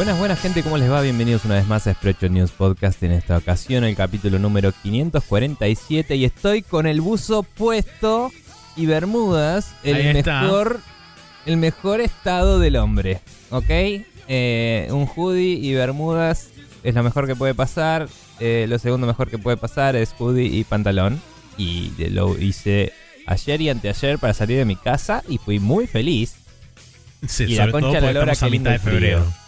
Buenas, 0.00 0.18
buenas 0.18 0.40
gente, 0.40 0.62
¿cómo 0.62 0.78
les 0.78 0.90
va? 0.90 1.02
Bienvenidos 1.02 1.44
una 1.44 1.56
vez 1.56 1.66
más 1.66 1.86
a 1.86 1.92
Sprecho 1.92 2.30
News 2.30 2.52
Podcast. 2.52 3.02
En 3.02 3.12
esta 3.12 3.36
ocasión, 3.36 3.84
el 3.84 3.94
capítulo 3.94 4.38
número 4.38 4.72
547. 4.72 6.16
Y 6.16 6.24
estoy 6.24 6.62
con 6.62 6.86
el 6.86 7.02
buzo 7.02 7.42
puesto 7.42 8.32
y 8.76 8.86
Bermudas, 8.86 9.74
el 9.82 10.14
mejor, 10.14 10.80
el 11.44 11.58
mejor 11.58 12.00
estado 12.00 12.58
del 12.58 12.76
hombre. 12.76 13.20
¿Ok? 13.50 13.68
Eh, 13.68 14.88
un 14.90 15.06
hoodie 15.06 15.58
y 15.58 15.74
Bermudas 15.74 16.48
es 16.82 16.94
lo 16.94 17.02
mejor 17.02 17.26
que 17.26 17.36
puede 17.36 17.52
pasar. 17.52 18.08
Eh, 18.38 18.64
lo 18.70 18.78
segundo 18.78 19.06
mejor 19.06 19.28
que 19.28 19.36
puede 19.36 19.58
pasar 19.58 19.96
es 19.96 20.14
hoodie 20.18 20.46
y 20.46 20.64
pantalón. 20.64 21.20
Y 21.58 21.92
lo 22.08 22.38
hice 22.38 22.94
ayer 23.26 23.60
y 23.60 23.68
anteayer 23.68 24.18
para 24.18 24.32
salir 24.32 24.56
de 24.56 24.64
mi 24.64 24.76
casa 24.76 25.22
y 25.28 25.36
fui 25.36 25.58
muy 25.58 25.86
feliz. 25.86 26.36
Sí, 27.28 27.44
Y 27.44 27.56
la 27.56 27.64
sobre 27.64 27.72
concha 27.72 27.98
todo 27.98 28.06
la 28.06 28.12
lora, 28.14 28.32
estamos 28.32 28.54
a 28.54 28.58
mitad 28.58 28.70
de 28.70 28.78
frío. 28.78 29.39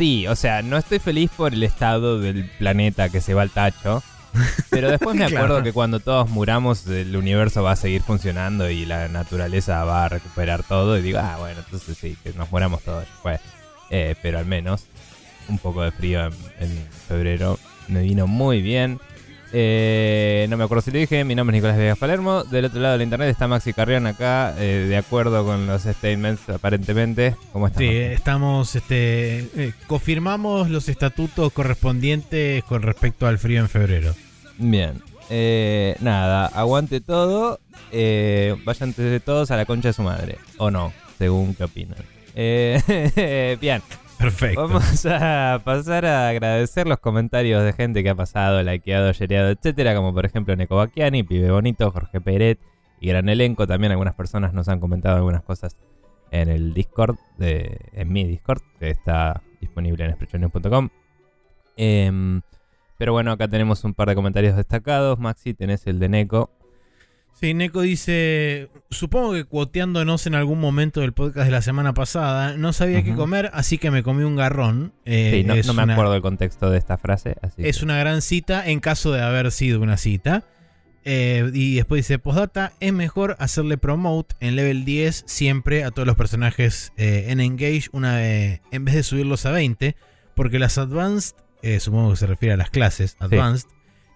Sí, 0.00 0.26
o 0.26 0.34
sea, 0.34 0.62
no 0.62 0.78
estoy 0.78 0.98
feliz 0.98 1.30
por 1.36 1.52
el 1.52 1.62
estado 1.62 2.18
del 2.18 2.48
planeta 2.58 3.10
que 3.10 3.20
se 3.20 3.34
va 3.34 3.42
al 3.42 3.50
tacho. 3.50 4.02
Pero 4.70 4.88
después 4.90 5.14
me 5.14 5.24
acuerdo 5.26 5.46
Claro. 5.48 5.62
que 5.62 5.74
cuando 5.74 6.00
todos 6.00 6.30
muramos, 6.30 6.86
el 6.86 7.14
universo 7.14 7.62
va 7.62 7.72
a 7.72 7.76
seguir 7.76 8.00
funcionando 8.00 8.70
y 8.70 8.86
la 8.86 9.08
naturaleza 9.08 9.84
va 9.84 10.06
a 10.06 10.08
recuperar 10.08 10.62
todo. 10.62 10.96
Y 10.96 11.02
digo, 11.02 11.18
ah, 11.18 11.36
bueno, 11.38 11.60
entonces 11.62 11.98
sí, 11.98 12.16
que 12.24 12.32
nos 12.32 12.50
muramos 12.50 12.80
todos. 12.82 13.04
Pues, 13.22 13.40
eh, 13.90 14.14
pero 14.22 14.38
al 14.38 14.46
menos 14.46 14.84
un 15.50 15.58
poco 15.58 15.82
de 15.82 15.90
frío 15.90 16.24
en, 16.24 16.32
en 16.60 16.88
febrero 17.06 17.58
me 17.88 18.00
vino 18.00 18.26
muy 18.26 18.62
bien. 18.62 19.00
Eh, 19.52 20.46
no 20.48 20.56
me 20.56 20.64
acuerdo 20.64 20.82
si 20.82 20.90
le 20.90 21.00
dije, 21.00 21.24
mi 21.24 21.34
nombre 21.34 21.56
es 21.56 21.62
Nicolás 21.62 21.78
Vegas 21.78 21.98
Palermo. 21.98 22.44
Del 22.44 22.66
otro 22.66 22.80
lado 22.80 22.92
de 22.92 22.98
la 22.98 23.04
internet 23.04 23.28
está 23.30 23.48
Maxi 23.48 23.72
Carrión 23.72 24.06
acá, 24.06 24.54
eh, 24.58 24.86
de 24.88 24.96
acuerdo 24.96 25.44
con 25.44 25.66
los 25.66 25.82
statements 25.82 26.48
aparentemente. 26.48 27.36
¿Cómo 27.52 27.66
estás? 27.66 27.80
Sí, 27.80 27.88
estamos, 27.88 28.76
este, 28.76 29.48
eh, 29.56 29.72
confirmamos 29.86 30.70
los 30.70 30.88
estatutos 30.88 31.52
correspondientes 31.52 32.62
con 32.64 32.82
respecto 32.82 33.26
al 33.26 33.38
frío 33.38 33.60
en 33.60 33.68
febrero. 33.68 34.14
Bien. 34.58 35.02
Eh, 35.30 35.96
nada, 36.00 36.46
aguante 36.46 37.00
todo. 37.00 37.60
Vayan 37.92 38.94
todos 39.24 39.50
a 39.50 39.56
la 39.56 39.64
concha 39.64 39.88
de 39.88 39.92
su 39.94 40.02
madre. 40.02 40.38
O 40.58 40.70
no, 40.70 40.92
según 41.18 41.54
qué 41.54 41.64
opinan. 41.64 41.98
Bien, 43.60 43.82
Perfecto. 44.20 44.68
vamos 44.68 45.06
a 45.06 45.62
pasar 45.64 46.04
a 46.04 46.28
agradecer 46.28 46.86
los 46.86 46.98
comentarios 46.98 47.64
de 47.64 47.72
gente 47.72 48.02
que 48.02 48.10
ha 48.10 48.14
pasado, 48.14 48.62
likeado, 48.62 49.12
shareado, 49.12 49.48
etcétera, 49.48 49.94
como 49.94 50.12
por 50.12 50.26
ejemplo 50.26 50.54
Neko 50.54 50.76
Bacchiani, 50.76 51.22
Pibe 51.22 51.50
Bonito, 51.50 51.90
Jorge 51.90 52.20
Peret 52.20 52.58
y 53.00 53.08
gran 53.08 53.30
elenco. 53.30 53.66
También 53.66 53.92
algunas 53.92 54.14
personas 54.14 54.52
nos 54.52 54.68
han 54.68 54.78
comentado 54.78 55.16
algunas 55.16 55.42
cosas 55.42 55.76
en 56.30 56.50
el 56.50 56.74
Discord, 56.74 57.16
de, 57.38 57.78
en 57.92 58.12
mi 58.12 58.24
Discord, 58.24 58.60
que 58.78 58.90
está 58.90 59.42
disponible 59.60 60.04
en 60.04 60.10
expressiones.com. 60.10 60.90
Em, 61.76 62.42
pero 62.98 63.12
bueno, 63.12 63.32
acá 63.32 63.48
tenemos 63.48 63.84
un 63.84 63.94
par 63.94 64.08
de 64.08 64.14
comentarios 64.14 64.54
destacados. 64.54 65.18
Maxi, 65.18 65.54
tenés 65.54 65.86
el 65.86 65.98
de 65.98 66.10
Neko. 66.10 66.50
Sí, 67.40 67.54
Neko 67.54 67.80
dice, 67.80 68.68
supongo 68.90 69.32
que 69.32 69.44
cuoteándonos 69.44 70.26
en 70.26 70.34
algún 70.34 70.60
momento 70.60 71.00
del 71.00 71.14
podcast 71.14 71.46
de 71.46 71.50
la 71.52 71.62
semana 71.62 71.94
pasada, 71.94 72.56
no 72.58 72.74
sabía 72.74 73.02
qué 73.02 73.14
comer, 73.14 73.50
así 73.54 73.78
que 73.78 73.90
me 73.90 74.02
comí 74.02 74.24
un 74.24 74.36
garrón. 74.36 74.92
Eh, 75.06 75.30
Sí, 75.36 75.44
no, 75.44 75.54
me 75.72 75.82
una- 75.84 75.94
acuerdo 75.94 76.14
el 76.14 76.20
contexto 76.20 76.68
de 76.70 76.76
esta 76.76 76.98
frase. 76.98 77.36
Así 77.40 77.62
Es 77.66 77.78
que- 77.78 77.84
una 77.86 77.96
gran 77.98 78.20
cita 78.20 78.68
en 78.68 78.80
caso 78.80 79.12
de 79.12 79.22
haber 79.22 79.50
sido 79.52 79.80
una 79.80 79.96
cita. 79.96 80.44
Eh, 81.06 81.50
y 81.54 81.76
después 81.76 82.00
dice, 82.00 82.18
postdata, 82.18 82.74
es 82.78 82.92
mejor 82.92 83.34
hacerle 83.38 83.78
promote 83.78 84.34
en 84.40 84.54
level 84.54 84.84
10 84.84 85.24
siempre 85.26 85.82
a 85.84 85.90
todos 85.92 86.06
los 86.06 86.16
personajes 86.16 86.92
eh, 86.98 87.24
en 87.28 87.40
Engage 87.40 87.84
una 87.92 88.16
vez- 88.16 88.60
en 88.70 88.84
vez 88.84 88.94
de 88.96 89.02
subirlos 89.02 89.46
a 89.46 89.50
20, 89.50 89.96
porque 90.36 90.58
las 90.58 90.76
Advanced, 90.76 91.36
supongo 91.78 92.10
que 92.10 92.16
se 92.16 92.26
refiere 92.26 92.52
a 92.52 92.58
las 92.58 92.68
clases 92.68 93.16
Advanced, 93.18 93.66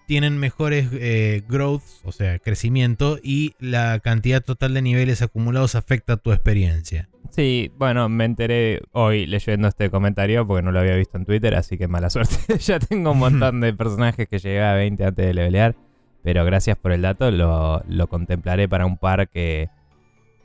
tienen 0.05 0.37
mejores 0.37 0.89
eh, 0.93 1.43
growths, 1.47 2.01
o 2.03 2.11
sea, 2.11 2.39
crecimiento, 2.39 3.17
y 3.21 3.53
la 3.59 3.99
cantidad 3.99 4.43
total 4.43 4.73
de 4.73 4.81
niveles 4.81 5.21
acumulados 5.21 5.75
afecta 5.75 6.17
tu 6.17 6.31
experiencia. 6.31 7.09
Sí, 7.31 7.71
bueno, 7.77 8.07
me 8.07 8.25
enteré 8.25 8.81
hoy 8.91 9.25
leyendo 9.25 9.67
este 9.67 9.89
comentario 9.89 10.47
porque 10.47 10.61
no 10.61 10.71
lo 10.71 10.79
había 10.79 10.95
visto 10.95 11.17
en 11.17 11.25
Twitter, 11.25 11.55
así 11.55 11.77
que 11.77 11.87
mala 11.87 12.09
suerte. 12.11 12.57
ya 12.59 12.79
tengo 12.79 13.11
un 13.11 13.19
montón 13.19 13.61
de 13.61 13.73
personajes 13.73 14.27
que 14.27 14.39
llegué 14.39 14.63
a 14.63 14.73
20 14.73 15.03
antes 15.03 15.25
de 15.25 15.33
levelear, 15.33 15.75
pero 16.23 16.45
gracias 16.45 16.77
por 16.77 16.91
el 16.91 17.01
dato, 17.01 17.29
lo, 17.31 17.83
lo 17.87 18.07
contemplaré 18.07 18.69
para 18.69 18.85
un 18.85 18.97
par 18.97 19.27
que 19.27 19.69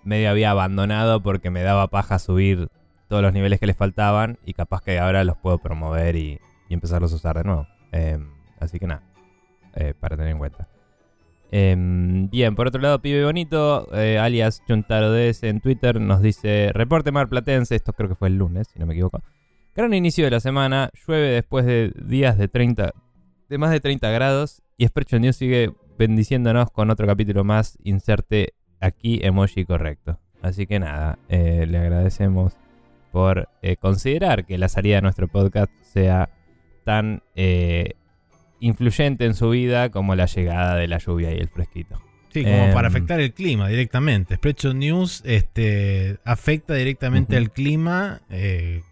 medio 0.04 0.30
había 0.30 0.50
abandonado 0.50 1.22
porque 1.22 1.50
me 1.50 1.62
daba 1.62 1.88
paja 1.88 2.18
subir 2.18 2.68
todos 3.08 3.22
los 3.22 3.32
niveles 3.32 3.60
que 3.60 3.66
les 3.66 3.76
faltaban 3.76 4.38
y 4.46 4.54
capaz 4.54 4.82
que 4.82 4.98
ahora 4.98 5.24
los 5.24 5.36
puedo 5.36 5.58
promover 5.58 6.16
y, 6.16 6.40
y 6.68 6.74
empezarlos 6.74 7.12
a 7.12 7.16
usar 7.16 7.36
de 7.36 7.44
nuevo. 7.44 7.66
Em, 7.92 8.30
así 8.60 8.78
que 8.78 8.86
nada, 8.86 9.02
eh, 9.74 9.94
para 9.98 10.16
tener 10.16 10.32
en 10.32 10.38
cuenta. 10.38 10.68
Em, 11.52 12.30
bien, 12.30 12.54
por 12.54 12.68
otro 12.68 12.80
lado, 12.80 13.02
Pibe 13.02 13.24
Bonito, 13.24 13.88
eh, 13.92 14.18
alias 14.18 14.62
Chuntaro 14.66 15.12
DS 15.12 15.48
en 15.48 15.60
Twitter, 15.60 16.00
nos 16.00 16.22
dice: 16.22 16.70
Reporte 16.72 17.10
Mar 17.10 17.28
Platense, 17.28 17.74
esto 17.74 17.92
creo 17.92 18.08
que 18.08 18.14
fue 18.14 18.28
el 18.28 18.36
lunes, 18.36 18.68
si 18.72 18.78
no 18.78 18.86
me 18.86 18.94
equivoco. 18.94 19.20
Gran 19.74 19.92
inicio 19.94 20.24
de 20.24 20.30
la 20.30 20.40
semana, 20.40 20.90
llueve 21.06 21.28
después 21.30 21.66
de 21.66 21.92
días 21.96 22.38
de 22.38 22.48
30, 22.48 22.92
de 23.48 23.58
más 23.58 23.70
de 23.70 23.80
30 23.80 24.10
grados, 24.10 24.62
y 24.76 24.86
Sprecho 24.86 25.18
News 25.18 25.36
sigue 25.36 25.72
bendiciéndonos 25.98 26.70
con 26.70 26.90
otro 26.90 27.06
capítulo 27.06 27.42
más. 27.42 27.78
Inserte 27.82 28.54
aquí 28.80 29.20
emoji 29.22 29.64
correcto. 29.64 30.18
Así 30.42 30.66
que 30.66 30.78
nada, 30.78 31.18
eh, 31.28 31.66
le 31.68 31.78
agradecemos 31.78 32.56
por 33.12 33.48
considerar 33.80 34.46
que 34.46 34.56
la 34.56 34.68
salida 34.68 34.96
de 34.96 35.02
nuestro 35.02 35.26
podcast 35.26 35.72
sea 35.82 36.30
tan 36.84 37.22
influyente 38.60 39.24
en 39.24 39.34
su 39.34 39.50
vida 39.50 39.90
como 39.90 40.14
la 40.14 40.26
llegada 40.26 40.76
de 40.76 40.86
la 40.88 40.98
lluvia 40.98 41.32
y 41.34 41.38
el 41.38 41.48
fresquito. 41.48 42.00
Sí, 42.32 42.44
como 42.44 42.66
Em. 42.66 42.72
para 42.74 42.88
afectar 42.88 43.18
el 43.20 43.32
clima 43.34 43.68
directamente. 43.68 44.36
Spreadshot 44.36 44.74
News 44.76 45.22
este, 45.24 46.18
afecta 46.24 46.74
directamente 46.74 47.36
al 47.36 47.50
clima 47.50 48.20
eh, 48.30 48.82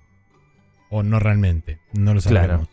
o 0.91 1.03
no 1.05 1.21
realmente. 1.21 1.79
No 1.93 2.15
lo 2.15 2.21
Claro. 2.21 2.47
sabemos. 2.49 2.69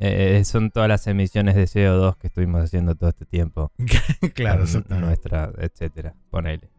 Eh, 0.00 0.42
son 0.44 0.70
todas 0.70 0.88
las 0.88 1.06
emisiones 1.08 1.56
de 1.56 1.64
CO2 1.64 2.16
que 2.18 2.28
estuvimos 2.28 2.62
haciendo 2.62 2.94
todo 2.94 3.10
este 3.10 3.24
tiempo. 3.26 3.72
claro, 4.34 4.64
nuestra, 4.88 5.50
etcétera. 5.58 6.14
Ponele. 6.30 6.70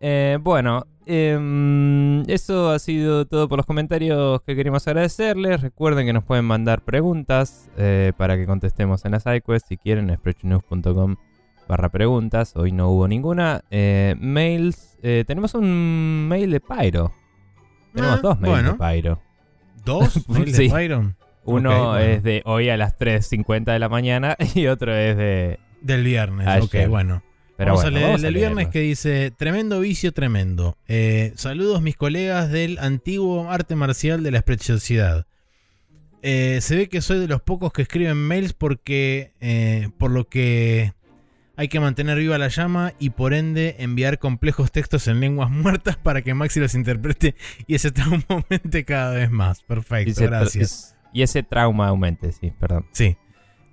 Eh, 0.00 0.38
bueno, 0.40 0.86
em, 1.06 2.22
eso 2.28 2.70
ha 2.70 2.78
sido 2.78 3.26
todo 3.26 3.48
por 3.48 3.58
los 3.58 3.66
comentarios 3.66 4.40
que 4.42 4.54
queríamos 4.56 4.86
agradecerles. 4.86 5.60
Recuerden 5.62 6.06
que 6.06 6.12
nos 6.12 6.24
pueden 6.24 6.44
mandar 6.44 6.82
preguntas 6.82 7.70
eh, 7.76 8.12
para 8.16 8.36
que 8.36 8.46
contestemos 8.46 9.04
en 9.04 9.12
las 9.12 9.24
iQuest. 9.26 9.66
Si 9.68 9.76
quieren, 9.76 10.14
sprechonews.com 10.14 11.16
barra 11.68 11.88
preguntas. 11.88 12.54
Hoy 12.56 12.72
no 12.72 12.88
hubo 12.90 13.08
ninguna. 13.08 13.62
Eh, 13.70 14.14
mails. 14.18 14.96
eh, 15.02 15.24
tenemos 15.26 15.54
un 15.54 16.28
mail 16.28 16.50
de 16.50 16.60
Pyro. 16.60 17.12
Tenemos 17.94 18.18
Ah, 18.18 18.20
dos 18.22 18.40
mails 18.40 18.52
bueno. 18.54 18.72
de 18.78 18.94
Pyro. 19.02 19.20
¿Dos? 19.84 20.28
¿Mail 20.28 20.52
de. 20.52 20.68
Byron? 20.68 21.16
Uno 21.44 21.70
bueno. 21.70 21.98
es 21.98 22.22
de 22.24 22.42
hoy 22.44 22.68
a 22.70 22.76
las 22.76 22.98
3.50 22.98 23.66
de 23.72 23.78
la 23.78 23.88
mañana 23.88 24.36
y 24.56 24.66
otro 24.66 24.92
es 24.92 25.16
de... 25.16 25.60
Del 25.80 26.02
viernes. 26.02 26.44
Ayer. 26.48 26.86
Ok, 26.86 26.90
bueno. 26.90 27.22
Pero 27.56 27.70
vamos 27.72 27.82
bueno, 27.84 27.96
a 27.96 27.98
leer 27.98 28.06
vamos 28.06 28.20
el 28.20 28.24
del 28.24 28.34
viernes 28.34 28.68
que 28.68 28.80
dice: 28.80 29.30
Tremendo 29.36 29.80
vicio, 29.80 30.12
tremendo. 30.12 30.76
Eh, 30.88 31.32
saludos, 31.36 31.80
mis 31.82 31.96
colegas 31.96 32.50
del 32.50 32.78
antiguo 32.78 33.50
arte 33.50 33.76
marcial 33.76 34.22
de 34.22 34.30
la 34.30 34.40
Spreadshotcidad. 34.40 35.26
Eh, 36.22 36.58
se 36.60 36.76
ve 36.76 36.88
que 36.88 37.00
soy 37.00 37.18
de 37.18 37.28
los 37.28 37.40
pocos 37.42 37.72
que 37.72 37.82
escriben 37.82 38.16
mails 38.16 38.52
porque. 38.52 39.32
eh, 39.40 39.88
por 39.98 40.10
lo 40.10 40.28
que. 40.28 40.92
Hay 41.58 41.68
que 41.68 41.80
mantener 41.80 42.18
viva 42.18 42.36
la 42.36 42.48
llama 42.48 42.92
y 42.98 43.10
por 43.10 43.32
ende 43.32 43.76
enviar 43.78 44.18
complejos 44.18 44.70
textos 44.70 45.08
en 45.08 45.20
lenguas 45.20 45.50
muertas 45.52 45.96
para 45.96 46.20
que 46.20 46.34
Maxi 46.34 46.60
los 46.60 46.74
interprete 46.74 47.34
y 47.66 47.74
ese 47.76 47.90
trauma 47.92 48.22
aumente 48.28 48.84
cada 48.84 49.12
vez 49.14 49.30
más. 49.30 49.62
Perfecto, 49.62 50.22
Y 50.22 50.26
gracias. 50.26 50.94
y 51.14 51.22
ese 51.22 51.42
trauma 51.42 51.88
aumente, 51.88 52.32
sí, 52.32 52.50
perdón. 52.60 52.84
Sí. 52.92 53.16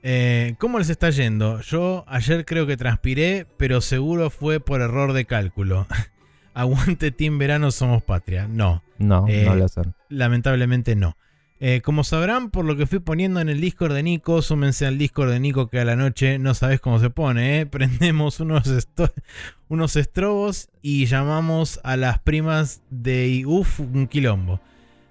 Eh, 0.03 0.55
¿Cómo 0.59 0.79
les 0.79 0.89
está 0.89 1.09
yendo? 1.09 1.61
Yo 1.61 2.03
ayer 2.07 2.43
creo 2.45 2.67
que 2.67 2.75
transpiré, 2.77 3.47
pero 3.57 3.79
seguro 3.81 4.29
fue 4.29 4.59
por 4.59 4.81
error 4.81 5.13
de 5.13 5.25
cálculo. 5.25 5.87
Aguante 6.53 7.11
Team 7.11 7.37
Verano 7.39 7.71
Somos 7.71 8.03
Patria. 8.03 8.47
No, 8.47 8.83
No, 8.99 9.25
Eh, 9.27 9.45
no 9.45 9.55
lo 9.55 9.67
son. 9.67 9.95
lamentablemente 10.09 10.95
no. 10.95 11.17
Eh, 11.59 11.79
como 11.81 12.03
sabrán, 12.03 12.49
por 12.51 12.65
lo 12.65 12.75
que 12.75 12.85
fui 12.85 12.99
poniendo 12.99 13.39
en 13.39 13.47
el 13.47 13.61
Discord 13.61 13.93
de 13.93 14.03
Nico, 14.03 14.41
súmense 14.41 14.85
al 14.85 14.97
Discord 14.97 15.29
de 15.31 15.39
Nico 15.39 15.69
que 15.69 15.79
a 15.79 15.85
la 15.85 15.95
noche 15.95 16.37
no 16.37 16.53
sabes 16.53 16.81
cómo 16.81 16.99
se 16.99 17.09
pone, 17.09 17.61
¿eh? 17.61 17.65
Prendemos 18.11 18.41
unos, 18.41 18.63
unos 19.69 19.95
estrobos 19.95 20.67
y 20.81 21.05
llamamos 21.05 21.79
a 21.85 21.95
las 21.95 22.19
primas 22.19 22.81
de 22.89 23.43
Uf 23.47 23.79
un 23.79 24.07
quilombo. 24.07 24.59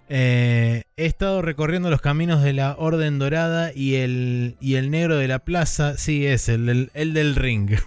Eh, 0.09 0.83
he 0.97 1.07
estado 1.07 1.43
recorriendo 1.43 1.89
los 1.89 2.01
caminos 2.01 2.43
de 2.43 2.53
la 2.53 2.77
Orden 2.79 3.19
Dorada 3.19 3.73
y 3.75 3.95
el, 3.95 4.57
y 4.61 4.75
el 4.75 4.91
negro 4.91 5.17
de 5.17 5.29
la 5.29 5.39
plaza. 5.41 5.97
Sí, 5.97 6.27
es 6.27 6.49
el 6.49 6.67
del, 6.67 6.91
el 6.95 7.15
del 7.15 7.35
ring. 7.37 7.71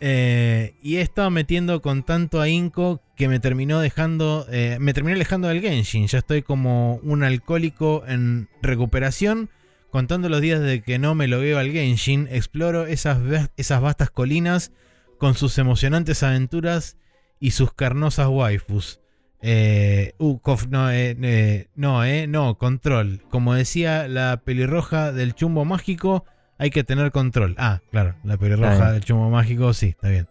Eh, 0.00 0.74
y 0.80 0.98
he 0.98 1.00
estado 1.00 1.28
metiendo 1.28 1.82
con 1.82 2.04
tanto 2.04 2.40
ahínco 2.40 3.02
que 3.16 3.26
me 3.26 3.40
terminó 3.40 3.80
dejando. 3.80 4.46
eh, 4.48 4.76
me 4.80 4.94
terminé 4.94 5.14
alejando 5.16 5.48
del 5.48 5.60
Genshin. 5.60 6.06
Ya 6.06 6.18
estoy 6.18 6.42
como 6.42 7.00
un 7.02 7.24
alcohólico 7.24 8.04
en 8.06 8.48
recuperación. 8.62 9.50
Contando 9.90 10.28
los 10.28 10.40
días 10.40 10.60
de 10.60 10.82
que 10.82 11.00
no 11.00 11.16
me 11.16 11.26
lo 11.26 11.40
veo 11.40 11.58
al 11.58 11.72
Genshin, 11.72 12.28
exploro 12.30 12.86
esas, 12.86 13.18
esas 13.56 13.80
vastas 13.80 14.10
colinas 14.10 14.70
con 15.18 15.34
sus 15.34 15.58
emocionantes 15.58 16.22
aventuras 16.22 16.96
y 17.40 17.50
sus 17.50 17.72
carnosas 17.72 18.28
waifus. 18.28 19.00
Eh, 19.40 20.14
uh, 20.18 20.38
cof- 20.40 20.68
no, 20.68 20.90
eh, 20.90 21.16
eh, 21.22 21.68
no, 21.76 22.04
eh, 22.04 22.26
no, 22.26 22.56
control. 22.58 23.22
Como 23.30 23.54
decía 23.54 24.08
la 24.08 24.40
pelirroja 24.44 25.12
del 25.12 25.34
chumbo 25.34 25.64
mágico, 25.64 26.24
hay 26.58 26.70
que 26.70 26.82
tener 26.84 27.12
control. 27.12 27.54
Ah, 27.58 27.80
claro, 27.90 28.16
la 28.24 28.36
pelirroja 28.36 28.92
del 28.92 29.04
chumbo 29.04 29.30
mágico, 29.30 29.72
sí, 29.74 29.88
está 29.88 30.08
bien. 30.08 30.28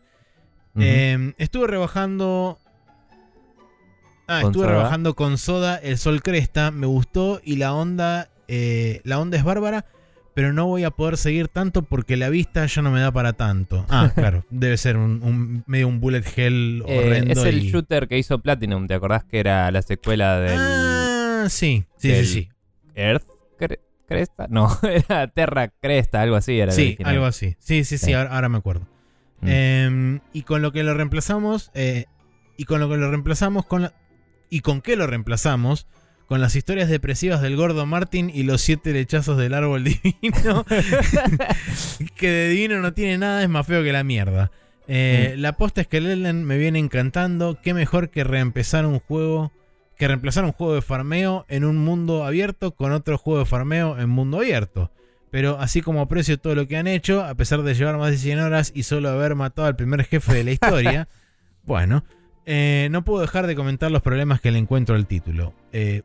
Eh, 0.80 1.34
estuve 1.38 1.68
rebajando. 1.68 2.60
Ah, 4.28 4.42
¿Con 4.42 4.52
estuve 4.52 4.66
soda? 4.66 4.76
rebajando 4.76 5.16
con 5.16 5.38
soda 5.38 5.78
el 5.78 5.98
sol 5.98 6.22
cresta. 6.22 6.72
Me 6.72 6.86
gustó 6.86 7.40
y 7.44 7.56
la 7.56 7.74
onda. 7.74 8.30
eh, 8.50 9.02
la 9.06 9.20
onda 9.20 9.38
es 9.38 9.44
bárbara. 9.44 9.86
Pero 10.38 10.54
no 10.54 10.68
voy 10.68 10.84
a 10.84 10.92
poder 10.92 11.18
seguir 11.18 11.48
tanto 11.48 11.82
porque 11.82 12.16
la 12.16 12.30
vista 12.30 12.64
ya 12.68 12.84
no 12.84 12.92
me 12.92 13.00
da 13.00 13.12
para 13.12 13.34
tanto. 13.34 13.88
Ah, 13.90 14.12
claro. 14.16 14.46
debe 14.52 14.78
ser 14.78 14.96
un, 14.96 15.24
un- 15.24 15.64
medio 15.66 15.88
un 15.88 16.00
bullet 16.00 16.22
hell 16.36 16.84
Eh, 16.88 17.00
horrendo. 17.00 17.32
es 17.34 17.44
el 17.44 17.64
y- 17.64 17.72
shooter 17.72 18.08
que 18.08 18.20
hizo 18.20 18.38
Platinum, 18.38 18.86
¿te 18.86 18.94
acordás 18.94 19.24
que 19.24 19.40
era 19.40 19.72
la 19.72 19.82
secuela 19.82 20.40
del 20.40 20.60
Ah, 20.60 21.48
sí. 21.50 21.86
Sí, 21.98 22.10
del- 22.10 22.26
sí, 22.28 22.34
sí. 22.34 22.50
Earth 22.94 23.26
Cre- 23.60 23.80
Cresta? 24.08 24.46
No, 24.48 24.70
era 24.84 25.28
Terra 25.28 25.70
Cresta, 25.70 26.22
algo 26.22 26.36
así 26.36 26.60
era. 26.60 26.72
Sí, 26.72 27.00
algo 27.04 27.26
así. 27.26 27.56
Sí, 27.58 27.84
sí, 27.84 27.98
sí, 27.98 28.14
ahora, 28.14 28.36
ahora 28.36 28.48
me 28.48 28.60
acuerdo. 28.60 28.86
Mm. 29.42 29.48
Eh, 29.50 30.20
y 30.34 30.44
con 30.44 30.62
lo 30.62 30.72
que 30.72 30.84
lo 30.84 30.94
reemplazamos, 30.94 31.72
eh, 31.74 32.06
y 32.58 32.66
con 32.66 32.80
lo 32.80 32.88
que 32.90 32.98
lo 32.98 33.10
reemplazamos 33.10 33.66
con 33.66 33.82
la- 33.82 33.94
¿Y 34.52 34.60
con 34.62 34.82
qué 34.82 34.96
lo 34.98 35.08
reemplazamos? 35.08 35.88
Con 36.28 36.42
las 36.42 36.56
historias 36.56 36.90
depresivas 36.90 37.42
del 37.42 37.56
gordo 37.56 37.86
Martin 37.86 38.30
y 38.34 38.44
los 38.44 38.62
siete 38.62 38.92
lechazos 38.92 39.38
del 39.38 39.54
árbol 39.54 39.84
divino. 39.86 40.66
que 42.16 42.30
de 42.30 42.50
divino 42.50 42.80
no 42.82 42.94
tiene 42.94 43.18
nada, 43.18 43.42
es 43.44 43.50
más 43.50 43.66
feo 43.66 43.84
que 43.84 43.92
la 43.94 44.04
mierda. 44.04 44.52
Eh, 44.90 45.36
La 45.38 45.54
posta 45.54 45.82
es 45.82 45.88
que 45.88 45.98
el 45.98 46.08
Elden 46.08 46.44
me 46.44 46.58
viene 46.58 46.80
encantando. 46.80 47.60
Qué 47.62 47.74
mejor 47.74 48.10
que 48.10 48.24
reempezar 48.24 48.86
un 48.86 49.00
juego. 49.00 49.52
Que 49.98 50.08
reemplazar 50.08 50.44
un 50.46 50.52
juego 50.52 50.76
de 50.76 50.82
farmeo 50.82 51.46
en 51.50 51.66
un 51.66 51.78
mundo 51.78 52.24
abierto 52.24 52.72
con 52.72 52.92
otro 52.92 53.18
juego 53.18 53.40
de 53.40 53.46
farmeo 53.46 53.98
en 53.98 54.10
mundo 54.10 54.38
abierto. 54.38 54.92
Pero 55.32 55.60
así 55.60 55.82
como 55.82 56.02
aprecio 56.02 56.38
todo 56.38 56.56
lo 56.56 56.68
que 56.68 56.78
han 56.78 56.88
hecho, 56.88 57.24
a 57.24 57.34
pesar 57.36 57.64
de 57.64 57.74
llevar 57.74 57.98
más 57.98 58.12
de 58.12 58.18
100 58.18 58.40
horas 58.40 58.72
y 58.76 58.84
solo 58.84 59.10
haber 59.10 59.34
matado 59.36 59.68
al 59.68 59.76
primer 59.76 60.04
jefe 60.06 60.34
de 60.34 60.44
la 60.44 60.52
historia, 60.52 61.08
bueno, 61.66 62.04
eh, 62.46 62.90
no 62.92 63.04
puedo 63.04 63.22
dejar 63.22 63.48
de 63.48 63.56
comentar 63.56 63.92
los 63.92 64.02
problemas 64.04 64.40
que 64.40 64.52
le 64.52 64.60
encuentro 64.60 64.96
al 64.96 65.08
título. 65.08 65.54
Eh, 65.74 66.04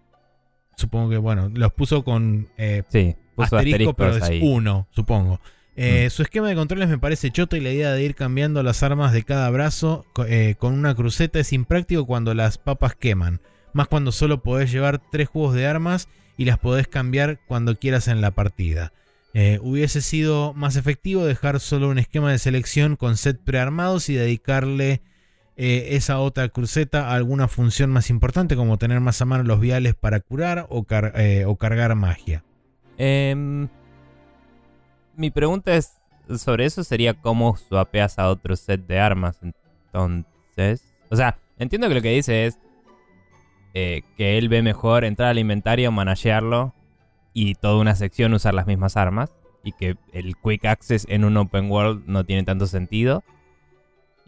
supongo 0.77 1.11
que, 1.11 1.17
bueno, 1.19 1.51
los 1.53 1.73
puso 1.73 2.05
con 2.05 2.49
eh, 2.57 2.83
Sí, 2.89 3.17
puso 3.35 3.57
asterisco, 3.57 3.95
pero 3.95 4.17
es 4.17 4.23
ahí. 4.23 4.41
uno, 4.43 4.89
supongo. 4.91 5.41
Eh, 5.75 6.07
Mm. 6.07 6.11
Su 6.11 6.23
esquema 6.23 6.49
de 6.49 6.55
controles 6.55 6.89
me 6.89 6.99
parece 6.99 7.31
choto 7.31 7.57
y 7.57 7.61
la 7.61 7.71
idea 7.71 7.93
de 7.93 8.03
ir 8.03 8.15
cambiando 8.15 8.63
las 8.63 8.83
armas 8.83 9.13
de 9.13 9.23
cada 9.23 9.49
brazo 9.51 10.05
eh, 10.29 10.55
con 10.59 10.75
una 10.75 10.95
cruceta 10.95 11.41
es 11.41 11.53
impráctico 11.53 12.07
cuando 12.07 12.35
las 12.35 12.59
papas 12.59 12.95
queman. 12.95 13.41
Más 13.73 13.89
cuando 13.89 14.13
solo 14.13 14.43
podés 14.43 14.71
llevar 14.71 15.01
tres 15.11 15.29
juegos 15.31 15.55
de 15.55 15.67
armas 15.67 16.09
y 16.37 16.45
las 16.45 16.59
podés 16.59 16.89
cambiar 16.89 17.41
cuando 17.47 17.79
quieras 17.79 18.09
en 18.09 18.21
la 18.21 18.33
partida. 18.33 18.93
Eh, 19.33 19.59
hubiese 19.63 20.03
sido 20.03 20.53
más 20.53 20.77
efectivo 20.77 21.25
dejar 21.25 21.59
solo 21.59 21.89
un 21.89 21.99
esquema 21.99 22.31
de 22.31 22.39
selección 22.39 22.97
con 22.97 23.17
set 23.17 23.41
prearmados 23.43 24.11
y 24.11 24.15
dedicarle 24.15 25.01
eh, 25.57 25.89
esa 25.97 26.21
otra 26.21 26.49
cruceta 26.49 27.09
a 27.09 27.15
alguna 27.15 27.49
función 27.49 27.91
más 27.91 28.11
importante 28.11 28.57
como 28.57 28.79
tener 28.79 29.01
más 29.01 29.21
a 29.21 29.25
mano 29.25 29.45
los 29.45 29.61
viales 29.61 29.95
para 29.95 30.21
curar 30.21 30.67
o, 30.71 30.87
eh, 30.91 31.47
cargar 31.59 31.95
magia. 31.95 32.45
Em, 32.97 33.69
mi 35.17 35.31
pregunta 35.31 35.75
es 35.75 35.99
sobre 36.39 36.65
eso 36.65 36.85
sería 36.85 37.15
cómo 37.15 37.57
swapeas 37.57 38.19
a 38.19 38.29
otro 38.29 38.57
set 38.57 38.87
de 38.87 38.99
armas. 38.99 39.39
Entonces, 39.43 40.83
o 41.11 41.17
sea, 41.17 41.39
entiendo 41.59 41.89
que 41.89 41.95
lo 41.95 42.03
que 42.03 42.11
dice 42.11 42.47
es 42.47 42.59
eh, 43.75 44.03
que 44.17 44.39
él 44.39 44.49
ve 44.49 44.63
mejor 44.63 45.05
entrar 45.05 45.31
al 45.31 45.39
inventario, 45.39 45.93
managearlo 45.93 46.75
y 47.33 47.55
toda 47.55 47.81
una 47.81 47.95
sección 47.95 48.35
usar 48.35 48.55
las 48.55 48.67
mismas 48.67 48.97
armas 48.97 49.33
y 49.65 49.73
que 49.73 49.97
el 50.13 50.37
quick 50.37 50.65
access 50.65 51.07
en 51.09 51.25
un 51.25 51.37
open 51.37 51.71
world 51.71 52.05
no 52.07 52.25
tiene 52.25 52.43
tanto 52.45 52.67
sentido. 52.67 53.23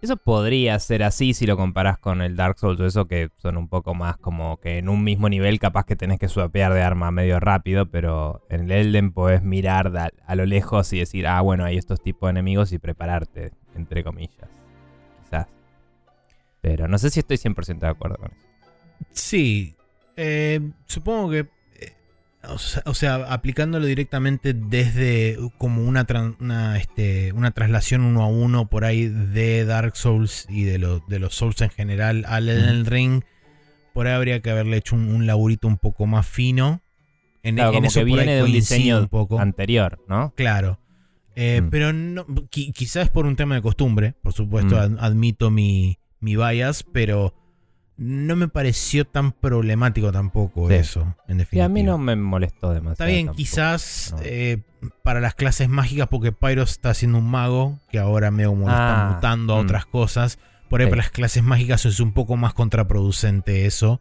Eso 0.04 0.18
podría 0.18 0.78
ser 0.80 1.02
así 1.02 1.32
si 1.32 1.46
lo 1.46 1.56
comparas 1.56 1.96
con 1.96 2.20
el 2.20 2.36
Dark 2.36 2.58
Souls 2.58 2.78
o 2.78 2.84
eso 2.84 3.06
que 3.06 3.30
son 3.38 3.56
un 3.56 3.68
poco 3.68 3.94
más 3.94 4.18
como 4.18 4.58
que 4.58 4.76
en 4.76 4.90
un 4.90 5.02
mismo 5.02 5.30
nivel 5.30 5.58
capaz 5.58 5.86
que 5.86 5.96
tenés 5.96 6.18
que 6.18 6.28
swapear 6.28 6.74
de 6.74 6.82
arma 6.82 7.10
medio 7.10 7.40
rápido, 7.40 7.86
pero 7.90 8.42
en 8.50 8.64
el 8.64 8.70
Elden 8.70 9.12
podés 9.12 9.42
mirar 9.42 9.90
a 10.26 10.34
lo 10.34 10.44
lejos 10.44 10.92
y 10.92 10.98
decir, 10.98 11.26
ah, 11.26 11.40
bueno, 11.40 11.64
hay 11.64 11.78
estos 11.78 12.02
tipos 12.02 12.26
de 12.26 12.32
enemigos 12.32 12.72
y 12.72 12.78
prepararte, 12.78 13.52
entre 13.74 14.04
comillas. 14.04 14.50
Quizás. 15.22 15.46
Pero 16.60 16.86
no 16.86 16.98
sé 16.98 17.08
si 17.08 17.20
estoy 17.20 17.38
100% 17.38 17.78
de 17.78 17.88
acuerdo 17.88 18.18
con 18.18 18.30
eso. 18.30 18.46
Sí, 19.10 19.74
eh, 20.18 20.60
supongo 20.84 21.30
que, 21.30 21.48
o 22.48 22.58
sea, 22.58 22.82
o 22.86 22.94
sea, 22.94 23.14
aplicándolo 23.32 23.86
directamente 23.86 24.52
desde 24.54 25.36
como 25.58 25.82
una, 25.82 26.06
una, 26.40 26.76
este, 26.78 27.32
una 27.32 27.50
traslación 27.52 28.02
uno 28.02 28.22
a 28.22 28.26
uno 28.28 28.68
por 28.68 28.84
ahí 28.84 29.06
de 29.08 29.64
Dark 29.64 29.96
Souls 29.96 30.46
y 30.48 30.64
de, 30.64 30.78
lo- 30.78 31.00
de 31.08 31.18
los 31.18 31.34
Souls 31.34 31.60
en 31.62 31.70
general 31.70 32.24
al 32.28 32.48
Elden 32.48 32.86
Ring, 32.86 33.22
por 33.92 34.06
ahí 34.06 34.14
habría 34.14 34.40
que 34.40 34.50
haberle 34.50 34.76
hecho 34.78 34.94
un, 34.96 35.08
un 35.08 35.26
laburito 35.26 35.68
un 35.68 35.78
poco 35.78 36.06
más 36.06 36.26
fino. 36.26 36.80
En, 37.42 37.56
Claro, 37.56 37.70
en 37.70 37.74
como 37.76 37.86
eso 37.88 38.00
que 38.00 38.06
por 38.06 38.18
ahí 38.20 38.24
viene 38.26 38.36
de 38.38 38.42
un 38.44 38.52
diseño 38.52 38.98
un 39.00 39.08
poco. 39.08 39.38
anterior, 39.38 40.00
¿no? 40.08 40.32
Claro. 40.36 40.80
Eh, 41.36 41.60
Mm. 41.62 41.70
Pero 41.70 41.92
no, 41.92 42.24
qui- 42.26 42.72
quizás 42.72 43.10
por 43.10 43.26
un 43.26 43.36
tema 43.36 43.54
de 43.56 43.62
costumbre, 43.62 44.14
por 44.22 44.32
supuesto, 44.32 44.76
Mm. 44.76 44.78
ad- 44.78 44.98
admito 45.00 45.50
mi, 45.50 45.98
mi 46.20 46.36
bias, 46.36 46.84
pero 46.92 47.34
no 47.96 48.34
me 48.36 48.48
pareció 48.48 49.04
tan 49.06 49.32
problemático 49.32 50.10
tampoco 50.10 50.68
Sí. 50.68 50.74
eso, 50.74 51.14
en 51.28 51.36
Y 51.36 51.38
definitiva. 51.38 51.64
a 51.66 51.68
mí 51.68 51.82
no 51.82 51.96
me 51.98 52.16
molestó 52.16 52.70
demasiado. 52.70 52.92
Está 52.92 53.04
bien, 53.06 53.26
tampoco. 53.26 53.36
quizás 53.36 54.14
no. 54.16 54.22
eh, 54.24 54.62
para 55.02 55.20
las 55.20 55.34
clases 55.34 55.68
mágicas, 55.68 56.08
porque 56.08 56.32
Pyros 56.32 56.72
está 56.72 56.90
haciendo 56.90 57.18
un 57.18 57.30
mago, 57.30 57.78
que 57.90 57.98
ahora 57.98 58.30
me 58.30 58.46
como 58.46 58.62
lo 58.66 58.70
está 58.72 59.08
Ah, 59.10 59.14
mutando 59.14 59.54
a 59.54 59.58
mm. 59.62 59.64
otras 59.64 59.86
cosas. 59.86 60.38
Por 60.68 60.80
ahí 60.80 60.86
Sí. 60.86 60.90
para 60.90 61.02
las 61.02 61.10
clases 61.12 61.42
mágicas 61.44 61.84
es 61.86 62.00
un 62.00 62.12
poco 62.12 62.36
más 62.36 62.52
contraproducente 62.54 63.66
eso. 63.66 64.00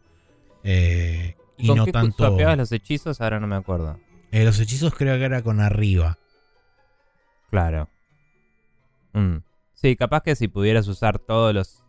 eh, 0.64 1.36
y 1.56 1.68
¿Con 1.68 1.76
no 1.76 1.84
qué 1.84 1.92
tanto. 1.92 2.36
los 2.56 2.72
hechizos? 2.72 3.20
Ahora 3.20 3.38
no 3.38 3.46
me 3.46 3.54
acuerdo. 3.54 4.00
Eh, 4.32 4.44
los 4.44 4.58
hechizos 4.58 4.92
creo 4.94 5.16
que 5.18 5.24
era 5.24 5.42
con 5.42 5.60
arriba. 5.60 6.18
Claro. 7.50 7.88
Mm. 9.12 9.36
Sí, 9.74 9.94
capaz 9.94 10.22
que 10.22 10.34
si 10.34 10.48
pudieras 10.48 10.88
usar 10.88 11.18
todos 11.18 11.54
los 11.54 11.80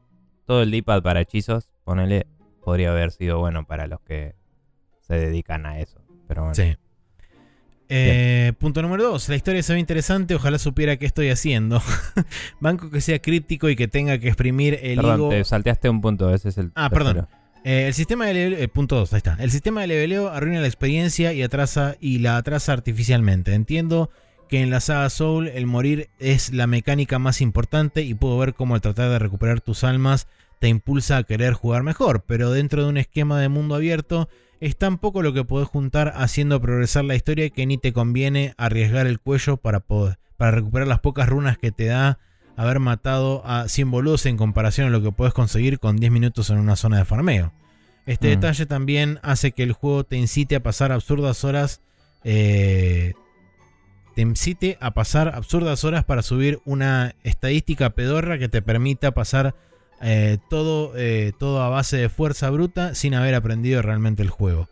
todo 0.45 0.61
el 0.61 0.69
D-pad 0.69 1.01
para 1.01 1.21
hechizos, 1.21 1.69
ponele, 1.85 2.27
podría 2.61 2.91
haber 2.91 3.11
sido 3.11 3.39
bueno 3.39 3.65
para 3.65 3.87
los 3.87 4.01
que 4.01 4.35
se 4.99 5.15
dedican 5.15 5.65
a 5.65 5.79
eso. 5.79 6.01
Pero 6.27 6.41
bueno. 6.41 6.55
Sí. 6.55 6.75
Eh, 7.87 8.53
punto 8.59 8.81
número 8.81 9.03
2. 9.03 9.29
La 9.29 9.35
historia 9.35 9.61
se 9.61 9.73
ve 9.73 9.79
interesante. 9.79 10.33
Ojalá 10.35 10.57
supiera 10.57 10.97
qué 10.97 11.05
estoy 11.05 11.29
haciendo. 11.29 11.81
Banco 12.59 12.89
que 12.89 12.99
sea 13.01 13.19
críptico 13.19 13.69
y 13.69 13.75
que 13.75 13.87
tenga 13.87 14.17
que 14.17 14.27
exprimir 14.27 14.79
el 14.81 14.95
Perdón, 14.97 15.15
higo. 15.19 15.29
te 15.29 15.43
salteaste 15.43 15.89
un 15.89 16.01
punto, 16.01 16.33
ese 16.33 16.49
es 16.49 16.57
el 16.57 16.71
Ah, 16.75 16.89
tercero. 16.89 17.05
perdón. 17.13 17.27
Eh, 17.63 17.87
el 17.87 17.93
sistema 17.93 18.25
de 18.27 18.33
leveleo, 18.33 18.59
eh, 18.59 18.67
punto 18.67 18.95
2, 18.95 19.13
ahí 19.13 19.17
está. 19.17 19.37
El 19.39 19.51
sistema 19.51 19.81
de 19.81 19.87
leveleo 19.87 20.29
arruina 20.29 20.61
la 20.61 20.67
experiencia 20.67 21.33
y 21.33 21.41
atrasa 21.43 21.95
y 21.99 22.19
la 22.19 22.37
atrasa 22.37 22.73
artificialmente. 22.73 23.53
Entiendo 23.53 24.09
que 24.49 24.61
en 24.61 24.69
la 24.71 24.79
saga 24.79 25.09
Soul 25.09 25.47
el 25.47 25.65
morir 25.65 26.09
es 26.19 26.53
la 26.53 26.67
mecánica 26.67 27.17
más 27.19 27.41
importante 27.41 28.01
y 28.03 28.13
puedo 28.13 28.37
ver 28.37 28.53
cómo 28.55 28.75
el 28.75 28.81
tratar 28.81 29.09
de 29.09 29.17
recuperar 29.19 29.61
tus 29.61 29.83
almas 29.83 30.27
te 30.59 30.67
impulsa 30.69 31.17
a 31.17 31.23
querer 31.23 31.53
jugar 31.53 31.83
mejor, 31.83 32.23
pero 32.25 32.51
dentro 32.51 32.83
de 32.83 32.89
un 32.89 32.97
esquema 32.97 33.39
de 33.39 33.49
mundo 33.49 33.75
abierto 33.75 34.29
es 34.61 34.77
tan 34.77 34.97
poco 34.97 35.21
lo 35.21 35.33
que 35.33 35.43
podés 35.43 35.67
juntar 35.67 36.13
haciendo 36.15 36.61
progresar 36.61 37.03
la 37.05 37.15
historia 37.15 37.49
que 37.49 37.65
ni 37.65 37.77
te 37.77 37.93
conviene 37.93 38.53
arriesgar 38.57 39.05
el 39.05 39.19
cuello 39.19 39.57
para, 39.57 39.79
poder, 39.81 40.17
para 40.37 40.51
recuperar 40.51 40.87
las 40.87 40.99
pocas 41.01 41.27
runas 41.29 41.57
que 41.57 41.71
te 41.71 41.85
da 41.85 42.19
haber 42.57 42.79
matado 42.79 43.43
a 43.45 43.67
100 43.67 43.91
boludos 43.91 44.25
en 44.25 44.37
comparación 44.37 44.87
a 44.87 44.89
lo 44.89 45.01
que 45.01 45.11
puedes 45.11 45.33
conseguir 45.33 45.77
con 45.79 45.97
10 45.97 46.11
minutos 46.11 46.49
en 46.49 46.57
una 46.57 46.77
zona 46.77 46.97
de 46.99 47.05
farmeo. 47.05 47.51
Este 48.05 48.27
Mm. 48.27 48.39
detalle 48.39 48.65
también 48.65 49.19
hace 49.23 49.51
que 49.51 49.63
el 49.63 49.73
juego 49.73 50.03
te 50.05 50.15
incite 50.15 50.55
a 50.55 50.63
pasar 50.63 50.91
absurdas 50.91 51.43
horas. 51.43 51.81
eh, 52.27 53.13
te 54.15 54.21
incite 54.21 54.77
a 54.81 54.95
pasar 54.95 55.35
absurdas 55.35 55.83
horas 55.83 56.05
para 56.05 56.21
subir 56.23 56.59
una 56.65 57.13
estadística 57.23 57.91
pedorra 57.91 58.39
que 58.39 58.47
te 58.49 58.61
permita 58.61 59.11
pasar 59.11 59.53
eh, 60.01 60.37
todo, 60.49 60.93
eh, 60.95 61.31
todo 61.39 61.61
a 61.61 61.69
base 61.69 61.97
de 61.97 62.09
fuerza 62.09 62.49
bruta 62.49 62.95
sin 62.95 63.13
haber 63.15 63.35
aprendido 63.35 63.81
realmente 63.81 64.21
el 64.21 64.29
juego. 64.29 64.67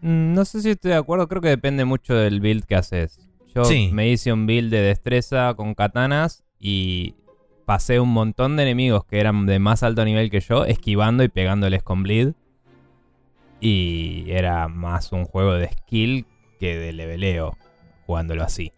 Mm, 0.00 0.34
No 0.34 0.44
sé 0.44 0.62
si 0.62 0.70
estoy 0.70 0.92
de 0.92 0.96
acuerdo, 0.96 1.28
creo 1.28 1.42
que 1.42 1.48
depende 1.48 1.84
mucho 1.84 2.14
del 2.14 2.40
build 2.40 2.64
que 2.64 2.76
haces. 2.76 3.18
Yo 3.54 3.64
Sí. 3.64 3.90
me 3.92 4.08
hice 4.08 4.32
un 4.32 4.46
build 4.46 4.70
de 4.70 4.80
destreza 4.80 5.54
con 5.54 5.74
katanas 5.74 6.44
y 6.60 7.14
pasé 7.66 7.98
un 8.00 8.10
montón 8.10 8.56
de 8.56 8.62
enemigos 8.62 9.04
que 9.04 9.20
eran 9.20 9.46
de 9.46 9.58
más 9.58 9.82
alto 9.82 10.04
nivel 10.04 10.30
que 10.30 10.40
yo, 10.40 10.64
esquivando 10.64 11.22
y 11.24 11.28
pegándoles 11.28 11.82
con 11.82 12.02
bleed. 12.02 12.32
Y 13.60 14.30
era 14.30 14.68
más 14.68 15.12
un 15.12 15.24
juego 15.24 15.54
de 15.54 15.68
skill 15.68 16.26
que 16.60 16.76
de 16.78 16.92
leveleo, 16.92 17.56
jugándolo 18.06 18.44
así. 18.44 18.72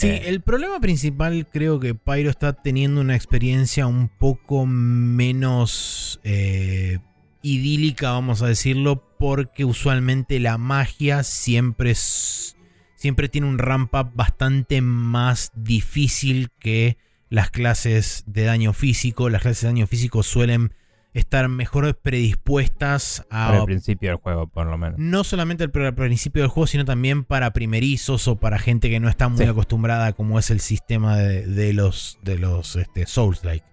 Sí, 0.00 0.06
Eh. 0.06 0.28
el 0.28 0.42
problema 0.42 0.78
principal 0.78 1.48
creo 1.52 1.80
que 1.80 1.92
Pyro 1.96 2.30
está 2.30 2.52
teniendo 2.52 3.00
una 3.00 3.16
experiencia 3.16 3.88
un 3.88 4.08
poco 4.08 4.64
menos 4.64 6.20
eh, 6.22 6.98
idílica, 7.42 8.12
vamos 8.12 8.40
a 8.42 8.46
decirlo, 8.46 9.16
porque 9.18 9.64
usualmente 9.64 10.38
la 10.38 10.56
magia 10.56 11.24
siempre, 11.24 11.90
es- 11.90 12.56
siempre 12.94 13.28
tiene 13.28 13.48
un 13.48 13.58
ramp 13.58 13.92
up 13.94 14.12
bastante 14.14 14.80
más 14.82 15.50
difícil 15.56 16.50
que 16.60 16.96
las 17.28 17.50
clases 17.50 18.22
de 18.26 18.44
daño 18.44 18.72
físico. 18.74 19.28
Las 19.30 19.42
clases 19.42 19.62
de 19.62 19.68
daño 19.68 19.86
físico 19.88 20.22
suelen 20.22 20.74
estar 21.14 21.48
mejor 21.48 21.98
predispuestas 22.00 23.24
a 23.30 23.48
Por 23.48 23.56
el 23.60 23.64
principio 23.64 24.10
del 24.10 24.18
juego, 24.18 24.46
por 24.46 24.66
lo 24.66 24.76
menos. 24.78 24.98
no 24.98 25.24
solamente 25.24 25.64
al, 25.64 25.72
al 25.84 25.94
principio 25.94 26.42
del 26.42 26.50
juego, 26.50 26.66
sino 26.66 26.84
también 26.84 27.24
para 27.24 27.52
primerizos 27.52 28.28
o 28.28 28.36
para 28.36 28.58
gente 28.58 28.88
que 28.90 29.00
no 29.00 29.08
está 29.08 29.28
muy 29.28 29.38
Sí. 29.38 29.44
acostumbrada 29.50 30.12
como 30.12 30.38
es 30.38 30.50
el 30.50 30.60
sistema 30.60 31.16
de, 31.16 31.46
de 31.46 31.72
los, 31.72 32.18
de 32.22 32.38
los 32.38 32.76
este, 32.76 33.06
Souls-like. 33.06 33.64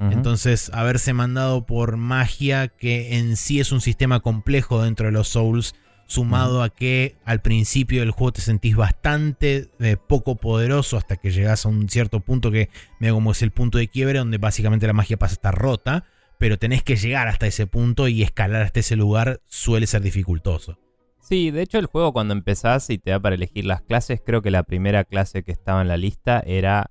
Entonces, 0.00 0.70
haberse 0.74 1.14
mandado 1.14 1.64
por 1.64 1.96
magia, 1.96 2.68
que 2.68 3.16
en 3.16 3.36
sí 3.36 3.60
es 3.60 3.72
un 3.72 3.80
sistema 3.80 4.20
complejo 4.20 4.82
dentro 4.82 5.06
de 5.06 5.12
los 5.12 5.28
Souls, 5.28 5.74
sumado 6.06 6.62
a 6.62 6.68
que 6.68 7.16
al 7.24 7.40
principio 7.40 8.00
del 8.00 8.10
juego 8.10 8.32
te 8.32 8.42
sentís 8.42 8.76
bastante 8.76 9.70
eh, 9.80 9.96
poco 9.96 10.36
poderoso 10.36 10.98
hasta 10.98 11.16
que 11.16 11.30
llegas 11.30 11.64
a 11.64 11.70
un 11.70 11.88
cierto 11.88 12.20
punto 12.20 12.50
que 12.50 12.68
me 13.00 13.10
como 13.12 13.32
es 13.32 13.40
el 13.40 13.50
punto 13.52 13.78
de 13.78 13.88
quiebre, 13.88 14.18
donde 14.18 14.36
básicamente 14.36 14.86
la 14.86 14.92
magia 14.92 15.16
pasa 15.16 15.32
a 15.32 15.36
estar 15.36 15.54
rota, 15.54 16.04
pero 16.38 16.58
tenés 16.58 16.82
que 16.82 16.96
llegar 16.96 17.28
hasta 17.28 17.46
ese 17.46 17.66
punto 17.66 18.08
y 18.08 18.22
escalar 18.22 18.62
hasta 18.62 18.80
ese 18.80 18.96
lugar 18.96 19.40
suele 19.46 19.86
ser 19.86 20.02
dificultoso. 20.02 20.78
Sí, 21.20 21.50
de 21.50 21.62
hecho 21.62 21.78
el 21.78 21.86
juego 21.86 22.12
cuando 22.12 22.34
empezás 22.34 22.90
y 22.90 22.98
te 22.98 23.10
da 23.10 23.18
para 23.20 23.34
elegir 23.34 23.64
las 23.64 23.80
clases, 23.80 24.20
creo 24.24 24.42
que 24.42 24.50
la 24.50 24.62
primera 24.62 25.04
clase 25.04 25.42
que 25.42 25.52
estaba 25.52 25.80
en 25.80 25.88
la 25.88 25.96
lista 25.96 26.42
era, 26.46 26.90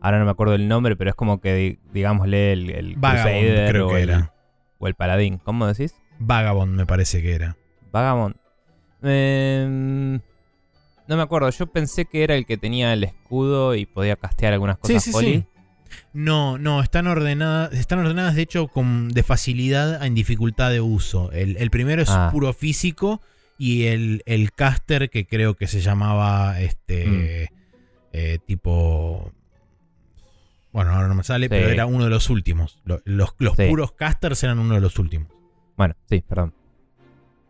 ahora 0.00 0.18
no 0.18 0.24
me 0.24 0.30
acuerdo 0.32 0.54
el 0.54 0.66
nombre, 0.66 0.96
pero 0.96 1.10
es 1.10 1.16
como 1.16 1.40
que 1.40 1.54
di- 1.54 1.78
digámosle 1.92 2.52
el, 2.52 2.70
el 2.70 2.96
Vagabond, 2.96 3.34
Crusader 3.38 3.70
creo 3.70 3.86
o, 3.86 3.90
que 3.90 4.02
el, 4.02 4.08
era. 4.10 4.34
o 4.78 4.88
el 4.88 4.94
Paladín. 4.94 5.38
¿Cómo 5.38 5.66
decís? 5.66 5.94
Vagabond 6.18 6.74
me 6.74 6.86
parece 6.86 7.22
que 7.22 7.34
era. 7.34 7.56
Vagabond. 7.92 8.34
Em, 9.02 10.14
no 11.06 11.16
me 11.16 11.22
acuerdo, 11.22 11.48
yo 11.50 11.66
pensé 11.68 12.04
que 12.04 12.24
era 12.24 12.34
el 12.34 12.46
que 12.46 12.56
tenía 12.56 12.92
el 12.92 13.04
escudo 13.04 13.74
y 13.76 13.86
podía 13.86 14.16
castear 14.16 14.52
algunas 14.54 14.76
Sí, 14.82 14.94
cosas 14.94 15.02
sí, 15.04 15.12
poli. 15.12 15.34
sí. 15.34 15.44
No, 16.12 16.58
no, 16.58 16.82
están 16.82 17.06
ordenadas, 17.06 17.72
están 17.72 17.98
ordenadas 18.00 18.34
de 18.34 18.42
hecho 18.42 18.68
con, 18.68 19.08
de 19.08 19.22
facilidad 19.22 20.04
en 20.04 20.14
dificultad 20.14 20.70
de 20.70 20.80
uso. 20.80 21.30
El, 21.32 21.56
el 21.56 21.70
primero 21.70 22.02
es 22.02 22.10
Ah. 22.10 22.28
puro 22.32 22.52
físico 22.52 23.20
y 23.58 23.84
el, 23.84 24.22
el 24.26 24.52
caster 24.52 25.10
que 25.10 25.26
creo 25.26 25.54
que 25.54 25.66
se 25.66 25.80
llamaba 25.80 26.60
este 26.60 27.50
eh, 28.12 28.38
tipo... 28.46 29.32
Bueno, 30.72 30.92
ahora 30.92 31.08
no 31.08 31.14
me 31.14 31.24
sale, 31.24 31.46
Sí. 31.46 31.50
pero 31.50 31.68
era 31.68 31.86
uno 31.86 32.04
de 32.04 32.10
los 32.10 32.28
últimos. 32.30 32.78
Lo- 32.84 33.00
Los, 33.04 33.34
los 33.38 33.56
Sí. 33.56 33.66
puros 33.68 33.92
casters 33.92 34.42
eran 34.44 34.58
uno 34.58 34.74
de 34.74 34.80
los 34.80 34.98
últimos. 34.98 35.28
Bueno, 35.76 35.94
sí, 36.08 36.22
perdón. 36.26 36.54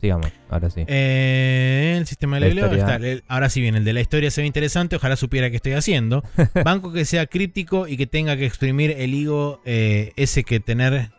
Sigamos, 0.01 0.31
ahora 0.49 0.71
sí. 0.71 0.85
Eh, 0.87 1.97
el 1.99 2.07
sistema 2.07 2.37
de 2.37 2.41
La 2.41 2.49
historia. 2.49 2.79
está. 2.79 2.97
el- 2.97 3.25
ahora 3.27 3.51
sí 3.51 3.61
bien, 3.61 3.75
el 3.75 3.85
de 3.85 3.93
la 3.93 4.01
historia 4.01 4.31
se 4.31 4.43
ve 4.43 4.47
interesante. 4.47 4.95
Ojalá 4.97 5.17
supiera 5.17 5.51
qué 5.51 5.57
estoy 5.57 5.73
haciendo. 5.73 6.23
Banco 6.65 6.93
que 6.93 7.05
sea 7.05 7.27
críptico 7.27 7.89
y 7.89 7.97
que 7.97 8.07
tenga 8.07 8.37
que 8.37 8.47
exprimir 8.47 8.93
el 8.93 9.13
higo 9.15 9.61
eh, 9.65 10.13
ese 10.17 10.45
que 10.45 10.61
tener. 10.61 11.11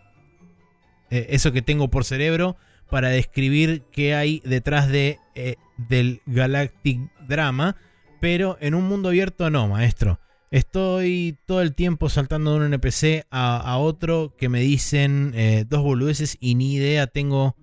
eh, 1.10 1.28
eso 1.32 1.52
que 1.52 1.62
tengo 1.62 1.90
por 1.90 2.06
cerebro 2.06 2.56
para 2.90 3.10
describir 3.10 3.84
qué 3.92 4.16
hay 4.16 4.42
detrás 4.46 4.88
de, 4.88 5.18
eh, 5.36 5.56
del 5.78 6.22
Galactic 6.26 7.02
Drama. 7.28 7.76
Pero 8.22 8.58
en 8.62 8.76
un 8.76 8.86
mundo 8.88 9.10
abierto 9.10 9.50
no, 9.50 9.68
maestro. 9.68 10.20
Estoy 10.52 11.38
todo 11.46 11.62
el 11.62 11.76
tiempo 11.76 12.10
saltando 12.10 12.52
de 12.54 12.58
un 12.66 12.74
NPC 12.74 13.26
a, 13.30 13.58
a 13.58 13.78
otro 13.78 14.34
que 14.38 14.50
me 14.50 14.62
dicen 14.62 15.34
dos 15.70 15.84
boludeces 15.84 16.38
y 16.40 16.56
ni 16.56 16.74
idea 16.76 17.08
tengo. 17.08 17.56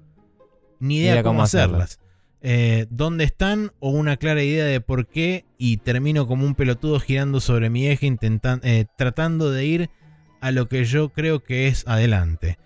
Ni 0.81 0.99
idea, 0.99 1.23
cómo, 1.23 1.43
hacerlas. 1.43 2.01
Eh, 2.43 2.87
¿Dónde 2.91 3.25
están? 3.25 3.73
O 3.81 3.91
una 3.91 4.17
clara 4.17 4.43
idea 4.43 4.65
de 4.67 4.81
por 4.81 5.07
qué. 5.07 5.45
Y 5.59 5.79
termino 5.79 6.27
como 6.27 6.45
un 6.47 6.55
pelotudo 6.55 7.01
girando 7.01 7.41
sobre 7.41 7.71
mi 7.71 7.87
eje, 7.89 8.07
intentan- 8.07 8.61
eh, 8.63 8.87
tratando 8.97 9.51
de 9.51 9.65
ir 9.65 9.91
a 10.41 10.51
lo 10.51 10.69
que 10.69 10.85
yo 10.85 11.09
creo 11.09 11.43
que 11.43 11.67
es 11.69 11.87
adelante. 11.89 12.59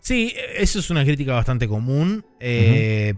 Sí, 0.00 0.34
eso 0.56 0.78
es 0.78 0.90
una 0.90 1.04
crítica 1.04 1.32
bastante 1.34 1.68
común. 1.68 2.24
Eh, 2.40 3.14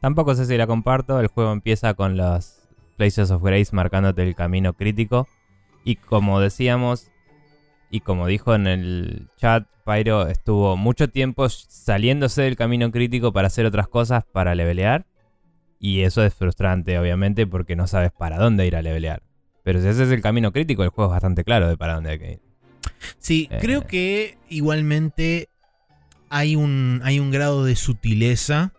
Tampoco 0.00 0.34
sé 0.34 0.46
si 0.46 0.56
la 0.56 0.66
comparto. 0.66 1.20
El 1.20 1.26
juego 1.28 1.52
empieza 1.52 1.94
con 1.94 2.16
los 2.16 2.58
Places 2.96 3.30
of 3.30 3.42
Grace 3.42 3.74
marcándote 3.74 4.22
el 4.22 4.34
camino 4.34 4.72
crítico. 4.74 5.28
Y 5.84 5.96
como 5.96 6.40
decíamos, 6.40 7.10
y 7.90 8.00
como 8.00 8.26
dijo 8.26 8.54
en 8.54 8.66
el 8.66 9.28
chat, 9.36 9.66
Pyro 9.84 10.28
estuvo 10.28 10.76
mucho 10.76 11.08
tiempo 11.08 11.48
saliéndose 11.48 12.42
del 12.42 12.56
camino 12.56 12.90
crítico 12.92 13.32
para 13.32 13.48
hacer 13.48 13.66
otras 13.66 13.88
cosas 13.88 14.24
para 14.32 14.54
levelear. 14.54 15.06
Y 15.78 16.02
eso 16.02 16.22
es 16.24 16.34
frustrante, 16.34 16.98
obviamente, 16.98 17.46
porque 17.46 17.74
no 17.74 17.86
sabes 17.86 18.12
para 18.12 18.38
dónde 18.38 18.66
ir 18.66 18.76
a 18.76 18.82
levelear. 18.82 19.22
Pero 19.64 19.80
si 19.80 19.88
ese 19.88 20.04
es 20.04 20.10
el 20.10 20.20
camino 20.20 20.52
crítico, 20.52 20.84
el 20.84 20.90
juego 20.90 21.10
es 21.10 21.14
bastante 21.14 21.42
claro 21.42 21.68
de 21.68 21.76
para 21.76 21.94
dónde 21.94 22.10
hay 22.10 22.18
que 22.18 22.32
ir. 22.32 22.40
Sí, 23.18 23.48
Eh. 23.50 23.58
creo 23.60 23.86
que 23.86 24.36
igualmente 24.48 25.48
hay 26.28 26.54
un, 26.54 27.00
hay 27.02 27.18
un 27.18 27.30
grado 27.30 27.64
de 27.64 27.76
sutileza 27.76 28.72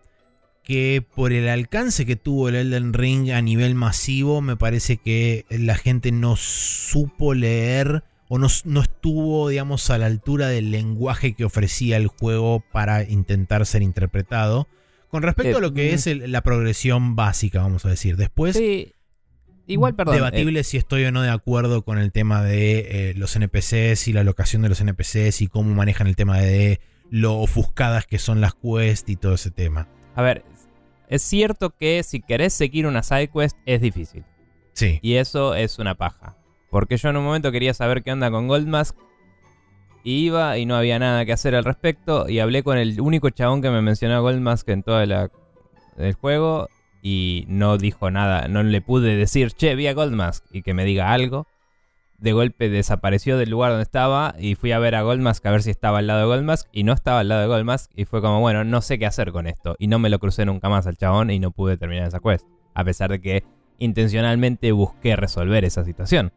que 0.62 1.04
por 1.14 1.32
el 1.32 1.48
alcance 1.48 2.06
que 2.06 2.14
tuvo 2.16 2.48
el 2.48 2.54
Elden 2.54 2.92
Ring 2.92 3.30
a 3.32 3.42
nivel 3.42 3.74
masivo, 3.74 4.40
me 4.40 4.56
parece 4.56 4.96
que 4.96 5.44
la 5.50 5.74
gente 5.74 6.12
no 6.12 6.36
supo 6.36 7.34
leer 7.34 8.04
o 8.28 8.38
no, 8.38 8.46
no 8.64 8.80
estuvo, 8.82 9.48
digamos, 9.48 9.90
a 9.90 9.98
la 9.98 10.06
altura 10.06 10.48
del 10.48 10.70
lenguaje 10.70 11.34
que 11.34 11.44
ofrecía 11.44 11.96
el 11.96 12.06
juego 12.08 12.62
para 12.72 13.02
intentar 13.02 13.64
ser 13.66 13.82
interpretado. 13.82 14.68
Con 15.08 15.22
respecto 15.22 15.52
Eh, 15.52 15.58
a 15.58 15.60
lo 15.60 15.74
que 15.74 15.90
mm. 15.90 15.94
es 15.94 16.06
el- 16.06 16.32
la 16.32 16.40
progresión 16.42 17.14
básica, 17.16 17.60
vamos 17.60 17.84
a 17.84 17.90
decir. 17.90 18.16
Después, 18.16 18.56
Sí, 18.56 18.94
igual, 19.66 19.94
perdón. 19.94 20.14
eh, 20.14 20.18
Debatible 20.18 20.64
si 20.64 20.78
estoy 20.78 21.04
o 21.04 21.12
no 21.12 21.20
de 21.22 21.28
acuerdo 21.30 21.82
con 21.82 21.98
el 21.98 22.12
tema 22.12 22.42
de 22.42 23.10
eh, 23.10 23.14
los 23.16 23.36
NPCs 23.36 24.08
y 24.08 24.12
la 24.14 24.24
locación 24.24 24.62
de 24.62 24.70
los 24.70 24.80
NPCs 24.80 25.42
y 25.42 25.48
cómo 25.48 25.74
manejan 25.74 26.06
el 26.06 26.16
tema 26.16 26.38
de 26.40 26.80
lo 27.10 27.34
ofuscadas 27.38 28.06
que 28.06 28.18
son 28.18 28.40
las 28.40 28.54
quests 28.54 29.10
y 29.10 29.16
todo 29.16 29.34
ese 29.34 29.50
tema. 29.50 29.88
a 30.14 30.22
ver, 30.22 30.44
es 31.08 31.20
cierto 31.22 31.76
que 31.76 32.02
si 32.02 32.20
querés 32.22 32.54
seguir 32.54 32.86
una 32.86 33.02
side 33.02 33.28
quest 33.28 33.58
es 33.66 33.82
difícil. 33.82 34.24
Sí. 34.72 34.98
Y 35.02 35.16
eso 35.16 35.54
es 35.54 35.78
una 35.78 35.94
paja. 35.94 36.38
Porque 36.72 36.96
yo 36.96 37.10
en 37.10 37.18
un 37.18 37.24
momento 37.24 37.52
quería 37.52 37.74
saber 37.74 38.02
qué 38.02 38.12
onda 38.12 38.30
con 38.30 38.48
Goldmask. 38.48 38.96
Y 40.04 40.24
iba 40.24 40.56
y 40.56 40.64
no 40.64 40.74
había 40.74 40.98
nada 40.98 41.26
que 41.26 41.32
hacer 41.34 41.54
al 41.54 41.64
respecto. 41.64 42.30
Y 42.30 42.38
hablé 42.38 42.62
con 42.62 42.78
el 42.78 42.98
único 42.98 43.28
chabón 43.28 43.60
que 43.60 43.68
me 43.68 43.82
mencionó 43.82 44.22
Goldmask 44.22 44.66
en 44.70 44.82
todo 44.82 45.02
el 45.02 46.14
juego. 46.14 46.68
Y 47.02 47.44
no 47.46 47.76
dijo 47.76 48.10
nada. 48.10 48.48
No 48.48 48.62
le 48.62 48.80
pude 48.80 49.14
decir, 49.16 49.52
che, 49.52 49.74
vi 49.74 49.86
a 49.86 49.92
Goldmask. 49.92 50.46
Y 50.50 50.62
que 50.62 50.72
me 50.72 50.86
diga 50.86 51.12
algo. 51.12 51.46
De 52.16 52.32
golpe 52.32 52.70
desapareció 52.70 53.36
del 53.36 53.50
lugar 53.50 53.72
donde 53.72 53.82
estaba. 53.82 54.34
Y 54.38 54.54
fui 54.54 54.72
a 54.72 54.78
ver 54.78 54.94
a 54.94 55.02
Goldmask 55.02 55.44
a 55.44 55.50
ver 55.50 55.62
si 55.62 55.68
estaba 55.68 55.98
al 55.98 56.06
lado 56.06 56.20
de 56.20 56.26
Goldmask. 56.26 56.68
Y 56.72 56.84
no 56.84 56.94
estaba 56.94 57.20
al 57.20 57.28
lado 57.28 57.42
de 57.42 57.48
Goldmask. 57.48 57.92
Y 57.94 58.06
fue 58.06 58.22
como, 58.22 58.40
bueno, 58.40 58.64
no 58.64 58.80
sé 58.80 58.98
qué 58.98 59.04
hacer 59.04 59.30
con 59.30 59.46
esto. 59.46 59.76
Y 59.78 59.88
no 59.88 59.98
me 59.98 60.08
lo 60.08 60.18
crucé 60.18 60.46
nunca 60.46 60.70
más 60.70 60.86
al 60.86 60.96
chabón. 60.96 61.30
Y 61.30 61.38
no 61.38 61.50
pude 61.50 61.76
terminar 61.76 62.08
esa 62.08 62.20
quest. 62.20 62.46
A 62.72 62.82
pesar 62.82 63.10
de 63.10 63.20
que 63.20 63.44
intencionalmente 63.78 64.72
busqué 64.72 65.16
resolver 65.16 65.66
esa 65.66 65.84
situación. 65.84 66.32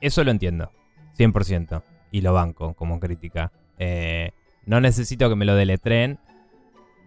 Eso 0.00 0.22
lo 0.24 0.30
entiendo, 0.30 0.72
100%, 1.16 1.82
y 2.10 2.20
lo 2.20 2.32
banco 2.32 2.74
como 2.74 3.00
crítica. 3.00 3.52
Eh, 3.78 4.32
no 4.66 4.80
necesito 4.80 5.28
que 5.28 5.36
me 5.36 5.44
lo 5.44 5.54
deletreen. 5.54 6.18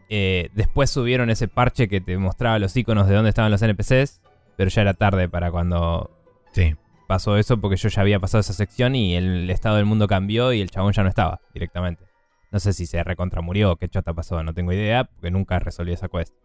Eh, 0.10 0.50
después 0.54 0.90
subieron 0.90 1.30
ese 1.30 1.48
parche 1.48 1.88
que 1.88 2.02
te 2.02 2.18
mostraba 2.18 2.60
los 2.60 2.76
iconos 2.76 3.08
de 3.08 3.16
dónde 3.16 3.30
estaban 3.30 3.52
los 3.52 3.62
NPCs, 3.62 4.22
pero 4.58 4.70
ya 4.70 4.82
era 4.82 4.94
tarde 4.94 5.30
para 5.30 5.52
cuando 5.52 6.12
Sí. 6.52 6.76
pasó 7.08 7.38
eso, 7.38 7.60
porque 7.62 7.78
yo 7.78 7.88
ya 7.88 8.02
había 8.02 8.20
pasado 8.20 8.42
esa 8.42 8.54
sección 8.54 8.96
y 8.96 9.16
el 9.16 9.50
estado 9.50 9.78
del 9.78 9.86
mundo 9.86 10.08
cambió 10.08 10.52
y 10.52 10.60
el 10.62 10.70
chabón 10.70 10.92
ya 10.94 11.04
no 11.04 11.10
estaba 11.10 11.40
directamente. 11.54 12.04
No 12.52 12.60
sé 12.60 12.74
si 12.74 12.86
se 12.86 13.02
recontra 13.06 13.42
murió 13.42 13.72
o 13.72 13.76
qué 13.78 13.88
chota 13.88 14.14
pasó, 14.14 14.44
no 14.44 14.54
tengo 14.54 14.74
idea, 14.74 15.06
porque 15.06 15.32
nunca 15.32 15.60
resolví 15.60 15.94
esa 15.94 16.10
quest. 16.10 16.36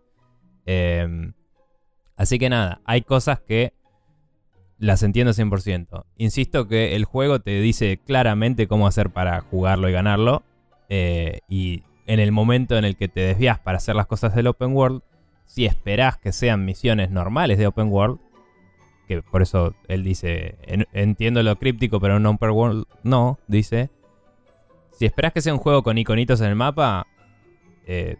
Eh, 0.66 1.32
así 2.16 2.38
que 2.38 2.48
nada, 2.48 2.80
hay 2.84 3.02
cosas 3.02 3.40
que 3.40 3.72
las 4.78 5.02
entiendo 5.02 5.32
100%. 5.32 6.04
Insisto 6.18 6.68
que 6.68 6.96
el 6.96 7.04
juego 7.04 7.40
te 7.40 7.60
dice 7.60 7.98
claramente 8.04 8.66
cómo 8.68 8.86
hacer 8.86 9.10
para 9.10 9.40
jugarlo 9.40 9.88
y 9.88 9.92
ganarlo. 9.92 10.42
eh, 10.88 11.40
y 11.48 11.82
en 12.06 12.20
el 12.20 12.30
momento 12.30 12.78
en 12.78 12.84
el 12.84 12.96
que 12.96 13.08
te 13.08 13.20
desvías 13.20 13.58
para 13.58 13.78
hacer 13.78 13.96
las 13.96 14.06
cosas 14.06 14.36
del 14.36 14.46
open 14.46 14.72
world, 14.72 15.02
si 15.44 15.66
esperás 15.66 16.16
que 16.18 16.30
sean 16.30 16.64
misiones 16.64 17.10
normales 17.10 17.58
de 17.58 17.66
open 17.66 17.88
world, 17.88 18.20
que 19.08 19.20
por 19.22 19.42
eso 19.42 19.74
él 19.88 20.04
dice, 20.04 20.56
"En- 20.62 20.86
entiendo 20.92 21.42
lo 21.42 21.56
críptico, 21.58 21.98
pero 21.98 22.16
un 22.18 22.26
open 22.26 22.50
world 22.50 22.84
no, 23.02 23.38
dice. 23.48 23.90
Si 24.92 25.04
esperas 25.06 25.32
que 25.32 25.40
sea 25.40 25.52
un 25.52 25.58
juego 25.58 25.82
con 25.82 25.98
iconitos 25.98 26.40
en 26.40 26.46
el 26.48 26.54
mapa, 26.54 27.06
eh, 27.86 28.16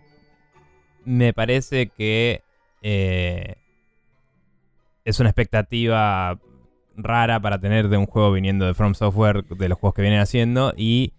me 1.05 1.33
parece 1.33 1.87
que 1.89 2.43
eh, 2.83 3.55
es 5.07 5.19
una 5.21 5.31
expectativa 5.31 6.39
rara 6.97 7.41
para 7.41 7.59
tener 7.61 7.89
de 7.89 7.97
un 7.97 8.07
juego 8.07 8.33
viniendo 8.33 8.67
de 8.67 8.75
From 8.75 8.95
Software, 8.95 9.45
de 9.45 9.69
los 9.69 9.79
juegos 9.79 9.95
que 9.95 10.03
vienen 10.03 10.21
haciendo, 10.21 10.75
y 10.77 11.15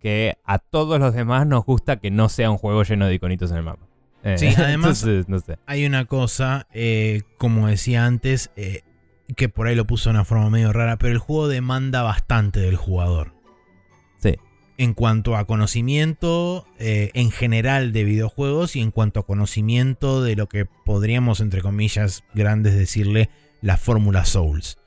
que 0.00 0.36
a 0.44 0.58
todos 0.58 0.98
los 1.00 1.14
demás 1.14 1.46
nos 1.46 1.64
gusta 1.64 1.96
que 1.98 2.10
no 2.10 2.28
sea 2.28 2.50
un 2.50 2.58
juego 2.58 2.82
lleno 2.84 3.06
de 3.06 3.14
iconitos 3.14 3.50
en 3.50 3.58
el 3.58 3.62
mapa. 3.64 3.86
Eh, 4.22 4.38
Sí, 4.38 4.46
además- 4.56 5.02
entonces, 5.02 5.28
no 5.28 5.38
sé. 5.40 5.58
Hay 5.66 5.84
una 5.86 6.04
cosa, 6.04 6.66
eh, 6.72 7.22
como 7.38 7.66
decía 7.68 8.06
antes, 8.06 8.50
eh, 8.56 8.82
que 9.36 9.48
por 9.48 9.66
ahí 9.66 9.74
lo 9.74 9.86
puso 9.86 10.08
de 10.10 10.14
una 10.16 10.24
forma 10.24 10.50
medio 10.50 10.72
rara, 10.72 10.96
pero 10.98 11.12
el 11.12 11.18
juego 11.18 11.48
demanda 11.48 12.02
bastante 12.02 12.60
del 12.60 12.76
jugador. 12.76 13.32
En 14.78 14.92
cuanto 14.92 15.36
a 15.36 15.46
conocimiento 15.46 16.66
eh, 16.78 17.10
en 17.14 17.30
general 17.30 17.92
de 17.92 18.04
videojuegos 18.04 18.76
y 18.76 18.80
en 18.80 18.90
cuanto 18.90 19.20
a 19.20 19.26
conocimiento 19.26 20.22
de 20.22 20.36
lo 20.36 20.48
que 20.48 20.66
podríamos, 20.66 21.40
entre 21.40 21.62
comillas 21.62 22.24
grandes, 22.34 22.74
decirle 22.76 23.30
la 23.62 23.78
fórmula 23.78 24.24
Souls. 24.24 24.78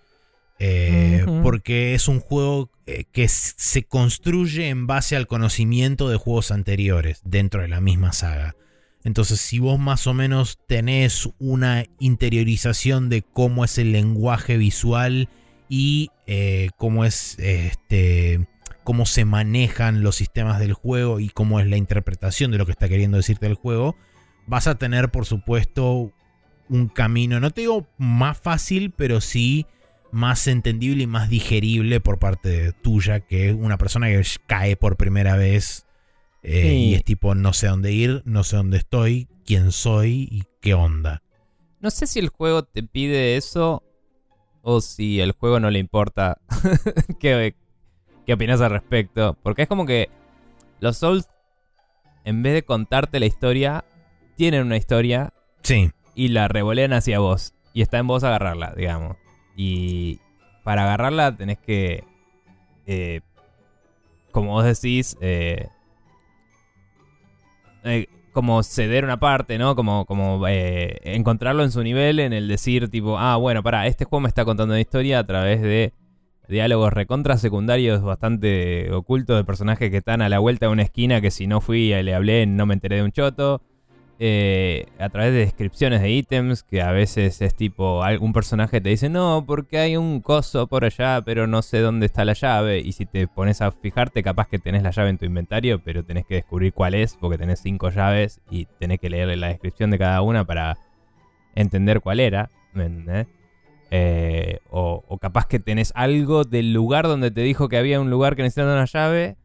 Eh. 0.60 1.26
Porque 1.42 1.96
es 1.96 2.08
un 2.08 2.20
juego 2.20 2.70
eh, 2.86 3.06
que 3.12 3.28
se 3.30 3.84
construye 3.84 4.70
en 4.70 4.88
base 4.88 5.16
al 5.16 5.26
conocimiento 5.26 6.10
de 6.10 6.18
juegos 6.18 6.52
anteriores 6.52 7.22
dentro 7.24 7.62
de 7.62 7.70
la 7.70 7.82
misma 7.82 8.14
saga. 8.14 8.56
Entonces, 9.04 9.40
si 9.40 9.60
vos 9.60 9.80
más 9.80 10.08
o 10.08 10.14
menos 10.14 10.60
tenés 10.68 11.30
una 11.40 11.86
interiorización 12.00 13.10
de 13.10 13.22
cómo 13.22 13.64
es 13.64 13.78
el 13.78 13.94
lenguaje 13.94 14.58
visual 14.58 15.30
y 15.70 16.10
eh, 16.28 16.70
cómo 16.78 17.06
es 17.06 17.40
este 17.40 18.48
cómo 18.90 19.06
se 19.06 19.24
manejan 19.24 20.02
los 20.02 20.16
sistemas 20.16 20.58
del 20.58 20.74
juego 20.74 21.20
y 21.20 21.30
cómo 21.30 21.60
es 21.60 21.68
la 21.68 21.78
interpretación 21.78 22.50
de 22.50 22.58
lo 22.58 22.66
que 22.66 22.72
está 22.72 22.90
queriendo 22.90 23.18
decirte 23.18 23.46
el 23.46 23.54
juego, 23.54 23.96
vas 24.48 24.66
a 24.66 24.80
tener, 24.80 25.12
por 25.12 25.28
supuesto, 25.28 26.12
un 26.70 26.88
camino, 26.88 27.40
no 27.40 27.52
te 27.52 27.62
digo 27.62 27.88
más 28.00 28.40
fácil, 28.40 28.90
pero 28.90 29.22
sí 29.22 29.68
más 30.12 30.48
entendible 30.48 31.04
y 31.04 31.06
más 31.06 31.30
digerible 31.30 32.00
por 32.00 32.18
parte 32.18 32.74
tuya 32.82 33.20
que 33.20 33.54
una 33.54 33.78
persona 33.78 34.08
que 34.08 34.24
cae 34.48 34.76
por 34.76 34.98
primera 34.98 35.36
vez 35.36 35.86
eh, 36.42 36.64
Sí. 36.64 36.70
y 36.86 36.96
es 36.96 37.04
tipo 37.04 37.36
no 37.36 37.54
sé 37.54 37.68
dónde 37.68 37.92
ir, 37.92 38.24
no 38.26 38.44
sé 38.44 38.56
dónde 38.56 38.78
estoy, 38.78 39.28
quién 39.46 39.72
soy 39.72 40.28
y 40.32 40.46
qué 40.62 40.74
onda. 40.74 41.22
No 41.80 41.92
sé 41.92 42.08
si 42.08 42.18
el 42.18 42.30
juego 42.30 42.64
te 42.64 42.82
pide 42.82 43.38
eso 43.38 43.84
o 44.64 44.82
si 44.82 45.20
el 45.22 45.34
juego 45.34 45.60
no 45.60 45.70
le 45.70 45.78
importa 45.78 46.42
qué, 47.20 47.54
qué 48.30 48.34
opinas 48.34 48.62
al 48.62 48.70
respecto. 48.70 49.36
Porque 49.42 49.64
es 49.64 49.68
como 49.68 49.88
que 49.88 50.08
los 50.82 50.98
Souls, 50.98 51.28
en 52.26 52.44
vez 52.44 52.54
de 52.54 52.62
contarte 52.62 53.20
la 53.20 53.26
historia, 53.26 53.86
tienen 54.36 54.68
una 54.68 54.78
historia 54.78 55.34
Sí, 55.64 55.90
y 56.14 56.28
la 56.28 56.48
revolean 56.48 56.94
hacia 56.94 57.18
vos. 57.18 57.56
Y 57.74 57.82
está 57.82 57.98
en 57.98 58.06
vos 58.06 58.24
agarrarla, 58.24 58.76
digamos. 58.78 59.18
Y 59.56 60.20
para 60.64 60.84
agarrarla 60.84 61.36
tenés 61.36 61.58
que, 61.58 62.04
eh, 62.86 63.22
como 64.32 64.52
vos 64.52 64.64
decís, 64.64 65.18
eh, 65.22 65.68
eh, 67.84 68.06
como 68.32 68.62
ceder 68.62 69.06
una 69.06 69.20
parte, 69.20 69.58
¿no? 69.58 69.76
Como, 69.76 70.06
como 70.06 70.48
eh, 70.48 71.00
encontrarlo 71.02 71.64
en 71.64 71.72
su 71.72 71.82
nivel, 71.82 72.20
en 72.20 72.34
el 72.34 72.48
decir 72.48 72.90
tipo, 72.90 73.18
ah, 73.18 73.38
bueno, 73.38 73.64
pará, 73.64 73.88
este 73.88 74.06
juego 74.06 74.22
me 74.22 74.30
está 74.30 74.46
contando 74.46 74.76
una 74.76 74.82
historia 74.82 75.18
a 75.18 75.26
través 75.26 75.64
de 75.64 75.94
diálogos 76.50 76.92
recontra 76.92 77.38
secundarios 77.38 78.02
bastante 78.02 78.92
ocultos 78.92 79.38
de 79.38 79.44
personajes 79.44 79.90
que 79.90 79.98
están 79.98 80.22
a 80.22 80.30
la 80.30 80.40
vuelta 80.40 80.66
de 80.66 80.72
una 80.74 80.84
esquina 80.84 81.22
que 81.22 81.32
si 81.32 81.48
no 81.48 81.62
fui 81.62 81.94
y 81.94 82.04
le 82.04 82.14
hablé 82.14 82.46
no 82.46 82.66
me 82.66 82.74
enteré 82.74 82.98
de 82.98 83.04
un 83.04 83.12
choto. 83.12 83.62
Eh, 84.22 84.86
a 85.00 85.08
través 85.08 85.32
de 85.32 85.40
descripciones 85.40 86.02
de 86.02 86.12
ítems 86.12 86.64
que 86.64 86.82
a 86.82 86.92
veces 86.92 87.42
es 87.42 87.56
tipo 87.56 88.04
algún 88.04 88.34
personaje 88.34 88.82
te 88.82 88.90
dice 88.90 89.08
no 89.08 89.46
porque 89.48 89.78
hay 89.78 89.96
un 89.96 90.20
coso 90.20 90.68
por 90.68 90.84
allá 90.84 91.22
pero 91.24 91.48
no 91.48 91.62
sé 91.62 91.80
dónde 91.80 92.08
está 92.08 92.26
la 92.26 92.34
llave 92.34 92.80
y 92.80 92.92
si 92.92 93.06
te 93.06 93.30
pones 93.30 93.62
a 93.62 93.72
fijarte 93.72 94.22
capaz 94.22 94.50
que 94.50 94.60
tenés 94.60 94.84
la 94.84 94.92
llave 94.92 95.12
en 95.12 95.20
tu 95.20 95.24
inventario 95.24 95.80
pero 95.80 96.04
tenés 96.04 96.26
que 96.26 96.36
descubrir 96.36 96.74
cuál 96.74 96.96
es 96.96 97.16
porque 97.16 97.38
tenés 97.38 97.62
cinco 97.62 97.92
llaves 97.92 98.42
y 98.52 98.66
tenés 98.78 99.00
que 99.00 99.10
leerle 99.10 99.38
la 99.38 99.48
descripción 99.48 99.90
de 99.90 99.98
cada 99.98 100.22
una 100.22 100.44
para 100.44 100.78
entender 101.56 102.02
cuál 102.02 102.20
era. 102.20 102.50
Eh, 103.92 104.60
o, 104.70 105.18
capaz 105.20 105.48
que 105.48 105.60
tenés 105.60 105.92
algo 105.96 106.44
del 106.44 106.74
lugar 106.74 107.08
donde 107.08 107.32
te 107.32 107.42
dijo 107.42 107.70
que 107.70 107.78
había 107.78 108.00
un 108.00 108.12
lugar 108.12 108.36
que 108.36 108.44
necesitaba 108.44 108.74
una 108.74 108.86
llave 108.86 109.36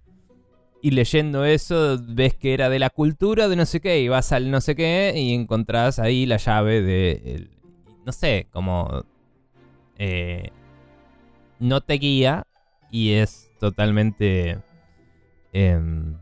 y 0.82 0.90
leyendo 0.90 1.46
eso 1.46 1.98
ves 2.06 2.34
que 2.34 2.52
era 2.52 2.68
de 2.68 2.78
la 2.78 2.90
cultura 2.90 3.48
de 3.48 3.56
no 3.56 3.64
sé 3.64 3.80
qué 3.80 4.00
y 4.00 4.08
vas 4.08 4.32
al 4.32 4.50
no 4.50 4.60
sé 4.60 4.76
qué 4.76 5.14
y 5.16 5.32
encontrás 5.32 5.98
ahí 5.98 6.26
la 6.26 6.36
llave 6.36 6.82
de... 6.82 7.48
no 8.04 8.12
sé, 8.12 8.46
como... 8.50 9.04
eh, 9.98 10.50
no 11.58 11.80
te 11.80 11.94
guía 11.94 12.44
y 12.90 13.12
es 13.12 13.50
totalmente... 13.58 14.58
em, 15.54 16.16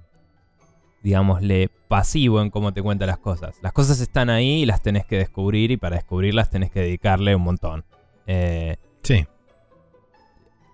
digámosle, 1.02 1.68
pasivo 1.88 2.40
en 2.40 2.50
cómo 2.50 2.72
te 2.72 2.82
cuenta 2.82 3.06
las 3.06 3.18
cosas. 3.18 3.58
Las 3.62 3.72
cosas 3.72 4.00
están 4.00 4.30
ahí 4.30 4.62
y 4.62 4.66
las 4.66 4.80
tenés 4.82 5.04
que 5.04 5.18
descubrir 5.18 5.72
y 5.72 5.76
para 5.76 5.96
descubrirlas 5.96 6.50
tenés 6.50 6.70
que 6.70 6.80
dedicarle 6.80 7.35
un 7.35 7.42
montón. 7.42 7.85
Eh, 8.26 8.76
sí. 9.02 9.26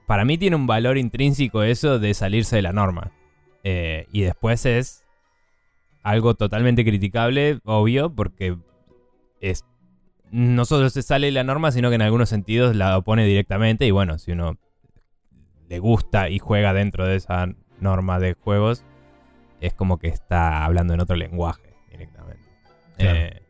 para 0.06 0.24
mí 0.24 0.36
tiene 0.36 0.56
un 0.56 0.66
valor 0.66 0.98
intrínseco 0.98 1.62
eso 1.62 1.98
de 1.98 2.14
salirse 2.14 2.56
de 2.56 2.62
la 2.62 2.72
norma. 2.72 3.12
Eh, 3.64 4.06
y 4.12 4.22
después 4.22 4.64
es 4.66 5.04
algo 6.02 6.34
totalmente 6.34 6.84
criticable, 6.84 7.60
obvio, 7.64 8.14
porque 8.14 8.56
es 9.40 9.64
no 10.30 10.64
solo 10.64 10.90
se 10.90 11.02
sale 11.02 11.28
de 11.28 11.32
la 11.32 11.44
norma, 11.44 11.72
sino 11.72 11.88
que 11.88 11.94
en 11.94 12.02
algunos 12.02 12.28
sentidos 12.28 12.76
la 12.76 12.96
opone 12.98 13.24
directamente. 13.24 13.86
Y 13.86 13.90
bueno, 13.90 14.18
si 14.18 14.32
uno 14.32 14.58
le 15.68 15.78
gusta 15.78 16.28
y 16.28 16.38
juega 16.38 16.72
dentro 16.72 17.06
de 17.06 17.16
esa 17.16 17.46
norma 17.80 18.18
de 18.18 18.34
juegos, 18.34 18.84
es 19.60 19.74
como 19.74 19.98
que 19.98 20.08
está 20.08 20.64
hablando 20.64 20.94
en 20.94 21.00
otro 21.00 21.16
lenguaje 21.16 21.74
directamente. 21.90 22.48
Claro. 22.96 23.18
Eh, 23.18 23.42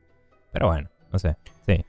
pero 0.52 0.68
bueno, 0.68 0.90
no 1.12 1.18
sé. 1.18 1.36
Sí. 1.66 1.84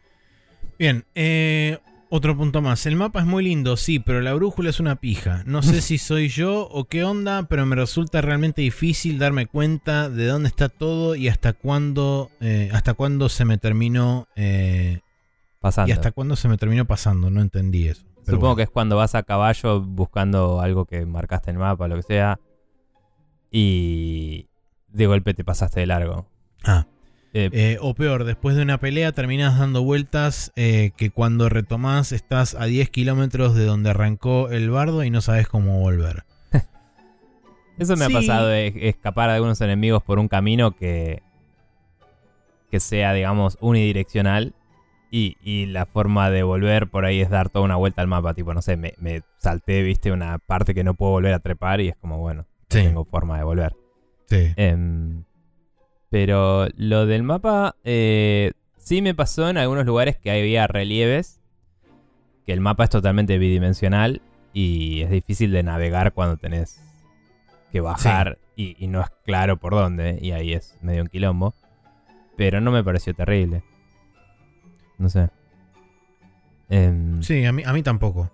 Bien, 0.77 1.05
eh, 1.15 1.77
otro 2.09 2.35
punto 2.35 2.61
más. 2.61 2.85
El 2.85 2.95
mapa 2.95 3.19
es 3.19 3.25
muy 3.25 3.43
lindo, 3.43 3.77
sí, 3.77 3.99
pero 3.99 4.21
la 4.21 4.33
brújula 4.33 4.69
es 4.69 4.79
una 4.79 4.95
pija. 4.97 5.43
No 5.45 5.61
sé 5.61 5.81
si 5.81 5.97
soy 5.97 6.27
yo 6.29 6.67
o 6.67 6.85
qué 6.85 7.03
onda, 7.03 7.43
pero 7.43 7.65
me 7.65 7.75
resulta 7.75 8.21
realmente 8.21 8.61
difícil 8.61 9.19
darme 9.19 9.45
cuenta 9.47 10.09
de 10.09 10.25
dónde 10.27 10.49
está 10.49 10.69
todo 10.69 11.15
y 11.15 11.27
hasta 11.27 11.53
cuándo, 11.53 12.31
eh, 12.41 12.69
hasta 12.73 12.93
cuándo 12.93 13.29
se 13.29 13.45
me 13.45 13.57
terminó 13.57 14.27
eh, 14.35 15.01
Pasando. 15.59 15.89
y 15.89 15.91
hasta 15.93 16.11
cuándo 16.11 16.35
se 16.35 16.47
me 16.47 16.57
terminó 16.57 16.85
pasando. 16.85 17.29
No 17.29 17.41
entendí 17.41 17.87
eso. 17.87 18.03
Pero 18.25 18.37
Supongo 18.37 18.39
bueno. 18.39 18.55
que 18.57 18.63
es 18.63 18.69
cuando 18.69 18.95
vas 18.95 19.15
a 19.15 19.23
caballo 19.23 19.81
buscando 19.81 20.61
algo 20.61 20.85
que 20.85 21.05
marcaste 21.05 21.51
en 21.51 21.57
el 21.57 21.59
mapa, 21.61 21.87
lo 21.87 21.95
que 21.95 22.03
sea. 22.03 22.39
Y 23.51 24.47
de 24.87 25.07
golpe 25.07 25.33
te 25.33 25.43
pasaste 25.43 25.79
de 25.79 25.87
largo. 25.87 26.27
Ah, 26.63 26.85
Eh, 27.33 27.49
eh, 27.53 27.77
o 27.79 27.93
peor, 27.93 28.23
después 28.23 28.55
de 28.55 28.63
una 28.63 28.79
pelea 28.79 29.11
terminas 29.11 29.59
dando 29.59 29.83
vueltas 29.83 30.51
eh, 30.55 30.91
que 30.97 31.11
cuando 31.11 31.47
retomás 31.47 32.11
estás 32.11 32.55
a 32.55 32.65
10 32.65 32.89
kilómetros 32.89 33.53
de 33.53 33.65
donde 33.65 33.91
arrancó 33.91 34.49
el 34.49 34.71
bardo 34.71 35.03
y 35.03 35.11
no 35.11 35.21
sabes 35.21 35.47
cómo 35.47 35.79
volver. 35.79 36.23
eso 37.77 37.95
me 37.97 38.05
sí. 38.07 38.11
ha 38.11 38.19
pasado 38.19 38.47
de 38.47 38.73
escapar 38.89 39.29
de 39.29 39.35
algunos 39.35 39.61
enemigos 39.61 40.01
por 40.01 40.17
un 40.17 40.27
camino 40.27 40.75
que. 40.75 41.21
que 42.71 42.79
sea, 42.79 43.13
digamos, 43.13 43.57
unidireccional. 43.61 44.55
Y, 45.11 45.37
y 45.41 45.65
la 45.65 45.87
forma 45.87 46.29
de 46.29 46.43
volver 46.43 46.87
por 46.87 47.03
ahí 47.03 47.19
es 47.19 47.31
dar 47.31 47.49
toda 47.49 47.65
una 47.65 47.75
vuelta 47.75 48.01
al 48.01 48.07
mapa. 48.07 48.33
Tipo, 48.35 48.53
no 48.53 48.61
sé, 48.61 48.75
me, 48.77 48.93
me 48.99 49.21
salté, 49.37 49.81
viste, 49.83 50.11
una 50.11 50.37
parte 50.37 50.73
que 50.73 50.83
no 50.83 50.93
puedo 50.93 51.13
volver 51.13 51.33
a 51.33 51.39
trepar 51.39 51.81
y 51.81 51.89
es 51.89 51.95
como, 51.95 52.17
bueno, 52.19 52.41
no 52.43 52.67
tengo 52.67 53.05
forma 53.05 53.37
de 53.37 53.43
volver. 53.43 53.75
Sí. 54.27 54.53
Em, 54.55 55.23
pero 56.09 56.67
lo 56.75 57.05
del 57.05 57.23
mapa 57.23 57.75
eh, 57.83 58.51
sí 58.77 59.01
me 59.01 59.13
pasó 59.13 59.49
en 59.49 59.57
algunos 59.57 59.85
lugares 59.85 60.17
que 60.17 60.31
había 60.31 60.67
relieves, 60.67 61.39
que 62.45 62.53
el 62.53 62.61
mapa 62.61 62.85
es 62.85 62.89
totalmente 62.89 63.37
bidimensional 63.37 64.21
y 64.53 65.01
es 65.01 65.09
difícil 65.11 65.51
de 65.51 65.63
navegar 65.63 66.13
cuando 66.13 66.37
tenés 66.37 66.81
que 67.71 67.81
bajar 67.81 68.39
y, 68.55 68.75
y 68.83 68.87
no 68.87 69.01
es 69.01 69.09
claro 69.25 69.57
por 69.57 69.73
dónde, 69.73 70.17
y 70.21 70.31
ahí 70.31 70.53
es 70.53 70.77
medio 70.81 71.03
un 71.03 71.07
quilombo. 71.07 71.53
Pero 72.35 72.61
no 72.61 72.71
me 72.71 72.83
pareció 72.83 73.13
terrible. 73.13 73.63
No 74.97 75.09
sé. 75.09 75.29
Em, 76.69 77.21
Sí, 77.21 77.45
a 77.45 77.51
mí, 77.51 77.63
a 77.65 77.73
mí 77.73 77.83
tampoco. 77.83 78.31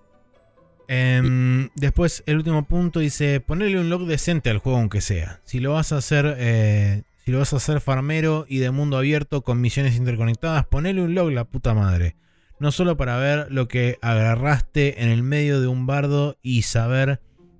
Em, 0.87 1.69
después, 1.75 2.23
el 2.27 2.37
último 2.37 2.63
punto 2.65 2.99
dice: 2.99 3.39
ponerle 3.39 3.79
un 3.79 3.89
log 3.89 4.05
decente 4.05 4.49
al 4.51 4.59
juego, 4.59 4.77
aunque 4.77 5.01
sea. 5.01 5.39
Si 5.43 5.59
lo 5.59 5.73
vas 5.73 5.91
a 5.91 5.97
hacer. 5.97 6.35
eh, 6.37 7.03
si 7.25 7.31
lo 7.31 7.39
vas 7.39 7.51
a 7.53 7.57
hacer 7.57 7.81
farmero 7.81 8.45
y 8.47 8.59
de 8.59 8.69
mundo 8.71 8.97
abierto 8.97 9.41
con 9.41 9.59
misiones 9.59 9.95
interconectadas, 9.95 10.65
ponele 10.67 11.01
un 11.01 11.15
log, 11.15 11.31
la 11.31 11.43
puta 11.45 11.73
madre. 11.73 12.15
no 12.59 12.71
solo 12.71 12.95
para 12.95 13.17
ver 13.17 13.47
lo 13.51 13.67
que 13.67 13.97
agarraste 14.01 15.01
en 15.03 15.09
el 15.09 15.23
medio 15.23 15.59
de 15.59 15.67
un 15.67 15.85
bardo 15.87 16.37
y 16.41 16.61
saber 16.61 17.19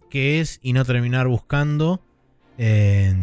qué 0.09 0.39
es 0.39 0.59
y 0.61 0.71
no 0.73 0.85
terminar 0.85 1.27
buscando 1.27 2.01
eh, 2.57 3.13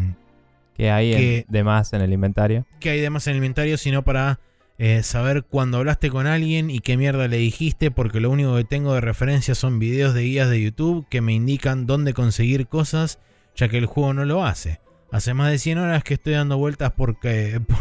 ¿Qué 0.77 0.91
hay 0.91 1.11
que- 1.13 1.45
de 1.47 1.63
más 1.63 1.93
en 1.93 2.01
el 2.01 2.13
inventario? 2.13 2.65
qué 2.79 2.91
hay 2.91 2.99
de 3.01 3.09
más 3.09 3.25
en 3.27 3.31
el 3.31 3.37
inventario, 3.37 3.77
sino 3.77 4.03
para 4.03 4.39
eh, 4.77 5.01
saber 5.03 5.43
cuando 5.43 5.77
hablaste 5.77 6.09
con 6.09 6.27
alguien 6.27 6.69
y 6.69 6.79
qué 6.79 6.97
mierda 6.97 7.27
le 7.27 7.37
dijiste, 7.37 7.89
porque 7.89 8.19
lo 8.19 8.29
único 8.29 8.55
que 8.55 8.63
tengo 8.65 8.93
de 8.93 9.01
referencia 9.01 9.55
son 9.55 9.79
videos 9.79 10.13
de 10.13 10.23
guías 10.23 10.49
de 10.49 10.61
YouTube 10.61 11.07
que 11.09 11.21
me 11.21 11.33
indican 11.33 11.85
dónde 11.87 12.13
conseguir 12.13 12.67
cosas, 12.67 13.17
ya 13.55 13.69
que 13.69 13.77
el 13.77 13.85
juego 13.87 14.13
no 14.13 14.25
lo 14.25 14.43
hace. 14.45 14.79
Hace 15.13 15.33
más 15.33 15.51
de 15.51 15.59
100 15.59 15.77
horas 15.77 16.03
que 16.03 16.15
estoy 16.15 16.33
dando 16.33 16.57
vueltas 16.57 16.91
porque... 16.95 17.61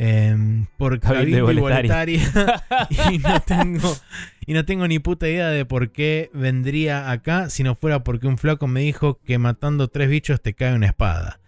Por, 0.00 0.06
em, 0.06 0.64
por 0.78 0.98
Cabildo 0.98 1.52
y. 1.52 1.60
Boletaria 1.60 2.22
y 3.12 3.18
no 3.18 3.38
tengo 3.40 3.94
y 4.46 4.54
no 4.54 4.64
tengo 4.64 4.88
ni 4.88 4.98
puta 4.98 5.28
idea 5.28 5.48
de 5.48 5.66
por 5.66 5.92
qué 5.92 6.30
vendría 6.32 7.10
acá 7.10 7.50
si 7.50 7.62
no 7.62 7.74
fuera 7.74 8.02
porque 8.02 8.26
un 8.26 8.38
flaco 8.38 8.66
me 8.66 8.80
dijo 8.80 9.20
que 9.26 9.36
matando 9.36 9.88
tres 9.88 10.08
bichos 10.08 10.40
te 10.40 10.54
cae 10.54 10.74
una 10.74 10.86
espada. 10.86 11.40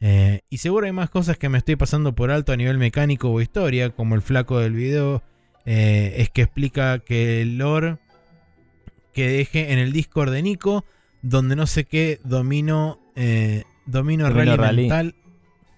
Eh, 0.00 0.40
y 0.48 0.56
seguro 0.56 0.86
hay 0.86 0.92
más 0.92 1.10
cosas 1.10 1.36
que 1.36 1.50
me 1.50 1.58
estoy 1.58 1.76
pasando 1.76 2.14
por 2.14 2.30
alto 2.30 2.52
a 2.52 2.56
nivel 2.56 2.78
mecánico 2.78 3.30
o 3.30 3.42
historia, 3.42 3.90
como 3.90 4.14
el 4.14 4.22
flaco 4.22 4.58
del 4.58 4.72
video 4.72 5.22
eh, 5.66 6.14
es 6.22 6.30
que 6.30 6.40
explica 6.40 6.98
que 7.00 7.42
el 7.42 7.58
lore 7.58 7.98
que 9.12 9.28
deje 9.28 9.70
en 9.72 9.78
el 9.78 9.92
Discord 9.92 10.32
de 10.32 10.40
Nico, 10.40 10.86
donde 11.20 11.56
no 11.56 11.66
sé 11.66 11.84
qué 11.84 12.20
domino, 12.24 13.00
eh, 13.16 13.64
domino, 13.90 14.24
Domino 14.28 14.56
rally, 14.56 14.56
Rally. 14.56 14.82
mental. 14.82 15.14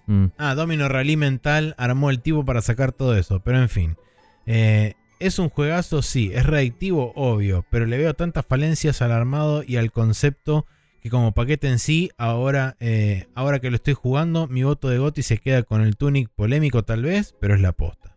Mm. 0.07 0.25
Ah, 0.37 0.55
Domino 0.55 0.87
Rally 0.89 1.15
Mental 1.15 1.75
armó 1.77 2.09
el 2.09 2.21
tipo 2.21 2.43
para 2.43 2.61
sacar 2.61 2.91
todo 2.91 3.15
eso, 3.15 3.39
pero 3.39 3.59
en 3.59 3.69
fin. 3.69 3.97
Eh, 4.45 4.95
¿Es 5.19 5.37
un 5.39 5.49
juegazo? 5.49 6.01
Sí. 6.01 6.31
¿Es 6.33 6.45
reactivo? 6.45 7.13
Obvio. 7.15 7.65
Pero 7.69 7.85
le 7.85 7.97
veo 7.97 8.13
tantas 8.13 8.45
falencias 8.45 9.01
al 9.01 9.11
armado 9.11 9.63
y 9.65 9.77
al 9.77 9.91
concepto 9.91 10.65
que 11.01 11.09
como 11.09 11.31
paquete 11.31 11.67
en 11.67 11.79
sí, 11.79 12.11
ahora, 12.17 12.75
eh, 12.79 13.27
ahora 13.33 13.59
que 13.59 13.69
lo 13.71 13.75
estoy 13.75 13.95
jugando, 13.95 14.47
mi 14.47 14.63
voto 14.63 14.87
de 14.87 14.99
Gotti 14.99 15.23
se 15.23 15.39
queda 15.39 15.63
con 15.63 15.81
el 15.81 15.97
Tunic 15.97 16.29
polémico 16.29 16.83
tal 16.83 17.01
vez, 17.01 17.35
pero 17.39 17.55
es 17.55 17.61
la 17.61 17.71
posta. 17.71 18.15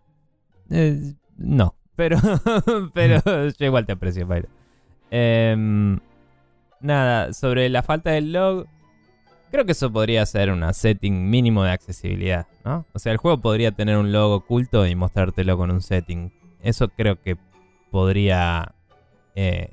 Eh, 0.70 1.14
no, 1.38 1.74
pero, 1.96 2.18
pero 2.94 3.22
yo 3.58 3.66
igual 3.66 3.86
te 3.86 3.92
aprecio, 3.92 4.28
Pyro. 4.28 4.48
Em, 5.10 5.98
nada, 6.80 7.32
sobre 7.32 7.70
la 7.70 7.82
falta 7.82 8.10
del 8.10 8.32
log, 8.32 8.66
creo 9.54 9.64
que 9.64 9.70
eso 9.70 9.92
podría 9.92 10.26
ser 10.26 10.50
una 10.50 10.72
setting 10.72 11.30
mínimo 11.30 11.62
de 11.62 11.70
accesibilidad, 11.70 12.48
¿no? 12.64 12.86
O 12.92 12.98
sea, 12.98 13.12
el 13.12 13.18
juego 13.18 13.40
podría 13.40 13.70
tener 13.70 13.96
un 13.96 14.10
log 14.10 14.32
oculto 14.32 14.84
y 14.84 14.96
mostrártelo 14.96 15.56
con 15.56 15.70
un 15.70 15.80
setting. 15.80 16.32
Eso 16.60 16.88
creo 16.88 17.22
que 17.22 17.36
podría 17.92 18.74
eh, 19.36 19.70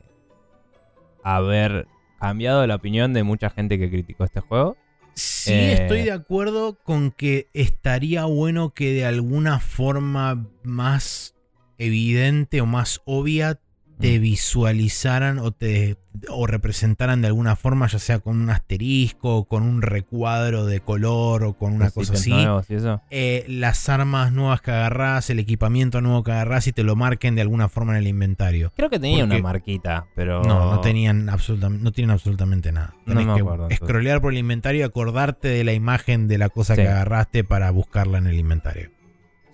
haber 1.24 1.88
cambiado 2.20 2.68
la 2.68 2.76
opinión 2.76 3.12
de 3.14 3.24
mucha 3.24 3.50
gente 3.50 3.80
que 3.80 3.90
criticó 3.90 4.24
este 4.24 4.40
juego. 4.42 4.78
Sí, 5.16 5.52
Eh. 5.52 5.74
estoy 5.74 6.04
de 6.04 6.12
acuerdo 6.12 6.78
con 6.84 7.10
que 7.10 7.50
estaría 7.56 8.26
bueno 8.26 8.76
que 8.76 8.94
de 8.94 9.06
alguna 9.06 9.60
forma 9.60 10.46
más 10.62 11.34
evidente 11.80 12.62
o 12.62 12.68
más 12.68 13.02
obvia 13.06 13.60
te 14.02 14.20
visualizaran 14.20 15.40
o 15.40 15.52
te 15.52 15.96
o 16.28 16.46
representaran 16.46 17.22
de 17.22 17.28
alguna 17.28 17.56
forma, 17.56 17.88
ya 17.88 17.98
sea 17.98 18.20
con 18.20 18.42
un 18.42 18.50
asterisco, 18.50 19.38
o 19.38 19.46
con 19.46 19.64
un 19.64 19.82
recuadro 19.82 20.66
de 20.66 20.82
color 20.82 21.44
o 21.46 21.54
con 21.54 21.72
una 21.74 21.90
cosa 21.90 22.14
así. 22.14 22.32
nuevos 22.32 22.70
y 22.70 22.76
eso. 22.76 23.02
eh, 23.10 23.46
las 23.48 23.88
armas 23.88 24.34
nuevas 24.34 24.62
que 24.62 24.72
agarrás, 24.72 25.30
el 25.30 25.40
equipamiento 25.40 26.02
nuevo 26.02 26.24
que 26.24 26.32
agarrás 26.32 26.68
y 26.68 26.74
te 26.74 26.84
lo 26.84 26.96
marquen 26.98 27.36
de 27.36 27.42
alguna 27.42 27.70
forma 27.70 27.94
en 27.94 28.00
el 28.00 28.08
inventario. 28.08 28.74
Creo 28.76 28.90
que 28.90 29.00
tenía 29.00 29.20
Porque- 29.24 29.36
una 29.36 29.44
marquita, 29.44 30.08
pero... 30.16 30.44
No, 30.44 30.72
no 30.76 30.82
tenían 30.82 31.30
absolutamente, 31.30 31.84
no 31.84 31.92
tienen 31.94 32.12
absolutamente 32.12 32.72
nada. 32.74 32.94
No 33.06 33.14
Tenés 33.14 33.28
me 33.28 33.34
que 33.36 33.40
acuerdo, 33.42 33.68
scrollear 33.74 34.20
por 34.22 34.34
el 34.34 34.40
inventario 34.40 34.82
y 34.82 34.84
acordarte 34.84 35.48
de 35.48 35.64
la 35.64 35.74
imagen 35.74 36.28
de 36.28 36.38
la 36.38 36.50
cosa 36.50 36.76
Sí. 36.76 36.82
que 36.82 36.90
agarraste 36.90 37.44
para 37.46 37.72
buscarla 37.72 38.18
en 38.18 38.28
el 38.28 38.38
inventario. 38.38 38.90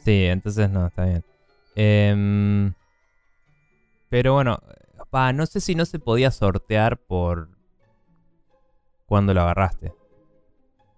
Sí, 0.03 0.23
entonces 0.25 0.69
no, 0.71 0.88
está 0.88 1.05
bien. 1.05 1.23
Em, 1.75 2.73
pero 4.10 4.34
bueno, 4.34 4.60
pa, 5.10 5.34
no 5.34 5.46
sé 5.46 5.62
si 5.62 5.76
no 5.76 5.86
se 5.86 6.00
podía 6.00 6.32
sortear 6.32 6.98
por 6.98 7.50
cuando 9.06 9.34
lo 9.34 9.41
agarraste. 9.41 9.93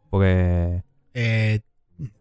Porque 0.10 0.84
Eh, 1.13 1.60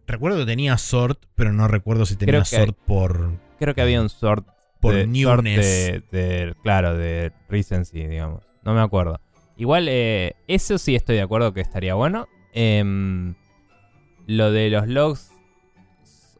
recuerdo 0.07 0.38
que 0.38 0.46
tenía 0.46 0.77
sort, 0.79 1.24
pero 1.35 1.53
no 1.53 1.68
recuerdo 1.68 2.05
si 2.07 2.16
tenía 2.16 2.44
sort 2.44 2.77
por, 2.87 3.33
creo 3.59 3.74
que 3.74 3.83
había 3.83 4.01
un 4.01 4.09
sort 4.09 4.46
por 4.81 4.94
de, 4.94 5.03
sort 5.03 5.12
newness. 5.44 5.57
de, 5.66 6.03
de- 6.11 6.55
claro, 6.62 6.96
de 6.96 7.33
recency, 7.48 8.07
digamos. 8.07 8.44
No 8.62 8.74
me 8.74 8.81
acuerdo. 8.81 9.20
Igual, 9.57 9.88
eh, 9.88 10.37
eso 10.46 10.79
sí 10.79 10.94
estoy 10.94 11.16
de 11.16 11.22
acuerdo 11.22 11.53
que 11.53 11.61
estaría 11.61 11.94
bueno. 11.94 12.29
Em, 12.53 13.35
lo 14.27 14.51
de 14.53 14.70
los 14.70 14.87
logs. 14.88 15.33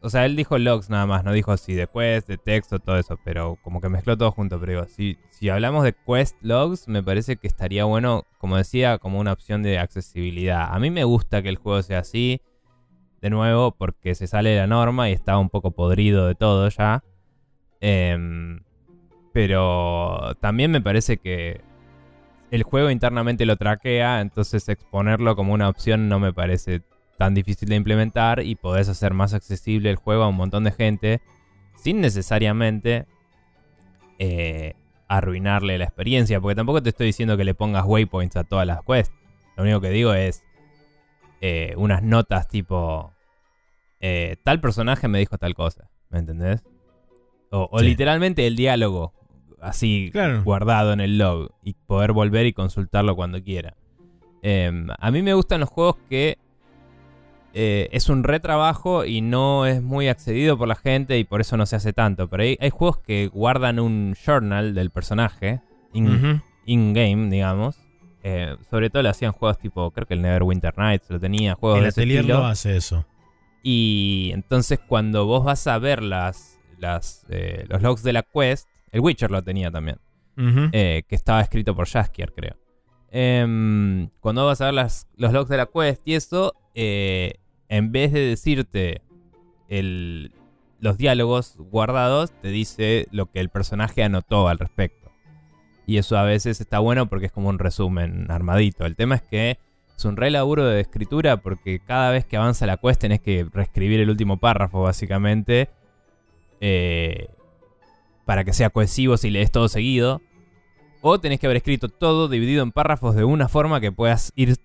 O 0.01 0.09
sea, 0.09 0.25
él 0.25 0.35
dijo 0.35 0.57
logs 0.57 0.89
nada 0.89 1.05
más, 1.05 1.25
no 1.25 1.33
dijo 1.33 1.55
si 1.57 1.73
de 1.73 1.87
quest, 1.87 2.27
de 2.27 2.37
texto, 2.37 2.79
todo 2.79 2.97
eso, 2.97 3.19
pero 3.23 3.57
como 3.61 3.81
que 3.81 3.89
mezcló 3.89 4.17
todo 4.17 4.31
junto. 4.31 4.59
Pero 4.59 4.71
digo, 4.71 4.85
si, 4.87 5.17
si 5.29 5.49
hablamos 5.49 5.83
de 5.83 5.93
quest 5.93 6.37
logs, 6.41 6.87
me 6.87 7.03
parece 7.03 7.35
que 7.35 7.47
estaría 7.47 7.83
bueno, 7.83 8.23
como 8.37 8.55
decía, 8.57 8.97
como 8.97 9.19
una 9.19 9.33
opción 9.33 9.61
de 9.61 9.77
accesibilidad. 9.77 10.73
A 10.73 10.79
mí 10.79 10.89
me 10.89 11.03
gusta 11.03 11.41
que 11.41 11.49
el 11.49 11.57
juego 11.57 11.81
sea 11.81 11.99
así, 11.99 12.41
de 13.21 13.29
nuevo, 13.29 13.71
porque 13.71 14.15
se 14.15 14.27
sale 14.27 14.51
de 14.51 14.57
la 14.57 14.67
norma 14.67 15.09
y 15.09 15.13
está 15.13 15.37
un 15.37 15.49
poco 15.49 15.71
podrido 15.71 16.27
de 16.27 16.35
todo 16.35 16.69
ya. 16.69 17.03
Em, 17.81 18.61
pero 19.33 20.35
también 20.39 20.71
me 20.71 20.81
parece 20.81 21.17
que 21.17 21.61
el 22.51 22.63
juego 22.63 22.89
internamente 22.89 23.45
lo 23.45 23.57
traquea, 23.57 24.21
entonces 24.21 24.67
exponerlo 24.69 25.35
como 25.35 25.53
una 25.53 25.69
opción 25.69 26.09
no 26.09 26.19
me 26.19 26.33
parece 26.33 26.81
tan 27.19 27.33
difícil 27.35 27.67
de 27.67 27.75
implementar 27.75 28.39
y 28.41 28.55
podés 28.55 28.87
hacer 28.87 29.13
más 29.13 29.33
accesible 29.33 29.89
el 29.89 29.97
juego 29.97 30.23
a 30.23 30.29
un 30.29 30.35
montón 30.37 30.63
de 30.63 30.71
gente 30.71 31.21
sin 31.75 31.99
necesariamente 31.99 33.05
eh, 34.19 34.73
arruinarle 35.07 35.77
la 35.77 35.83
experiencia, 35.83 36.39
porque 36.39 36.55
tampoco 36.55 36.81
te 36.81 36.89
estoy 36.89 37.07
diciendo 37.07 37.35
que 37.35 37.43
le 37.43 37.53
pongas 37.53 37.83
waypoints 37.85 38.37
a 38.37 38.43
todas 38.45 38.65
las 38.65 38.79
quests. 38.83 39.13
Lo 39.57 39.63
único 39.63 39.81
que 39.81 39.89
digo 39.89 40.13
es 40.13 40.43
eh, 41.41 41.73
unas 41.77 42.01
notas 42.03 42.47
tipo 42.47 43.13
eh, 43.99 44.37
tal 44.43 44.61
personaje 44.61 45.07
me 45.09 45.19
dijo 45.19 45.37
tal 45.37 45.55
cosa, 45.55 45.89
¿me 46.09 46.19
entendés? 46.19 46.63
O, 47.51 47.67
o 47.69 47.79
Sí. 47.79 47.85
literalmente 47.85 48.47
el 48.47 48.55
diálogo 48.55 49.13
así 49.61 50.09
Claro. 50.13 50.41
guardado 50.43 50.93
en 50.93 51.01
el 51.01 51.17
log 51.17 51.51
y 51.63 51.73
poder 51.73 52.13
volver 52.13 52.45
y 52.45 52.53
consultarlo 52.53 53.15
cuando 53.17 53.43
quiera. 53.43 53.75
Em, 54.41 54.87
a 54.97 55.11
mí 55.11 55.21
me 55.21 55.33
gustan 55.33 55.59
los 55.59 55.67
juegos 55.69 55.97
que 56.09 56.37
eh, 57.61 57.89
es 57.91 58.07
un 58.07 58.23
retrabajo 58.23 59.03
y 59.03 59.19
no 59.19 59.65
es 59.65 59.81
muy 59.81 60.07
accedido 60.07 60.57
por 60.57 60.69
la 60.69 60.75
gente 60.75 61.19
y 61.19 61.25
por 61.25 61.41
eso 61.41 61.57
no 61.57 61.65
se 61.65 61.75
hace 61.75 61.91
tanto. 61.91 62.29
Pero 62.29 62.43
hay, 62.43 62.57
hay 62.61 62.69
juegos 62.69 62.99
que 62.99 63.27
guardan 63.27 63.81
un 63.81 64.15
journal 64.15 64.73
del 64.73 64.91
personaje 64.91 65.59
in-game, 65.91 67.29
digamos. 67.29 67.75
Eh, 68.23 68.55
sobre 68.69 68.89
todo 68.89 69.03
lo 69.03 69.09
hacían 69.09 69.33
juegos 69.33 69.57
tipo, 69.57 69.91
creo 69.91 70.07
que 70.07 70.13
el 70.13 70.21
Neverwinter 70.21 70.77
Nights 70.77 71.09
lo 71.09 71.19
tenía, 71.19 71.55
juegos 71.55 71.79
El 71.79 71.83
de 71.83 71.89
ese 71.89 71.99
atelier 71.99 72.19
estilo. 72.21 72.39
lo 72.39 72.45
hace 72.45 72.77
eso. 72.77 73.05
Y 73.61 74.31
entonces 74.33 74.79
cuando 74.79 75.25
vos 75.25 75.43
vas 75.43 75.67
a 75.67 75.77
ver 75.79 76.01
las, 76.01 76.61
las, 76.77 77.25
eh, 77.27 77.65
los 77.67 77.81
logs 77.81 78.03
de 78.03 78.13
la 78.13 78.23
quest, 78.23 78.69
el 78.93 79.01
Witcher 79.01 79.31
lo 79.31 79.43
tenía 79.43 79.69
también, 79.69 79.97
que 80.37 81.03
estaba 81.09 81.41
escrito 81.41 81.75
por 81.75 81.89
Jaskier, 81.89 82.31
creo. 82.31 82.55
Em, 83.11 84.09
cuando 84.21 84.45
vas 84.45 84.61
a 84.61 84.65
ver 84.65 84.75
las, 84.75 85.09
los 85.17 85.33
logs 85.33 85.49
de 85.49 85.57
la 85.57 85.65
quest 85.65 86.01
y 86.05 86.13
eso, 86.13 86.53
eh, 86.73 87.33
en 87.69 87.91
vez 87.91 88.11
de 88.11 88.21
decirte 88.21 89.01
los 90.79 90.97
diálogos 90.97 91.55
guardados, 91.57 92.31
te 92.41 92.49
dice 92.49 93.07
lo 93.11 93.31
que 93.31 93.39
el 93.39 93.49
personaje 93.49 94.03
anotó 94.03 94.47
al 94.47 94.59
respecto. 94.59 95.11
Y 95.85 95.97
eso 95.97 96.17
a 96.17 96.23
veces 96.23 96.59
está 96.61 96.79
bueno 96.79 97.07
porque 97.07 97.27
es 97.27 97.31
como 97.31 97.49
un 97.49 97.59
resumen 97.59 98.29
armadito. 98.29 98.85
El 98.85 98.95
tema 98.95 99.15
es 99.15 99.21
que 99.21 99.57
es 99.95 100.05
un 100.05 100.17
re 100.17 100.29
laburo 100.29 100.65
de 100.65 100.81
escritura 100.81 101.37
porque 101.37 101.79
cada 101.79 102.11
vez 102.11 102.25
que 102.25 102.37
avanza 102.37 102.65
la 102.65 102.77
quest 102.77 103.01
tenés 103.01 103.21
que 103.21 103.47
reescribir 103.51 103.99
el 103.99 104.09
último 104.09 104.37
párrafo, 104.37 104.81
básicamente. 104.81 105.69
eh, 106.61 107.27
para 108.25 108.43
que 108.43 108.53
sea 108.53 108.69
cohesivo 108.69 109.17
si 109.17 109.31
lees 109.31 109.51
todo 109.51 109.67
seguido. 109.69 110.21
O 111.01 111.19
tenés 111.19 111.39
que 111.39 111.47
haber 111.47 111.57
escrito 111.57 111.89
todo 111.89 112.27
dividido 112.27 112.61
en 112.61 112.71
párrafos 112.71 113.15
de 113.15 113.23
una 113.23 113.47
forma 113.47 113.81
que 113.81 113.91
puedas 113.91 114.33
ir 114.35 114.57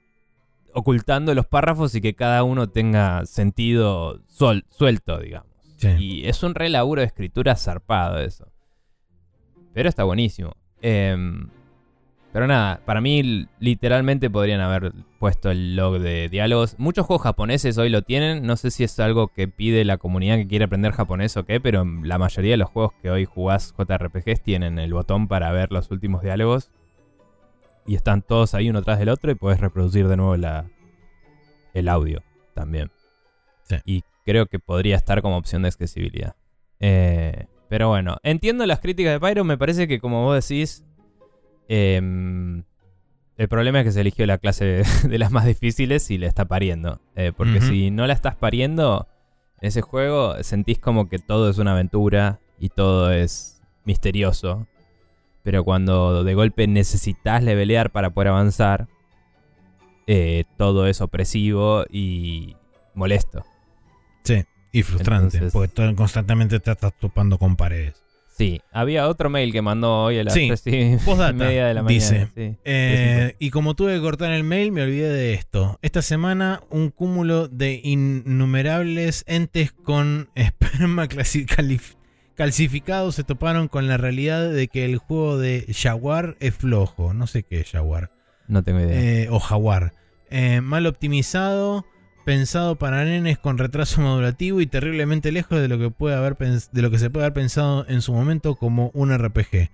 ocultando 0.74 1.34
los 1.34 1.46
párrafos 1.46 1.94
y 1.94 2.00
que 2.00 2.14
cada 2.14 2.42
uno 2.44 2.68
tenga 2.68 3.24
sentido 3.26 4.20
suel- 4.26 4.64
suelto, 4.70 5.18
digamos. 5.18 5.48
Sí. 5.76 5.88
Y 5.98 6.26
es 6.26 6.42
un 6.42 6.54
re 6.54 6.68
laburo 6.68 7.00
de 7.00 7.06
escritura 7.06 7.56
zarpado 7.56 8.18
eso. 8.18 8.48
Pero 9.72 9.88
está 9.88 10.04
buenísimo. 10.04 10.54
Em, 10.82 11.48
pero 12.32 12.46
nada, 12.46 12.80
para 12.84 13.00
mí 13.00 13.46
literalmente 13.60 14.28
podrían 14.30 14.60
haber 14.60 14.92
puesto 15.18 15.50
el 15.50 15.76
log 15.76 15.98
de 16.00 16.28
diálogos. 16.28 16.76
Muchos 16.78 17.06
juegos 17.06 17.22
japoneses 17.22 17.78
hoy 17.78 17.88
lo 17.90 18.02
tienen. 18.02 18.44
No 18.46 18.56
sé 18.56 18.70
si 18.70 18.84
es 18.84 18.98
algo 19.00 19.28
que 19.28 19.48
pide 19.48 19.84
la 19.84 19.98
comunidad 19.98 20.36
que 20.36 20.46
quiere 20.48 20.64
aprender 20.66 20.92
japonés 20.92 21.36
o 21.36 21.44
qué, 21.44 21.60
pero 21.60 21.84
la 22.02 22.18
mayoría 22.18 22.52
de 22.52 22.56
los 22.56 22.70
juegos 22.70 22.92
que 23.02 23.10
hoy 23.10 23.24
jugás 23.24 23.72
JRPGs 23.76 24.42
tienen 24.42 24.78
el 24.78 24.92
botón 24.92 25.28
para 25.28 25.50
ver 25.52 25.70
los 25.72 25.90
últimos 25.90 26.22
diálogos. 26.22 26.70
Y 27.86 27.96
están 27.96 28.22
todos 28.22 28.54
ahí 28.54 28.70
uno 28.70 28.82
tras 28.82 28.98
del 28.98 29.08
otro 29.08 29.30
y 29.30 29.34
puedes 29.34 29.60
reproducir 29.60 30.08
de 30.08 30.16
nuevo 30.16 30.36
la, 30.36 30.70
el 31.74 31.88
audio 31.88 32.22
también. 32.54 32.90
Sí. 33.64 33.76
Y 33.84 34.04
creo 34.24 34.46
que 34.46 34.58
podría 34.58 34.96
estar 34.96 35.22
como 35.22 35.36
opción 35.36 35.62
de 35.62 35.68
accesibilidad. 35.68 36.34
Eh, 36.80 37.46
pero 37.68 37.88
bueno, 37.88 38.18
entiendo 38.22 38.66
las 38.66 38.80
críticas 38.80 39.12
de 39.12 39.26
Pyro. 39.26 39.44
Me 39.44 39.58
parece 39.58 39.88
que, 39.88 40.00
como 40.00 40.24
vos 40.24 40.48
decís, 40.48 40.84
em, 41.68 42.64
el 43.36 43.48
problema 43.48 43.80
es 43.80 43.86
que 43.86 43.92
se 43.92 44.00
eligió 44.00 44.26
la 44.26 44.38
clase 44.38 44.82
de 45.08 45.18
las 45.18 45.30
más 45.30 45.44
difíciles 45.44 46.10
y 46.10 46.18
le 46.18 46.26
está 46.26 46.46
pariendo. 46.46 47.00
Eh, 47.16 47.32
porque 47.36 47.60
si 47.60 47.90
no 47.90 48.06
la 48.06 48.12
estás 48.12 48.36
pariendo 48.36 49.08
en 49.60 49.68
ese 49.68 49.82
juego, 49.82 50.42
sentís 50.42 50.78
como 50.78 51.08
que 51.08 51.18
todo 51.18 51.50
es 51.50 51.58
una 51.58 51.72
aventura 51.72 52.40
y 52.58 52.68
todo 52.68 53.12
es 53.12 53.62
misterioso. 53.84 54.66
Pero 55.44 55.62
cuando 55.62 56.24
de 56.24 56.34
golpe 56.34 56.66
necesitas 56.66 57.42
levelear 57.44 57.90
para 57.90 58.10
poder 58.10 58.28
avanzar, 58.28 58.88
eh, 60.06 60.44
todo 60.56 60.86
es 60.88 61.00
opresivo 61.00 61.84
y 61.90 62.56
molesto. 62.94 63.44
Sí, 64.24 64.42
y 64.72 64.82
frustrante, 64.82 65.36
Entonces- 65.36 65.52
porque 65.52 65.94
constantemente 65.94 66.58
te 66.60 66.72
estás 66.72 66.92
topando 66.98 67.38
con 67.38 67.56
paredes. 67.56 68.00
Sí, 68.36 68.60
había 68.72 69.06
otro 69.06 69.30
mail 69.30 69.52
que 69.52 69.62
mandó 69.62 70.04
hoy 70.06 70.18
a 70.18 70.24
las 70.24 70.34
Sí, 70.34 70.50
y 70.64 70.96
media 71.34 71.66
de 71.68 71.74
la 71.74 71.82
mañana. 71.84 71.86
dice, 71.88 72.28
sí. 72.34 72.56
Eh, 72.64 73.36
y 73.38 73.50
como 73.50 73.74
tuve 73.74 73.94
que 73.94 74.00
cortar 74.00 74.32
el 74.32 74.42
mail, 74.42 74.72
me 74.72 74.82
olvidé 74.82 75.08
de 75.08 75.34
esto. 75.34 75.78
Esta 75.82 76.02
semana, 76.02 76.60
un 76.68 76.90
cúmulo 76.90 77.46
de 77.46 77.80
innumerables 77.84 79.22
entes 79.28 79.70
con 79.70 80.30
esperma 80.34 81.06
calcificados 82.34 83.14
se 83.14 83.24
toparon 83.24 83.68
con 83.68 83.86
la 83.86 83.96
realidad 83.96 84.50
de 84.50 84.68
que 84.68 84.84
el 84.84 84.98
juego 84.98 85.38
de 85.38 85.66
Jaguar 85.72 86.36
es 86.40 86.54
flojo. 86.54 87.14
No 87.14 87.26
sé 87.26 87.42
qué 87.42 87.60
es 87.60 87.70
Jaguar. 87.70 88.10
No 88.48 88.62
tengo 88.62 88.80
idea. 88.80 89.00
Eh, 89.00 89.28
o 89.30 89.38
Jaguar. 89.40 89.92
Eh, 90.30 90.60
mal 90.60 90.86
optimizado, 90.86 91.86
pensado 92.24 92.76
para 92.76 93.04
nenes 93.04 93.38
con 93.38 93.58
retraso 93.58 94.00
modulativo 94.00 94.60
y 94.60 94.66
terriblemente 94.66 95.32
lejos 95.32 95.60
de 95.60 95.68
lo 95.68 95.78
que 95.78 95.90
puede 95.90 96.16
haber 96.16 96.36
de 96.36 96.82
lo 96.82 96.90
que 96.90 96.98
se 96.98 97.10
puede 97.10 97.26
haber 97.26 97.34
pensado 97.34 97.86
en 97.88 98.02
su 98.02 98.12
momento 98.12 98.56
como 98.56 98.90
un 98.94 99.16
RPG. 99.16 99.70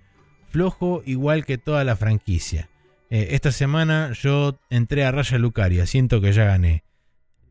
Flojo 0.49 1.01
igual 1.05 1.45
que 1.45 1.57
toda 1.57 1.83
la 1.83 1.95
franquicia. 1.95 2.69
Eh, 3.09 3.29
esta 3.31 3.51
semana 3.51 4.11
yo 4.13 4.59
entré 4.69 5.03
a 5.03 5.11
Raya 5.11 5.37
Lucaria, 5.37 5.85
siento 5.85 6.21
que 6.21 6.33
ya 6.33 6.45
gané. 6.45 6.83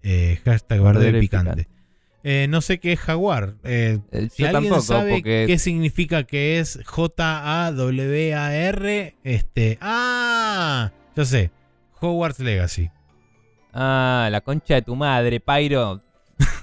Eh, 0.03 0.39
hashtag 0.45 0.81
picante. 1.21 1.69
Eh, 2.23 2.47
no 2.49 2.61
sé 2.61 2.79
qué 2.81 2.93
es 2.93 3.01
Jaguar. 3.01 3.55
Eh, 3.65 3.99
Eh, 4.13 4.29
si 4.31 4.43
yo 4.43 4.49
alguien 4.49 4.65
tampoco, 4.73 4.83
sabe 4.83 5.13
porque 5.15 5.45
qué 5.47 5.59
significa 5.59 6.25
que 6.25 6.59
es 6.59 6.79
J-A-W-A-R, 7.91 9.17
este. 9.25 9.79
¡Ah! 9.81 10.93
Ya 11.17 11.25
sé. 11.25 11.51
Hogwarts 12.01 12.41
Legacy. 12.41 12.91
Ah, 13.73 14.29
la 14.31 14.41
concha 14.43 14.75
de 14.75 14.83
tu 14.83 14.97
madre, 14.97 15.41
Pyro. 15.41 16.03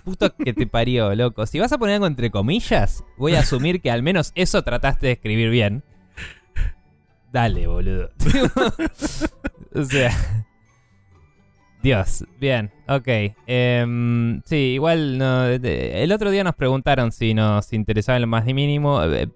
Puto 0.03 0.35
que 0.43 0.53
te 0.53 0.67
parió, 0.67 1.15
loco. 1.15 1.45
Si 1.45 1.59
vas 1.59 1.71
a 1.71 1.77
poner 1.77 1.95
algo 1.95 2.07
entre 2.07 2.29
comillas, 2.31 3.03
voy 3.17 3.35
a 3.35 3.39
asumir 3.39 3.81
que 3.81 3.91
al 3.91 4.03
menos 4.03 4.31
eso 4.35 4.61
trataste 4.63 5.07
de 5.07 5.13
escribir 5.13 5.49
bien. 5.49 5.83
Dale, 7.31 7.67
boludo. 7.67 8.09
o 9.75 9.83
sea. 9.83 10.45
Dios, 11.81 12.25
bien, 12.39 12.71
ok. 12.87 13.07
Em, 13.45 14.41
sí, 14.45 14.55
igual 14.73 15.17
no, 15.17 15.45
el 15.45 16.11
otro 16.11 16.31
día 16.31 16.43
nos 16.43 16.55
preguntaron 16.55 17.11
si 17.11 17.33
nos 17.33 17.71
interesaba 17.71 18.17
en 18.17 18.21
lo 18.23 18.27
más 18.27 18.45
ni 18.45 18.53
mínimo. 18.53 19.01
Eh, 19.03 19.27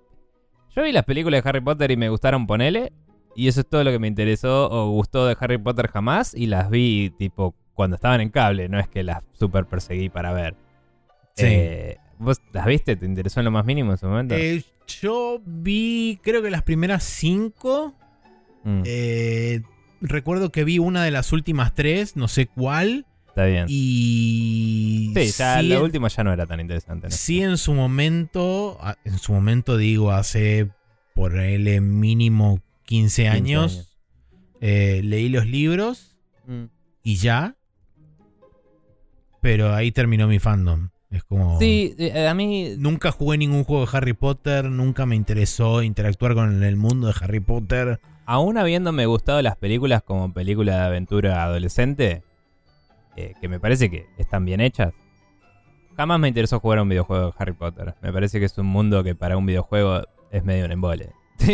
Yo 0.75 0.83
vi 0.83 0.91
las 0.91 1.05
películas 1.05 1.43
de 1.43 1.49
Harry 1.49 1.61
Potter 1.61 1.91
y 1.91 1.97
me 1.97 2.09
gustaron, 2.09 2.47
ponele. 2.47 2.91
Y 3.35 3.47
eso 3.47 3.61
es 3.61 3.67
todo 3.67 3.83
lo 3.83 3.91
que 3.91 3.99
me 3.99 4.07
interesó 4.07 4.69
o 4.69 4.89
gustó 4.91 5.25
de 5.25 5.37
Harry 5.39 5.57
Potter 5.57 5.87
jamás. 5.87 6.33
Y 6.33 6.47
las 6.47 6.69
vi 6.69 7.11
tipo 7.17 7.55
cuando 7.73 7.95
estaban 7.95 8.19
en 8.21 8.29
cable, 8.29 8.67
no 8.69 8.79
es 8.79 8.87
que 8.89 9.03
las 9.03 9.23
super 9.33 9.65
perseguí 9.65 10.09
para 10.09 10.33
ver. 10.33 10.55
Sí. 11.35 11.45
Eh, 11.47 11.97
¿Vos 12.19 12.41
las 12.53 12.65
viste? 12.65 12.95
¿Te 12.95 13.05
interesó 13.05 13.39
en 13.39 13.45
lo 13.45 13.51
más 13.51 13.65
mínimo 13.65 13.91
en 13.91 13.97
su 13.97 14.07
momento? 14.07 14.35
Eh, 14.35 14.63
yo 15.01 15.39
vi, 15.45 16.19
creo 16.21 16.41
que 16.41 16.49
las 16.51 16.63
primeras 16.63 17.03
cinco. 17.03 17.93
Mm, 18.63 18.81
Eh, 18.85 19.61
recuerdo 20.01 20.51
que 20.51 20.63
vi 20.63 20.79
una 20.79 21.03
de 21.03 21.11
las 21.11 21.31
últimas 21.31 21.73
tres, 21.75 22.15
no 22.15 22.27
sé 22.27 22.47
cuál. 22.47 23.05
está 23.27 23.45
bien. 23.45 23.65
Y. 23.69 25.11
sí, 25.15 25.31
ya 25.37 25.59
sí, 25.61 25.71
en- 25.73 25.81
último 25.81 26.07
ya 26.07 26.23
no 26.23 26.33
era 26.33 26.45
tan 26.45 26.59
interesante. 26.59 27.07
¿no? 27.07 27.11
Sí, 27.15 27.41
en 27.41 27.57
su 27.57 27.73
momento, 27.73 28.77
en 29.05 29.17
su 29.19 29.31
momento 29.33 29.77
digo, 29.77 30.11
hace 30.11 30.69
por 31.13 31.37
él 31.39 31.81
mínimo 31.81 32.61
15 32.85 33.27
años, 33.29 33.73
años. 33.73 33.97
eh, 34.61 35.01
leí 35.03 35.29
los 35.29 35.45
libros 35.45 36.15
Mm. 36.47 36.65
y 37.03 37.15
ya. 37.17 37.55
Pero 39.41 39.73
ahí 39.73 39.91
terminó 39.91 40.27
mi 40.27 40.39
fandom. 40.39 40.89
Es 41.09 41.23
como... 41.23 41.59
Sí, 41.59 41.93
eh, 41.97 42.27
a 42.27 42.33
mí 42.33 42.75
Nunca 42.77 43.11
jugué 43.11 43.37
ningún 43.37 43.63
juego 43.63 43.85
de 43.85 43.97
Harry 43.97 44.13
Potter, 44.13 44.65
nunca 44.65 45.05
me 45.05 45.15
interesó 45.15 45.83
interactuar 45.83 46.35
con 46.35 46.63
el 46.63 46.75
mundo 46.77 47.07
de 47.07 47.13
Harry 47.19 47.39
Potter. 47.39 47.99
Aún 48.31 48.57
habiéndome 48.57 49.05
gustado 49.05 49.41
las 49.41 49.57
películas 49.57 50.03
como 50.03 50.33
película 50.33 50.75
de 50.77 50.81
aventura 50.85 51.43
adolescente, 51.43 52.23
eh, 53.17 53.33
que 53.41 53.47
me 53.47 53.59
parece 53.59 53.89
que 53.89 54.05
están 54.17 54.45
bien 54.45 54.61
hechas, 54.61 54.93
jamás 55.97 56.19
me 56.19 56.27
interesó 56.29 56.59
jugar 56.59 56.79
a 56.79 56.83
un 56.83 56.89
videojuego 56.89 57.27
de 57.27 57.33
Harry 57.37 57.53
Potter. 57.53 57.95
Me 58.01 58.13
parece 58.13 58.39
que 58.39 58.45
es 58.45 58.57
un 58.57 58.67
mundo 58.67 59.03
que 59.03 59.15
para 59.15 59.35
un 59.37 59.45
videojuego 59.45 60.01
es 60.31 60.43
medio 60.45 60.65
un 60.65 60.71
embole. 60.71 61.09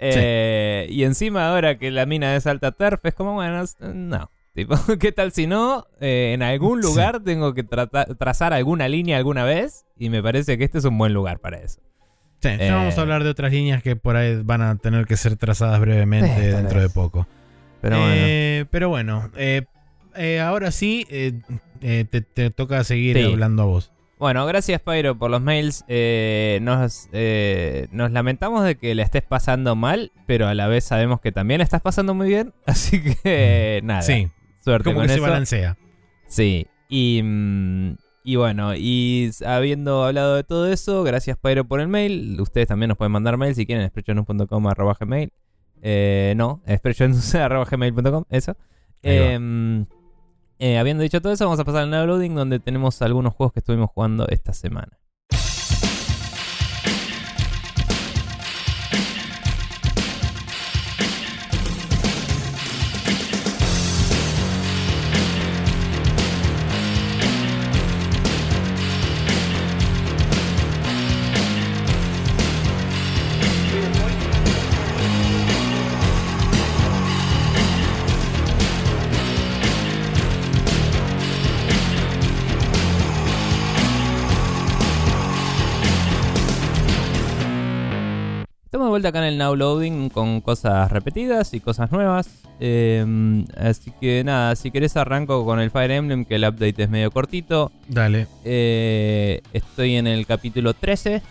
Eh, 0.00 0.86
Y 0.90 1.02
encima 1.02 1.48
ahora 1.50 1.76
que 1.76 1.90
la 1.90 2.06
mina 2.06 2.36
es 2.36 2.46
alta 2.46 2.70
turf, 2.70 3.04
es 3.04 3.14
como, 3.14 3.34
bueno, 3.34 3.64
no. 3.80 4.30
Tipo, 4.54 4.76
¿qué 5.00 5.10
tal 5.10 5.32
si 5.32 5.48
no? 5.48 5.86
Eh, 6.00 6.32
en 6.34 6.42
algún 6.42 6.80
Sí. 6.82 6.88
lugar 6.88 7.20
tengo 7.24 7.52
que 7.52 7.64
trata- 7.64 8.04
trazar 8.16 8.52
alguna 8.52 8.86
línea 8.88 9.16
alguna 9.16 9.42
vez 9.44 9.86
y 9.96 10.08
me 10.10 10.22
parece 10.22 10.56
que 10.56 10.62
este 10.64 10.78
es 10.78 10.84
un 10.84 10.96
buen 10.98 11.12
lugar 11.14 11.40
para 11.40 11.58
eso. 11.58 11.80
Sí, 12.40 12.48
ya 12.48 12.54
Eh. 12.66 12.70
vamos 12.70 12.96
a 12.96 13.00
hablar 13.00 13.24
de 13.24 13.30
otras 13.30 13.52
líneas 13.52 13.82
que 13.82 13.96
por 13.96 14.16
ahí 14.16 14.40
van 14.42 14.62
a 14.62 14.76
tener 14.76 15.06
que 15.06 15.16
ser 15.16 15.36
trazadas 15.36 15.80
brevemente 15.80 16.48
Eh, 16.48 16.52
dentro 16.52 16.80
de 16.80 16.88
poco. 16.88 17.26
Pero 17.80 17.98
bueno. 17.98 18.12
Eh, 18.16 18.64
pero 18.70 18.88
bueno, 18.88 19.30
eh, 19.36 19.62
eh, 20.16 20.40
ahora 20.40 20.70
sí, 20.70 21.06
eh, 21.10 21.32
eh, 21.80 22.04
te, 22.10 22.20
te 22.20 22.50
toca 22.50 22.82
seguir 22.84 23.16
Sí. 23.16 23.24
hablando 23.24 23.62
a 23.62 23.66
vos. 23.66 23.92
Bueno, 24.18 24.44
gracias 24.46 24.80
Pyro 24.80 25.16
por 25.16 25.30
los 25.30 25.40
mails. 25.40 25.84
Eh, 25.86 26.58
nos, 26.62 27.08
eh, 27.12 27.86
nos 27.92 28.10
lamentamos 28.10 28.64
de 28.64 28.74
que 28.76 28.94
la 28.96 29.04
estés 29.04 29.22
pasando 29.22 29.76
mal, 29.76 30.10
pero 30.26 30.48
a 30.48 30.54
la 30.54 30.66
vez 30.66 30.82
sabemos 30.84 31.20
que 31.20 31.30
también 31.30 31.58
la 31.58 31.64
estás 31.64 31.82
pasando 31.82 32.14
muy 32.14 32.26
bien. 32.28 32.52
Así 32.66 33.00
que 33.00 33.80
nada, 33.84 34.02
Sí, 34.02 34.28
suerte 34.60 34.84
como 34.90 34.98
con 34.98 35.06
que 35.06 35.14
se 35.14 35.20
balancea. 35.20 35.76
Sí, 36.26 36.66
y, 36.88 37.20
mm, 37.22 37.96
y 38.28 38.36
bueno, 38.36 38.74
y 38.76 39.30
habiendo 39.46 40.04
hablado 40.04 40.36
de 40.36 40.44
todo 40.44 40.70
eso, 40.70 41.02
gracias 41.02 41.38
Pyro 41.38 41.64
por 41.64 41.80
el 41.80 41.88
mail. 41.88 42.38
Ustedes 42.38 42.68
también 42.68 42.88
nos 42.88 42.98
pueden 42.98 43.10
mandar 43.10 43.38
mail 43.38 43.54
si 43.54 43.64
quieren, 43.64 43.88
sprechonus.com 43.88 44.66
arroba 44.66 44.94
gmail. 45.00 45.32
Eh, 45.80 46.34
no, 46.36 46.60
arroba 47.34 47.64
gmail.com, 47.64 48.24
eso. 48.28 48.54
Eh, 49.02 49.86
eh, 50.58 50.76
habiendo 50.76 51.02
dicho 51.02 51.22
todo 51.22 51.32
eso, 51.32 51.46
vamos 51.46 51.58
a 51.58 51.64
pasar 51.64 51.84
al 51.84 51.90
downloading 51.90 52.34
donde 52.34 52.60
tenemos 52.60 53.00
algunos 53.00 53.32
juegos 53.32 53.54
que 53.54 53.60
estuvimos 53.60 53.88
jugando 53.94 54.28
esta 54.28 54.52
semana. 54.52 54.98
Vuelta 88.98 89.10
acá 89.10 89.18
en 89.20 89.34
el 89.34 89.38
Now 89.38 89.54
Loading 89.54 90.08
con 90.08 90.40
cosas 90.40 90.90
repetidas 90.90 91.54
y 91.54 91.60
cosas 91.60 91.92
nuevas. 91.92 92.28
Eh, 92.58 93.44
así 93.56 93.92
que 94.00 94.24
nada, 94.24 94.56
si 94.56 94.72
querés 94.72 94.96
arranco 94.96 95.44
con 95.44 95.60
el 95.60 95.70
Fire 95.70 95.92
Emblem, 95.92 96.24
que 96.24 96.34
el 96.34 96.42
update 96.42 96.82
es 96.82 96.90
medio 96.90 97.12
cortito. 97.12 97.70
Dale. 97.86 98.26
Eh, 98.44 99.40
estoy 99.52 99.94
en 99.94 100.08
el 100.08 100.26
capítulo 100.26 100.74
13. 100.74 101.22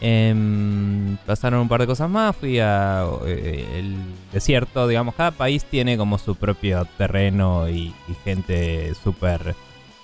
Em, 0.00 1.18
pasaron 1.26 1.60
un 1.60 1.68
par 1.68 1.82
de 1.82 1.86
cosas 1.86 2.08
más, 2.08 2.34
fui 2.34 2.58
a 2.58 3.04
eh, 3.26 3.66
el 3.74 3.96
desierto, 4.32 4.88
digamos, 4.88 5.14
cada 5.14 5.32
país 5.32 5.62
tiene 5.64 5.98
como 5.98 6.16
su 6.16 6.36
propio 6.36 6.86
terreno 6.96 7.68
y, 7.68 7.94
y 8.08 8.14
gente 8.24 8.94
súper 8.94 9.54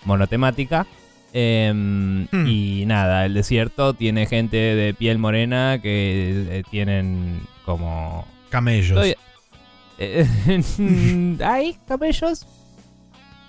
monotemática. 0.04 0.86
Em, 1.38 2.26
Hmm. 2.32 2.46
Y 2.46 2.86
nada, 2.86 3.26
el 3.26 3.34
desierto 3.34 3.92
tiene 3.92 4.24
gente 4.24 4.56
de 4.56 4.94
piel 4.94 5.18
morena 5.18 5.78
que 5.82 6.46
eh, 6.48 6.62
tienen 6.70 7.42
como... 7.66 8.26
Camellos. 8.48 8.96
Estoy- 9.04 9.16
eh, 9.98 11.38
¿Hay 11.44 11.76
camellos? 11.86 12.46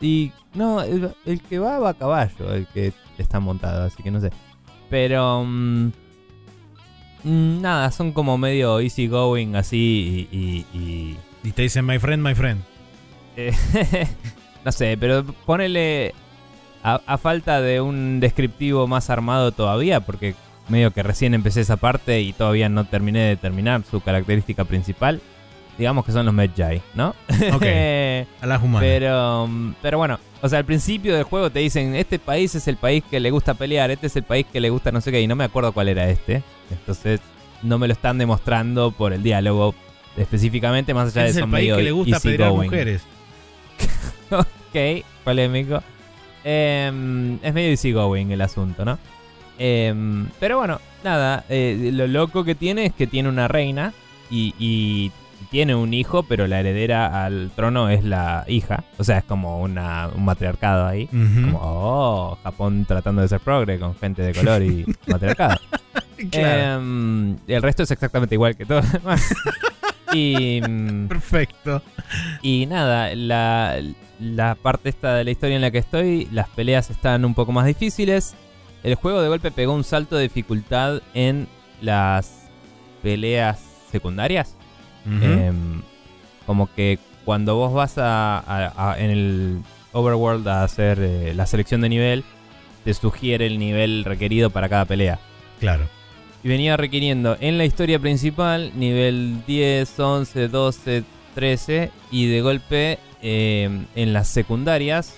Y 0.01 0.33
no, 0.53 0.81
el, 0.81 1.11
el 1.25 1.41
que 1.41 1.59
va 1.59 1.79
va 1.79 1.91
a 1.91 1.93
caballo, 1.93 2.53
el 2.53 2.67
que 2.67 2.91
está 3.17 3.39
montado, 3.39 3.85
así 3.85 4.03
que 4.03 4.11
no 4.11 4.19
sé. 4.19 4.31
Pero... 4.89 5.45
mm, 5.45 5.87
mm, 7.23 7.61
nada, 7.61 7.89
son 7.91 8.11
como 8.11 8.37
medio 8.37 8.81
easy 8.81 9.07
going 9.07 9.55
así 9.55 10.27
y- 10.29 10.37
y- 10.37 10.77
y 10.77 11.17
Y 11.47 11.51
te 11.53 11.61
dicen, 11.61 11.85
my 11.85 11.99
friend, 11.99 12.21
my 12.21 12.35
friend. 12.35 12.61
eh, 13.37 13.53
no 14.65 14.71
sé, 14.73 14.97
pero 14.99 15.23
ponele 15.45 16.13
a, 16.83 17.01
a 17.05 17.17
falta 17.17 17.61
de 17.61 17.81
un 17.81 18.19
descriptivo 18.19 18.87
más 18.87 19.09
armado 19.09 19.51
todavía, 19.51 20.01
porque 20.01 20.35
medio 20.69 20.91
que 20.91 21.03
recién 21.03 21.33
empecé 21.33 21.61
esa 21.61 21.77
parte 21.77 22.21
y 22.21 22.33
todavía 22.33 22.69
no 22.69 22.85
terminé 22.85 23.19
de 23.19 23.37
terminar 23.37 23.83
su 23.89 24.01
característica 24.01 24.65
principal. 24.65 25.21
Digamos 25.77 26.05
que 26.05 26.11
son 26.11 26.25
los 26.25 26.33
Medjay, 26.33 26.81
¿no? 26.95 27.09
Ok. 27.53 27.63
A 28.41 28.47
la 28.47 28.57
humana. 28.57 28.79
pero, 28.79 29.47
pero 29.81 29.97
bueno, 29.99 30.19
o 30.41 30.49
sea, 30.49 30.59
al 30.59 30.65
principio 30.65 31.13
del 31.15 31.23
juego 31.23 31.51
te 31.51 31.59
dicen, 31.59 31.95
este 31.95 32.17
país 32.17 32.55
es 32.55 32.67
el 32.67 32.77
país 32.77 33.03
que 33.09 33.19
le 33.19 33.29
gusta 33.29 33.53
pelear, 33.53 33.91
este 33.91 34.07
es 34.07 34.15
el 34.15 34.23
país 34.23 34.45
que 34.51 34.59
le 34.59 34.71
gusta 34.71 34.91
no 34.91 35.01
sé 35.01 35.11
qué, 35.11 35.21
y 35.21 35.27
no 35.27 35.35
me 35.35 35.43
acuerdo 35.43 35.71
cuál 35.71 35.89
era 35.89 36.09
este. 36.09 36.41
Entonces, 36.71 37.19
no 37.61 37.77
me 37.77 37.87
lo 37.87 37.93
están 37.93 38.17
demostrando 38.17 38.91
por 38.91 39.13
el 39.13 39.21
diálogo 39.21 39.75
específicamente, 40.17 40.95
más 40.95 41.15
allá 41.15 41.27
es 41.27 41.35
de 41.35 41.41
el 41.41 41.43
son 41.43 41.51
país 41.51 41.65
medio 41.65 41.77
que 41.77 41.83
le 41.83 41.91
gusta 41.91 42.19
pedir 42.19 42.43
a 42.43 42.51
mujeres. 42.51 43.03
Ok, 44.29 45.05
polémico. 45.23 45.81
Em, 46.43 47.39
es 47.43 47.53
medio 47.53 47.69
easygoing 47.69 48.31
el 48.31 48.41
asunto, 48.41 48.85
¿no? 48.85 48.97
Em, 49.59 50.27
pero 50.39 50.57
bueno, 50.57 50.79
nada, 51.03 51.43
eh, 51.49 51.89
lo 51.93 52.07
loco 52.07 52.43
que 52.43 52.55
tiene 52.55 52.85
es 52.85 52.93
que 52.93 53.07
tiene 53.07 53.29
una 53.29 53.47
reina 53.47 53.93
y, 54.29 54.53
y 54.59 55.11
tiene 55.49 55.75
un 55.75 55.93
hijo, 55.93 56.23
pero 56.23 56.47
la 56.47 56.59
heredera 56.59 57.25
al 57.25 57.51
trono 57.55 57.89
es 57.89 58.03
la 58.03 58.43
hija. 58.47 58.83
O 58.97 59.03
sea, 59.03 59.19
es 59.19 59.23
como 59.23 59.61
una, 59.61 60.09
un 60.13 60.25
matriarcado 60.25 60.87
ahí. 60.87 61.07
Como, 61.07 61.59
oh, 61.61 62.37
Japón 62.43 62.85
tratando 62.85 63.21
de 63.21 63.27
ser 63.27 63.39
progre 63.39 63.79
con 63.79 63.95
gente 63.95 64.21
de 64.21 64.33
color 64.33 64.61
y 64.63 64.85
matriarcado. 65.07 65.55
Claro. 66.31 66.81
Em, 66.81 67.37
el 67.47 67.61
resto 67.61 67.83
es 67.83 67.91
exactamente 67.91 68.35
igual 68.35 68.55
que 68.55 68.65
todo 68.65 68.81
lo 68.81 68.87
demás. 68.87 69.33
y... 70.13 70.61
mm, 70.61 71.07
Perfecto. 71.07 71.81
y 72.41 72.65
nada, 72.65 73.13
la, 73.15 73.79
la 74.19 74.55
parte 74.55 74.89
esta 74.89 75.15
de 75.15 75.23
la 75.23 75.31
historia 75.31 75.55
en 75.55 75.61
la 75.61 75.71
que 75.71 75.77
estoy, 75.77 76.27
las 76.31 76.49
peleas 76.49 76.89
están 76.89 77.23
un 77.25 77.33
poco 77.33 77.51
más 77.51 77.65
difíciles. 77.65 78.35
El 78.83 78.95
juego 78.95 79.21
de 79.21 79.27
golpe 79.27 79.51
pegó 79.51 79.73
un 79.73 79.83
salto 79.83 80.15
de 80.15 80.23
dificultad 80.23 81.01
en 81.13 81.47
las 81.81 82.49
peleas 83.01 83.59
secundarias. 83.91 84.55
Em, 85.23 85.81
como 86.45 86.67
que 86.73 86.99
cuando 87.23 87.55
vos 87.55 87.73
vas 87.73 87.97
a, 87.97 88.37
a- 88.39 88.91
a- 88.91 88.99
en 88.99 89.09
el 89.11 89.57
overworld 89.93 90.47
a 90.47 90.63
hacer 90.63 90.99
eh, 91.01 91.33
la 91.35 91.45
selección 91.45 91.81
de 91.81 91.89
nivel, 91.89 92.23
te 92.83 92.93
sugiere 92.93 93.47
el 93.47 93.57
nivel 93.59 94.03
requerido 94.05 94.49
para 94.49 94.69
cada 94.69 94.85
pelea. 94.85 95.19
claro. 95.59 95.85
Y 96.43 96.49
venía 96.49 96.77
requiriendo 96.77 97.35
en 97.41 97.57
la 97.57 97.65
historia 97.65 97.99
principal 97.99 98.71
nivel 98.75 99.43
10, 99.47 99.99
11, 99.99 100.47
12, 100.47 101.03
13 101.33 101.91
y 102.11 102.27
de 102.27 102.41
golpe 102.41 102.99
eh, 103.21 103.85
en 103.95 104.13
las 104.13 104.27
secundarias, 104.27 105.15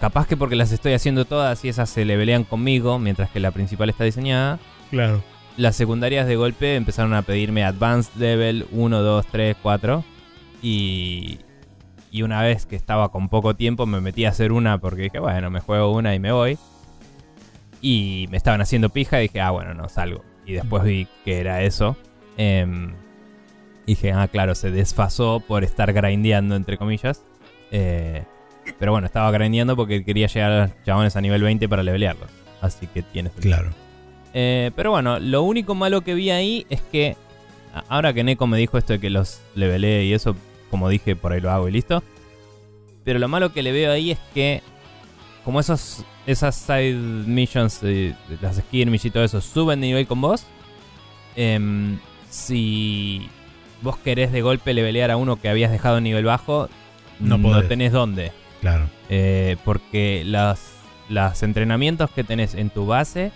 capaz 0.00 0.26
que 0.26 0.36
porque 0.36 0.56
las 0.56 0.72
estoy 0.72 0.92
haciendo 0.94 1.24
todas 1.24 1.64
y 1.64 1.68
esas 1.68 1.90
se 1.90 2.04
levelean 2.04 2.44
conmigo 2.44 2.98
mientras 2.98 3.30
que 3.30 3.40
la 3.40 3.50
principal 3.50 3.90
está 3.90 4.04
diseñada, 4.04 4.58
Claro. 4.90 5.22
las 5.56 5.76
secundarias 5.76 6.26
de 6.26 6.36
golpe 6.36 6.74
empezaron 6.76 7.14
a 7.14 7.22
pedirme 7.22 7.64
Advanced 7.64 8.14
Level 8.18 8.66
1, 8.72 9.02
2, 9.02 9.26
3, 9.30 9.56
4 9.62 10.04
y, 10.62 11.38
y 12.10 12.22
una 12.22 12.42
vez 12.42 12.66
que 12.66 12.76
estaba 12.76 13.10
con 13.12 13.28
poco 13.28 13.54
tiempo 13.56 13.86
me 13.86 14.00
metí 14.00 14.24
a 14.24 14.30
hacer 14.30 14.52
una 14.52 14.78
porque 14.78 15.02
dije, 15.02 15.18
bueno, 15.20 15.50
me 15.50 15.60
juego 15.60 15.92
una 15.92 16.14
y 16.14 16.18
me 16.18 16.32
voy. 16.32 16.58
Y 17.82 18.26
me 18.30 18.36
estaban 18.36 18.60
haciendo 18.60 18.90
pija 18.90 19.20
y 19.20 19.28
dije, 19.28 19.40
ah, 19.40 19.50
bueno, 19.52 19.72
no, 19.74 19.88
salgo. 19.88 20.22
Y 20.44 20.52
después 20.52 20.82
vi 20.82 21.06
que 21.24 21.38
era 21.40 21.62
eso. 21.62 21.96
Em, 22.36 22.92
y 23.86 23.92
dije, 23.92 24.12
ah, 24.12 24.28
claro, 24.28 24.54
se 24.54 24.70
desfasó 24.70 25.40
por 25.40 25.64
estar 25.64 25.92
grindeando, 25.92 26.56
entre 26.56 26.78
comillas. 26.78 27.24
Eh, 27.70 28.24
pero 28.78 28.92
bueno, 28.92 29.06
estaba 29.06 29.30
grindeando 29.30 29.76
porque 29.76 30.04
quería 30.04 30.26
llegar 30.26 30.52
a 30.52 30.66
los 30.66 30.84
chabones 30.84 31.16
a 31.16 31.20
nivel 31.20 31.42
20 31.42 31.68
para 31.68 31.82
levelearlos. 31.82 32.30
Así 32.60 32.86
que 32.86 33.02
tiene 33.02 33.30
sentido. 33.30 33.56
Claro. 33.56 33.70
Eh, 34.32 34.70
pero 34.76 34.90
bueno, 34.90 35.18
lo 35.18 35.42
único 35.42 35.74
malo 35.74 36.02
que 36.02 36.14
vi 36.14 36.30
ahí 36.30 36.66
es 36.70 36.80
que 36.82 37.16
ahora 37.88 38.12
que 38.12 38.22
Neko 38.22 38.46
me 38.46 38.58
dijo 38.58 38.78
esto 38.78 38.92
de 38.92 39.00
que 39.00 39.10
los 39.10 39.40
levelé 39.54 40.04
y 40.04 40.12
eso, 40.12 40.36
como 40.70 40.88
dije, 40.88 41.16
por 41.16 41.32
ahí 41.32 41.40
lo 41.40 41.50
hago 41.50 41.68
y 41.68 41.72
listo. 41.72 42.02
Pero 43.04 43.18
lo 43.18 43.28
malo 43.28 43.52
que 43.52 43.62
le 43.62 43.72
veo 43.72 43.90
ahí 43.90 44.12
es 44.12 44.18
que 44.34 44.62
como 45.44 45.58
esos 45.58 46.04
esas 46.26 46.54
side 46.54 46.94
missions, 46.94 47.80
eh, 47.82 48.14
las 48.40 48.56
skirmish 48.56 49.06
y 49.06 49.10
todo 49.10 49.24
eso, 49.24 49.40
suben 49.40 49.80
de 49.80 49.88
nivel 49.88 50.06
con 50.06 50.20
vos. 50.20 50.46
em, 51.36 51.98
si 52.28 53.28
vos 53.82 53.96
querés 53.96 54.32
de 54.32 54.42
golpe 54.42 54.74
levelear 54.74 55.10
a 55.10 55.16
uno 55.16 55.36
que 55.40 55.48
habías 55.48 55.70
dejado 55.70 55.98
en 55.98 56.04
nivel 56.04 56.24
bajo, 56.24 56.68
No 57.18 57.38
no, 57.38 57.62
tenés 57.64 57.92
dónde. 57.92 58.32
Claro. 58.60 58.88
Eh, 59.08 59.56
porque 59.64 60.22
los, 60.26 60.60
los 61.08 61.42
entrenamientos 61.42 62.10
que 62.10 62.24
tenés 62.24 62.54
en 62.54 62.70
tu 62.70 62.86
base 62.86 63.32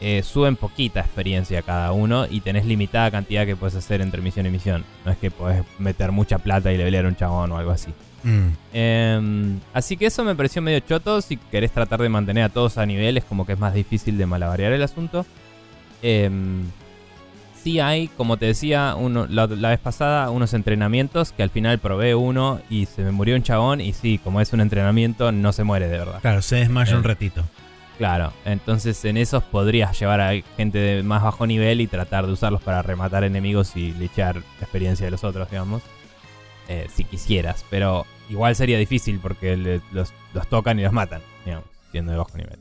eh, 0.00 0.22
suben 0.22 0.56
poquita 0.56 1.00
experiencia 1.00 1.62
cada 1.62 1.92
uno 1.92 2.26
y 2.28 2.40
tenés 2.40 2.66
limitada 2.66 3.10
cantidad 3.10 3.46
que 3.46 3.56
puedes 3.56 3.74
hacer 3.76 4.02
entre 4.02 4.20
misión 4.20 4.46
y 4.46 4.50
misión. 4.50 4.84
No 5.04 5.12
es 5.12 5.18
que 5.18 5.30
podés 5.30 5.64
meter 5.78 6.12
mucha 6.12 6.38
plata 6.38 6.72
y 6.72 6.76
levelear 6.76 7.06
a 7.06 7.08
un 7.08 7.16
chabón 7.16 7.52
o 7.52 7.56
algo 7.56 7.70
así. 7.70 7.92
Mm. 8.22 8.48
Em, 8.74 9.60
así 9.72 9.96
que 9.96 10.06
eso 10.06 10.22
me 10.24 10.34
pareció 10.34 10.60
medio 10.60 10.80
choto. 10.80 11.22
Si 11.22 11.36
querés 11.36 11.72
tratar 11.72 12.00
de 12.02 12.08
mantener 12.10 12.44
a 12.44 12.48
todos 12.50 12.76
a 12.76 12.84
nivel, 12.84 13.16
es 13.16 13.24
como 13.24 13.46
que 13.46 13.54
es 13.54 13.58
más 13.58 13.72
difícil 13.72 14.18
de 14.18 14.26
malabarear 14.26 14.72
el 14.72 14.82
asunto. 14.82 15.24
Sí 17.66 17.80
hay, 17.80 18.06
como 18.06 18.36
te 18.36 18.46
decía 18.46 18.94
uno, 18.96 19.26
la, 19.28 19.48
la 19.48 19.70
vez 19.70 19.80
pasada, 19.80 20.30
unos 20.30 20.54
entrenamientos 20.54 21.32
que 21.32 21.42
al 21.42 21.50
final 21.50 21.80
probé 21.80 22.14
uno 22.14 22.60
y 22.70 22.86
se 22.86 23.02
me 23.02 23.10
murió 23.10 23.34
un 23.34 23.42
chabón. 23.42 23.80
Y 23.80 23.92
sí, 23.92 24.18
como 24.22 24.40
es 24.40 24.52
un 24.52 24.60
entrenamiento, 24.60 25.32
no 25.32 25.52
se 25.52 25.64
muere 25.64 25.88
de 25.88 25.98
verdad. 25.98 26.20
Claro, 26.20 26.42
se 26.42 26.54
desmaya 26.54 26.92
Eh. 26.92 26.96
un 26.96 27.02
ratito. 27.02 27.42
Claro, 27.98 28.32
entonces 28.44 29.04
en 29.04 29.16
esos 29.16 29.42
podrías 29.42 29.98
llevar 29.98 30.20
a 30.20 30.30
gente 30.56 30.78
de 30.78 31.02
más 31.02 31.24
bajo 31.24 31.44
nivel 31.44 31.80
y 31.80 31.88
tratar 31.88 32.24
de 32.28 32.34
usarlos 32.34 32.62
para 32.62 32.82
rematar 32.82 33.24
enemigos 33.24 33.74
y 33.74 33.90
lichar 33.94 34.36
la 34.36 34.42
experiencia 34.62 35.04
de 35.04 35.10
los 35.10 35.24
otros, 35.24 35.50
digamos. 35.50 35.82
Eh, 36.68 36.86
si 36.94 37.02
quisieras, 37.02 37.64
pero 37.68 38.06
igual 38.30 38.54
sería 38.54 38.78
difícil 38.78 39.18
porque 39.18 39.56
le- 39.56 39.80
los, 39.90 40.14
los 40.34 40.46
tocan 40.46 40.78
y 40.78 40.84
los 40.84 40.92
matan, 40.92 41.20
digamos, 41.44 41.66
siendo 41.90 42.12
de 42.12 42.18
bajo 42.18 42.36
nivel. 42.38 42.60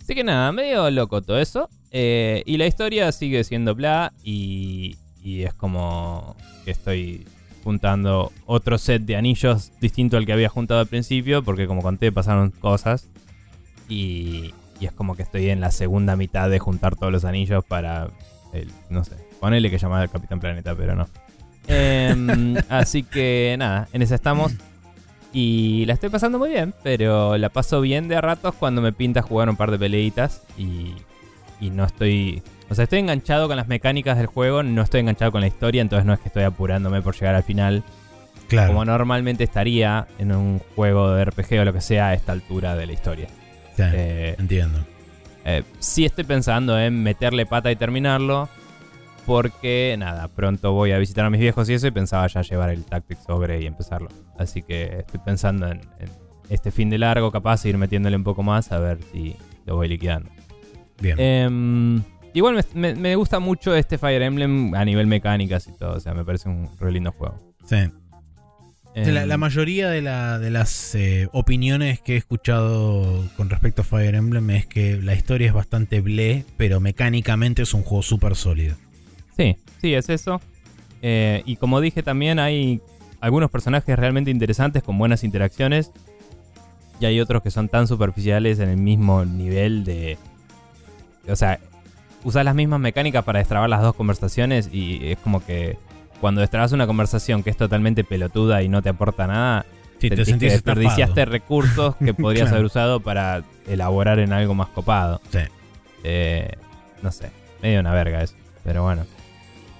Así 0.00 0.14
que 0.14 0.24
nada, 0.24 0.50
medio 0.52 0.90
loco 0.90 1.22
todo 1.22 1.38
eso. 1.38 1.68
Eh, 1.92 2.42
y 2.46 2.56
la 2.56 2.66
historia 2.66 3.10
sigue 3.12 3.42
siendo 3.44 3.74
bla 3.74 4.12
y, 4.22 4.96
y 5.22 5.42
es 5.42 5.54
como 5.54 6.36
que 6.64 6.70
estoy 6.70 7.26
juntando 7.64 8.32
otro 8.46 8.78
set 8.78 9.02
de 9.02 9.16
anillos 9.16 9.72
distinto 9.80 10.16
al 10.16 10.24
que 10.24 10.32
había 10.32 10.48
juntado 10.48 10.80
al 10.80 10.86
principio 10.86 11.42
porque 11.42 11.66
como 11.66 11.82
conté 11.82 12.10
pasaron 12.10 12.52
cosas 12.52 13.08
y, 13.88 14.54
y 14.80 14.86
es 14.86 14.92
como 14.92 15.14
que 15.14 15.22
estoy 15.22 15.50
en 15.50 15.60
la 15.60 15.70
segunda 15.70 16.16
mitad 16.16 16.48
de 16.48 16.58
juntar 16.58 16.96
todos 16.96 17.12
los 17.12 17.24
anillos 17.24 17.64
para 17.64 18.08
el, 18.52 18.70
no 18.88 19.04
sé, 19.04 19.16
ponele 19.38 19.70
que 19.70 19.78
llamar 19.78 20.02
al 20.02 20.10
Capitán 20.10 20.40
Planeta, 20.40 20.74
pero 20.74 20.94
no. 20.94 21.08
Em, 21.68 22.56
así 22.68 23.02
que 23.02 23.56
nada, 23.58 23.88
en 23.92 24.02
esa 24.02 24.14
estamos. 24.14 24.52
Y 25.32 25.84
la 25.86 25.94
estoy 25.94 26.10
pasando 26.10 26.38
muy 26.38 26.50
bien, 26.50 26.74
pero 26.82 27.38
la 27.38 27.48
paso 27.50 27.80
bien 27.80 28.08
de 28.08 28.16
a 28.16 28.20
ratos 28.20 28.54
cuando 28.56 28.82
me 28.82 28.92
pinta 28.92 29.22
jugar 29.22 29.48
un 29.48 29.56
par 29.56 29.70
de 29.70 29.78
peleitas 29.78 30.42
y, 30.58 30.94
y 31.60 31.70
no 31.70 31.84
estoy... 31.84 32.42
O 32.68 32.74
sea, 32.74 32.84
estoy 32.84 33.00
enganchado 33.00 33.48
con 33.48 33.56
las 33.56 33.66
mecánicas 33.68 34.16
del 34.16 34.26
juego, 34.26 34.62
no 34.62 34.82
estoy 34.82 35.00
enganchado 35.00 35.32
con 35.32 35.40
la 35.40 35.46
historia, 35.48 35.82
entonces 35.82 36.04
no 36.06 36.12
es 36.14 36.20
que 36.20 36.28
estoy 36.28 36.44
apurándome 36.44 37.02
por 37.02 37.14
llegar 37.14 37.34
al 37.34 37.42
final, 37.44 37.82
Claro. 38.48 38.68
como 38.68 38.84
normalmente 38.84 39.44
estaría 39.44 40.08
en 40.18 40.32
un 40.32 40.60
juego 40.74 41.12
de 41.12 41.24
RPG 41.24 41.60
o 41.60 41.64
lo 41.64 41.72
que 41.72 41.80
sea 41.80 42.08
a 42.08 42.14
esta 42.14 42.32
altura 42.32 42.74
de 42.74 42.86
la 42.86 42.92
historia. 42.92 43.28
Sí, 43.76 43.82
Eh, 43.84 44.34
entiendo. 44.38 44.80
eh, 45.44 45.62
sí 45.78 46.04
estoy 46.04 46.24
pensando 46.24 46.76
en 46.78 47.00
meterle 47.02 47.46
pata 47.46 47.70
y 47.70 47.76
terminarlo. 47.76 48.48
Porque, 49.26 49.94
nada, 49.98 50.28
pronto 50.28 50.72
voy 50.72 50.92
a 50.92 50.98
visitar 50.98 51.24
a 51.24 51.30
mis 51.30 51.40
viejos 51.40 51.68
y 51.70 51.74
eso. 51.74 51.86
Y 51.86 51.90
pensaba 51.90 52.26
ya 52.26 52.42
llevar 52.42 52.70
el 52.70 52.84
Tactics 52.84 53.24
sobre 53.24 53.60
y 53.62 53.66
empezarlo. 53.66 54.08
Así 54.38 54.62
que 54.62 54.98
estoy 55.00 55.20
pensando 55.24 55.68
en, 55.68 55.80
en 55.98 56.08
este 56.48 56.70
fin 56.70 56.90
de 56.90 56.98
largo, 56.98 57.30
capaz, 57.30 57.64
ir 57.66 57.78
metiéndole 57.78 58.16
un 58.16 58.24
poco 58.24 58.42
más 58.42 58.72
a 58.72 58.78
ver 58.78 58.98
si 59.12 59.36
lo 59.66 59.76
voy 59.76 59.88
liquidando. 59.88 60.30
Bien. 61.00 61.16
Em, 61.18 62.02
Igual 62.32 62.54
me, 62.54 62.62
me- 62.74 62.94
me 62.94 63.16
gusta 63.16 63.40
mucho 63.40 63.74
este 63.74 63.98
Fire 63.98 64.22
Emblem 64.22 64.72
a 64.76 64.84
nivel 64.84 65.06
mecánicas 65.08 65.66
y 65.66 65.72
todo. 65.72 65.94
O 65.96 66.00
sea, 66.00 66.14
me 66.14 66.24
parece 66.24 66.48
un 66.48 66.68
re 66.78 66.92
lindo 66.92 67.10
juego. 67.12 67.36
Sí. 67.66 67.76
La, 68.94 69.22
Em, 69.22 69.28
la 69.28 69.36
mayoría 69.36 69.88
de, 69.88 70.00
la- 70.02 70.38
de 70.38 70.50
las 70.50 70.94
eh, 70.94 71.28
opiniones 71.32 72.00
que 72.00 72.14
he 72.14 72.16
escuchado 72.16 73.24
con 73.36 73.48
respecto 73.50 73.82
a 73.82 73.84
Fire 73.84 74.14
Emblem 74.14 74.48
es 74.50 74.66
que 74.66 74.96
la 75.02 75.14
historia 75.14 75.46
es 75.48 75.52
bastante 75.52 76.00
ble, 76.00 76.44
pero 76.56 76.78
mecánicamente 76.80 77.62
es 77.62 77.74
un 77.74 77.82
juego 77.82 78.02
súper 78.02 78.34
sólido. 78.36 78.76
Sí, 79.36 79.56
sí, 79.80 79.94
es 79.94 80.08
eso. 80.08 80.40
Eh, 81.02 81.42
y 81.46 81.56
como 81.56 81.80
dije 81.80 82.02
también 82.02 82.38
hay 82.38 82.80
algunos 83.20 83.50
personajes 83.50 83.98
realmente 83.98 84.30
interesantes 84.30 84.82
con 84.82 84.98
buenas 84.98 85.24
interacciones. 85.24 85.90
Y 87.00 87.06
hay 87.06 87.18
otros 87.20 87.42
que 87.42 87.50
son 87.50 87.68
tan 87.70 87.86
superficiales 87.88 88.58
en 88.58 88.68
el 88.68 88.76
mismo 88.76 89.24
nivel 89.24 89.84
de... 89.84 90.18
O 91.28 91.36
sea, 91.36 91.58
usas 92.24 92.44
las 92.44 92.54
mismas 92.54 92.78
mecánicas 92.80 93.24
para 93.24 93.38
destrabar 93.38 93.70
las 93.70 93.80
dos 93.80 93.94
conversaciones 93.94 94.68
y 94.72 95.10
es 95.10 95.18
como 95.18 95.42
que 95.44 95.78
cuando 96.20 96.42
destrabas 96.42 96.72
una 96.72 96.86
conversación 96.86 97.42
que 97.42 97.48
es 97.48 97.56
totalmente 97.56 98.04
pelotuda 98.04 98.62
y 98.62 98.68
no 98.68 98.82
te 98.82 98.90
aporta 98.90 99.26
nada, 99.26 99.64
Sí, 99.98 100.08
te 100.08 100.24
sentís 100.24 100.48
que 100.48 100.52
desperdiciaste 100.54 101.24
recursos 101.26 101.94
que 101.96 102.12
podrías 102.14 102.44
Claro. 102.44 102.56
haber 102.56 102.66
usado 102.66 103.00
para 103.00 103.42
elaborar 103.66 104.18
en 104.18 104.32
algo 104.32 104.54
más 104.54 104.68
copado. 104.68 105.20
Sí. 105.30 105.40
Eh, 106.04 106.50
no 107.02 107.12
sé, 107.12 107.30
medio 107.62 107.80
una 107.80 107.92
verga 107.92 108.22
eso, 108.22 108.34
pero 108.64 108.82
bueno. 108.82 109.04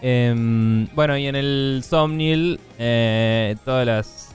Em, 0.03 0.87
bueno, 0.95 1.17
y 1.17 1.27
en 1.27 1.37
el 1.37 1.83
Somniel, 1.85 2.59
eh, 2.79 3.57
todas 3.65 3.87
las. 3.87 4.35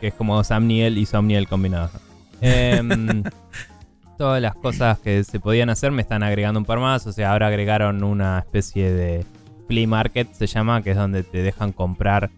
que 0.00 0.08
es 0.08 0.14
como 0.14 0.42
Samniel 0.44 0.98
y 0.98 1.06
Somniel 1.06 1.48
combinados. 1.48 1.90
Em, 2.40 3.22
todas 4.18 4.40
las 4.42 4.54
cosas 4.54 4.98
que 4.98 5.24
se 5.24 5.40
podían 5.40 5.70
hacer 5.70 5.92
me 5.92 6.02
están 6.02 6.22
agregando 6.22 6.60
un 6.60 6.66
par 6.66 6.78
más. 6.78 7.06
O 7.06 7.12
sea, 7.12 7.32
ahora 7.32 7.48
agregaron 7.48 8.04
una 8.04 8.38
especie 8.38 8.92
de 8.92 9.24
flea 9.66 9.86
market, 9.86 10.32
se 10.32 10.46
llama, 10.46 10.82
que 10.82 10.90
es 10.90 10.96
donde 10.96 11.22
te 11.22 11.42
dejan 11.42 11.72
comprar 11.72 12.30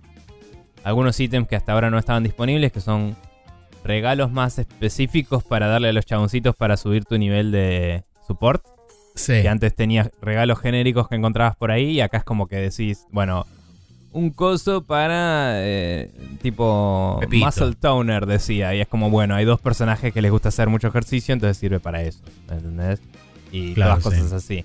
algunos 0.85 1.19
ítems 1.21 1.49
que 1.49 1.57
hasta 1.57 1.73
ahora 1.73 1.91
no 1.91 1.99
estaban 1.99 2.23
disponibles, 2.23 2.73
que 2.73 2.81
son 2.81 3.17
regalos 3.85 4.31
más 4.31 4.59
específicos 4.59 5.45
para 5.45 5.69
darle 5.69 5.89
a 5.89 5.93
los 5.93 6.07
chaboncitos 6.07 6.55
para 6.57 6.77
subir 6.77 7.05
tu 7.05 7.19
nivel 7.19 7.51
de 7.51 8.05
support. 8.27 8.65
Sí. 9.15 9.43
Que 9.43 9.49
antes 9.49 9.75
tenías 9.75 10.11
regalos 10.21 10.61
genéricos 10.61 11.09
que 11.09 11.17
encontrabas 11.17 11.57
por 11.57 11.71
ahí 11.71 11.91
y 11.91 12.01
acá 12.01 12.19
es 12.19 12.25
como 12.25 12.47
que 12.47 12.57
decís, 12.57 13.07
bueno, 13.11 13.47
un 14.13 14.31
coso 14.31 14.83
para 14.83 15.53
eh, 15.65 16.11
tipo 16.43 17.19
Pepito. 17.21 17.45
muscle 17.47 17.75
toner 17.75 18.27
decía 18.27 18.75
y 18.75 18.81
es 18.81 18.89
como 18.89 19.11
bueno, 19.11 19.35
hay 19.35 19.45
dos 19.45 19.61
personajes 19.61 20.13
que 20.13 20.23
les 20.23 20.31
gusta 20.31 20.49
hacer 20.49 20.69
mucho 20.69 20.89
ejercicio, 20.89 21.33
entonces 21.33 21.57
sirve 21.57 21.81
para 21.81 22.03
eso, 22.03 22.21
¿entendés? 22.51 23.01
Y 23.53 23.75
Claro, 23.75 23.99
todas 23.99 24.05
cosas 24.05 24.33
así. 24.33 24.65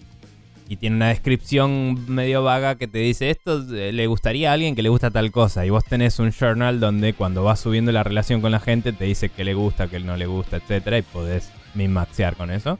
Y 0.67 0.77
tiene 0.77 0.95
una 0.95 1.09
descripción 1.09 2.05
medio 2.11 2.41
vaga 2.41 2.73
que 2.75 2.87
te 2.87 2.97
dice 2.97 3.29
esto 3.29 3.63
eh, 3.75 3.91
le 3.91 4.07
gustaría 4.07 4.49
a 4.49 4.53
alguien 4.53 4.73
que 4.73 4.81
le 4.81 4.89
gusta 4.89 5.11
tal 5.11 5.31
cosa 5.31 5.63
y 5.63 5.69
vos 5.69 5.85
tenés 5.85 6.17
un 6.17 6.31
journal 6.31 6.79
donde 6.79 7.13
cuando 7.13 7.43
vas 7.43 7.59
subiendo 7.59 7.91
la 7.91 8.01
relación 8.01 8.41
con 8.41 8.51
la 8.51 8.59
gente 8.59 8.91
te 8.93 9.05
dice 9.05 9.29
que 9.29 9.43
le 9.43 9.53
gusta, 9.53 9.87
que 9.87 9.99
no 9.99 10.17
le 10.17 10.25
gusta, 10.25 10.57
etcétera 10.57 10.97
y 10.97 11.03
podés 11.03 11.51
min-maxear 11.75 12.35
con 12.35 12.49
eso. 12.49 12.79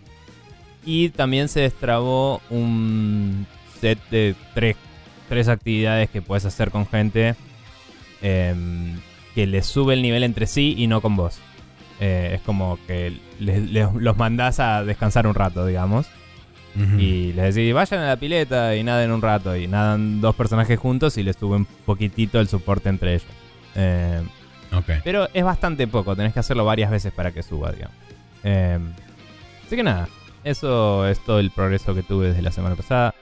Y 0.86 1.10
también 1.10 1.48
se 1.50 1.62
destrabó 1.62 2.42
un 2.50 3.48
set 3.82 4.00
de 4.12 4.36
tres, 4.54 4.76
tres 5.30 5.48
actividades 5.48 6.10
que 6.10 6.22
puedes 6.22 6.46
hacer 6.46 6.70
con 6.72 6.86
gente 6.88 7.36
em, 8.22 9.00
que 9.34 9.46
les 9.48 9.66
sube 9.66 9.94
el 9.94 10.02
nivel 10.02 10.24
entre 10.24 10.48
sí 10.48 10.76
y 10.78 10.88
no 10.88 11.02
con 11.02 11.16
vos. 11.16 11.40
Eh, 12.00 12.32
es 12.36 12.42
como 12.42 12.78
que 12.88 13.18
les- 13.40 13.70
les- 13.72 13.94
los 13.94 14.18
mandás 14.18 14.60
a 14.60 14.84
descansar 14.84 15.28
un 15.28 15.36
rato, 15.36 15.66
digamos. 15.66 16.08
Y 17.00 17.32
les 17.32 17.56
decís, 17.56 17.74
vayan 17.74 18.02
a 18.02 18.08
la 18.08 18.18
pileta 18.18 18.76
y 18.76 18.84
naden 18.84 19.12
un 19.12 19.22
rato. 19.22 19.56
Y 19.56 19.66
nadan 19.66 20.20
dos 20.20 20.36
personajes 20.36 20.78
juntos 20.78 21.18
y 21.18 21.24
les 21.24 21.38
sube 21.38 21.56
un 21.56 21.66
poquitito 21.86 22.38
el 22.42 22.50
soporte 22.50 22.90
entre 22.90 23.14
ellos. 23.14 23.28
Eh, 23.76 24.22
Ok. 24.74 24.90
pero 25.04 25.30
es 25.34 25.44
bastante 25.46 25.88
poco, 25.88 26.18
tenés 26.18 26.34
que 26.34 26.40
hacerlo 26.42 26.66
varias 26.66 26.92
veces 26.92 27.14
para 27.14 27.32
que 27.32 27.44
suba, 27.44 27.72
digamos. 27.72 27.96
Eh, 28.44 28.78
así 29.66 29.76
que 29.78 29.84
nada, 29.84 30.10
eso 30.46 31.06
es 31.08 31.20
todo 31.26 31.40
el 31.40 31.52
progreso 31.52 31.94
que 31.94 32.04
tuve 32.04 32.28
desde 32.30 32.42
la 32.42 32.52
semana 32.52 32.76
pasada. 32.76 33.14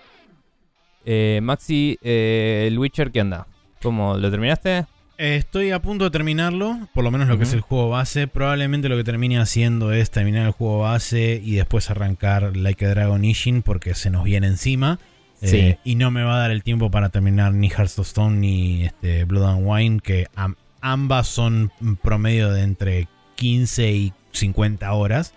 Eh, 1.05 1.39
Maxi, 1.43 1.97
eh, 2.01 2.65
el 2.67 2.78
Witcher, 2.80 3.11
¿qué 3.11 3.21
onda? 3.21 3.47
¿Cómo 3.82 4.17
lo 4.17 4.30
terminaste? 4.32 4.86
Eh, 5.17 5.36
Estoy 5.38 5.71
a 5.71 5.82
punto 5.82 6.05
de 6.05 6.11
terminarlo, 6.11 6.88
por 6.93 7.03
lo 7.03 7.11
menos 7.11 7.28
lo 7.28 7.38
que 7.38 7.43
es 7.43 7.53
el 7.53 7.61
juego 7.61 7.89
base. 7.89 8.28
Probablemente 8.28 8.89
lo 8.89 8.95
que 8.97 9.03
termine 9.03 9.39
haciendo 9.39 9.91
es 9.91 10.11
terminar 10.11 10.45
el 10.45 10.51
juego 10.51 10.80
base 10.80 11.41
y 11.43 11.55
después 11.55 11.89
arrancar 11.89 12.55
Like 12.55 12.86
a 12.86 12.89
Dragon 12.89 13.24
Ishin 13.24 13.61
porque 13.61 13.93
se 13.95 14.09
nos 14.09 14.24
viene 14.24 14.47
encima. 14.47 14.99
Eh, 15.41 15.47
Sí. 15.47 15.78
y 15.84 15.95
no 15.95 16.09
me 16.09 16.24
va 16.24 16.36
a 16.36 16.39
dar 16.39 16.51
el 16.51 16.63
tiempo 16.63 16.89
para 16.89 17.09
terminar 17.09 17.53
ni 17.53 17.67
Hearts 17.69 17.99
of 17.99 18.07
Stone 18.07 18.38
ni 18.38 18.86
este, 18.86 19.26
Blood 19.26 19.43
and 19.57 19.61
Wine, 19.67 19.99
que 19.99 20.28
am- 20.36 20.55
ambas 20.80 21.28
son 21.28 21.71
un 21.82 21.97
promedio 21.97 22.49
de 22.51 22.61
entre 22.61 23.07
15 23.36 23.91
y 23.91 24.13
50 24.32 24.93
horas. 24.93 25.34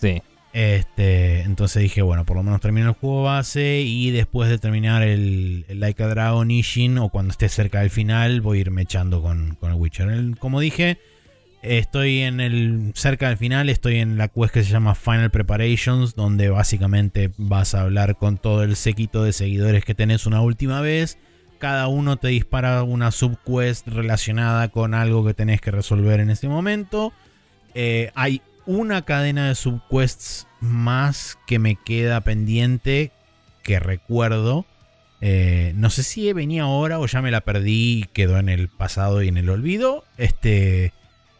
Sí. 0.00 0.20
Este, 0.56 1.42
entonces 1.42 1.82
dije, 1.82 2.00
bueno, 2.00 2.24
por 2.24 2.34
lo 2.34 2.42
menos 2.42 2.62
termino 2.62 2.88
el 2.88 2.94
juego 2.94 3.24
base 3.24 3.82
y 3.82 4.10
después 4.10 4.48
de 4.48 4.56
terminar 4.56 5.02
el, 5.02 5.66
el 5.68 5.80
Like 5.80 6.02
a 6.02 6.06
Dragon 6.08 6.50
Ishin 6.50 6.96
o 6.96 7.10
cuando 7.10 7.32
esté 7.32 7.50
cerca 7.50 7.80
del 7.80 7.90
final 7.90 8.40
voy 8.40 8.56
a 8.56 8.60
irme 8.62 8.80
echando 8.80 9.20
con, 9.20 9.58
con 9.60 9.70
el 9.70 9.76
Witcher. 9.76 10.08
Como 10.38 10.58
dije, 10.60 10.96
estoy 11.60 12.20
en 12.20 12.40
el 12.40 12.92
cerca 12.94 13.28
del 13.28 13.36
final, 13.36 13.68
estoy 13.68 13.98
en 13.98 14.16
la 14.16 14.28
quest 14.28 14.54
que 14.54 14.64
se 14.64 14.70
llama 14.70 14.94
Final 14.94 15.30
Preparations, 15.30 16.14
donde 16.14 16.48
básicamente 16.48 17.32
vas 17.36 17.74
a 17.74 17.82
hablar 17.82 18.16
con 18.16 18.38
todo 18.38 18.62
el 18.62 18.76
séquito 18.76 19.24
de 19.24 19.34
seguidores 19.34 19.84
que 19.84 19.94
tenés 19.94 20.24
una 20.24 20.40
última 20.40 20.80
vez. 20.80 21.18
Cada 21.58 21.86
uno 21.88 22.16
te 22.16 22.28
dispara 22.28 22.82
una 22.82 23.10
subquest 23.10 23.88
relacionada 23.88 24.68
con 24.68 24.94
algo 24.94 25.22
que 25.22 25.34
tenés 25.34 25.60
que 25.60 25.70
resolver 25.70 26.18
en 26.20 26.30
ese 26.30 26.48
momento. 26.48 27.12
Eh, 27.74 28.10
hay 28.14 28.40
una 28.66 29.02
cadena 29.02 29.48
de 29.48 29.54
subquests 29.54 30.46
más 30.60 31.38
que 31.46 31.58
me 31.58 31.76
queda 31.76 32.20
pendiente 32.20 33.12
que 33.62 33.78
recuerdo. 33.80 34.66
Eh, 35.20 35.72
no 35.76 35.88
sé 35.90 36.02
si 36.02 36.32
venía 36.32 36.64
ahora 36.64 36.98
o 36.98 37.06
ya 37.06 37.22
me 37.22 37.30
la 37.30 37.40
perdí 37.40 38.00
y 38.00 38.02
quedó 38.12 38.38
en 38.38 38.48
el 38.48 38.68
pasado 38.68 39.22
y 39.22 39.28
en 39.28 39.36
el 39.38 39.48
olvido. 39.48 40.04
Este, 40.18 40.92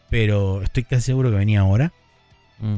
pero 0.09 0.61
estoy 0.63 0.83
casi 0.83 1.03
seguro 1.03 1.29
que 1.29 1.37
venía 1.37 1.61
ahora. 1.61 1.93
Mm. 2.59 2.77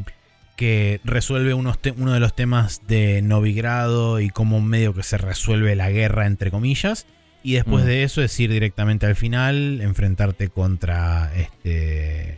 Que 0.55 0.99
resuelve 1.05 1.53
unos 1.53 1.79
uno 1.97 2.11
de 2.13 2.19
los 2.19 2.35
temas 2.35 2.81
de 2.85 3.21
Novigrado 3.21 4.19
y 4.19 4.29
cómo 4.29 4.59
medio 4.59 4.93
que 4.93 5.03
se 5.03 5.17
resuelve 5.17 5.75
la 5.75 5.89
guerra, 5.89 6.25
entre 6.25 6.51
comillas. 6.51 7.05
Y 7.43 7.53
después 7.53 7.85
Mm. 7.85 7.87
de 7.87 8.03
eso 8.03 8.21
es 8.21 8.37
ir 8.39 8.51
directamente 8.51 9.05
al 9.05 9.15
final, 9.15 9.79
enfrentarte 9.81 10.49
contra 10.49 11.31
este. 11.37 12.37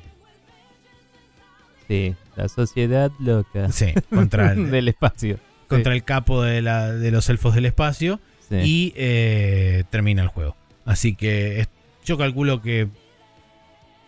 Sí, 1.91 2.15
la 2.35 2.47
sociedad 2.47 3.11
loca 3.19 3.69
Sí, 3.71 3.87
contra 4.09 4.53
el, 4.53 4.71
del 4.71 4.87
espacio. 4.87 5.37
contra 5.67 5.93
el 5.93 6.03
capo 6.03 6.41
de, 6.41 6.61
la- 6.61 6.91
de 6.93 7.11
los 7.11 7.27
elfos 7.29 7.53
del 7.55 7.65
espacio. 7.65 8.19
Sí. 8.49 8.55
y 8.63 8.93
eh, 8.97 9.83
termina 9.89 10.21
el 10.23 10.27
juego. 10.27 10.55
Así 10.85 11.15
que 11.15 11.67
yo 12.03 12.17
calculo 12.17 12.61
que 12.61 12.89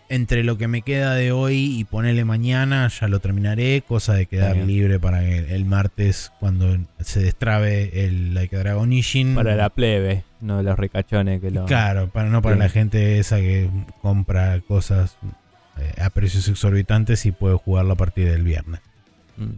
entre 0.10 0.44
lo 0.44 0.58
que 0.58 0.68
me 0.68 0.82
queda 0.82 1.16
de 1.16 1.32
hoy 1.32 1.78
y 1.80 1.86
ponerle 1.86 2.26
mañana 2.26 2.88
ya 2.90 3.08
lo 3.08 3.20
terminaré, 3.20 3.82
cosa 3.88 4.14
de 4.14 4.26
quedar 4.28 4.56
bien. 4.56 4.68
libre 4.68 5.00
para 5.00 5.24
el, 5.26 5.46
el 5.46 5.66
martes 5.66 6.32
cuando 6.40 6.78
se 7.00 7.22
destrabe 7.22 8.06
el 8.06 8.34
Like 8.34 8.56
a 8.56 8.60
Dragon 8.60 8.92
Ishin. 8.94 9.34
Para 9.34 9.56
la 9.56 9.70
plebe, 9.70 10.24
no 10.42 10.62
los 10.62 10.78
ricachones 10.78 11.40
que 11.42 11.50
lo... 11.50 11.66
Claro, 11.66 12.10
para 12.10 12.30
no 12.30 12.42
para 12.42 12.56
Sí. 12.56 12.60
la 12.60 12.70
gente 12.70 13.20
esa 13.20 13.38
que 13.38 13.70
compra 14.02 14.60
cosas 14.62 15.18
a 16.02 16.10
precios 16.10 16.48
exorbitantes 16.48 17.26
y 17.26 17.32
puede 17.32 17.56
jugarlo 17.58 17.94
a 17.94 17.96
partir 17.96 18.30
del 18.30 18.44
viernes. 18.44 18.82
Mm. 19.38 19.52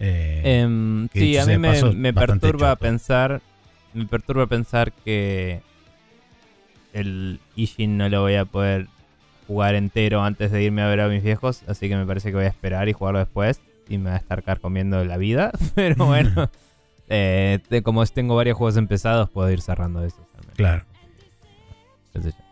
Eh, 0.00 0.60
Em, 0.60 1.08
sí, 1.12 1.36
a 1.38 1.46
mí 1.46 1.56
me, 1.58 1.70
paso, 1.72 1.92
me 1.92 2.12
perturba 2.12 2.70
choto. 2.72 2.80
pensar, 2.80 3.42
me 3.94 4.06
perturba 4.06 4.46
pensar 4.46 4.92
que 4.92 5.60
el 6.92 7.40
Ishin 7.56 7.96
no 7.96 8.08
lo 8.08 8.22
voy 8.22 8.34
a 8.34 8.44
poder 8.44 8.88
jugar 9.46 9.74
entero 9.74 10.22
antes 10.22 10.50
de 10.50 10.62
irme 10.62 10.82
a 10.82 10.88
ver 10.88 11.00
a 11.00 11.08
mis 11.08 11.22
viejos, 11.22 11.62
así 11.66 11.88
que 11.88 11.96
me 11.96 12.06
parece 12.06 12.30
que 12.30 12.36
voy 12.36 12.44
a 12.44 12.48
esperar 12.48 12.88
y 12.88 12.92
jugarlo 12.92 13.18
después 13.20 13.60
y 13.88 13.98
me 13.98 14.10
va 14.10 14.16
a 14.16 14.18
estar 14.18 14.42
carcomiendo 14.42 15.04
la 15.04 15.16
vida, 15.16 15.52
pero 15.74 16.06
bueno, 16.06 16.50
eh, 17.08 17.60
como 17.82 18.04
tengo 18.06 18.36
varios 18.36 18.56
juegos 18.56 18.76
empezados, 18.76 19.30
puedo 19.30 19.50
ir 19.50 19.60
cerrando 19.60 20.04
esos. 20.04 20.20
al 20.34 20.40
menos. 20.40 20.56
claro. 20.56 20.84
Qué 22.12 22.22
sé 22.22 22.30
yo. 22.30 22.43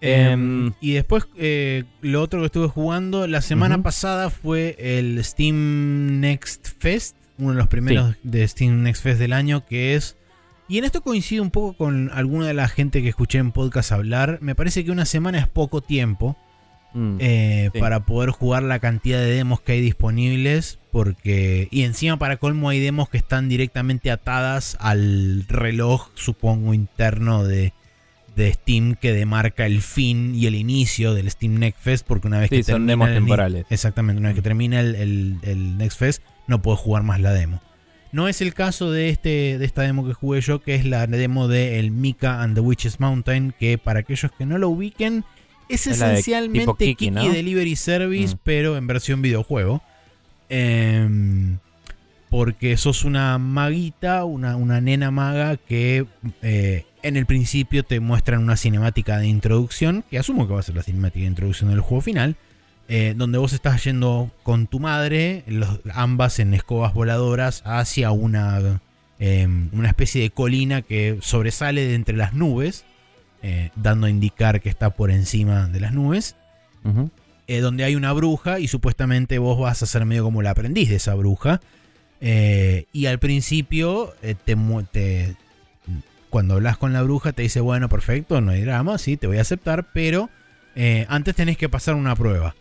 Em, 0.00 0.66
Em, 0.68 0.72
y 0.80 0.92
después 0.92 1.26
eh, 1.36 1.84
lo 2.02 2.22
otro 2.22 2.40
que 2.40 2.46
estuve 2.46 2.68
jugando 2.68 3.26
la 3.26 3.42
semana 3.42 3.82
pasada 3.82 4.30
fue 4.30 4.76
el 4.78 5.22
Steam 5.24 6.20
Next 6.20 6.68
Fest, 6.78 7.16
uno 7.38 7.50
de 7.50 7.56
los 7.56 7.68
primeros 7.68 8.16
de 8.22 8.46
Steam 8.46 8.82
Next 8.82 9.02
Fest 9.02 9.18
del 9.18 9.32
año, 9.32 9.66
que 9.66 9.94
es... 9.94 10.16
Y 10.68 10.76
en 10.76 10.84
esto 10.84 11.00
coincido 11.00 11.42
un 11.42 11.50
poco 11.50 11.72
con 11.76 12.10
alguna 12.12 12.46
de 12.46 12.54
la 12.54 12.68
gente 12.68 13.02
que 13.02 13.08
escuché 13.08 13.38
en 13.38 13.52
podcast 13.52 13.90
hablar. 13.90 14.38
Me 14.42 14.54
parece 14.54 14.84
que 14.84 14.90
una 14.90 15.06
semana 15.06 15.38
es 15.38 15.48
poco 15.48 15.80
tiempo. 15.80 16.36
Mm. 16.94 17.16
eh, 17.20 17.70
sí. 17.72 17.80
para 17.80 18.06
poder 18.06 18.30
jugar 18.30 18.62
la 18.62 18.78
cantidad 18.78 19.18
de 19.18 19.30
demos 19.30 19.60
que 19.62 19.72
hay 19.72 19.80
disponibles. 19.80 20.78
Porque. 20.92 21.68
Y 21.70 21.84
encima, 21.84 22.18
para 22.18 22.36
colmo, 22.36 22.68
hay 22.68 22.80
demos 22.80 23.08
que 23.08 23.16
están 23.16 23.48
directamente 23.48 24.10
atadas 24.10 24.76
al 24.78 25.46
reloj, 25.48 26.10
supongo, 26.14 26.74
interno 26.74 27.44
de, 27.44 27.72
de 28.38 28.52
Steam 28.54 28.94
que 28.94 29.12
demarca 29.12 29.66
el 29.66 29.82
fin 29.82 30.34
y 30.34 30.46
el 30.46 30.54
inicio 30.54 31.12
del 31.12 31.30
Steam 31.30 31.54
Next 31.56 31.80
Fest. 31.82 32.06
Porque 32.06 32.26
una 32.28 32.38
vez 32.40 32.48
Sí, 32.48 32.56
que 32.56 32.62
son 32.62 32.72
termina 32.86 32.92
demos 32.92 33.08
el- 33.08 33.14
temporales. 33.16 33.66
Exactamente, 33.68 34.18
una 34.20 34.30
vez 34.30 34.36
que 34.36 34.42
termina 34.42 34.80
el, 34.80 34.94
el, 34.94 35.36
el 35.42 35.76
Next 35.76 35.98
Fest, 35.98 36.22
no 36.46 36.62
puedes 36.62 36.80
jugar 36.80 37.02
más 37.02 37.20
la 37.20 37.32
demo. 37.32 37.60
No 38.10 38.26
es 38.26 38.40
el 38.40 38.54
caso 38.54 38.90
de, 38.90 39.10
este, 39.10 39.58
de 39.58 39.64
esta 39.66 39.82
demo 39.82 40.06
que 40.06 40.14
jugué 40.14 40.40
yo, 40.40 40.62
que 40.62 40.74
es 40.74 40.86
la 40.86 41.06
demo 41.06 41.46
de 41.46 41.78
el 41.78 41.90
Mika 41.90 42.40
and 42.42 42.54
the 42.54 42.62
Witches 42.62 43.00
Mountain, 43.00 43.52
que 43.60 43.76
para 43.76 44.00
aquellos 44.00 44.32
que 44.32 44.46
no 44.46 44.56
lo 44.56 44.70
ubiquen, 44.70 45.24
es 45.68 45.86
Es 45.86 45.98
la 45.98 46.06
de 46.06 46.12
esencialmente 46.14 46.72
Kiki, 46.78 46.94
Kiki, 46.94 47.10
¿no? 47.10 47.28
Delivery 47.30 47.76
Service, 47.76 48.34
Mm. 48.34 48.38
pero 48.44 48.78
en 48.78 48.86
versión 48.86 49.20
videojuego. 49.20 49.82
Em, 50.48 51.58
porque 52.30 52.76
sos 52.78 53.04
una 53.04 53.36
maguita, 53.36 54.24
una, 54.24 54.56
una 54.56 54.80
nena 54.80 55.10
maga 55.10 55.56
que 55.58 56.06
eh, 56.42 56.84
en 57.02 57.16
el 57.16 57.26
principio 57.26 57.84
te 57.84 58.00
muestran 58.00 58.42
una 58.42 58.56
cinemática 58.56 59.18
de 59.18 59.26
introducción, 59.28 60.04
que 60.10 60.18
asumo 60.18 60.46
que 60.46 60.54
va 60.54 60.60
a 60.60 60.62
ser 60.62 60.74
la 60.76 60.82
cinemática 60.82 61.20
de 61.20 61.26
introducción 61.28 61.70
del 61.70 61.80
juego 61.80 62.00
final, 62.02 62.36
eh, 62.88 63.14
donde 63.16 63.38
vos 63.38 63.52
estás 63.52 63.84
yendo 63.84 64.30
con 64.42 64.66
tu 64.66 64.80
madre, 64.80 65.44
los- 65.46 65.80
ambas 65.92 66.38
en 66.38 66.54
escobas 66.54 66.94
voladoras, 66.94 67.62
hacia 67.66 68.10
una, 68.10 68.80
em, 69.18 69.68
una 69.72 69.88
especie 69.88 70.22
de 70.22 70.30
colina 70.30 70.82
que 70.82 71.18
sobresale 71.20 71.86
de 71.86 71.94
entre 71.94 72.16
las 72.16 72.32
nubes, 72.34 72.84
eh, 73.42 73.70
dando 73.76 74.06
a 74.06 74.10
indicar 74.10 74.60
que 74.60 74.68
está 74.68 74.90
por 74.90 75.10
encima 75.10 75.68
de 75.68 75.80
las 75.80 75.92
nubes 75.92 76.34
eh, 77.46 77.60
donde 77.60 77.84
hay 77.84 77.94
una 77.94 78.12
bruja 78.12 78.58
y 78.60 78.68
supuestamente 78.68 79.38
vos 79.38 79.58
vas 79.58 79.82
a 79.82 79.86
ser 79.86 80.04
medio 80.04 80.24
como 80.24 80.40
el 80.40 80.46
aprendiz 80.46 80.88
de 80.88 80.96
esa 80.96 81.14
bruja. 81.14 81.60
Y 82.20 83.06
al 83.06 83.18
principio, 83.18 84.14
te, 84.20 84.34
te- 84.92 85.36
cuando 86.30 86.54
hablas 86.54 86.76
con 86.78 86.92
la 86.92 87.02
bruja, 87.02 87.32
te 87.32 87.42
dice: 87.42 87.60
Bueno, 87.60 87.88
perfecto, 87.88 88.40
no 88.40 88.52
hay 88.52 88.62
drama, 88.62 88.98
sí, 88.98 89.16
te 89.16 89.26
voy 89.26 89.38
a 89.38 89.42
aceptar, 89.42 89.92
pero 89.92 90.30
eh, 90.76 91.06
antes 91.08 91.34
tenés 91.34 91.56
que 91.56 91.68
pasar 91.68 91.94
una 91.94 92.14
prueba. 92.16 92.54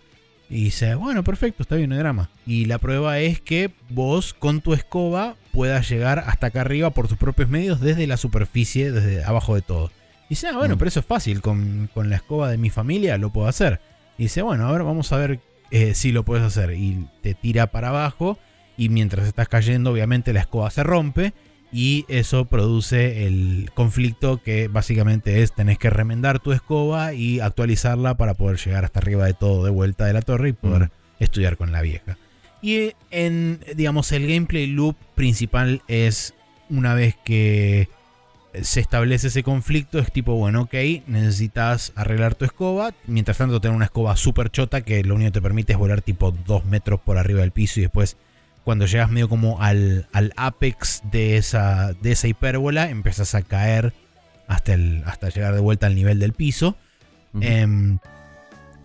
Y 0.50 0.66
dice: 0.66 0.96
Bueno, 0.96 1.24
perfecto, 1.24 1.64
está 1.64 1.76
bien, 1.76 1.90
no 1.90 1.96
hay 1.96 2.00
drama. 2.00 2.30
Y 2.46 2.66
la 2.66 2.78
prueba 2.78 3.20
es 3.20 3.42
que 3.42 3.72
vos 3.90 4.34
con 4.34 4.62
tu 4.62 4.74
escoba 4.74 5.36
puedas 5.52 5.90
llegar 5.90 6.20
hasta 6.28 6.48
acá 6.48 6.62
arriba 6.62 6.90
por 6.92 7.08
tus 7.08 7.18
propios 7.18 7.50
medios 7.50 7.82
desde 7.82 8.08
la 8.08 8.18
superficie, 8.18 8.92
desde 8.92 9.24
abajo 9.24 9.56
de 9.56 9.62
todo. 9.62 9.92
Y 10.26 10.30
dice: 10.30 10.48
Ah, 10.48 10.58
bueno, 10.58 10.76
Mm. 10.76 10.78
pero 10.78 10.90
eso 10.90 11.00
es 11.02 11.06
fácil, 11.06 11.42
con, 11.42 11.90
con 11.94 12.10
la 12.10 12.16
escoba 12.18 12.50
de 12.50 12.58
mi 12.58 12.70
familia 12.70 13.18
lo 13.18 13.32
puedo 13.32 13.48
hacer. 13.48 13.80
Y 14.18 14.24
dice, 14.24 14.42
bueno, 14.42 14.68
a 14.68 14.72
ver, 14.72 14.84
vamos 14.84 15.12
a 15.14 15.18
ver 15.18 15.40
eh, 15.70 15.94
si 15.94 16.12
lo 16.12 16.24
puedes 16.24 16.44
hacer. 16.44 16.72
Y 16.72 17.08
te 17.22 17.34
tira 17.36 17.68
para 17.68 17.90
abajo. 17.90 18.40
Y 18.78 18.90
mientras 18.90 19.28
estás 19.28 19.48
cayendo, 19.48 19.92
obviamente 19.92 20.34
la 20.34 20.40
escoba 20.42 20.70
se 20.72 20.82
rompe. 20.84 21.34
Y 21.72 22.06
eso 22.08 22.46
produce 22.46 23.28
el 23.28 23.70
conflicto 23.74 24.42
que 24.42 24.68
básicamente 24.70 25.44
es 25.44 25.54
tenés 25.54 25.78
que 25.78 25.90
remendar 25.90 26.40
tu 26.40 26.54
escoba 26.54 27.14
y 27.14 27.40
actualizarla 27.42 28.16
para 28.16 28.36
poder 28.36 28.58
llegar 28.58 28.86
hasta 28.86 29.00
arriba 29.00 29.26
de 29.26 29.34
todo 29.34 29.66
de 29.66 29.72
vuelta 29.72 30.06
de 30.06 30.14
la 30.14 30.22
torre 30.22 30.50
y 30.50 30.54
poder 30.54 30.84
Mm. 30.84 30.90
estudiar 31.20 31.58
con 31.58 31.72
la 31.72 31.82
vieja. 31.82 32.18
Y 32.62 32.94
en, 33.12 33.60
digamos, 33.76 34.12
el 34.14 34.28
gameplay 34.28 34.68
loop 34.68 34.96
principal 35.16 35.82
es 35.88 36.34
una 36.70 36.94
vez 36.94 37.16
que 37.24 37.90
se 38.62 38.80
establece 38.80 39.28
ese 39.28 39.44
conflicto, 39.44 40.00
es 40.00 40.12
tipo, 40.12 40.34
bueno, 40.36 40.62
ok, 40.64 40.74
necesitas 41.06 41.92
arreglar 41.96 42.34
tu 42.34 42.46
escoba. 42.46 42.94
Mientras 43.06 43.38
tanto, 43.38 43.62
tener 43.62 43.76
una 43.76 43.86
escoba 43.86 44.16
súper 44.16 44.50
chota 44.50 44.82
que 44.82 45.04
lo 45.04 45.16
único 45.16 45.28
que 45.30 45.34
te 45.34 45.42
permite 45.42 45.74
es 45.74 45.80
volar 45.80 46.02
tipo 46.02 46.32
2 46.32 46.66
metros 46.66 47.00
por 47.00 47.18
arriba 47.18 47.42
del 47.42 47.52
piso 47.52 47.80
y 47.80 47.84
después, 47.84 48.18
cuando 48.68 48.86
llegas 48.86 49.10
medio 49.10 49.30
como 49.30 49.62
al, 49.62 50.10
al 50.12 50.34
apex 50.36 51.02
de 51.10 51.38
esa, 51.38 51.94
de 51.94 52.12
esa 52.12 52.28
hipérbola, 52.28 52.90
empezás 52.90 53.34
a 53.34 53.42
caer 53.42 53.94
hasta, 54.50 54.74
el, 54.74 55.04
hasta 55.06 55.30
llegar 55.30 55.54
de 55.54 55.62
vuelta 55.62 55.88
al 55.88 55.96
nivel 55.96 56.20
del 56.20 56.34
piso. 56.34 56.76
Em, 57.40 58.00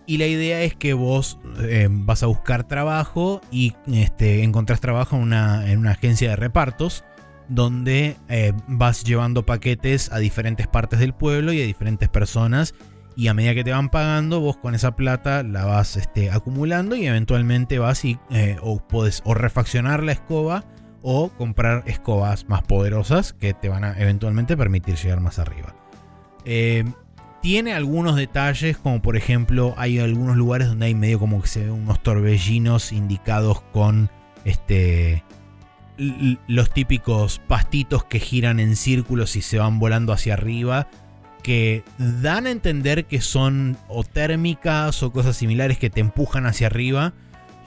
y 0.05 0.19
la 0.19 0.27
idea 0.27 0.61
es 0.61 0.73
que 0.73 0.93
vos 0.93 1.37
em, 1.59 2.05
vas 2.05 2.23
a 2.23 2.27
buscar 2.27 2.65
trabajo 2.65 3.41
y 3.51 3.73
este, 3.91 4.43
encontrás 4.43 4.79
trabajo 4.79 5.17
en 5.17 5.23
una, 5.23 5.69
en 5.69 5.79
una 5.79 5.91
agencia 5.91 6.29
de 6.29 6.37
repartos 6.37 7.03
donde 7.49 8.15
eh, 8.29 8.53
vas 8.69 9.03
llevando 9.03 9.45
paquetes 9.45 10.13
a 10.13 10.19
diferentes 10.19 10.65
partes 10.65 10.99
del 10.99 11.11
pueblo 11.11 11.51
y 11.51 11.61
a 11.61 11.65
diferentes 11.65 12.07
personas. 12.07 12.73
Y 13.15 13.27
a 13.27 13.33
medida 13.33 13.53
que 13.53 13.63
te 13.63 13.71
van 13.71 13.89
pagando, 13.89 14.39
vos 14.39 14.57
con 14.57 14.75
esa 14.75 14.95
plata 14.95 15.43
la 15.43 15.65
vas 15.65 15.97
este, 15.97 16.31
acumulando 16.31 16.95
y 16.95 17.05
eventualmente 17.05 17.79
vas 17.79 18.05
y 18.05 18.17
eh, 18.31 18.57
o 18.61 18.79
puedes 18.79 19.21
o 19.25 19.33
refaccionar 19.33 20.03
la 20.03 20.13
escoba 20.13 20.65
o 21.01 21.29
comprar 21.29 21.83
escobas 21.85 22.47
más 22.47 22.63
poderosas 22.63 23.33
que 23.33 23.53
te 23.53 23.69
van 23.69 23.83
a 23.83 23.99
eventualmente 23.99 24.57
permitir 24.57 24.95
llegar 24.95 25.19
más 25.19 25.37
arriba. 25.37 25.75
Eh, 26.45 26.85
tiene 27.41 27.73
algunos 27.73 28.15
detalles, 28.15 28.77
como 28.77 29.01
por 29.01 29.17
ejemplo, 29.17 29.73
hay 29.77 29.99
algunos 29.99 30.37
lugares 30.37 30.69
donde 30.69 30.85
hay 30.85 30.95
medio 30.95 31.19
como 31.19 31.41
que 31.41 31.47
se 31.49 31.59
ven 31.65 31.71
unos 31.71 32.01
torbellinos 32.01 32.93
indicados 32.93 33.61
con 33.73 34.09
este 34.45 35.23
los 35.97 36.71
típicos 36.71 37.39
pastitos 37.47 38.03
que 38.05 38.19
giran 38.19 38.59
en 38.59 38.75
círculos 38.75 39.35
y 39.35 39.41
se 39.41 39.59
van 39.59 39.77
volando 39.77 40.11
hacia 40.11 40.33
arriba, 40.33 40.87
que 41.43 41.83
dan 41.97 42.47
a 42.47 42.51
entender 42.51 43.05
que 43.05 43.21
son 43.21 43.77
o 43.89 44.03
térmicas 44.03 45.03
o 45.03 45.11
cosas 45.11 45.35
similares 45.35 45.77
que 45.77 45.89
te 45.89 45.99
empujan 45.99 46.45
hacia 46.45 46.67
arriba. 46.67 47.13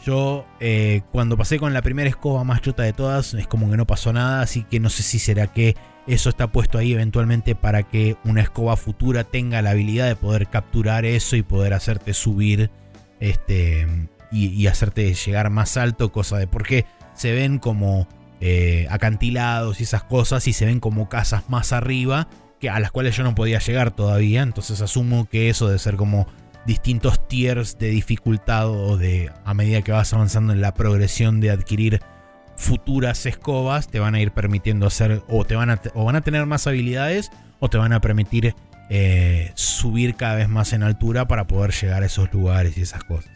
Yo 0.05 0.47
eh, 0.61 1.03
cuando 1.13 1.37
pasé 1.37 1.59
con 1.59 1.75
la 1.75 1.83
primera 1.83 2.09
escoba 2.09 2.43
más 2.43 2.63
chota 2.63 2.83
de 2.83 2.93
todas, 2.93 3.35
es 3.35 3.47
como 3.47 3.71
que 3.71 3.77
no 3.77 3.87
pasó 3.87 4.13
nada, 4.13 4.41
así 4.41 4.65
que 4.65 4.81
no 4.81 4.89
sé 4.89 5.03
si 5.03 5.19
será 5.19 5.49
que 5.49 5.77
eso 6.07 6.31
está 6.31 6.51
puesto 6.53 6.79
ahí 6.79 6.93
eventualmente 6.93 7.55
para 7.55 7.83
que 7.83 8.17
una 8.25 8.41
escoba 8.41 8.77
futura 8.77 9.25
tenga 9.25 9.61
la 9.63 9.71
habilidad 9.71 10.07
de 10.07 10.17
poder 10.17 10.49
capturar 10.49 11.05
eso 11.05 11.37
y 11.37 11.43
poder 11.43 11.75
hacerte 11.75 12.15
subir 12.15 12.71
este 13.21 14.09
y, 14.31 14.67
hacerte 14.67 15.15
llegar 15.15 15.51
más 15.51 15.77
alto, 15.77 16.13
cosa 16.13 16.39
de 16.39 16.47
porque 16.47 16.85
se 17.15 17.33
ven 17.33 17.59
como 17.59 18.07
eh, 18.41 18.87
acantilados 18.91 19.81
y 19.81 19.85
esas 19.85 20.05
cosas 20.05 20.47
y 20.47 20.53
se 20.53 20.67
ven 20.67 20.79
como 20.79 21.09
casas 21.09 21.49
más 21.49 21.73
arriba 21.73 22.29
que 22.61 22.71
a 22.71 22.81
las 22.81 22.91
cuales 22.91 23.17
yo 23.17 23.25
no 23.25 23.35
podía 23.35 23.59
llegar 23.59 23.91
todavía, 23.91 24.43
entonces 24.43 24.81
asumo 24.81 25.29
que 25.29 25.51
eso 25.51 25.67
debe 25.67 25.79
ser 25.79 25.97
como 25.97 26.27
distintos 26.67 27.27
tiers 27.29 27.79
de 27.79 27.89
dificultad 27.89 28.69
o 28.69 28.97
de 28.97 29.31
a 29.45 29.55
medida 29.55 29.83
que 29.83 29.93
vas 29.93 30.13
avanzando 30.13 30.53
en 30.53 30.61
la 30.61 30.75
progresión 30.75 31.41
de 31.41 31.51
adquirir 31.51 32.01
futuras 32.57 33.27
escobas 33.27 33.89
te 33.89 34.01
van 34.01 34.15
a 34.15 34.21
ir 34.21 34.33
permitiendo 34.33 34.87
hacer 34.87 35.23
o 35.29 35.45
te 35.45 35.55
van 35.55 35.71
a, 35.71 35.81
o 35.95 36.05
van 36.05 36.17
a 36.17 36.23
tener 36.23 36.47
más 36.47 36.67
habilidades 36.67 37.31
o 37.61 37.69
te 37.69 37.79
van 37.79 37.93
a 37.93 38.01
permitir 38.01 38.55
eh, 38.89 39.53
subir 39.55 40.15
cada 40.15 40.37
vez 40.37 40.49
más 40.49 40.73
en 40.73 40.83
altura 40.83 41.29
para 41.29 41.47
poder 41.47 41.73
llegar 41.73 42.03
a 42.03 42.07
esos 42.07 42.33
lugares 42.33 42.77
y 42.77 42.83
esas 42.83 43.05
cosas. 43.05 43.31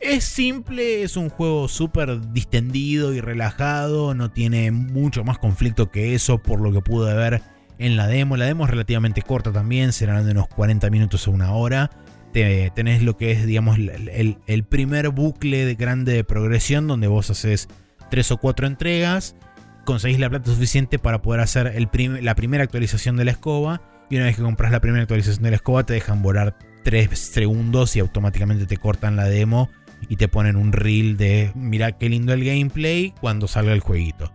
Es 0.00 0.24
simple, 0.24 1.02
es 1.02 1.16
un 1.16 1.30
juego 1.30 1.68
súper 1.68 2.32
distendido 2.32 3.12
y 3.14 3.20
relajado, 3.20 4.14
no 4.14 4.30
tiene 4.30 4.70
mucho 4.70 5.24
más 5.24 5.38
conflicto 5.38 5.90
que 5.90 6.14
eso 6.14 6.38
por 6.38 6.60
lo 6.60 6.72
que 6.72 6.82
pude 6.82 7.14
ver 7.14 7.42
en 7.78 7.96
la 7.96 8.06
demo. 8.06 8.36
La 8.36 8.46
demo 8.46 8.64
es 8.64 8.70
relativamente 8.70 9.22
corta 9.22 9.52
también, 9.52 9.92
serán 9.92 10.24
de 10.24 10.32
unos 10.32 10.48
40 10.48 10.88
minutos 10.90 11.26
a 11.26 11.30
una 11.30 11.52
hora. 11.52 11.90
Te- 12.32 12.70
tenés 12.74 13.02
lo 13.02 13.16
que 13.16 13.32
es, 13.32 13.46
digamos, 13.46 13.78
el, 13.78 14.64
primer 14.64 15.08
bucle 15.10 15.64
de 15.64 15.74
grande 15.74 16.12
de 16.12 16.24
progresión 16.24 16.86
donde 16.86 17.06
vos 17.06 17.30
haces 17.30 17.68
tres 18.10 18.30
o 18.30 18.36
cuatro 18.38 18.66
entregas, 18.66 19.36
conseguís 19.84 20.18
la 20.18 20.28
plata 20.28 20.50
suficiente 20.50 20.98
para 20.98 21.22
poder 21.22 21.40
hacer 21.40 21.72
el 21.74 21.88
prim- 21.88 22.18
la 22.22 22.34
primera 22.34 22.64
actualización 22.64 23.16
de 23.16 23.24
la 23.24 23.30
escoba. 23.32 23.80
Y 24.10 24.16
una 24.16 24.26
vez 24.26 24.36
que 24.36 24.42
compras 24.42 24.70
la 24.70 24.80
primera 24.80 25.02
actualización 25.02 25.42
de 25.42 25.50
la 25.50 25.56
escoba, 25.56 25.84
te 25.84 25.94
dejan 25.94 26.22
volar 26.22 26.56
3 26.84 27.18
segundos 27.18 27.96
y 27.96 28.00
automáticamente 28.00 28.66
te 28.66 28.76
cortan 28.76 29.16
la 29.16 29.24
demo 29.24 29.68
y 30.08 30.16
te 30.16 30.28
ponen 30.28 30.56
un 30.56 30.72
reel 30.72 31.16
de 31.16 31.50
mira 31.54 31.92
qué 31.92 32.08
lindo 32.08 32.32
el 32.32 32.44
gameplay 32.44 33.12
cuando 33.20 33.48
salga 33.48 33.72
el 33.72 33.80
jueguito. 33.80 34.30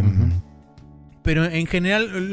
Ujú. 0.00 0.42
Pero 1.26 1.44
en 1.44 1.66
general 1.66 2.30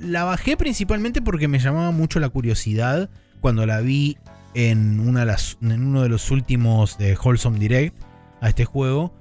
la 0.00 0.24
bajé 0.24 0.56
principalmente 0.56 1.22
porque 1.22 1.46
me 1.46 1.60
llamaba 1.60 1.92
mucho 1.92 2.18
la 2.18 2.28
curiosidad 2.28 3.10
cuando 3.38 3.64
la 3.64 3.80
vi 3.80 4.18
en, 4.54 4.98
una 4.98 5.24
de 5.24 5.36
uno 5.60 6.02
de 6.02 6.08
los 6.08 6.32
últimos 6.32 6.98
de 6.98 7.16
Wholesome 7.16 7.60
Direct 7.60 7.94
a 8.40 8.48
este 8.48 8.64
juego. 8.64 9.14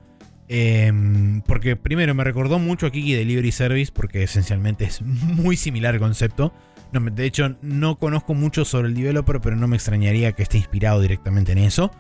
Em, 0.48 1.42
porque 1.42 1.76
primero 1.76 2.16
me 2.16 2.24
recordó 2.24 2.58
mucho 2.58 2.88
a 2.88 2.92
Kiki 2.92 3.14
Delivery 3.14 3.52
Service 3.52 3.92
porque 3.94 4.24
esencialmente 4.24 4.86
es 4.86 5.02
muy 5.04 5.58
similar 5.58 5.94
el 5.94 6.02
concepto. 6.02 6.52
De 6.92 7.26
hecho, 7.26 7.56
no 7.62 8.00
conozco 8.00 8.34
mucho 8.34 8.66
sobre 8.66 8.88
el 8.88 8.96
developer, 8.96 9.42
pero 9.42 9.56
no 9.56 9.68
me 9.68 9.76
extrañaría 9.76 10.32
que 10.32 10.42
esté 10.42 10.58
inspirado 10.58 11.02
directamente 11.02 11.52
en 11.52 11.60
eso. 11.60 11.92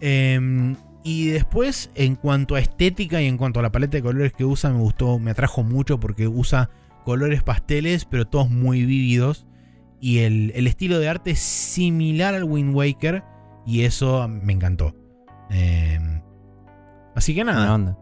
Em, 0.00 0.76
y 1.04 1.28
después, 1.28 1.90
en 1.94 2.16
cuanto 2.16 2.54
a 2.54 2.60
estética 2.60 3.22
y 3.22 3.26
en 3.26 3.38
cuanto 3.38 3.60
a 3.60 3.62
la 3.62 3.72
paleta 3.72 3.96
de 3.96 4.02
colores 4.02 4.32
que 4.32 4.44
usa, 4.44 4.70
me 4.70 4.78
gustó, 4.80 5.18
me 5.18 5.30
atrajo 5.30 5.62
mucho 5.62 5.98
porque 6.00 6.28
usa 6.28 6.70
colores 7.04 7.42
pasteles, 7.42 8.04
pero 8.04 8.26
todos 8.26 8.50
muy 8.50 8.84
vívidos. 8.84 9.46
Y 10.00 10.18
el, 10.18 10.52
el 10.54 10.66
estilo 10.66 10.98
de 10.98 11.08
arte 11.08 11.30
es 11.32 11.38
similar 11.40 12.34
al 12.34 12.44
Wind 12.44 12.74
Waker. 12.74 13.24
y 13.66 13.82
eso 13.82 14.28
me 14.28 14.52
encantó. 14.52 14.94
Eh, 15.50 15.98
así 17.14 17.34
que 17.34 17.44
nada. 17.44 17.96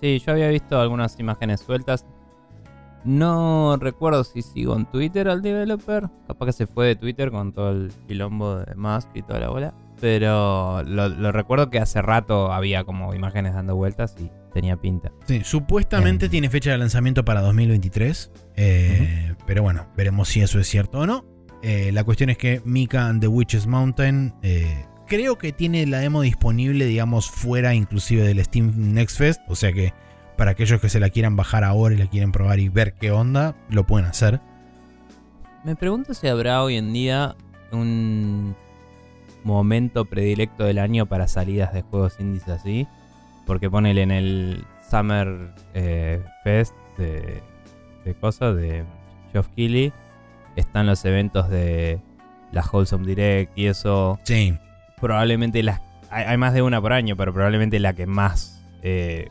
Sí, 0.00 0.18
yo 0.18 0.32
había 0.32 0.48
visto 0.48 0.80
algunas 0.80 1.18
imágenes 1.18 1.60
sueltas. 1.60 2.06
No 3.04 3.76
recuerdo 3.80 4.24
si 4.24 4.42
sigo 4.42 4.76
en 4.76 4.86
Twitter 4.86 5.28
al 5.28 5.40
developer. 5.40 6.08
Capaz 6.26 6.46
que 6.46 6.52
se 6.52 6.66
fue 6.66 6.88
de 6.88 6.96
Twitter 6.96 7.30
con 7.30 7.52
todo 7.52 7.70
el 7.70 7.92
quilombo 8.06 8.56
de 8.56 8.74
Musk 8.74 9.08
y 9.14 9.22
toda 9.22 9.40
la 9.40 9.48
bola. 9.48 9.74
Pero 10.00 10.82
lo, 10.84 11.08
lo 11.08 11.32
recuerdo 11.32 11.70
que 11.70 11.78
hace 11.78 12.00
rato 12.02 12.52
había 12.52 12.84
como 12.84 13.14
imágenes 13.14 13.54
dando 13.54 13.74
vueltas 13.74 14.14
y 14.18 14.30
tenía 14.52 14.76
pinta. 14.76 15.10
Sí, 15.26 15.42
supuestamente 15.44 16.26
Em. 16.26 16.30
tiene 16.30 16.50
fecha 16.50 16.70
de 16.70 16.78
lanzamiento 16.78 17.24
para 17.24 17.40
2023. 17.42 18.30
eh, 18.56 19.34
Pero 19.46 19.62
bueno, 19.62 19.88
veremos 19.96 20.28
si 20.28 20.40
eso 20.40 20.58
es 20.60 20.68
cierto 20.68 21.00
o 21.00 21.06
no. 21.06 21.24
Eh, 21.62 21.90
la 21.92 22.04
cuestión 22.04 22.30
es 22.30 22.38
que 22.38 22.62
Mika 22.64 23.08
and 23.08 23.20
the 23.20 23.26
Witches 23.28 23.66
Mountain 23.66 24.34
eh, 24.42 24.84
creo 25.08 25.36
que 25.38 25.52
tiene 25.52 25.84
la 25.86 25.98
demo 25.98 26.22
disponible, 26.22 26.84
digamos, 26.86 27.28
fuera 27.30 27.74
inclusive 27.74 28.22
del 28.22 28.44
Steam 28.44 28.72
Next 28.94 29.18
Fest. 29.18 29.40
O 29.48 29.56
sea 29.56 29.72
que 29.72 29.92
para 30.36 30.52
aquellos 30.52 30.80
que 30.80 30.88
se 30.88 31.00
la 31.00 31.10
quieran 31.10 31.34
bajar 31.34 31.64
ahora 31.64 31.96
y 31.96 31.98
la 31.98 32.06
quieren 32.06 32.30
probar 32.30 32.60
y 32.60 32.68
ver 32.68 32.94
qué 32.94 33.10
onda, 33.10 33.56
lo 33.70 33.84
pueden 33.86 34.06
hacer. 34.06 34.40
Me 35.64 35.74
pregunto 35.74 36.14
si 36.14 36.28
habrá 36.28 36.62
hoy 36.62 36.76
en 36.76 36.92
día 36.92 37.34
un 37.72 38.54
momento 39.44 40.04
predilecto 40.04 40.64
del 40.64 40.78
año 40.78 41.06
para 41.06 41.28
salidas 41.28 41.72
de 41.72 41.82
juegos 41.82 42.16
indies 42.18 42.48
así. 42.48 42.86
Porque 43.46 43.70
ponele 43.70 44.02
en 44.02 44.10
el 44.10 44.64
Summer 44.90 45.54
eh, 45.74 46.22
Fest 46.44 46.74
de, 46.98 47.42
de 48.04 48.14
cosas, 48.14 48.56
de 48.56 48.84
Geoff 49.32 49.48
Keighley, 49.56 49.92
están 50.56 50.86
los 50.86 51.04
eventos 51.04 51.48
de 51.48 52.00
la 52.52 52.62
Wholesome 52.62 53.06
Direct 53.06 53.56
y 53.56 53.66
eso. 53.66 54.18
Sí, 54.24 54.54
Probablemente 55.00 55.62
las. 55.62 55.80
Hay, 56.10 56.24
hay 56.24 56.36
más 56.36 56.54
de 56.54 56.62
una 56.62 56.80
por 56.80 56.92
año, 56.92 57.16
pero 57.16 57.32
probablemente 57.32 57.78
la 57.78 57.94
que 57.94 58.06
más 58.06 58.64
eh, 58.82 59.28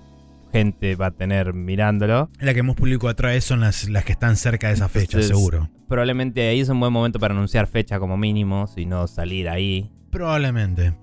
gente 0.51 0.95
va 0.95 1.07
a 1.07 1.11
tener 1.11 1.53
mirándolo. 1.53 2.29
la 2.39 2.53
que 2.53 2.63
más 2.63 2.75
público 2.75 3.09
atrae 3.09 3.41
son 3.41 3.61
las, 3.61 3.89
las 3.89 4.05
que 4.05 4.11
están 4.11 4.37
cerca 4.37 4.67
de 4.67 4.75
esa 4.75 4.87
fecha, 4.87 5.17
Entonces, 5.17 5.27
seguro. 5.27 5.69
Probablemente 5.87 6.47
ahí 6.47 6.59
es 6.59 6.69
un 6.69 6.79
buen 6.79 6.93
momento 6.93 7.19
para 7.19 7.33
anunciar 7.33 7.67
fecha 7.67 7.99
como 7.99 8.17
mínimo, 8.17 8.67
si 8.67 8.85
no 8.85 9.07
salir 9.07 9.49
ahí. 9.49 9.91
Probablemente. 10.17 10.93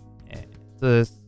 Entonces, 0.74 1.20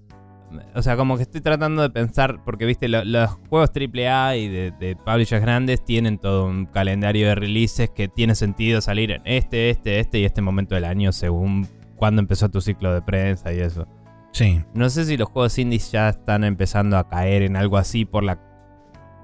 o 0.75 0.83
sea, 0.83 0.97
como 0.97 1.17
que 1.17 1.23
estoy 1.23 1.41
tratando 1.41 1.83
de 1.83 1.91
pensar, 1.91 2.43
porque 2.45 2.67
viste, 2.67 2.89
Lo- 2.89 3.05
los 3.05 3.31
juegos 3.49 3.71
AAA 3.75 4.37
y 4.37 4.49
de, 4.49 4.71
de 4.73 4.97
publishers 4.97 5.41
grandes 5.43 5.85
tienen 5.85 6.19
todo 6.19 6.47
un 6.47 6.67
calendario 6.67 7.29
de 7.29 7.35
releases 7.37 7.91
que 7.91 8.09
tiene 8.09 8.35
sentido 8.35 8.81
salir 8.81 9.13
en 9.13 9.23
este, 9.25 9.71
este, 9.71 10.01
este 10.01 10.19
y 10.19 10.25
este 10.25 10.43
momento 10.43 10.75
del 10.75 10.85
año 10.85 11.13
según 11.13 11.69
cuándo 11.97 12.21
empezó 12.21 12.49
tu 12.49 12.61
ciclo 12.61 12.93
de 12.93 13.03
prensa 13.03 13.53
y 13.53 13.61
eso. 13.61 13.87
Sí. 14.33 14.63
No 14.75 14.91
sé 14.91 15.05
si 15.05 15.17
los 15.17 15.29
juegos 15.29 15.57
indies 15.59 15.91
ya 15.93 16.09
están 16.11 16.43
empezando 16.45 16.99
a 16.99 17.09
caer 17.09 17.43
en 17.43 17.57
algo 17.57 17.79
así 17.79 18.05
por 18.05 18.23
la 18.25 18.39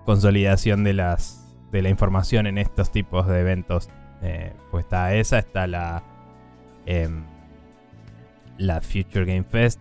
consolidación 0.05 0.85
de 0.85 0.93
las 0.95 1.39
de 1.71 1.83
la 1.83 1.89
información 1.89 2.47
en 2.47 2.59
estos 2.59 2.91
tipos 2.93 3.27
de 3.27 3.41
eventos. 3.41 3.89
Eh, 4.23 4.53
pues 4.71 4.85
está 4.85 5.15
esa, 5.15 5.39
está 5.39 5.67
la 5.67 6.03
em, 6.87 7.25
la 8.59 8.81
Future 8.81 9.25
Game 9.25 9.45
Fest. 9.45 9.81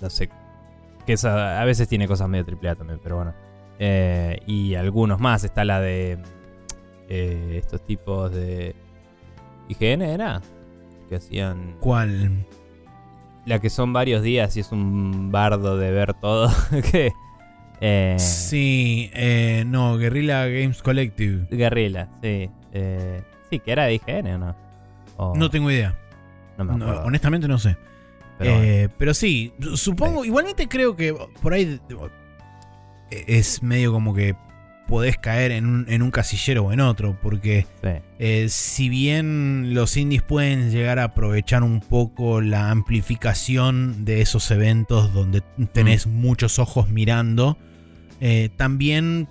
No 0.00 0.10
sé, 0.10 0.28
que 1.06 1.12
esa 1.12 1.60
a 1.60 1.64
veces 1.64 1.88
tiene 1.88 2.08
cosas 2.08 2.28
medio 2.28 2.44
AAA 2.44 2.74
también, 2.74 3.00
pero 3.02 3.16
bueno. 3.16 3.34
Eh, 3.78 4.40
y 4.46 4.74
algunos 4.74 5.20
más. 5.20 5.44
Está 5.44 5.64
la 5.64 5.80
de 5.80 6.18
eh, 7.08 7.54
estos 7.58 7.84
tipos 7.84 8.32
de 8.32 8.74
IGN 9.68 10.02
era 10.02 10.42
que 11.08 11.16
hacían 11.16 11.76
¿Cuál? 11.80 12.44
la 13.44 13.60
que 13.60 13.70
son 13.70 13.92
varios 13.92 14.22
días 14.22 14.56
y 14.56 14.60
es 14.60 14.72
un 14.72 15.30
bardo 15.30 15.78
de 15.78 15.90
ver 15.92 16.14
todo. 16.14 16.50
que 16.90 17.12
eh, 17.80 18.16
Sí, 18.18 19.10
no, 19.66 19.96
Guerrilla 19.96 20.46
Games 20.46 20.82
Collective. 20.82 21.46
Guerrilla, 21.50 22.08
sí. 22.22 22.50
Sí, 23.50 23.60
que 23.60 23.72
era 23.72 23.84
de 23.84 23.94
IGN 23.94 24.26
o 24.26 24.38
no. 24.38 25.34
No 25.34 25.50
tengo 25.50 25.70
idea. 25.70 25.96
No 26.58 26.64
me 26.64 26.76
No, 26.78 26.84
acuerdo. 26.86 27.04
honestamente 27.06 27.48
no 27.48 27.58
sé. 27.58 27.76
pero 28.38 28.62
Eh, 28.62 28.88
pero 28.98 29.14
sí, 29.14 29.52
su- 29.60 29.76
supongo, 29.76 30.24
igualmente 30.24 30.68
creo 30.68 30.94
que 30.96 31.14
por 31.42 31.52
ahí 31.52 31.80
digo, 31.88 32.10
es 33.10 33.62
medio 33.62 33.92
como 33.92 34.14
que 34.14 34.34
podés 34.88 35.18
caer 35.18 35.50
en 35.50 35.66
un, 35.66 35.86
en 35.88 36.00
un 36.02 36.10
casillero 36.12 36.64
o 36.66 36.72
en 36.72 36.78
otro, 36.80 37.18
porque 37.20 37.66
sí. 37.82 37.88
eh, 38.20 38.46
si 38.48 38.88
bien 38.88 39.74
los 39.74 39.96
indies 39.96 40.22
pueden 40.22 40.70
llegar 40.70 41.00
a 41.00 41.04
aprovechar 41.04 41.64
un 41.64 41.80
poco 41.80 42.40
la 42.40 42.70
amplificación 42.70 44.04
de 44.04 44.20
esos 44.20 44.48
eventos 44.52 45.12
donde 45.12 45.42
tenés 45.72 46.06
muchos 46.06 46.58
ojos 46.60 46.88
mirando, 46.88 47.58
eh, 48.20 48.48
también 48.56 49.28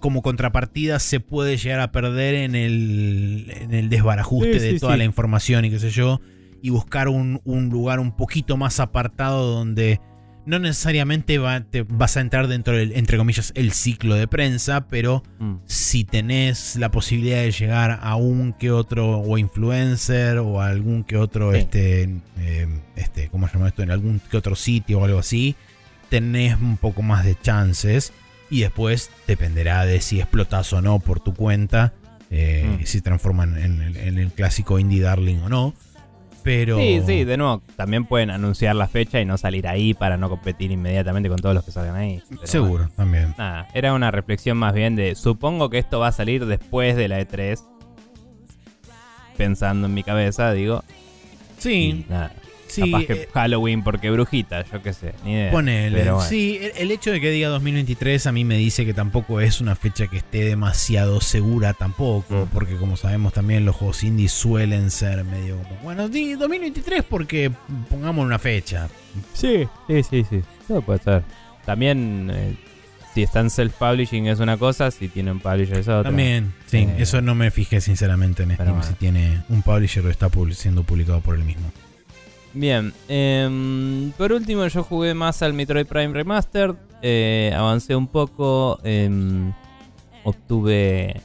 como 0.00 0.22
contrapartida 0.22 0.98
se 0.98 1.20
puede 1.20 1.56
llegar 1.56 1.80
a 1.80 1.92
perder 1.92 2.34
en 2.34 2.54
el, 2.56 3.52
en 3.60 3.74
el 3.74 3.88
desbarajuste 3.88 4.58
Sí, 4.58 4.66
de 4.66 4.70
sí, 4.72 4.80
toda 4.80 4.96
la 4.96 5.04
información 5.04 5.64
y 5.64 5.70
qué 5.70 5.78
sé 5.78 5.90
yo, 5.90 6.20
y 6.62 6.70
buscar 6.70 7.08
un, 7.08 7.40
un 7.44 7.68
lugar 7.68 8.00
un 8.00 8.12
poquito 8.12 8.56
más 8.56 8.80
apartado 8.80 9.46
donde 9.52 10.00
no 10.44 10.60
necesariamente 10.60 11.38
va- 11.38 11.60
te 11.62 11.82
vas 11.82 12.16
a 12.16 12.20
entrar 12.20 12.46
dentro 12.46 12.76
del, 12.76 12.92
entre 12.92 13.18
comillas, 13.18 13.50
el 13.56 13.72
ciclo 13.72 14.14
de 14.14 14.28
prensa, 14.28 14.86
pero 14.86 15.24
Mm. 15.40 15.56
si 15.64 16.04
tenés 16.04 16.76
la 16.76 16.90
posibilidad 16.92 17.38
de 17.42 17.50
llegar 17.50 17.98
a 18.00 18.14
un 18.14 18.52
que 18.52 18.70
otro 18.70 19.18
o 19.18 19.38
influencer 19.38 20.38
o 20.38 20.60
a 20.60 20.68
algún 20.68 21.02
que 21.02 21.16
otro, 21.16 21.50
Sí. 21.52 21.58
este, 21.58 22.02
eh, 22.38 22.68
este, 22.94 23.28
¿cómo 23.28 23.48
se 23.48 23.54
llama 23.54 23.68
esto? 23.68 23.82
En 23.82 23.90
algún 23.90 24.20
que 24.30 24.36
otro 24.36 24.54
sitio 24.54 25.00
o 25.00 25.04
algo 25.04 25.18
así, 25.18 25.56
tenés 26.10 26.56
un 26.60 26.76
poco 26.76 27.02
más 27.02 27.24
de 27.24 27.34
chances 27.40 28.12
y 28.48 28.60
después 28.60 29.10
dependerá 29.26 29.84
de 29.84 30.00
si 30.00 30.20
explotas 30.20 30.72
o 30.72 30.80
no 30.80 31.00
por 31.00 31.18
tu 31.18 31.34
cuenta, 31.34 31.92
eh, 32.30 32.78
Mm. 32.80 32.84
si 32.84 33.00
transforman 33.00 33.58
en 33.58 34.18
el 34.18 34.30
clásico 34.30 34.78
indie 34.78 35.00
darling 35.00 35.38
o 35.38 35.48
no. 35.48 35.74
Pero 36.46 36.78
Sí, 36.78 37.02
sí, 37.04 37.24
de 37.24 37.36
nuevo, 37.36 37.60
también 37.74 38.04
pueden 38.04 38.30
anunciar 38.30 38.76
la 38.76 38.86
fecha 38.86 39.20
y 39.20 39.24
no 39.24 39.36
salir 39.36 39.66
ahí 39.66 39.94
para 39.94 40.16
no 40.16 40.28
competir 40.30 40.70
inmediatamente 40.70 41.28
con 41.28 41.38
todos 41.38 41.56
los 41.56 41.64
que 41.64 41.72
salgan 41.72 41.96
ahí. 41.96 42.22
Pero 42.22 42.36
bueno, 42.36 42.46
seguro 42.46 42.88
también. 42.94 43.34
nada, 43.36 43.66
era 43.74 43.92
una 43.92 44.12
reflexión 44.12 44.56
más 44.56 44.72
bien 44.72 44.94
de, 44.94 45.16
supongo 45.16 45.70
que 45.70 45.78
esto 45.78 45.98
va 45.98 46.06
a 46.06 46.12
salir 46.12 46.46
después 46.46 46.94
de 46.94 47.08
la 47.08 47.20
E3. 47.20 47.60
Pensando 49.36 49.88
en 49.88 49.94
mi 49.94 50.04
cabeza, 50.04 50.52
digo. 50.52 50.84
Sí, 51.58 52.06
nada, 52.08 52.32
sí. 52.76 52.90
capaz 52.90 53.04
que 53.06 53.12
eh, 53.14 53.28
Halloween 53.34 53.82
porque 53.82 54.10
brujita, 54.10 54.64
yo 54.70 54.82
qué 54.82 54.92
sé, 54.92 55.12
ni 55.24 55.32
idea. 55.32 55.50
Ponele. 55.50 55.98
Pero 55.98 56.14
bueno. 56.16 56.28
Sí, 56.28 56.58
el, 56.62 56.72
el 56.76 56.90
hecho 56.90 57.10
de 57.10 57.20
que 57.20 57.30
diga 57.30 57.48
2023 57.48 58.26
a 58.26 58.32
mí 58.32 58.44
me 58.44 58.56
dice 58.56 58.86
que 58.86 58.94
tampoco 58.94 59.40
es 59.40 59.60
una 59.60 59.74
fecha 59.76 60.06
que 60.06 60.18
esté 60.18 60.44
demasiado 60.44 61.20
segura 61.20 61.72
tampoco, 61.74 62.46
Mm. 62.46 62.48
porque 62.54 62.76
como 62.76 62.96
sabemos 62.96 63.32
también 63.32 63.64
los 63.64 63.76
juegos 63.76 64.02
indies 64.04 64.32
suelen 64.32 64.90
ser 64.90 65.24
medio 65.24 65.56
como, 65.62 65.76
bueno, 65.82 66.08
di 66.08 66.34
2023 66.34 67.02
porque 67.02 67.50
pongamos 67.90 68.24
una 68.24 68.38
fecha. 68.38 68.88
Sí, 69.32 69.66
sí, 69.88 70.02
sí, 70.02 70.24
sí. 70.28 70.42
Todo 70.68 70.82
puede 70.82 70.98
ser. 71.02 71.22
También, 71.64 72.30
eh, 72.32 72.54
si 73.14 73.22
están 73.22 73.46
self-publishing 73.48 74.28
es 74.28 74.40
una 74.40 74.56
cosa, 74.58 74.90
si 74.90 75.08
tienen 75.08 75.40
publisher 75.40 75.78
es 75.78 75.88
otra. 75.88 76.04
También, 76.04 76.52
sí, 76.66 76.78
Eh, 76.78 76.96
eso 76.98 77.22
no 77.22 77.34
me 77.34 77.50
fijé 77.50 77.80
sinceramente 77.80 78.42
en 78.42 78.52
Steam, 78.54 78.68
bueno. 78.68 78.82
si 78.82 78.94
tiene 78.94 79.42
un 79.48 79.62
publisher 79.62 80.04
o 80.04 80.10
está 80.10 80.28
siendo 80.52 80.82
publicado 80.84 81.20
por 81.22 81.34
él 81.36 81.44
mismo. 81.44 81.72
Bien, 82.56 82.94
em, 83.06 84.12
por 84.12 84.32
último 84.32 84.66
yo 84.66 84.82
jugué 84.82 85.12
más 85.12 85.42
al 85.42 85.52
Metroid 85.52 85.84
Prime 85.84 86.14
Remastered, 86.14 86.74
eh, 87.02 87.52
avancé 87.54 87.94
un 87.94 88.06
poco, 88.06 88.80
em, 88.82 89.52
obtuve... 90.24 91.20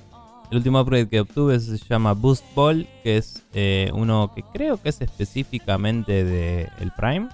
El 0.52 0.58
último 0.58 0.82
upgrade 0.82 1.08
que 1.08 1.22
obtuve 1.22 1.58
se 1.62 1.78
llama 1.78 2.12
Boost 2.12 2.44
Ball, 2.54 2.86
que 3.02 3.16
es 3.16 3.44
eh, 3.54 3.90
uno 3.94 4.34
que 4.36 4.44
creo 4.44 4.76
que 4.76 4.90
es 4.90 5.00
específicamente 5.00 6.26
de 6.26 6.68
el 6.82 6.92
Prime. 6.92 7.30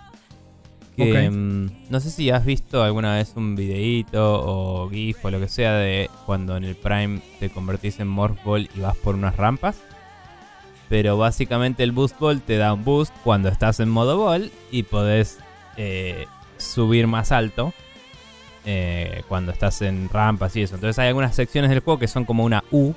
Que, 0.95 1.26
em, 1.26 1.68
no 1.89 2.00
sé 2.00 2.12
si 2.12 2.30
has 2.30 2.45
visto 2.45 2.84
alguna 2.84 3.16
vez 3.16 3.34
un 3.36 3.56
videíto 3.56 4.43
o 4.45 4.88
GIF 4.91 5.26
o 5.26 5.32
lo 5.32 5.39
que 5.39 5.48
sea 5.48 5.74
de 5.74 6.12
cuando 6.28 6.56
en 6.56 6.66
el 6.66 6.76
Prime 6.76 7.20
te 7.39 7.50
convertís 7.50 8.00
en 8.00 8.08
Morph 8.08 8.43
Ball 8.43 8.70
y 8.76 8.80
vas 8.80 8.95
por 8.98 9.16
unas 9.16 9.36
rampas. 9.36 9.82
Pero 10.90 11.18
básicamente 11.18 11.84
el 11.84 11.92
Boost 11.92 12.18
Ball 12.20 12.42
te 12.42 12.58
da 12.58 12.74
un 12.74 12.84
boost 12.86 13.14
cuando 13.24 13.50
estás 13.50 13.80
en 13.80 13.90
modo 13.90 14.18
Ball 14.18 14.52
y 14.72 14.84
podés 14.84 15.40
eh, 15.76 16.26
subir 16.58 17.08
más 17.08 17.32
alto 17.34 17.74
eh, 18.66 19.24
cuando 19.28 19.52
estás 19.52 19.82
en 19.82 20.10
rampas 20.10 20.56
y 20.56 20.62
eso. 20.62 20.76
Entonces 20.76 20.98
hay 21.00 21.08
algunas 21.10 21.36
secciones 21.36 21.70
del 21.70 21.80
juego 21.82 22.00
que 22.00 22.08
son 22.08 22.26
como 22.26 22.44
una 22.46 22.64
U. 22.72 22.94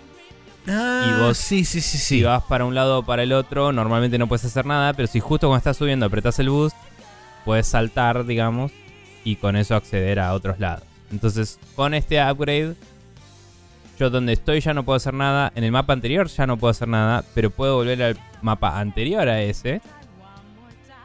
Ah, 0.68 1.01
vos- 1.18 1.38
sí, 1.38 1.64
sí, 1.64 1.80
sí, 1.80 1.99
Si 1.99 2.18
sí. 2.18 2.22
vas 2.22 2.43
para 2.45 2.64
un 2.64 2.74
lado 2.74 2.99
o 3.01 3.03
para 3.03 3.22
el 3.22 3.32
otro, 3.32 3.72
normalmente 3.72 4.18
no 4.18 4.26
puedes 4.28 4.45
hacer 4.45 4.66
nada, 4.66 4.93
pero 4.93 5.09
si 5.09 5.18
justo 5.20 5.47
cuando 5.49 5.59
estás 5.59 5.76
subiendo 5.76 6.07
apretás 6.07 6.38
el 6.38 6.51
boost, 6.51 6.76
puedes 7.45 7.66
saltar, 7.66 8.24
digamos, 8.26 8.70
y 9.24 9.36
con 9.36 9.57
eso 9.57 9.74
acceder 9.74 10.20
a 10.20 10.32
otros 10.34 10.59
lados. 10.61 10.84
Entonces, 11.11 11.59
con 11.74 11.95
este 11.95 12.22
upgrade, 12.22 12.74
yo 14.01 14.11
donde 14.11 14.32
estoy 14.32 14.61
ya 14.61 14.72
no 14.74 14.82
puedo 14.84 14.96
hacer 14.96 15.14
nada. 15.14 15.53
En 15.55 15.62
el 15.62 15.70
mapa 15.72 15.92
anterior 15.92 16.26
ya 16.26 16.46
no 16.46 16.57
puedo 16.57 16.70
hacer 16.70 16.88
nada, 16.88 17.22
pero 17.34 17.51
puedo 17.51 17.76
volver 17.76 18.03
al 18.03 18.16
mapa 18.42 18.80
anterior 18.80 19.28
a 19.28 19.40
ese. 19.42 19.80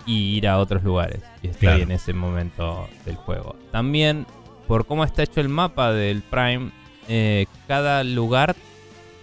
y 0.08 0.38
ir 0.38 0.48
a 0.48 0.60
otros 0.60 0.84
lugares. 0.84 1.22
Y 1.42 1.48
estoy 1.48 1.62
Claro. 1.68 1.82
en 1.84 1.92
ese 1.92 2.14
momento 2.14 2.88
del 3.06 3.16
juego. 3.16 3.56
También, 3.72 4.28
por 4.68 4.86
cómo 4.86 5.04
está 5.04 5.24
hecho 5.24 5.42
el 5.42 5.50
mapa 5.50 5.92
del 5.94 6.22
Prime, 6.22 6.70
eh, 7.08 7.48
cada 7.68 8.04
lugar, 8.04 8.56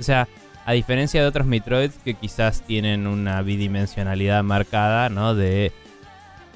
o 0.00 0.02
sea, 0.02 0.26
a 0.66 0.72
diferencia 0.72 1.20
de 1.22 1.28
otros 1.28 1.46
Metroids 1.46 1.94
que 2.04 2.14
quizás 2.14 2.62
tienen 2.66 3.06
una 3.06 3.42
bidimensionalidad 3.42 4.42
marcada, 4.42 5.08
¿no? 5.08 5.36
De 5.36 5.70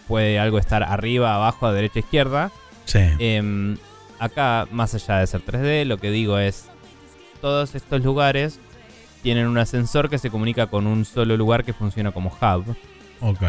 puede 0.09 0.41
algo 0.41 0.59
estar 0.59 0.83
arriba, 0.83 1.37
abajo, 1.37 1.67
a 1.67 1.73
derecha, 1.73 2.01
izquierda. 2.01 2.51
Sí. 2.85 2.99
Em, 3.21 3.77
acá, 4.19 4.67
más 4.73 4.93
allá 4.95 5.19
de 5.21 5.27
ser 5.29 5.43
3D, 5.43 5.85
lo 5.85 5.99
que 5.99 6.11
digo 6.11 6.39
es, 6.41 6.69
todos 7.47 7.77
estos 7.77 8.03
lugares 8.03 8.59
tienen 9.23 9.47
un 9.47 9.57
ascensor 9.57 10.11
que 10.11 10.19
se 10.19 10.31
comunica 10.31 10.67
con 10.67 10.85
un 10.89 11.05
solo 11.05 11.37
lugar 11.37 11.63
que 11.63 11.73
funciona 11.73 12.11
como 12.11 12.29
hub. 12.31 12.75
ok. 13.21 13.43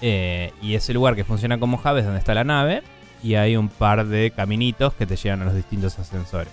Eh, 0.00 0.52
y 0.62 0.74
ese 0.74 0.94
lugar 0.94 1.14
que 1.16 1.24
funciona 1.24 1.58
como 1.58 1.76
hub 1.76 1.96
es 1.98 2.04
donde 2.06 2.18
está 2.18 2.32
la 2.32 2.44
nave. 2.44 2.82
Y 3.22 3.34
hay 3.34 3.56
un 3.58 3.68
par 3.68 4.06
de 4.06 4.30
caminitos 4.30 4.94
que 4.94 5.04
te 5.04 5.16
llevan 5.16 5.42
a 5.42 5.44
los 5.44 5.54
distintos 5.54 5.98
ascensores. 5.98 6.50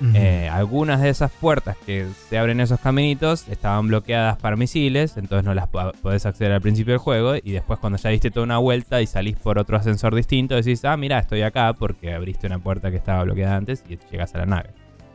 Ujú. 0.00 0.12
Eh, 0.14 0.48
algunas 0.48 1.00
de 1.02 1.10
esas 1.10 1.30
puertas 1.30 1.76
que 1.84 2.06
se 2.30 2.38
abren 2.38 2.58
esos 2.60 2.80
caminitos 2.80 3.46
estaban 3.48 3.86
bloqueadas 3.88 4.38
para 4.38 4.56
misiles, 4.56 5.18
entonces 5.18 5.44
no 5.44 5.52
las 5.52 5.68
po- 5.68 5.92
podés 6.00 6.24
acceder 6.24 6.52
al 6.52 6.62
principio 6.62 6.92
del 6.94 6.98
juego. 7.00 7.34
Y 7.36 7.52
después, 7.52 7.78
cuando 7.78 7.98
ya 7.98 8.08
diste 8.08 8.30
toda 8.30 8.44
una 8.44 8.56
vuelta 8.58 9.02
y 9.02 9.06
salís 9.06 9.36
por 9.36 9.58
otro 9.58 9.76
ascensor 9.76 10.14
distinto, 10.14 10.54
decís, 10.56 10.84
ah, 10.86 10.96
mira, 10.96 11.18
estoy 11.18 11.42
acá 11.42 11.72
porque 11.74 12.14
abriste 12.14 12.46
una 12.46 12.58
puerta 12.58 12.90
que 12.90 12.96
estaba 12.96 13.22
bloqueada 13.24 13.56
antes 13.56 13.84
y 13.90 13.98
llegas 14.10 14.34
a 14.34 14.38
la 14.38 14.46
nave. 14.46 14.70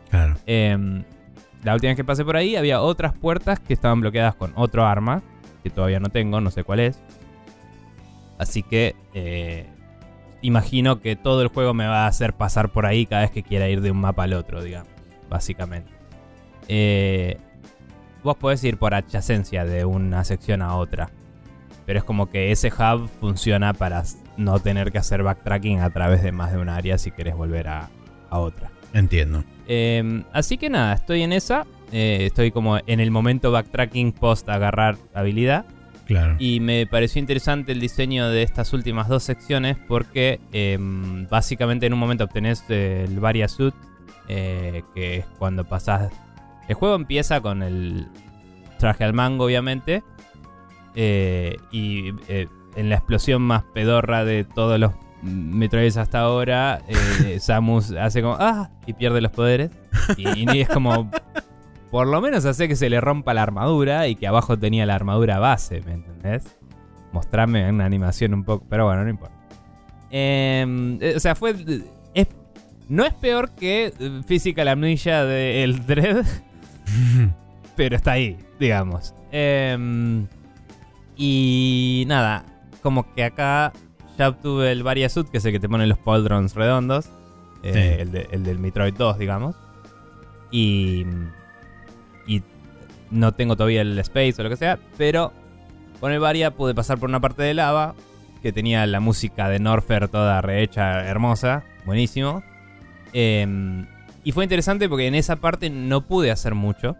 Claro. 0.09 0.35
Em, 0.45 1.03
la 1.63 1.73
última 1.73 1.89
vez 1.91 1.97
que 1.97 2.03
pasé 2.03 2.23
por 2.25 2.37
ahí 2.37 2.55
había 2.55 2.81
otras 2.81 3.13
puertas 3.13 3.59
que 3.59 3.73
estaban 3.73 4.01
bloqueadas 4.01 4.35
con 4.35 4.51
otro 4.55 4.85
arma, 4.85 5.21
que 5.63 5.69
todavía 5.69 5.99
no 5.99 6.09
tengo, 6.09 6.39
no 6.41 6.51
sé 6.51 6.63
cuál 6.63 6.79
es. 6.79 6.99
Así 8.37 8.63
que 8.63 8.95
eh, 9.13 9.65
imagino 10.41 10.99
que 10.99 11.15
todo 11.15 11.41
el 11.41 11.47
juego 11.47 11.73
me 11.73 11.87
va 11.87 12.05
a 12.05 12.07
hacer 12.07 12.33
pasar 12.33 12.69
por 12.69 12.85
ahí 12.85 13.05
cada 13.05 13.21
vez 13.23 13.31
que 13.31 13.43
quiera 13.43 13.67
ir 13.69 13.81
de 13.81 13.91
un 13.91 13.99
mapa 14.01 14.23
al 14.23 14.33
otro, 14.33 14.61
digamos, 14.61 14.89
básicamente. 15.29 15.91
Eh, 16.67 17.37
vos 18.23 18.35
podés 18.35 18.63
ir 18.63 18.77
por 18.77 18.93
adyacencia 18.93 19.65
de 19.65 19.85
una 19.85 20.23
sección 20.23 20.61
a 20.61 20.75
otra, 20.75 21.09
pero 21.85 21.99
es 21.99 22.05
como 22.05 22.29
que 22.29 22.51
ese 22.51 22.69
hub 22.69 23.07
funciona 23.19 23.73
para 23.73 24.03
no 24.37 24.59
tener 24.59 24.91
que 24.91 24.97
hacer 24.97 25.23
backtracking 25.23 25.79
a 25.81 25.89
través 25.91 26.21
de 26.21 26.31
más 26.31 26.51
de 26.51 26.57
un 26.57 26.69
área 26.69 26.97
si 26.97 27.11
querés 27.11 27.35
volver 27.35 27.67
a- 27.69 27.89
a 28.29 28.39
otra. 28.39 28.69
Entiendo. 28.95 29.43
Eh, 29.67 30.23
así 30.33 30.57
que 30.57 30.71
nada, 30.71 30.93
estoy 30.95 31.21
en 31.21 31.33
esa. 31.33 31.67
Eh, 31.91 32.25
estoy 32.25 32.49
como 32.49 32.79
en 32.87 32.99
el 32.99 33.11
momento 33.11 33.51
backtracking 33.51 34.11
post 34.13 34.49
agarrar 34.49 34.97
habilidad. 35.13 35.65
Claro. 36.07 36.35
Y 36.39 36.59
me 36.59 36.87
pareció 36.87 37.19
interesante 37.19 37.71
el 37.71 37.79
diseño 37.79 38.29
de 38.29 38.41
estas 38.41 38.73
últimas 38.73 39.07
dos 39.07 39.23
secciones 39.23 39.77
porque 39.87 40.39
eh, 40.53 40.77
básicamente 41.29 41.85
en 41.85 41.93
un 41.93 41.99
momento 41.99 42.23
obtenés 42.23 42.63
el 42.69 43.19
Varia 43.19 43.47
Suit, 43.47 43.75
eh, 44.27 44.81
que 44.95 45.17
es 45.17 45.25
cuando 45.37 45.65
pasás... 45.65 46.11
El 46.67 46.75
juego 46.75 46.95
empieza 46.95 47.41
con 47.41 47.61
el 47.61 48.07
traje 48.79 49.03
al 49.03 49.13
mango, 49.13 49.45
obviamente. 49.45 50.03
eh, 50.95 51.57
y 51.71 52.13
eh, 52.27 52.47
en 52.75 52.89
la 52.89 52.95
explosión 52.95 53.41
más 53.41 53.63
pedorra 53.63 54.25
de 54.25 54.43
todos 54.43 54.79
los 54.79 54.91
Metroids 55.25 55.97
hasta 55.97 56.19
ahora, 56.19 56.81
eh, 56.87 57.37
Samus 57.41 57.91
hace 57.91 58.21
como 58.21 58.37
¡ah! 58.39 58.69
y 58.85 58.93
pierde 58.93 59.21
los 59.21 59.31
poderes. 59.31 59.71
Y, 60.17 60.49
y 60.55 60.61
es 60.61 60.69
como. 60.69 61.09
Por 61.91 62.07
lo 62.07 62.19
menos 62.21 62.43
hace 62.45 62.67
que 62.67 62.75
se 62.75 62.89
le 62.89 62.99
rompa 62.99 63.33
la 63.33 63.43
armadura 63.43 64.07
y 64.07 64.15
que 64.15 64.27
abajo 64.27 64.57
tenía 64.57 64.85
la 64.85 64.95
armadura 64.95 65.39
base, 65.39 65.81
¿me 65.85 65.93
entendés? 65.93 66.43
Mostrarme 67.13 67.69
una 67.69 67.85
animación 67.85 68.33
un 68.33 68.43
poco. 68.43 68.65
Pero 68.69 68.85
bueno, 68.85 69.03
no 69.03 69.09
importa. 69.09 69.35
Em, 70.11 70.97
eh, 71.01 71.13
o 71.15 71.19
sea, 71.19 71.35
fue. 71.35 71.55
es- 72.13 72.27
no 72.89 73.03
es 73.05 73.13
peor 73.15 73.51
que 73.55 73.93
eh, 73.97 74.21
Physical 74.27 74.67
Amnesia 74.67 75.23
de 75.25 75.63
El 75.63 75.85
Dread, 75.85 76.25
pero 77.75 77.95
está 77.95 78.11
ahí, 78.13 78.37
digamos. 78.59 79.13
Em, 79.31 80.27
y 81.15 82.03
nada, 82.07 82.45
como 82.81 83.13
que 83.13 83.23
acá 83.23 83.73
ya 84.17 84.29
obtuve 84.29 84.71
el 84.71 84.83
Varia 84.83 85.09
Suit, 85.09 85.27
que 85.29 85.37
es 85.39 85.45
el 85.45 85.51
que 85.51 85.59
te 85.59 85.69
pone 85.69 85.85
los 85.87 85.97
pauldrons 85.97 86.55
redondos. 86.55 87.09
eh, 87.63 87.73
Sí. 87.73 88.01
el, 88.01 88.11
de- 88.11 88.27
el 88.31 88.43
del 88.43 88.59
Metroid 88.59 88.93
2, 88.93 89.17
digamos. 89.17 89.55
Y, 90.51 91.05
y 92.27 92.43
no 93.11 93.31
tengo 93.33 93.55
todavía 93.55 93.81
el 93.81 93.97
Space 93.99 94.35
o 94.39 94.43
lo 94.43 94.49
que 94.49 94.57
sea, 94.57 94.77
pero 94.97 95.31
con 95.99 96.11
el 96.11 96.19
Varia 96.19 96.51
pude 96.51 96.75
pasar 96.75 96.97
por 96.99 97.09
una 97.09 97.19
parte 97.19 97.41
de 97.43 97.53
lava 97.55 97.95
que 98.43 98.51
tenía 98.53 98.85
la 98.85 98.99
música 98.99 99.49
de 99.49 99.59
Norfer 99.59 100.07
toda 100.09 100.41
rehecha, 100.41 101.05
hermosa, 101.07 101.63
buenísimo. 101.85 102.43
Em, 103.13 103.87
y 104.23 104.31
fue 104.31 104.43
interesante 104.43 104.87
porque 104.87 105.07
en 105.07 105.15
esa 105.15 105.37
parte 105.37 105.69
no 105.69 106.01
pude 106.01 106.29
hacer 106.31 106.53
mucho. 106.53 106.95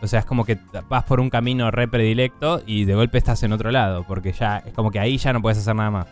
O 0.00 0.06
sea, 0.06 0.20
es 0.20 0.24
como 0.24 0.44
que 0.44 0.58
vas 0.88 1.04
por 1.04 1.20
un 1.20 1.30
camino 1.30 1.70
re 1.70 1.86
predilecto 1.86 2.62
y 2.66 2.84
de 2.86 2.94
golpe 2.94 3.18
estás 3.18 3.42
en 3.42 3.52
otro 3.52 3.70
lado, 3.70 4.04
porque 4.08 4.32
ya 4.32 4.58
es 4.66 4.72
como 4.72 4.90
que 4.90 4.98
ahí 4.98 5.18
ya 5.18 5.32
no 5.32 5.42
puedes 5.42 5.58
hacer 5.58 5.76
nada 5.76 5.90
más. 5.90 6.06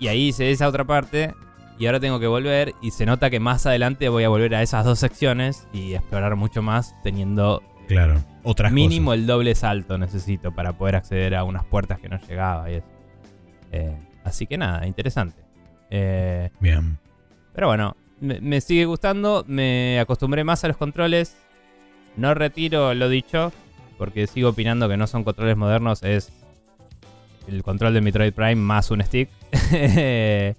Y 0.00 0.08
ahí 0.08 0.28
hice 0.28 0.50
esa 0.50 0.66
otra 0.66 0.84
parte 0.84 1.34
y 1.78 1.86
ahora 1.86 2.00
tengo 2.00 2.18
que 2.18 2.26
volver 2.26 2.74
y 2.82 2.90
se 2.90 3.06
nota 3.06 3.30
que 3.30 3.38
más 3.38 3.64
adelante 3.66 4.08
voy 4.08 4.24
a 4.24 4.28
volver 4.28 4.54
a 4.54 4.62
esas 4.62 4.84
dos 4.84 4.98
secciones 4.98 5.68
y 5.72 5.94
explorar 5.94 6.34
mucho 6.36 6.62
más 6.62 6.94
teniendo 7.02 7.62
Claro. 7.86 8.22
Otras 8.44 8.70
mínimo 8.72 9.06
cosas. 9.10 9.20
el 9.20 9.26
doble 9.26 9.54
salto 9.56 9.98
necesito 9.98 10.52
para 10.52 10.72
poder 10.74 10.94
acceder 10.96 11.34
a 11.34 11.42
unas 11.44 11.64
puertas 11.64 11.98
que 11.98 12.08
no 12.08 12.18
llegaba 12.20 12.70
y 12.70 12.74
eso. 12.74 12.86
Eh, 13.72 13.96
así 14.24 14.46
que 14.46 14.56
nada, 14.56 14.86
interesante. 14.86 15.42
Eh, 15.90 16.50
Bien. 16.60 16.98
pero 17.52 17.66
bueno, 17.66 17.96
me, 18.20 18.40
me 18.40 18.60
sigue 18.60 18.84
gustando, 18.84 19.44
me 19.48 19.98
acostumbré 19.98 20.44
más 20.44 20.62
a 20.64 20.68
los 20.68 20.76
controles. 20.76 21.36
No 22.16 22.32
retiro 22.34 22.94
lo 22.94 23.08
dicho, 23.08 23.52
porque 23.98 24.26
sigo 24.28 24.50
opinando 24.50 24.88
que 24.88 24.96
no 24.96 25.06
son 25.08 25.24
controles 25.24 25.56
modernos, 25.56 26.02
es 26.04 26.32
el 27.50 27.62
control 27.62 27.94
de 27.94 28.00
Metroid 28.00 28.32
Prime 28.32 28.56
más 28.56 28.90
un 28.90 29.02
stick. 29.02 29.28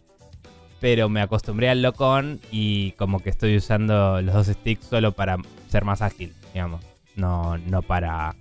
Pero 0.79 1.09
me 1.09 1.21
acostumbré 1.21 1.69
al 1.69 1.81
lock-on 1.81 2.39
y 2.51 2.93
como 2.93 3.19
que 3.19 3.29
estoy 3.29 3.55
usando 3.55 4.21
los 4.21 4.33
dos 4.33 4.47
sticks 4.47 4.85
solo 4.85 5.11
para 5.11 5.37
ser 5.69 5.85
más 5.85 6.01
ágil, 6.01 6.33
digamos. 6.53 6.83
No, 7.15 7.57
no 7.57 7.83
para 7.83 8.35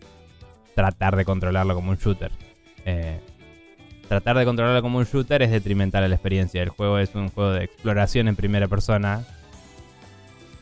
tratar 0.74 1.16
de 1.16 1.24
controlarlo 1.26 1.74
como 1.74 1.90
un 1.90 1.98
shooter. 1.98 2.32
Eh, 2.86 3.20
tratar 4.08 4.38
de 4.38 4.46
controlarlo 4.46 4.80
como 4.80 4.98
un 4.98 5.04
shooter 5.04 5.42
es 5.42 5.50
detrimental 5.50 6.02
a 6.02 6.08
la 6.08 6.14
experiencia. 6.14 6.62
El 6.62 6.70
juego 6.70 6.98
es 6.98 7.14
un 7.14 7.28
juego 7.28 7.52
de 7.52 7.64
exploración 7.64 8.26
en 8.28 8.36
primera 8.36 8.68
persona 8.68 9.24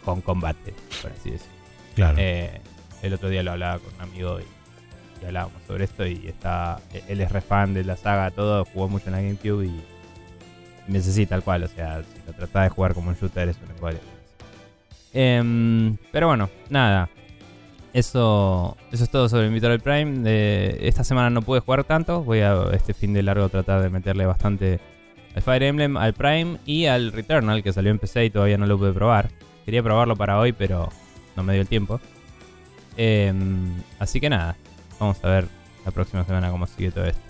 con 0.05 0.21
combate, 0.21 0.75
por 1.01 1.13
así 1.13 1.31
decirlo. 1.31 1.55
Claro. 1.95 2.17
Eh, 2.19 2.61
el 3.03 3.15
otro 3.15 3.29
día 3.29 3.45
lo 3.45 3.53
hablaba 3.53 3.79
con 3.79 3.95
un 3.95 4.01
amigo 4.01 4.41
y, 4.41 4.58
y 5.21 5.27
hablábamos 5.27 5.63
sobre 5.67 5.85
esto 5.85 6.07
y 6.07 6.27
está 6.27 6.81
él 7.09 7.21
es 7.21 7.31
re 7.31 7.41
fan 7.41 7.75
de 7.75 7.85
la 7.85 7.97
saga, 7.97 8.31
todo, 8.31 8.65
jugó 8.65 8.89
mucho 8.89 9.07
en 9.07 9.13
la 9.13 9.21
GameCube 9.21 9.67
y, 9.67 9.83
decía 10.89 11.27
tal 11.27 11.43
cual, 11.43 11.65
o 11.65 11.69
sea, 11.69 12.03
si 12.03 12.27
lo 12.27 12.33
tratás 12.33 12.65
de 12.65 12.69
jugar 12.71 12.95
como 12.95 13.11
un 13.11 13.17
shooter 13.17 13.49
es 13.49 13.59
un 13.63 13.71
embole. 13.71 13.99
Em, 15.13 15.97
pero 16.13 16.29
bueno, 16.29 16.49
nada. 16.71 17.09
Eso, 17.93 18.77
eso 18.93 19.05
es 19.05 19.11
todo 19.11 19.29
sobre 19.29 19.51
Metroid 19.51 19.81
Prime. 19.81 20.23
Esta 20.87 21.05
semana 21.05 21.31
no 21.31 21.43
pude 21.43 21.61
jugar 21.61 21.85
tanto. 21.85 22.23
Voy 22.23 22.41
a 22.41 22.55
este 22.73 22.95
fin 22.95 23.13
de 23.15 23.23
largo 23.23 23.49
tratar 23.49 23.83
de 23.83 23.89
meterle 23.89 24.27
bastante 24.27 24.79
al 25.35 25.43
Fire 25.43 25.63
Emblem, 25.63 25.97
al 25.97 26.15
Prime 26.15 26.59
y 26.67 26.87
al 26.87 27.13
Returnal, 27.13 27.63
que 27.63 27.73
salió 27.73 27.91
en 27.91 27.99
PC 27.99 28.27
y 28.27 28.31
todavía 28.31 28.59
no 28.59 28.67
lo 28.67 28.79
pude 28.79 28.93
probar. 28.93 29.31
Quería 29.65 29.83
probarlo 29.83 30.17
para 30.17 30.39
hoy, 30.39 30.53
pero 30.53 30.91
no 31.37 31.43
me 31.43 31.55
dio 31.55 31.63
el 31.63 31.69
tiempo. 31.69 32.01
Em, 32.97 33.83
así 33.99 34.21
que 34.21 34.29
nada, 34.29 34.57
vamos 34.99 35.19
a 35.23 35.29
ver 35.29 35.47
la 35.85 35.91
próxima 35.91 36.25
semana 36.25 36.51
cómo 36.51 36.67
sigue 36.67 36.91
todo 36.91 37.05
esto. 37.07 37.21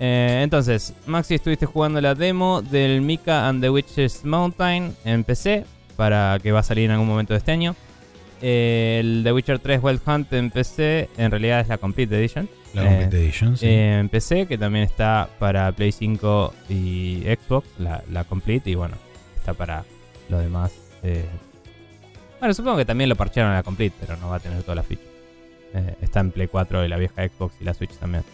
Eh, 0.00 0.40
entonces, 0.42 0.94
Maxi, 1.06 1.34
estuviste 1.34 1.66
jugando 1.66 2.00
la 2.00 2.14
demo 2.14 2.60
del 2.62 3.02
Mika 3.02 3.48
and 3.48 3.62
the 3.62 3.70
Witches 3.70 4.24
Mountain 4.24 4.96
en 5.04 5.22
PC, 5.22 5.64
para 5.96 6.38
que 6.42 6.50
va 6.50 6.60
a 6.60 6.62
salir 6.64 6.86
en 6.86 6.92
algún 6.92 7.06
momento 7.06 7.34
de 7.34 7.38
este 7.38 7.52
año. 7.52 7.76
Eh, 8.40 8.98
el 9.00 9.20
The 9.22 9.32
Witcher 9.32 9.60
3 9.60 9.80
Wild 9.80 10.00
Hunt 10.04 10.32
en 10.32 10.50
PC, 10.50 11.08
en 11.16 11.30
realidad 11.30 11.60
es 11.60 11.68
la 11.68 11.78
Complete 11.78 12.18
Edition. 12.18 12.48
la 12.74 12.82
eh, 12.82 12.86
Complete 12.88 13.16
Edition, 13.22 13.56
sí. 13.56 13.66
Eh, 13.66 13.98
en 14.00 14.08
PC, 14.08 14.46
que 14.46 14.58
también 14.58 14.84
está 14.84 15.28
para 15.38 15.70
Play 15.70 15.92
5 15.92 16.54
y 16.68 17.22
Xbox, 17.46 17.68
la, 17.78 18.02
la 18.10 18.24
Complete, 18.24 18.70
y 18.70 18.74
bueno, 18.74 18.96
está 19.36 19.54
para 19.54 19.84
lo 20.28 20.38
demás. 20.40 20.72
eh. 21.04 21.24
Bueno, 22.40 22.54
supongo 22.54 22.78
que 22.78 22.84
también 22.84 23.08
lo 23.08 23.14
parchearon 23.14 23.52
a 23.52 23.56
la 23.56 23.62
Complete, 23.62 23.94
pero 24.00 24.16
no 24.16 24.28
va 24.28 24.36
a 24.36 24.40
tener 24.40 24.60
toda 24.64 24.74
la 24.74 24.82
ficha. 24.82 25.02
Eh, 25.74 25.96
está 26.02 26.20
en 26.20 26.30
Play 26.30 26.48
4 26.48 26.80
de 26.80 26.88
la 26.88 26.96
vieja 26.96 27.26
Xbox 27.26 27.54
y 27.60 27.64
la 27.64 27.74
Switch 27.74 27.92
también. 27.96 28.24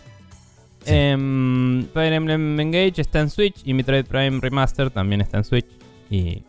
Sí. 0.85 0.93
Em, 0.95 1.87
Fire 1.93 2.13
Emblem 2.13 2.59
Engage 2.59 3.01
está 3.01 3.21
en 3.21 3.31
Switch 3.31 3.61
y 3.65 3.75
Metroid 3.75 4.07
Prime 4.07 4.41
Remaster 4.41 4.91
también 4.91 5.21
está 5.21 5.39
en 5.39 5.45
Switch. 5.45 5.69
Y 6.11 6.43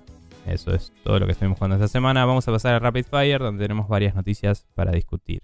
eso 0.47 0.73
es 0.73 0.91
todo 1.03 1.19
lo 1.19 1.25
que 1.25 1.33
estuvimos 1.33 1.57
jugando 1.57 1.75
esta 1.75 1.87
semana. 1.87 2.25
Vamos 2.25 2.47
a 2.47 2.51
pasar 2.51 2.73
a 2.73 2.79
Rapid 2.79 3.05
Fire, 3.05 3.39
donde 3.39 3.63
tenemos 3.63 3.87
varias 3.87 4.15
noticias 4.15 4.65
para 4.75 4.91
discutir. 4.91 5.41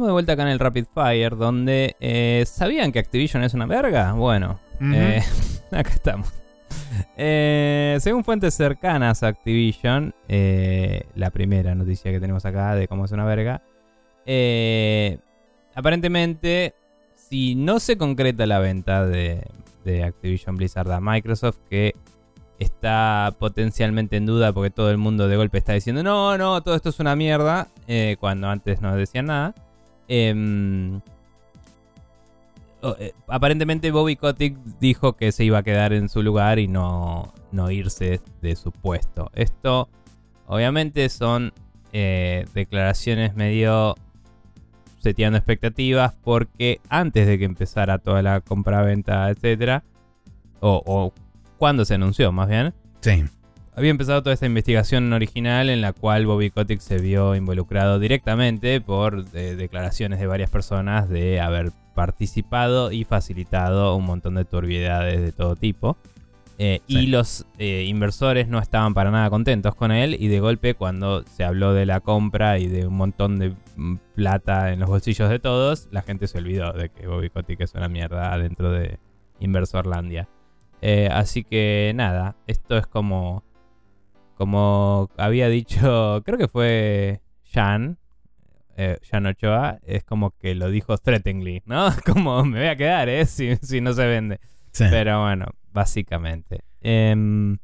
Estamos 0.00 0.08
de 0.08 0.12
vuelta 0.12 0.32
acá 0.32 0.42
en 0.44 0.48
el 0.48 0.58
Rapid 0.58 0.86
Fire, 0.94 1.36
donde 1.36 1.94
eh, 2.00 2.44
¿sabían 2.46 2.90
que 2.90 3.00
Activision 3.00 3.44
es 3.44 3.52
una 3.52 3.66
verga? 3.66 4.14
Bueno, 4.14 4.58
eh, 4.80 5.22
acá 5.70 5.90
estamos. 5.90 6.32
Eh, 7.18 7.98
según 8.00 8.24
fuentes 8.24 8.54
cercanas 8.54 9.22
a 9.22 9.26
Activision, 9.28 10.14
la 10.26 11.28
primera 11.30 11.74
noticia 11.74 12.10
que 12.10 12.18
tenemos 12.18 12.46
acá 12.46 12.74
de 12.76 12.88
cómo 12.88 13.04
es 13.04 13.12
una 13.12 13.26
verga, 13.26 13.60
aparentemente, 15.74 16.74
si 17.14 17.54
no 17.54 17.78
se 17.78 17.98
concreta 17.98 18.46
la 18.46 18.58
venta 18.58 19.04
de, 19.04 19.46
de 19.84 20.02
Activision 20.02 20.56
Blizzard 20.56 20.90
a 20.92 21.00
Microsoft, 21.02 21.58
que 21.68 21.94
está 22.58 23.34
potencialmente 23.38 24.16
en 24.16 24.24
duda 24.24 24.54
porque 24.54 24.70
todo 24.70 24.90
el 24.90 24.96
mundo 24.96 25.28
de 25.28 25.36
golpe 25.36 25.58
está 25.58 25.74
diciendo, 25.74 26.02
no, 26.02 26.38
no, 26.38 26.62
todo 26.62 26.74
esto 26.74 26.88
es 26.88 27.00
una 27.00 27.16
mierda, 27.16 27.68
eh, 27.86 28.16
cuando 28.18 28.48
antes 28.48 28.80
no 28.80 28.96
decían 28.96 29.26
nada. 29.26 29.54
Em, 30.12 31.00
eh, 32.82 33.12
aparentemente 33.28 33.92
Bobby 33.92 34.16
Kotick 34.16 34.56
dijo 34.80 35.12
que 35.12 35.30
se 35.30 35.44
iba 35.44 35.58
a 35.58 35.62
quedar 35.62 35.92
en 35.92 36.08
su 36.08 36.22
lugar 36.22 36.58
y 36.58 36.66
no, 36.66 37.32
no 37.52 37.70
irse 37.70 38.20
de 38.42 38.56
su 38.56 38.72
puesto. 38.72 39.30
Esto 39.34 39.88
obviamente 40.48 41.08
son 41.10 41.52
eh, 41.92 42.44
declaraciones 42.54 43.36
medio 43.36 43.94
seteando 44.98 45.38
expectativas 45.38 46.12
porque 46.24 46.80
antes 46.88 47.28
de 47.28 47.38
que 47.38 47.44
empezara 47.44 47.98
toda 47.98 48.20
la 48.20 48.40
compra-venta, 48.40 49.30
etcétera, 49.30 49.84
o, 50.58 50.82
o 50.84 51.12
cuando 51.56 51.84
se 51.84 51.94
anunció 51.94 52.32
más 52.32 52.48
bien, 52.48 52.74
Sí. 53.00 53.24
Había 53.80 53.92
empezado 53.92 54.22
toda 54.22 54.34
esta 54.34 54.44
investigación 54.44 55.10
original 55.14 55.70
en 55.70 55.80
la 55.80 55.94
cual 55.94 56.26
Bobby 56.26 56.50
Kotick 56.50 56.80
se 56.80 56.98
vio 56.98 57.34
involucrado 57.34 57.98
directamente 57.98 58.78
por 58.82 59.24
eh, 59.32 59.56
declaraciones 59.56 60.20
de 60.20 60.26
varias 60.26 60.50
personas 60.50 61.08
de 61.08 61.40
haber 61.40 61.72
participado 61.94 62.92
y 62.92 63.04
facilitado 63.04 63.96
un 63.96 64.04
montón 64.04 64.34
de 64.34 64.44
turbiedades 64.44 65.22
de 65.22 65.32
todo 65.32 65.56
tipo. 65.56 65.96
Eh, 66.58 66.82
Sí. 66.86 66.98
Y 66.98 67.06
los 67.06 67.46
eh, 67.58 67.86
inversores 67.88 68.48
no 68.48 68.58
estaban 68.58 68.92
para 68.92 69.10
nada 69.10 69.30
contentos 69.30 69.74
con 69.74 69.92
él 69.92 70.14
y 70.20 70.28
de 70.28 70.40
golpe 70.40 70.74
cuando 70.74 71.22
se 71.22 71.44
habló 71.44 71.72
de 71.72 71.86
la 71.86 72.00
compra 72.00 72.58
y 72.58 72.66
de 72.66 72.86
un 72.86 72.98
montón 72.98 73.38
de 73.38 73.54
mm, 73.76 73.96
plata 74.14 74.74
en 74.74 74.80
los 74.80 74.90
bolsillos 74.90 75.30
de 75.30 75.38
todos, 75.38 75.88
la 75.90 76.02
gente 76.02 76.26
se 76.26 76.36
olvidó 76.36 76.74
de 76.74 76.90
que 76.90 77.06
Bobby 77.06 77.30
Kotick 77.30 77.62
es 77.62 77.72
una 77.72 77.88
mierda 77.88 78.36
dentro 78.36 78.70
de 78.72 78.98
Inversorlandia. 79.38 80.28
Así 81.12 81.44
que 81.44 81.92
nada, 81.94 82.36
esto 82.46 82.76
es 82.76 82.86
como 82.86 83.42
como 84.40 85.10
había 85.18 85.50
dicho, 85.50 86.22
creo 86.24 86.38
que 86.38 86.48
fue 86.48 87.20
Jan, 87.52 87.98
eh, 88.74 88.96
Jan 89.10 89.26
Ochoa, 89.26 89.80
es 89.84 90.02
como 90.02 90.30
que 90.30 90.54
lo 90.54 90.70
dijo 90.70 90.96
threateningly, 90.96 91.62
¿no? 91.66 91.90
Como 92.06 92.42
me 92.46 92.60
voy 92.60 92.68
a 92.68 92.76
quedar, 92.76 93.10
¿eh? 93.10 93.26
Si, 93.26 93.54
si 93.56 93.82
no 93.82 93.92
se 93.92 94.06
vende. 94.06 94.40
Sí. 94.72 94.84
Pero 94.88 95.20
bueno, 95.20 95.44
básicamente. 95.74 96.62
Em, 96.80 97.58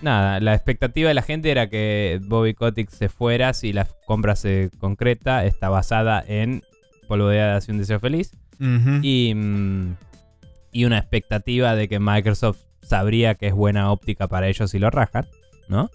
nada, 0.00 0.40
la 0.40 0.54
expectativa 0.54 1.08
de 1.08 1.14
la 1.14 1.20
gente 1.20 1.50
era 1.50 1.68
que 1.68 2.18
Bobby 2.22 2.54
Kotick 2.54 2.88
se 2.88 3.10
fuera 3.10 3.52
si 3.52 3.74
la 3.74 3.86
compra 4.06 4.36
se 4.36 4.70
concreta. 4.78 5.44
Está 5.44 5.68
basada 5.68 6.24
en 6.26 6.62
polvo 7.08 7.28
de 7.28 7.42
hadas 7.42 7.68
y 7.68 7.72
un 7.72 7.78
deseo 7.78 8.00
feliz. 8.00 8.32
Ujú. 8.58 9.00
Y, 9.02 9.34
mm, 9.34 9.96
y 10.72 10.86
una 10.86 10.96
expectativa 10.96 11.76
de 11.76 11.88
que 11.88 12.00
Microsoft 12.00 12.60
sabría 12.80 13.34
que 13.34 13.48
es 13.48 13.54
buena 13.54 13.92
óptica 13.92 14.28
para 14.28 14.48
ellos 14.48 14.70
si 14.70 14.78
lo 14.78 14.88
rajan, 14.88 15.26
¿no? 15.68 15.90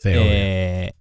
Sí. 0.00 0.10
Eh, 0.12 0.92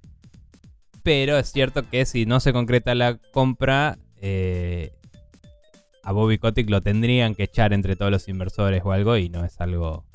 pero 1.03 1.37
es 1.37 1.51
cierto 1.51 1.87
que 1.89 2.05
si 2.05 2.25
no 2.25 2.39
se 2.39 2.53
concreta 2.53 2.95
la 2.95 3.17
compra, 3.17 3.97
eh, 4.21 4.93
a 6.03 6.11
Bobby 6.11 6.37
Kotick 6.37 6.69
lo 6.69 6.81
tendrían 6.81 7.35
que 7.35 7.43
echar 7.43 7.73
entre 7.73 7.95
todos 7.95 8.11
los 8.11 8.27
inversores 8.27 8.81
o 8.85 8.91
algo 8.91 9.17
y 9.17 9.29
no 9.29 9.43
es 9.43 9.59
algo 9.59 10.05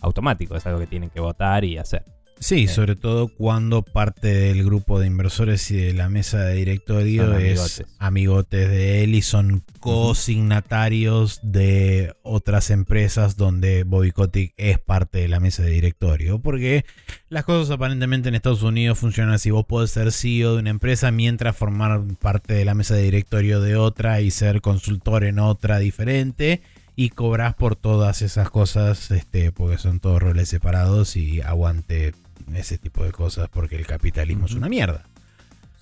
automático, 0.00 0.56
es 0.56 0.66
algo 0.66 0.78
que 0.78 0.86
tienen 0.86 1.10
que 1.10 1.20
votar 1.20 1.64
y 1.64 1.78
hacer. 1.78 2.04
Sí, 2.38 2.64
eh. 2.64 2.68
sobre 2.68 2.96
todo 2.96 3.28
cuando 3.28 3.82
parte 3.82 4.28
del 4.28 4.64
grupo 4.64 5.00
de 5.00 5.06
inversores 5.06 5.70
y 5.70 5.76
de 5.76 5.92
la 5.94 6.08
mesa 6.08 6.40
de 6.44 6.54
directorio 6.54 7.26
Son 7.26 7.40
es 7.40 7.58
amigotes. 7.58 7.86
amigotes 7.98 8.68
de 8.68 9.04
él 9.04 9.14
y 9.14 9.22
son 9.22 9.64
cosignatarios 9.80 11.40
de 11.42 12.14
otras 12.22 12.70
empresas 12.70 13.36
donde 13.36 13.84
Bobby 13.84 14.10
Kotick 14.10 14.52
es 14.56 14.78
parte 14.78 15.18
de 15.18 15.28
la 15.28 15.40
mesa 15.40 15.62
de 15.62 15.70
directorio. 15.70 16.38
Porque 16.38 16.84
las 17.28 17.44
cosas 17.44 17.70
aparentemente 17.70 18.28
en 18.28 18.34
Estados 18.34 18.62
Unidos 18.62 18.98
funcionan 18.98 19.34
así. 19.34 19.50
Vos 19.50 19.64
podés 19.66 19.90
ser 19.90 20.12
CEO 20.12 20.54
de 20.54 20.60
una 20.60 20.70
empresa 20.70 21.10
mientras 21.10 21.56
formar 21.56 22.02
parte 22.20 22.54
de 22.54 22.64
la 22.64 22.74
mesa 22.74 22.94
de 22.94 23.02
directorio 23.02 23.60
de 23.60 23.76
otra 23.76 24.20
y 24.20 24.30
ser 24.30 24.60
consultor 24.60 25.24
en 25.24 25.38
otra 25.38 25.78
diferente. 25.78 26.62
Y 26.98 27.10
cobras 27.10 27.54
por 27.54 27.76
todas 27.76 28.22
esas 28.22 28.48
cosas, 28.48 29.10
este, 29.10 29.52
porque 29.52 29.76
son 29.76 30.00
todos 30.00 30.22
roles 30.22 30.48
separados 30.48 31.16
y 31.16 31.42
aguante 31.42 32.14
ese 32.54 32.78
tipo 32.78 33.02
de 33.04 33.12
cosas 33.12 33.48
porque 33.48 33.76
el 33.76 33.86
capitalismo 33.86 34.46
es 34.46 34.52
una 34.52 34.68
mierda. 34.68 35.04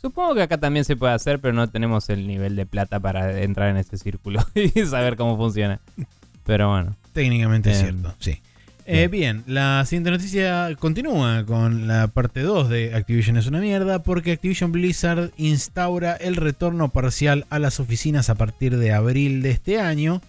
Supongo 0.00 0.34
que 0.34 0.42
acá 0.42 0.58
también 0.58 0.84
se 0.84 0.96
puede 0.96 1.14
hacer, 1.14 1.40
pero 1.40 1.54
no 1.54 1.68
tenemos 1.68 2.08
el 2.10 2.26
nivel 2.26 2.56
de 2.56 2.66
plata 2.66 3.00
para 3.00 3.40
entrar 3.42 3.70
en 3.70 3.78
ese 3.78 3.98
círculo 3.98 4.44
y 4.54 4.68
saber 4.86 5.16
cómo 5.16 5.36
funciona. 5.36 5.80
Pero 6.44 6.70
bueno. 6.70 6.94
Técnicamente 7.12 7.70
es 7.70 7.80
Em, 7.80 7.84
cierto, 8.00 8.14
sí. 8.18 8.40
Eh, 8.86 9.08
bien, 9.08 9.44
la 9.46 9.82
siguiente 9.86 10.10
noticia 10.10 10.68
continúa 10.78 11.46
con 11.46 11.88
la 11.88 12.08
parte 12.08 12.42
2 12.42 12.68
de 12.68 12.94
Activision 12.94 13.38
es 13.38 13.46
una 13.46 13.60
mierda 13.60 14.02
porque 14.02 14.32
Activision 14.32 14.72
Blizzard 14.72 15.30
instaura 15.38 16.12
el 16.12 16.36
retorno 16.36 16.90
parcial 16.90 17.46
a 17.48 17.58
las 17.58 17.80
oficinas 17.80 18.28
a 18.28 18.34
partir 18.34 18.76
de 18.76 18.92
abril 18.92 19.40
de 19.40 19.52
este 19.52 19.80
año. 19.80 20.20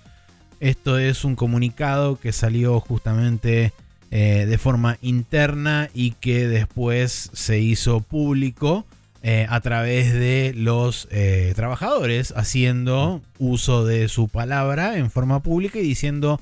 Esto 0.61 0.97
es 0.99 1.25
un 1.25 1.35
comunicado 1.35 2.17
que 2.17 2.31
salió 2.31 2.79
justamente 2.79 3.73
eh, 4.11 4.45
de 4.47 4.57
forma 4.57 4.97
interna 5.01 5.89
y 5.93 6.11
que 6.11 6.47
después 6.47 7.31
se 7.33 7.59
hizo 7.59 8.01
público 8.01 8.85
eh, 9.23 9.47
a 9.49 9.59
través 9.61 10.13
de 10.13 10.53
los 10.55 11.07
eh, 11.11 11.53
trabajadores 11.55 12.33
haciendo 12.37 13.21
uso 13.39 13.83
de 13.85 14.07
su 14.07 14.27
palabra 14.27 14.97
en 14.97 15.09
forma 15.09 15.41
pública 15.41 15.79
y 15.79 15.81
diciendo 15.81 16.39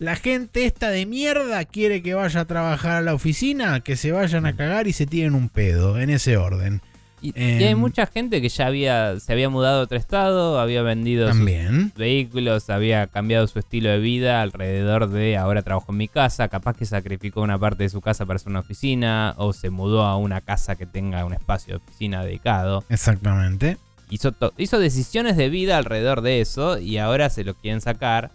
la 0.00 0.16
gente 0.16 0.64
esta 0.64 0.90
de 0.90 1.06
mierda 1.06 1.64
quiere 1.64 2.02
que 2.02 2.14
vaya 2.14 2.40
a 2.40 2.44
trabajar 2.46 2.96
a 2.96 3.00
la 3.00 3.14
oficina, 3.14 3.80
que 3.80 3.96
se 3.96 4.10
vayan 4.10 4.46
a 4.46 4.56
cagar 4.56 4.88
y 4.88 4.92
se 4.92 5.06
tiren 5.06 5.34
un 5.34 5.48
pedo, 5.48 6.00
en 6.00 6.10
ese 6.10 6.36
orden. 6.36 6.82
Y, 7.24 7.32
Em, 7.34 7.60
y 7.60 7.64
hay 7.64 7.74
mucha 7.74 8.04
gente 8.04 8.42
que 8.42 8.50
ya 8.50 8.66
había 8.66 9.18
se 9.18 9.32
había 9.32 9.48
mudado 9.48 9.80
a 9.80 9.84
otro 9.84 9.96
estado, 9.96 10.60
había 10.60 10.82
vendido 10.82 11.32
sus 11.32 11.94
vehículos, 11.96 12.68
había 12.68 13.06
cambiado 13.06 13.46
su 13.46 13.58
estilo 13.58 13.88
de 13.88 13.98
vida 13.98 14.42
alrededor 14.42 15.08
de 15.08 15.38
ahora 15.38 15.62
trabajo 15.62 15.92
en 15.92 15.98
mi 15.98 16.08
casa, 16.08 16.48
capaz 16.48 16.76
que 16.76 16.84
sacrificó 16.84 17.40
una 17.40 17.58
parte 17.58 17.84
de 17.84 17.88
su 17.88 18.02
casa 18.02 18.26
para 18.26 18.36
hacer 18.36 18.50
una 18.50 18.60
oficina 18.60 19.34
o 19.38 19.54
se 19.54 19.70
mudó 19.70 20.02
a 20.02 20.18
una 20.18 20.42
casa 20.42 20.76
que 20.76 20.84
tenga 20.84 21.24
un 21.24 21.32
espacio 21.32 21.78
de 21.78 21.84
oficina 21.84 22.22
dedicado. 22.22 22.84
Exactamente. 22.90 23.78
Hizo, 24.10 24.34
hizo 24.58 24.78
decisiones 24.78 25.38
de 25.38 25.48
vida 25.48 25.78
alrededor 25.78 26.20
de 26.20 26.42
eso 26.42 26.78
y 26.78 26.98
ahora 26.98 27.30
se 27.30 27.42
lo 27.42 27.54
quieren 27.54 27.80
sacar. 27.80 28.32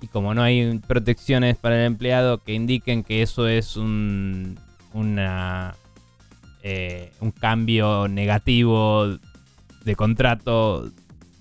Y 0.00 0.08
como 0.08 0.34
no 0.34 0.42
hay 0.42 0.80
protecciones 0.86 1.56
para 1.56 1.78
el 1.78 1.86
empleado 1.86 2.42
que 2.42 2.54
indiquen 2.54 3.04
que 3.04 3.22
eso 3.22 3.46
es 3.46 3.76
un, 3.76 4.58
una, 4.92 5.74
eh, 6.68 7.12
un 7.20 7.30
cambio 7.30 8.08
negativo 8.08 9.06
de 9.84 9.94
contrato 9.94 10.90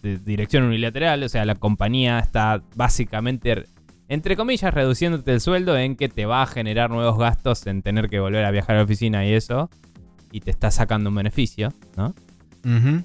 de 0.04 0.20
dirección 0.20 0.66
unilateral, 0.66 1.24
o 1.24 1.30
sea, 1.30 1.46
la 1.46 1.56
compañía 1.56 2.20
está 2.20 2.62
básicamente, 2.76 3.66
entre 4.08 4.36
comillas, 4.36 4.72
reduciéndote 4.72 5.34
el 5.34 5.42
sueldo 5.42 5.76
en 5.80 5.96
que 5.96 6.10
te 6.10 6.28
va 6.28 6.44
a 6.44 6.46
generar 6.46 6.92
nuevos 6.92 7.18
gastos 7.18 7.66
en 7.66 7.82
tener 7.82 8.08
que 8.08 8.20
volver 8.20 8.46
a 8.46 8.52
viajar 8.52 8.76
a 8.76 8.80
la 8.80 8.86
oficina 8.86 9.26
y 9.26 9.34
eso, 9.34 9.72
y 10.32 10.42
te 10.42 10.52
está 10.52 10.70
sacando 10.70 11.10
un 11.10 11.16
beneficio, 11.16 11.74
¿no? 11.98 12.14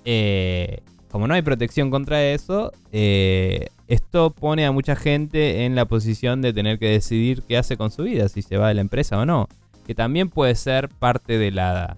Eh, 0.04 0.82
como 1.10 1.26
no 1.26 1.32
hay 1.32 1.40
protección 1.40 1.90
contra 1.90 2.22
eso, 2.22 2.70
eh, 2.92 3.68
esto 3.88 4.28
pone 4.28 4.66
a 4.66 4.72
mucha 4.72 4.94
gente 4.94 5.64
en 5.64 5.74
la 5.74 5.86
posición 5.86 6.42
de 6.42 6.52
tener 6.52 6.78
que 6.78 6.90
decidir 6.90 7.44
qué 7.48 7.56
hace 7.56 7.78
con 7.78 7.90
su 7.90 8.02
vida, 8.02 8.28
si 8.28 8.42
se 8.42 8.58
va 8.58 8.68
de 8.68 8.74
la 8.74 8.82
empresa 8.82 9.18
o 9.18 9.24
no. 9.24 9.48
Que 9.86 9.94
también 9.94 10.28
puede 10.28 10.54
ser 10.54 10.90
parte 10.90 11.38
de 11.38 11.50
la 11.50 11.96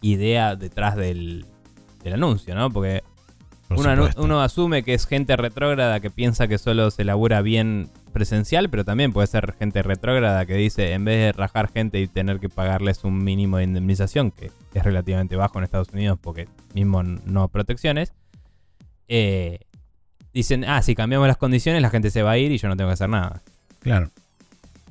idea 0.00 0.56
detrás 0.56 0.96
del, 0.96 1.46
del 2.02 2.14
anuncio, 2.14 2.54
¿no? 2.54 2.70
Porque 2.70 3.02
uno 4.16 4.42
asume 4.42 4.82
que 4.82 4.94
es 4.94 5.06
gente 5.06 5.36
retrógrada 5.36 6.00
que 6.00 6.10
piensa 6.10 6.48
que 6.48 6.58
solo 6.58 6.90
se 6.90 7.04
labura 7.04 7.40
bien 7.40 7.88
presencial, 8.12 8.68
pero 8.68 8.84
también 8.84 9.12
puede 9.12 9.28
ser 9.28 9.54
gente 9.58 9.82
retrógrada 9.82 10.44
que 10.44 10.54
dice, 10.54 10.92
en 10.92 11.04
vez 11.04 11.18
de 11.18 11.32
rajar 11.32 11.70
gente 11.70 12.00
y 12.00 12.08
tener 12.08 12.40
que 12.40 12.48
pagarles 12.48 13.04
un 13.04 13.22
mínimo 13.22 13.58
de 13.58 13.64
indemnización, 13.64 14.32
que 14.32 14.50
es 14.74 14.84
relativamente 14.84 15.36
bajo 15.36 15.58
en 15.58 15.64
Estados 15.64 15.90
Unidos 15.90 16.18
porque 16.20 16.48
mismo 16.74 17.02
no 17.02 17.48
protecciones, 17.48 18.12
eh, 19.06 19.60
dicen, 20.34 20.64
ah, 20.64 20.82
si 20.82 20.94
cambiamos 20.94 21.28
las 21.28 21.36
condiciones 21.36 21.80
la 21.80 21.90
gente 21.90 22.10
se 22.10 22.22
va 22.22 22.32
a 22.32 22.38
ir 22.38 22.50
y 22.50 22.58
yo 22.58 22.68
no 22.68 22.76
tengo 22.76 22.90
que 22.90 22.94
hacer 22.94 23.08
nada. 23.08 23.42
Claro, 23.80 24.10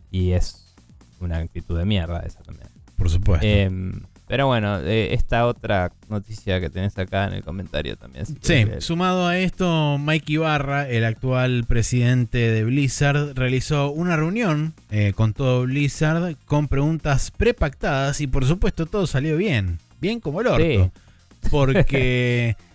Y 0.10 0.32
es 0.32 0.76
una 1.20 1.38
actitud 1.38 1.78
de 1.78 1.86
mierda 1.86 2.22
esa 2.22 2.42
también. 2.42 2.70
por 2.96 3.10
supuesto. 3.10 3.46
Em, 3.46 4.04
Pero 4.30 4.46
bueno, 4.46 4.80
eh, 4.82 5.16
esta 5.16 5.48
otra 5.48 5.92
noticia 6.08 6.62
que 6.62 6.70
tenés 6.70 6.96
acá 7.00 7.26
en 7.26 7.34
el 7.34 7.44
comentario 7.44 7.98
también. 7.98 8.28
si 8.28 8.36
Sí, 8.42 8.68
sumado 8.78 9.26
a 9.26 9.40
esto, 9.40 9.98
Mike 9.98 10.34
Ibarra, 10.34 10.88
el 10.88 11.04
actual 11.04 11.66
presidente 11.68 12.38
de 12.38 12.64
Blizzard, 12.64 13.34
realizó 13.34 13.90
una 13.90 14.16
reunión 14.16 14.76
eh, 14.92 15.14
con 15.16 15.34
todo 15.34 15.64
Blizzard 15.64 16.36
con 16.46 16.68
preguntas 16.68 17.32
prepactadas 17.32 18.22
y 18.22 18.28
por 18.28 18.46
supuesto 18.46 18.86
todo 18.86 19.08
salió 19.08 19.36
bien, 19.36 19.80
bien 20.00 20.20
como 20.20 20.42
el 20.42 20.48
orto. 20.48 20.64
Sí. 20.64 21.50
Porque 21.50 22.56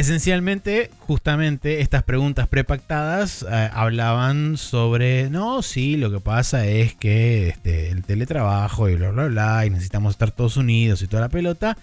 esencialmente, 0.00 0.90
justamente 1.00 1.82
estas 1.82 2.02
preguntas 2.02 2.48
prepactadas 2.48 3.44
eh, 3.48 3.70
hablaban 3.72 4.56
sobre, 4.56 5.28
no, 5.28 5.60
sí, 5.60 5.98
lo 5.98 6.10
que 6.10 6.20
pasa 6.20 6.66
es 6.66 6.94
que 6.94 7.48
este, 7.48 7.90
el 7.90 8.02
teletrabajo 8.04 8.88
y 8.88 8.96
bla, 8.96 9.10
bla, 9.10 9.26
bla, 9.26 9.66
y 9.66 9.70
necesitamos 9.70 10.12
estar 10.12 10.30
todos 10.30 10.56
unidos 10.56 11.02
y 11.02 11.06
toda 11.06 11.20
la 11.20 11.28
pelota. 11.28 11.76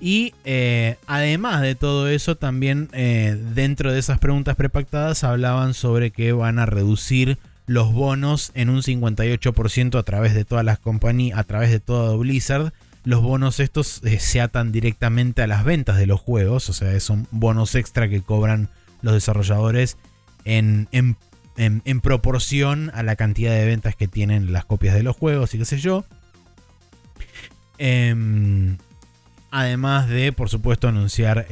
Y 0.00 0.34
eh, 0.44 0.96
además 1.08 1.62
de 1.62 1.74
todo 1.74 2.08
eso, 2.08 2.36
también 2.36 2.88
eh, 2.92 3.36
dentro 3.54 3.92
de 3.92 3.98
esas 3.98 4.20
preguntas 4.20 4.54
prepactadas 4.54 5.24
hablaban 5.24 5.74
sobre 5.74 6.12
que 6.12 6.32
van 6.32 6.60
a 6.60 6.66
reducir 6.66 7.38
los 7.66 7.92
bonos 7.92 8.52
en 8.54 8.68
un 8.68 8.82
58% 8.82 9.98
a 9.98 10.02
través 10.04 10.34
de 10.34 10.44
todas 10.44 10.64
las 10.64 10.78
compañías, 10.78 11.38
a 11.38 11.44
través 11.44 11.70
de 11.70 11.80
todo 11.80 12.18
Blizzard. 12.18 12.72
Los 13.04 13.20
bonos 13.22 13.60
estos 13.60 14.00
eh, 14.04 14.18
se 14.18 14.40
atan 14.40 14.72
directamente 14.72 15.42
a 15.42 15.46
las 15.46 15.62
ventas 15.64 15.98
de 15.98 16.06
los 16.06 16.20
juegos, 16.20 16.68
o 16.70 16.72
sea, 16.72 16.98
son 17.00 17.28
bonos 17.30 17.74
extra 17.74 18.08
que 18.08 18.22
cobran 18.22 18.70
los 19.02 19.12
desarrolladores 19.14 19.98
en, 20.46 20.88
en- 20.92 21.16
en- 21.56 22.00
proporción 22.00 22.90
a 22.94 23.02
la 23.02 23.16
cantidad 23.16 23.52
de 23.52 23.66
ventas 23.66 23.94
que 23.94 24.08
tienen 24.08 24.52
las 24.52 24.64
copias 24.64 24.94
de 24.94 25.02
los 25.02 25.16
juegos 25.16 25.54
y 25.54 25.58
qué 25.58 25.64
sé 25.66 25.78
yo. 25.78 26.04
Em, 27.78 28.78
además 29.50 30.08
de, 30.08 30.32
por 30.32 30.48
supuesto, 30.48 30.88
anunciar 30.88 31.46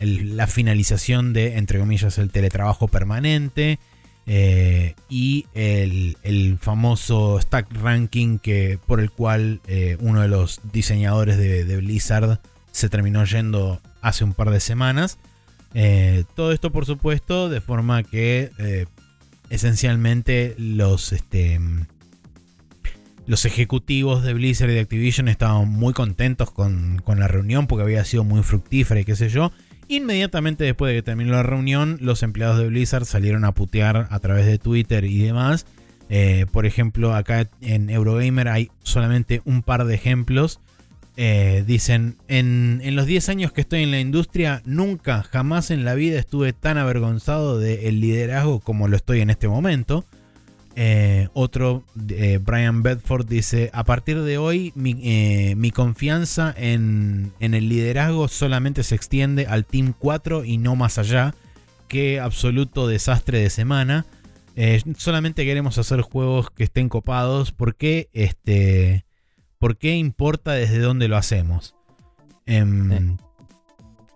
la 0.00 0.46
finalización 0.46 1.32
de, 1.32 1.56
entre 1.58 1.78
comillas, 1.78 2.18
el 2.18 2.30
teletrabajo 2.30 2.88
permanente. 2.88 3.78
Eh, 4.26 4.94
y 5.08 5.46
el, 5.54 6.58
famoso 6.60 7.38
stack 7.40 7.72
ranking 7.74 8.38
que, 8.38 8.78
por 8.86 9.00
el 9.00 9.10
cual 9.10 9.60
eh, 9.66 9.96
uno 10.00 10.22
de 10.22 10.28
los 10.28 10.60
diseñadores 10.72 11.36
de, 11.36 11.76
Blizzard 11.76 12.40
se 12.72 12.88
terminó 12.88 13.24
yendo 13.24 13.80
hace 14.00 14.24
un 14.24 14.32
par 14.32 14.50
de 14.50 14.60
semanas. 14.60 15.18
Eh, 15.74 16.24
todo 16.34 16.52
esto, 16.52 16.72
por 16.72 16.86
supuesto, 16.86 17.48
de 17.48 17.60
forma 17.60 18.02
que 18.02 18.50
esencialmente 19.50 20.54
los, 20.58 21.12
este, 21.12 21.60
los 23.26 23.44
ejecutivos 23.44 24.22
de 24.22 24.32
Blizzard 24.32 24.70
y 24.70 24.74
de 24.74 24.80
Activision 24.80 25.28
estaban 25.28 25.68
muy 25.68 25.92
contentos 25.92 26.50
con, 26.50 27.00
con 27.04 27.20
la 27.20 27.28
reunión 27.28 27.66
porque 27.66 27.82
había 27.82 28.04
sido 28.04 28.24
muy 28.24 28.42
fructífera 28.42 29.00
y 29.00 29.04
qué 29.04 29.16
sé 29.16 29.28
yo. 29.28 29.52
Inmediatamente 29.88 30.64
después 30.64 30.90
de 30.90 30.98
que 30.98 31.02
terminó 31.02 31.32
la 31.32 31.42
reunión, 31.42 31.98
los 32.00 32.22
empleados 32.22 32.58
de 32.58 32.68
Blizzard 32.68 33.04
salieron 33.04 33.44
a 33.44 33.52
putear 33.52 34.08
a 34.10 34.18
través 34.18 34.46
de 34.46 34.58
Twitter 34.58 35.04
y 35.04 35.18
demás. 35.18 35.66
Eh, 36.08 36.46
por 36.52 36.66
ejemplo, 36.66 37.14
acá 37.14 37.48
en 37.60 37.90
Eurogamer 37.90 38.48
hay 38.48 38.70
solamente 38.82 39.42
un 39.44 39.62
par 39.62 39.84
de 39.84 39.94
ejemplos. 39.94 40.60
Eh, 41.16 41.62
dicen, 41.66 42.16
en, 42.26 42.80
en 42.82 42.96
los 42.96 43.06
10 43.06 43.28
años 43.28 43.52
que 43.52 43.60
estoy 43.60 43.82
en 43.82 43.90
la 43.90 44.00
industria, 44.00 44.62
nunca, 44.64 45.22
jamás 45.22 45.70
en 45.70 45.84
la 45.84 45.94
vida 45.94 46.18
estuve 46.18 46.52
tan 46.52 46.76
avergonzado 46.76 47.58
del 47.58 48.00
liderazgo 48.00 48.60
como 48.60 48.88
lo 48.88 48.96
estoy 48.96 49.20
en 49.20 49.30
este 49.30 49.48
momento. 49.48 50.04
Eh, 50.76 51.28
otro, 51.34 51.84
eh, 52.08 52.38
Brian 52.42 52.82
Bedford, 52.82 53.26
dice, 53.26 53.70
a 53.72 53.84
partir 53.84 54.22
de 54.22 54.38
hoy 54.38 54.72
mi, 54.74 54.96
eh, 55.04 55.70
confianza 55.72 56.52
en, 56.56 57.32
el 57.38 57.68
liderazgo 57.68 58.26
solamente 58.26 58.82
se 58.82 58.96
extiende 58.96 59.46
al 59.46 59.66
Team 59.66 59.94
4 59.96 60.44
y 60.44 60.58
no 60.58 60.74
más 60.74 60.98
allá. 60.98 61.34
Qué 61.88 62.18
absoluto 62.18 62.88
desastre 62.88 63.38
de 63.38 63.50
semana. 63.50 64.06
Solamente 64.96 65.44
queremos 65.44 65.78
hacer 65.78 66.00
juegos 66.00 66.50
que 66.50 66.64
estén 66.64 66.88
copados. 66.88 67.52
¿Por 67.52 67.76
qué, 67.76 68.08
este, 68.12 69.04
¿por 69.58 69.76
qué 69.76 69.96
importa 69.96 70.52
desde 70.52 70.78
dónde 70.78 71.08
lo 71.08 71.16
hacemos? 71.16 71.74
Em, 72.46 73.16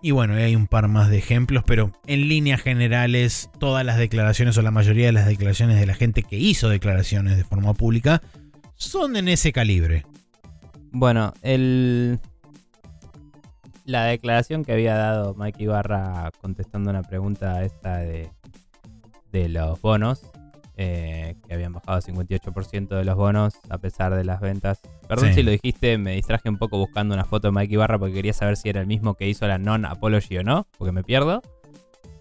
Y 0.01 0.11
bueno, 0.11 0.35
hay 0.35 0.55
un 0.55 0.67
par 0.67 0.87
más 0.87 1.09
de 1.09 1.17
ejemplos, 1.17 1.63
pero 1.65 1.91
en 2.07 2.29
líneas 2.29 2.61
generales, 2.61 3.49
todas 3.59 3.85
las 3.85 3.97
declaraciones 3.97 4.57
o 4.57 4.61
la 4.61 4.71
mayoría 4.71 5.07
de 5.07 5.11
las 5.11 5.27
declaraciones 5.27 5.79
de 5.79 5.85
la 5.85 5.93
gente 5.93 6.23
que 6.23 6.37
hizo 6.37 6.69
declaraciones 6.69 7.35
de 7.35 7.43
forma 7.43 7.73
pública 7.73 8.21
son 8.75 9.17
en 9.17 9.27
ese 9.27 9.51
calibre. 9.51 10.05
Bueno, 10.91 11.33
el... 11.41 12.19
la 13.83 14.05
declaración 14.05 14.63
que 14.63 14.71
había 14.71 14.95
dado 14.95 15.35
Mike 15.35 15.63
Ibarra 15.63 16.31
contestando 16.39 16.89
una 16.89 17.03
pregunta 17.03 17.63
esta 17.63 17.97
de, 17.97 18.29
de 19.33 19.49
los 19.49 19.81
bonos, 19.81 20.21
eh, 20.81 21.35
que 21.45 21.53
habían 21.53 21.73
bajado 21.73 21.99
58% 21.99 22.87
de 22.87 23.03
los 23.03 23.15
bonos 23.17 23.55
a 23.69 23.79
pesar 23.79 24.15
de 24.15 24.23
las 24.23 24.39
ventas. 24.39 24.79
Perdón 25.09 25.29
Sí. 25.29 25.33
si 25.35 25.43
lo 25.43 25.51
dijiste, 25.51 25.97
me 25.97 26.13
distraje 26.13 26.47
un 26.47 26.57
poco 26.57 26.77
buscando 26.77 27.13
una 27.13 27.25
foto 27.25 27.49
de 27.49 27.51
Mike 27.51 27.73
Ibarra 27.73 27.99
porque 27.99 28.13
quería 28.13 28.31
saber 28.31 28.55
si 28.55 28.69
era 28.69 28.79
el 28.79 28.87
mismo 28.87 29.15
que 29.15 29.27
hizo 29.27 29.45
la 29.45 29.57
non-apology 29.57 30.37
o 30.37 30.43
no, 30.43 30.67
porque 30.77 30.93
me 30.93 31.03
pierdo. 31.03 31.41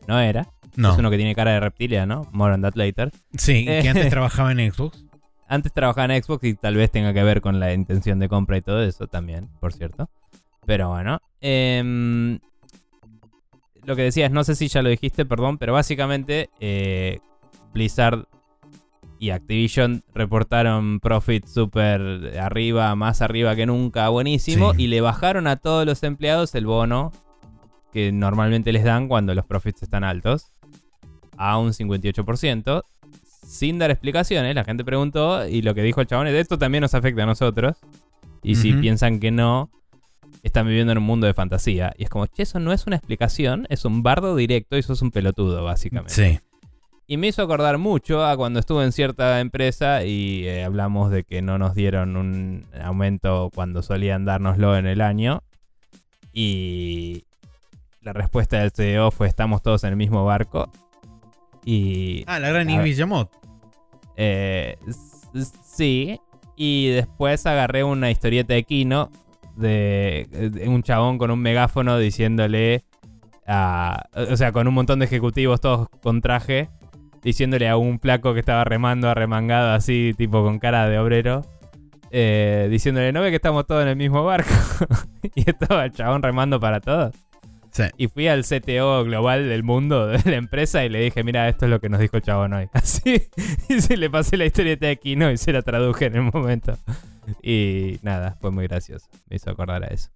No 0.09 0.19
era. 0.19 0.49
No. 0.75 0.93
Es 0.93 0.99
uno 0.99 1.09
que 1.11 1.17
tiene 1.19 1.37
cara 1.37 1.53
de 1.53 1.61
reptilia, 1.61 2.05
¿no? 2.05 2.27
More 2.33 2.55
on 2.55 2.63
that 2.63 2.75
later. 2.75 3.13
Sí, 3.37 3.65
que 3.67 3.79
Eh. 3.79 3.89
antes 3.89 4.09
trabajaba 4.11 4.51
en 4.51 4.73
Xbox. 4.73 5.05
Antes 5.47 5.73
trabajaba 5.73 6.13
en 6.15 6.21
Xbox 6.23 6.43
y 6.45 6.55
tal 6.55 6.75
vez 6.75 6.91
tenga 6.91 7.15
que 7.15 7.23
ver 7.23 7.41
con 7.41 7.61
la 7.61 7.73
intención 7.73 8.19
de 8.19 8.29
compra 8.29 8.57
y 8.57 8.63
todo 8.63 8.83
eso 8.83 9.07
también, 9.07 9.49
por 9.61 9.73
cierto. 9.73 10.11
Pero 10.67 10.89
bueno. 10.89 11.21
em, 11.41 12.41
lo 13.85 13.95
que 13.97 14.03
decías, 14.03 14.31
no 14.33 14.43
sé 14.45 14.57
si 14.57 14.67
ya 14.69 14.83
lo 14.83 14.89
dijiste, 14.89 15.25
perdón, 15.25 15.57
pero 15.59 15.73
básicamente 15.73 16.51
eh, 16.61 17.21
Blizzard 17.73 18.27
y 19.19 19.31
Activision 19.31 20.05
reportaron 20.15 21.01
profit 21.01 21.47
súper 21.47 22.39
arriba, 22.41 22.95
más 22.95 23.21
arriba 23.23 23.57
que 23.57 23.67
nunca, 23.67 24.09
buenísimo, 24.09 24.75
Sí. 24.75 24.85
y 24.85 24.87
le 24.89 25.01
bajaron 25.01 25.47
a 25.47 25.57
todos 25.57 25.85
los 25.87 26.03
empleados 26.03 26.55
el 26.55 26.67
bono 26.67 27.13
que 27.93 28.13
normalmente 28.13 28.73
les 28.73 28.85
dan 28.85 29.09
cuando 29.09 29.35
los 29.35 29.45
profits 29.47 29.83
están 29.83 30.05
altos 30.05 30.53
a 31.37 31.59
un 31.59 31.73
58%, 31.73 32.83
sin 33.47 33.79
dar 33.79 33.91
explicaciones. 33.91 34.55
La 34.55 34.65
gente 34.65 34.85
preguntó 34.85 35.47
y 35.49 35.63
lo 35.63 35.75
que 35.75 35.83
dijo 35.83 36.01
el 36.01 36.07
chabón 36.07 36.27
es, 36.27 36.35
esto 36.35 36.59
también 36.59 36.83
nos 36.83 36.95
afecta 36.95 37.23
a 37.23 37.27
nosotros. 37.27 37.77
Y 38.43 38.55
si 38.57 38.73
piensan 38.73 39.19
que 39.21 39.31
no, 39.31 39.71
están 40.43 40.67
viviendo 40.67 40.93
en 40.93 40.99
un 40.99 41.05
mundo 41.05 41.27
de 41.27 41.35
fantasía. 41.35 41.93
Y 41.99 42.05
es 42.05 42.11
como, 42.11 42.27
che, 42.27 42.43
eso 42.43 42.61
no 42.61 42.73
es 42.73 42.87
una 42.87 42.97
explicación, 42.97 43.67
es 43.71 43.85
un 43.85 44.03
bardo 44.03 44.37
directo 44.37 44.77
y 44.77 44.83
sos 44.83 45.03
un 45.03 45.11
pelotudo, 45.11 45.65
básicamente. 45.65 46.13
Sí. 46.15 46.39
Y 47.11 47.17
me 47.17 47.29
hizo 47.29 47.43
acordar 47.43 47.79
mucho 47.79 48.23
a 48.25 48.37
cuando 48.37 48.61
estuve 48.61 48.85
en 48.85 48.93
cierta 48.93 49.41
empresa 49.41 50.05
y 50.05 50.47
eh, 50.47 50.63
hablamos 50.63 51.11
de 51.11 51.25
que 51.25 51.41
no 51.41 51.57
nos 51.57 51.75
dieron 51.75 52.17
un 52.19 52.67
aumento 52.83 53.51
cuando 53.55 53.83
solían 53.83 54.27
dárnoslo 54.27 54.77
en 54.77 54.87
el 54.87 55.01
año. 55.01 55.43
Y 56.35 57.25
la 58.03 58.13
respuesta 58.13 58.59
del 58.59 58.73
CEO 58.73 59.11
fue 59.11 59.27
estamos 59.27 59.63
todos 59.63 59.85
en 59.85 59.91
el 59.91 59.97
mismo 59.97 60.23
barco. 60.27 60.71
Y 61.65 62.25
Ah, 62.27 62.39
la 62.41 62.51
gran. 62.51 62.67
Villamot. 62.85 63.31
eh, 64.17 64.77
sí. 65.65 66.21
Y 66.57 66.89
después 66.89 67.47
agarré 67.47 67.85
una 67.85 68.11
historieta 68.11 68.53
de 68.53 68.65
Kino 68.65 69.11
de, 69.57 70.29
de 70.53 70.69
un 70.69 70.83
chabón 70.83 71.17
con 71.17 71.31
un 71.31 71.41
megáfono 71.41 71.97
diciéndole 71.97 72.85
a. 73.47 74.05
O 74.31 74.37
sea, 74.37 74.53
con 74.53 74.69
un 74.69 74.75
montón 74.75 74.99
de 74.99 75.07
ejecutivos 75.07 75.61
todos 75.63 75.89
con 76.03 76.21
traje. 76.21 76.69
Diciéndole 77.23 77.69
a 77.69 77.77
un 77.77 77.99
flaco 78.01 78.33
que 78.35 78.41
estaba 78.41 78.65
remando, 78.65 79.09
arremangado 79.09 79.73
así, 79.73 80.15
tipo 80.17 80.43
con 80.43 80.59
cara 80.59 80.89
de 80.89 80.99
obrero. 80.99 81.43
eh, 82.11 82.69
diciéndole, 82.71 83.13
¿no 83.13 83.21
ve 83.21 83.31
que 83.31 83.37
estamos 83.37 83.67
todos 83.67 83.83
en 83.83 83.89
el 83.89 83.97
mismo 83.97 84.25
barco? 84.25 84.51
y 85.35 85.49
estaba 85.49 85.85
el 85.85 85.93
chabón 85.93 86.23
remando 86.23 86.59
para 86.61 86.81
todos. 86.81 87.15
Sí. 87.71 87.85
Y 87.99 88.09
fui 88.09 88.29
al 88.29 88.45
CTO 88.45 89.05
global 89.05 89.49
del 89.49 89.63
mundo 89.63 90.07
de 90.09 90.31
la 90.31 90.37
empresa 90.37 90.85
y 90.85 90.89
le 90.89 91.01
dije, 91.01 91.23
mira, 91.23 91.49
esto 91.49 91.67
es 91.67 91.71
lo 91.71 91.81
que 91.81 91.89
nos 91.89 92.01
dijo 92.01 92.17
el 92.17 92.23
chabón 92.23 92.53
hoy. 92.55 92.69
Así, 92.73 93.29
y 93.69 93.81
se 93.81 93.97
le 93.97 94.09
pasé 94.11 94.37
la 94.37 94.47
historieta 94.47 94.87
de 94.87 94.97
Kino 94.97 95.31
y 95.31 95.37
se 95.37 95.53
la 95.53 95.63
traduje 95.63 96.07
en 96.07 96.17
el 96.17 96.23
momento. 96.23 96.79
Y 97.43 97.99
nada, 98.03 98.37
fue 98.41 98.51
muy 98.51 98.67
gracioso. 98.67 99.07
Me 99.29 99.37
hizo 99.37 99.51
acordar 99.51 99.85
a 99.85 99.89
eso. 99.89 100.09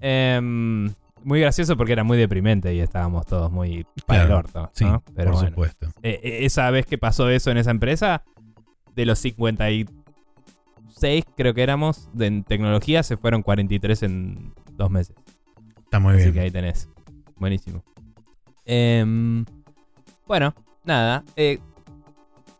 Em, 0.00 0.92
muy 1.24 1.40
gracioso 1.40 1.76
porque 1.76 1.92
era 1.92 2.04
muy 2.04 2.18
deprimente 2.18 2.74
y 2.74 2.80
estábamos 2.80 3.26
todos 3.26 3.50
muy 3.50 3.86
para 4.06 4.26
Claro, 4.26 4.40
el 4.40 4.46
orto. 4.46 4.70
Sí. 4.74 4.84
Pero 5.14 5.30
por 5.30 5.40
bueno. 5.40 5.48
supuesto. 5.50 5.86
Eh, 6.02 6.20
eh, 6.22 6.44
esa 6.44 6.70
vez 6.70 6.86
que 6.86 6.98
pasó 6.98 7.28
eso 7.30 7.50
en 7.50 7.56
esa 7.58 7.70
empresa, 7.70 8.24
de 8.94 9.06
los 9.06 9.18
56 9.18 11.24
creo 11.36 11.54
que 11.54 11.62
éramos 11.62 12.08
de 12.12 12.26
en 12.26 12.44
tecnología, 12.44 13.02
se 13.02 13.16
fueron 13.16 13.42
43 13.42 14.02
en 14.04 14.52
dos 14.76 14.90
meses. 14.90 15.16
Está 15.84 15.98
muy 15.98 16.14
Así 16.14 16.22
bien. 16.24 16.34
que 16.34 16.40
ahí 16.40 16.50
tenés. 16.50 16.88
Buenísimo. 17.36 17.82
Em, 18.64 19.44
bueno, 20.26 20.54
nada. 20.84 21.24
Eh, 21.36 21.58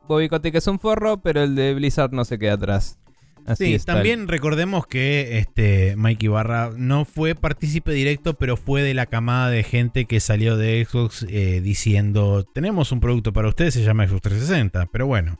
Bobby 0.08 0.28
Kotick 0.28 0.56
es 0.56 0.66
un 0.66 0.78
forro, 0.78 1.18
pero 1.18 1.42
el 1.42 1.54
de 1.54 1.74
Blizzard 1.74 2.12
no 2.12 2.24
se 2.24 2.38
queda 2.38 2.54
atrás. 2.54 2.98
Así 3.46 3.78
Sí, 3.78 3.84
también 3.84 4.28
recordemos 4.28 4.86
que 4.86 5.38
este 5.38 5.94
Mike 5.96 6.26
Ibarra 6.26 6.70
no 6.76 7.04
fue 7.04 7.34
partícipe 7.34 7.92
directo, 7.92 8.34
pero 8.34 8.56
fue 8.56 8.82
de 8.82 8.94
la 8.94 9.06
camada 9.06 9.50
de 9.50 9.64
gente 9.64 10.04
que 10.04 10.20
salió 10.20 10.56
de 10.56 10.84
Xbox 10.88 11.26
eh, 11.28 11.60
diciendo, 11.60 12.44
tenemos 12.54 12.92
un 12.92 13.00
producto 13.00 13.32
para 13.32 13.48
ustedes, 13.48 13.74
se 13.74 13.82
llama 13.82 14.06
Xbox 14.06 14.22
360, 14.22 14.86
pero 14.92 15.06
bueno. 15.06 15.38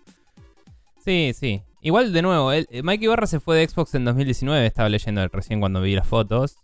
Sí, 1.05 1.33
sí. 1.35 1.63
Igual, 1.81 2.13
de 2.13 2.23
nuevo, 2.23 2.53
eh, 2.53 2.67
Mike 2.83 3.05
Ibarra 3.05 3.27
se 3.27 3.41
fue 3.41 3.57
de 3.57 3.69
Xbox 3.69 3.95
en 3.95 4.05
2019, 4.05 4.67
estaba 4.67 4.89
leyendo 4.89 5.27
recién 5.29 5.61
cuando 5.61 5.81
vi 5.81 5.95
las 5.95 6.07
fotos. 6.07 6.57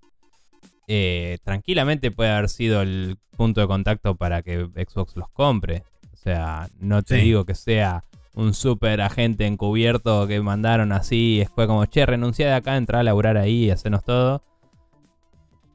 Eh, 0.86 1.38
tranquilamente 1.44 2.10
puede 2.10 2.30
haber 2.30 2.48
sido 2.48 2.82
el 2.82 3.16
punto 3.36 3.60
de 3.60 3.66
contacto 3.66 4.14
para 4.16 4.42
que 4.42 4.66
Xbox 4.88 5.16
los 5.16 5.28
compre. 5.30 5.82
O 6.12 6.16
sea, 6.16 6.68
no 6.80 7.02
te 7.02 7.16
Sí. 7.18 7.22
digo 7.26 7.44
que 7.44 7.54
sea 7.54 8.04
un 8.38 8.54
super 8.54 9.00
agente 9.00 9.46
encubierto 9.46 10.28
que 10.28 10.40
mandaron 10.40 10.92
así. 10.92 11.44
Fue 11.56 11.66
como, 11.66 11.84
che, 11.86 12.06
renuncié 12.06 12.46
de 12.46 12.52
acá, 12.52 12.76
entrá 12.76 13.00
a 13.00 13.02
laburar 13.02 13.36
ahí 13.36 13.64
y 13.64 13.70
hacernos 13.70 14.04
todo. 14.04 14.44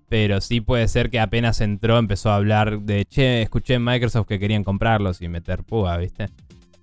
Pero 0.07 0.39
sí 0.39 0.61
puede 0.61 0.88
ser 0.88 1.09
que 1.09 1.20
apenas 1.20 1.59
entró 1.59 1.97
empezó 1.97 2.32
a 2.32 2.38
hablar 2.38 2.80
de, 2.80 3.03
che, 3.03 3.41
escuché 3.41 3.74
en 3.74 3.84
Microsoft 3.84 4.28
que 4.28 4.39
querían 4.39 4.64
comprarlos 4.64 5.22
y 5.22 5.28
meter 5.28 5.64
púa, 5.64 5.97
¿viste? 5.97 6.30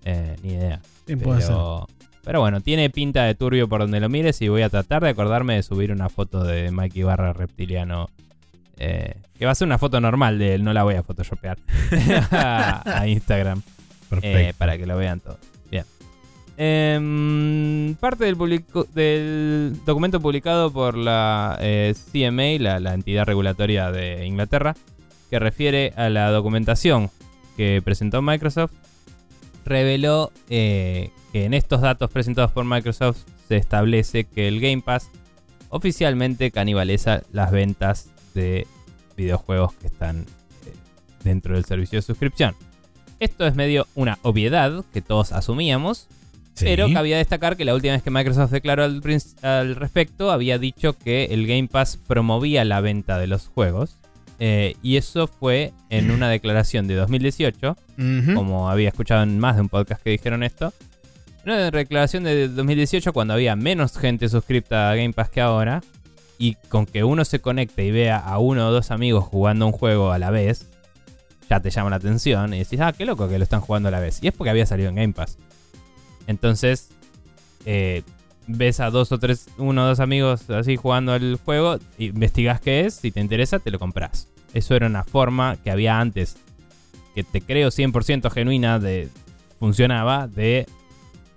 Eh, 0.04 0.36
ni 0.42 0.50
idea. 0.50 0.82
Pero, 1.06 1.86
pero 2.24 2.40
bueno, 2.40 2.60
tiene 2.60 2.90
pinta 2.90 3.24
de 3.24 3.34
turbio 3.34 3.66
por 3.66 3.80
donde 3.80 4.00
lo 4.00 4.10
mires 4.10 4.42
y 4.42 4.48
voy 4.48 4.60
a 4.62 4.68
tratar 4.68 5.02
de 5.02 5.08
acordarme 5.08 5.54
de 5.54 5.62
subir 5.62 5.92
una 5.92 6.10
foto 6.10 6.44
de 6.44 6.70
Mike 6.70 6.98
Ibarra 7.00 7.32
reptiliano. 7.32 8.10
eh, 8.76 9.14
que 9.38 9.46
va 9.46 9.52
a 9.52 9.54
ser 9.54 9.66
una 9.66 9.78
foto 9.78 9.98
normal 9.98 10.38
de 10.38 10.54
él, 10.56 10.64
no 10.64 10.74
la 10.74 10.82
voy 10.82 10.96
a 10.96 11.02
photoshopear 11.02 11.56
a, 12.32 13.04
Instagram 13.06 13.62
Perfecto. 14.10 14.38
eh, 14.38 14.54
para 14.58 14.76
que 14.76 14.86
lo 14.86 14.96
vean 14.98 15.20
todo. 15.20 15.38
Em, 16.62 17.94
parte 17.94 18.26
del, 18.26 18.36
documento 19.86 20.20
publicado 20.20 20.70
por 20.70 20.94
la 20.94 21.56
eh, 21.58 21.94
CMA, 22.12 22.62
la, 22.62 22.78
la 22.80 22.92
entidad 22.92 23.24
regulatoria 23.24 23.90
de 23.90 24.26
Inglaterra, 24.26 24.76
que 25.30 25.38
refiere 25.38 25.94
a 25.96 26.10
la 26.10 26.30
documentación 26.30 27.10
que 27.56 27.80
presentó 27.82 28.20
Microsoft, 28.20 28.72
reveló 29.64 30.32
eh, 30.50 31.08
que 31.32 31.46
en 31.46 31.54
estos 31.54 31.80
datos 31.80 32.10
presentados 32.10 32.52
por 32.52 32.66
Microsoft 32.66 33.22
se 33.48 33.56
establece 33.56 34.24
que 34.24 34.46
el 34.46 34.60
Game 34.60 34.82
Pass 34.82 35.08
oficialmente 35.70 36.50
canibaliza 36.50 37.22
las 37.32 37.52
ventas 37.52 38.10
de 38.34 38.66
videojuegos 39.16 39.72
que 39.76 39.86
están 39.86 40.26
eh, 40.66 40.74
dentro 41.24 41.54
del 41.54 41.64
servicio 41.64 41.96
de 41.96 42.02
suscripción. 42.02 42.54
Esto 43.18 43.46
es 43.46 43.54
medio 43.54 43.86
una 43.94 44.18
obviedad 44.20 44.84
que 44.92 45.00
todos 45.00 45.32
asumíamos, 45.32 46.08
Sí. 46.54 46.64
pero 46.66 46.92
cabía 46.92 47.16
destacar 47.16 47.56
que 47.56 47.64
la 47.64 47.74
última 47.74 47.94
vez 47.94 48.02
que 48.02 48.10
Microsoft 48.10 48.50
declaró 48.50 48.84
al, 48.84 49.00
respecto 49.76 50.30
había 50.30 50.58
dicho 50.58 50.92
que 50.98 51.26
el 51.26 51.46
Game 51.46 51.68
Pass 51.68 51.96
promovía 51.96 52.64
la 52.64 52.80
venta 52.80 53.18
de 53.18 53.26
los 53.26 53.46
juegos. 53.48 53.96
eh, 54.38 54.74
y 54.82 54.96
eso 54.96 55.26
fue 55.26 55.72
en 55.90 56.10
una 56.10 56.28
declaración 56.30 56.86
de 56.86 56.94
2018, 56.94 57.76
Ujú. 57.98 58.34
como 58.34 58.70
había 58.70 58.88
escuchado 58.88 59.22
en 59.22 59.38
más 59.38 59.56
de 59.56 59.62
un 59.62 59.68
podcast 59.68 60.02
que 60.02 60.10
dijeron 60.10 60.42
esto. 60.42 60.72
En 61.44 61.52
una 61.52 61.70
declaración 61.70 62.24
de 62.24 62.48
2018 62.48 63.12
cuando 63.12 63.34
había 63.34 63.54
menos 63.56 63.96
gente 63.98 64.28
suscripta 64.28 64.90
a 64.90 64.94
Game 64.96 65.12
Pass 65.12 65.30
que 65.30 65.40
ahora. 65.40 65.82
Y 66.38 66.54
con 66.70 66.86
que 66.86 67.04
uno 67.04 67.26
se 67.26 67.40
conecte 67.40 67.84
y 67.84 67.90
vea 67.90 68.16
a 68.16 68.38
uno 68.38 68.66
o 68.68 68.72
dos 68.72 68.90
amigos 68.90 69.24
jugando 69.24 69.66
un 69.66 69.72
juego 69.72 70.10
a 70.10 70.18
la 70.18 70.30
vez, 70.30 70.66
ya 71.50 71.60
te 71.60 71.68
llama 71.68 71.90
la 71.90 71.96
atención 71.96 72.54
y 72.54 72.60
decís, 72.60 72.80
ah, 72.80 72.94
qué 72.96 73.04
loco 73.04 73.28
que 73.28 73.36
lo 73.36 73.44
están 73.44 73.60
jugando 73.60 73.88
a 73.88 73.92
la 73.92 74.00
vez. 74.00 74.20
Y 74.22 74.28
es 74.28 74.32
porque 74.32 74.48
había 74.50 74.64
salido 74.64 74.88
en 74.88 74.94
Game 74.94 75.12
Pass. 75.12 75.36
Entonces, 76.26 76.90
eh, 77.64 78.02
ves 78.46 78.80
a 78.80 78.90
dos 78.90 79.12
o 79.12 79.18
tres, 79.18 79.48
uno 79.58 79.84
o 79.84 79.86
dos 79.86 80.00
amigos 80.00 80.48
así 80.50 80.76
jugando 80.76 81.14
el 81.14 81.38
juego, 81.44 81.78
investigas 81.98 82.60
qué 82.60 82.80
es, 82.80 82.94
si 82.94 83.10
te 83.10 83.20
interesa, 83.20 83.58
te 83.58 83.70
lo 83.70 83.78
compras. 83.78 84.28
Eso 84.54 84.74
era 84.74 84.86
una 84.86 85.04
forma 85.04 85.56
que 85.56 85.70
había 85.70 86.00
antes, 86.00 86.36
que 87.14 87.22
te 87.22 87.40
creo 87.40 87.68
100% 87.68 88.30
genuina 88.30 88.78
de 88.78 89.08
funcionaba, 89.58 90.26
de 90.26 90.66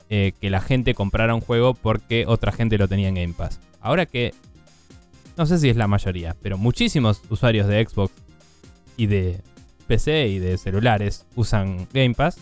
eh, 0.10 0.34
que 0.40 0.50
la 0.50 0.62
gente 0.62 0.94
comprara 0.94 1.36
un 1.36 1.42
juego 1.42 1.74
porque 1.74 2.26
otra 2.28 2.52
gente 2.52 2.78
lo 2.78 2.88
tenía 2.88 3.10
en 3.10 3.16
Game 3.16 3.34
Pass. 3.34 3.60
Ahora 3.82 4.06
que, 4.06 4.34
no 5.38 5.46
sé 5.46 5.60
si 5.60 5.70
es 5.70 5.76
la 5.76 5.88
mayoría, 5.88 6.36
pero 6.42 6.58
muchísimos 6.58 7.22
usuarios 7.30 7.68
de 7.68 7.86
Xbox 7.86 8.14
y 8.96 9.08
de 9.08 9.42
PC 9.88 10.28
y 10.28 10.40
de 10.40 10.58
celulares 10.58 11.26
usan 11.36 11.88
Game 11.94 12.14
Pass. 12.16 12.38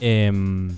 em, 0.00 0.70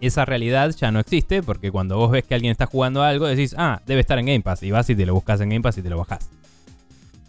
esa 0.00 0.24
realidad 0.24 0.74
ya 0.76 0.90
no 0.90 1.00
existe 1.00 1.42
porque 1.42 1.70
cuando 1.70 1.96
vos 1.96 2.10
ves 2.10 2.24
que 2.24 2.34
alguien 2.34 2.52
está 2.52 2.66
jugando 2.66 3.02
algo 3.02 3.26
decís, 3.26 3.54
ah, 3.58 3.82
debe 3.86 4.00
estar 4.00 4.18
en 4.18 4.26
Game 4.26 4.40
Pass 4.40 4.62
y 4.62 4.70
vas 4.70 4.88
y 4.90 4.96
te 4.96 5.06
lo 5.06 5.14
buscas 5.14 5.40
en 5.40 5.50
Game 5.50 5.60
Pass 5.60 5.78
y 5.78 5.82
te 5.82 5.90
lo 5.90 5.98
bajás. 5.98 6.30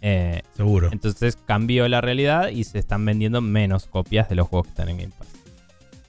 Eh, 0.04 0.42
Seguro. 0.56 0.88
entonces 0.90 1.38
cambió 1.46 1.86
la 1.86 2.00
realidad 2.00 2.48
y 2.48 2.64
se 2.64 2.78
están 2.80 3.04
vendiendo 3.04 3.40
menos 3.40 3.86
copias 3.86 4.28
de 4.28 4.34
los 4.34 4.48
juegos 4.48 4.66
que 4.66 4.70
están 4.70 4.88
en 4.88 4.96
Game 4.98 5.12
Pass. 5.16 5.28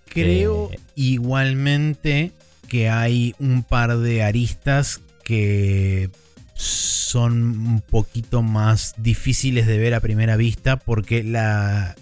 Creo 0.06 0.72
eh, 0.72 0.80
igualmente 0.96 2.32
que 2.68 2.90
hay 2.90 3.36
un 3.40 3.64
par 3.64 3.98
de 3.98 4.24
aristas 4.24 5.02
que 5.24 6.10
son 6.56 7.34
un 7.68 7.82
poquito 7.82 8.42
más 8.42 8.96
difíciles 8.98 9.68
de 9.68 9.78
ver 9.78 9.94
a 9.94 10.00
primera 10.00 10.38
vista 10.38 10.78
porque 10.78 11.24
la, 11.24 11.96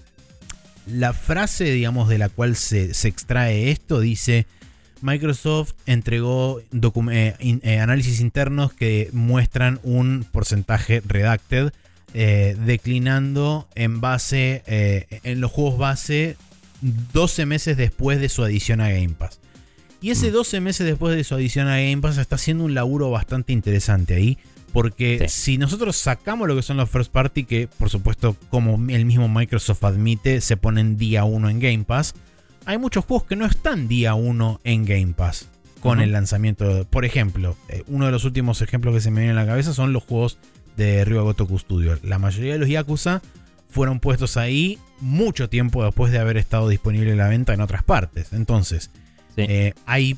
la 0.88 1.14
frase, 1.14 1.66
digamos, 1.66 2.10
de 2.10 2.18
la 2.18 2.30
cual 2.30 2.56
se, 2.56 2.94
se 2.94 3.08
extrae 3.08 3.72
esto 3.72 4.00
dice... 4.00 4.46
Microsoft 5.04 5.74
entregó 5.88 6.62
eh, 7.12 7.34
in- 7.40 7.60
eh, 7.64 7.80
análisis 7.80 8.20
internos 8.20 8.72
que 8.72 9.10
muestran 9.14 9.80
un 9.82 10.28
porcentaje 10.32 11.02
redacted 11.04 11.72
eh, 12.14 12.56
declinando 12.68 13.68
en 13.74 14.00
base 14.00 14.62
en 14.68 15.42
los 15.42 15.50
juegos 15.50 15.80
base 15.80 16.38
12 17.14 17.48
meses 17.48 17.78
después 17.78 18.20
de 18.22 18.30
su 18.30 18.44
adición 18.44 18.80
a 18.80 18.90
Game 18.90 19.16
Pass. 19.18 19.40
Y 20.02 20.12
ese 20.12 20.30
Mm. 20.30 20.34
12 20.34 20.60
meses 20.60 20.86
después 20.86 21.16
de 21.16 21.24
su 21.24 21.34
adición 21.34 21.68
a 21.68 21.78
Game 21.78 21.98
Pass 21.98 22.20
está 22.20 22.36
haciendo 22.36 22.64
un 22.64 22.76
laburo 22.76 23.10
bastante 23.10 23.54
interesante 23.54 24.14
ahí. 24.14 24.38
Porque 24.74 25.26
Sí. 25.28 25.54
si 25.54 25.58
nosotros 25.58 25.96
sacamos 25.98 26.48
lo 26.48 26.56
que 26.56 26.62
son 26.62 26.78
los 26.78 26.89
first 26.89 27.12
party, 27.12 27.43
que 27.43 27.68
por 27.68 27.89
supuesto, 27.89 28.36
como 28.50 28.76
el 28.89 29.06
mismo 29.06 29.28
Microsoft 29.28 29.84
admite, 29.84 30.39
se 30.42 30.58
ponen 30.58 30.98
día 30.98 31.24
1 31.26 31.50
en 31.50 31.60
Game 31.60 31.84
Pass, 31.84 32.14
hay 32.66 32.78
muchos 32.78 33.06
juegos 33.06 33.28
que 33.28 33.36
no 33.36 33.46
están 33.46 33.88
día 33.88 34.14
1 34.14 34.62
en 34.64 34.86
Game 34.86 35.14
Pass 35.14 35.48
con 35.82 36.00
el 36.00 36.12
lanzamiento. 36.12 36.86
Por 36.89 37.06
ejemplo, 37.06 37.58
eh, 37.68 37.84
uno 37.88 38.06
de 38.06 38.12
los 38.12 38.24
últimos 38.24 38.62
ejemplos 38.62 38.93
que 38.93 39.02
se 39.02 39.12
me 39.12 39.22
vienen 39.22 39.38
a 39.38 39.42
la 39.42 39.48
cabeza 39.48 39.74
son 39.74 39.93
los 39.93 40.04
juegos 40.04 40.38
de 40.78 41.04
Ryuga 41.04 41.24
Gotoku 41.24 41.58
Studio. 41.60 41.98
La 42.04 42.20
mayoría 42.20 42.54
de 42.54 42.60
los 42.60 42.70
Yakuza 42.70 43.22
fueron 43.70 44.00
puestos 44.00 44.38
ahí 44.38 44.78
mucho 45.00 45.50
tiempo 45.50 45.84
después 45.84 46.12
de 46.12 46.20
haber 46.20 46.38
estado 46.38 46.70
disponible 46.70 47.12
en 47.12 47.18
la 47.18 47.28
venta 47.28 47.54
en 47.54 47.62
otras 47.62 47.84
partes. 47.84 48.32
Entonces, 48.32 48.92
Sí. 49.36 49.42
eh, 49.48 49.74
hay 49.86 50.18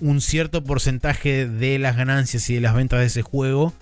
un 0.00 0.20
cierto 0.20 0.62
porcentaje 0.64 1.46
de 1.48 1.78
las 1.78 1.96
ganancias 1.96 2.48
y 2.50 2.54
de 2.54 2.60
las 2.60 2.74
ventas 2.74 3.00
de 3.00 3.06
ese 3.06 3.22
juego 3.22 3.72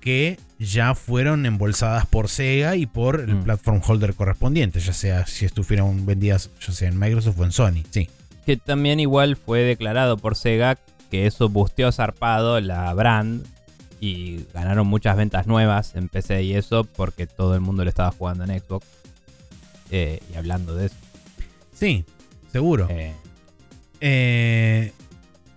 que 0.00 0.38
ya 0.58 0.94
fueron 0.94 1.46
embolsadas 1.46 2.06
por 2.06 2.28
Sega 2.28 2.76
y 2.76 2.86
por 2.86 3.20
el 3.20 3.36
Mm. 3.36 3.44
platform 3.44 3.80
holder 3.86 4.14
correspondiente, 4.14 4.78
ya 4.80 4.92
sea 4.92 5.26
si 5.26 5.44
estuvieran 5.46 6.04
vendidas 6.06 6.50
ya 6.64 6.72
sea 6.72 6.88
en 6.88 6.98
Microsoft 6.98 7.38
o 7.40 7.44
en 7.44 7.52
Sony. 7.52 7.82
Sí. 7.90 8.08
Que 8.46 8.56
también 8.58 9.00
igual 9.00 9.36
fue 9.36 9.60
declarado 9.60 10.18
por 10.18 10.36
Sega 10.36 10.78
que 11.10 11.26
eso 11.26 11.48
busteó 11.48 11.90
zarpado 11.92 12.60
la 12.60 12.92
brand 12.92 13.46
y 14.00 14.44
ganaron 14.52 14.86
muchas 14.86 15.16
ventas 15.16 15.46
nuevas 15.46 15.94
en 15.96 16.08
PC 16.08 16.42
y 16.42 16.54
eso 16.54 16.84
porque 16.84 17.26
todo 17.26 17.54
el 17.54 17.60
mundo 17.62 17.82
lo 17.84 17.88
estaba 17.88 18.10
jugando 18.10 18.44
en 18.44 18.60
Xbox. 18.60 18.86
Eh, 19.90 20.20
y 20.32 20.36
hablando 20.36 20.74
de 20.74 20.86
eso. 20.86 20.96
Sí, 21.74 22.04
seguro. 22.52 22.86
eh, 22.90 23.14
Eh, 24.00 24.92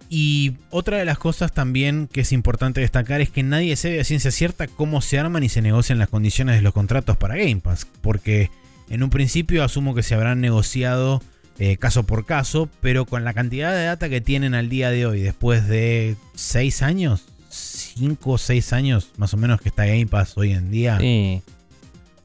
y 0.10 0.54
otra 0.70 0.98
de 0.98 1.06
las 1.06 1.18
cosas 1.18 1.52
también 1.52 2.08
que 2.12 2.22
es 2.22 2.32
importante 2.32 2.82
destacar 2.82 3.20
es 3.22 3.30
que 3.30 3.44
nadie 3.44 3.76
sabe 3.76 4.00
a 4.00 4.04
ciencia 4.04 4.32
cierta 4.32 4.68
cómo 4.68 5.02
se 5.02 5.20
arman 5.20 5.44
y 5.44 5.50
se 5.50 5.62
negocian 5.62 6.00
las 6.00 6.10
condiciones 6.10 6.56
de 6.56 6.62
los 6.62 6.74
contratos 6.74 7.18
para 7.18 7.36
Game 7.36 7.58
Pass. 7.58 7.88
Porque 8.02 8.50
en 8.90 9.04
un 9.04 9.10
principio 9.10 9.64
asumo 9.64 9.96
que 9.96 10.04
se 10.04 10.16
habrán 10.16 10.40
negociado 10.40 11.22
eh, 11.60 11.78
caso 11.78 12.04
por 12.04 12.26
caso, 12.26 12.70
pero 12.82 13.06
con 13.06 13.24
la 13.24 13.34
cantidad 13.34 13.74
de 13.74 13.84
data 13.86 14.10
que 14.10 14.22
tienen 14.22 14.54
al 14.54 14.70
día 14.70 14.92
de 14.92 15.06
hoy, 15.08 15.22
después 15.22 15.68
de 15.68 16.16
6 16.36 16.84
años, 16.84 17.26
5 17.50 18.32
o 18.32 18.38
6 18.38 18.74
años 18.74 19.12
más 19.18 19.34
o 19.34 19.38
menos 19.38 19.60
que 19.60 19.70
está 19.70 19.86
Game 19.86 20.06
Pass 20.06 20.38
hoy 20.38 20.52
en 20.52 20.70
día, 20.70 21.00
sí, 21.00 21.42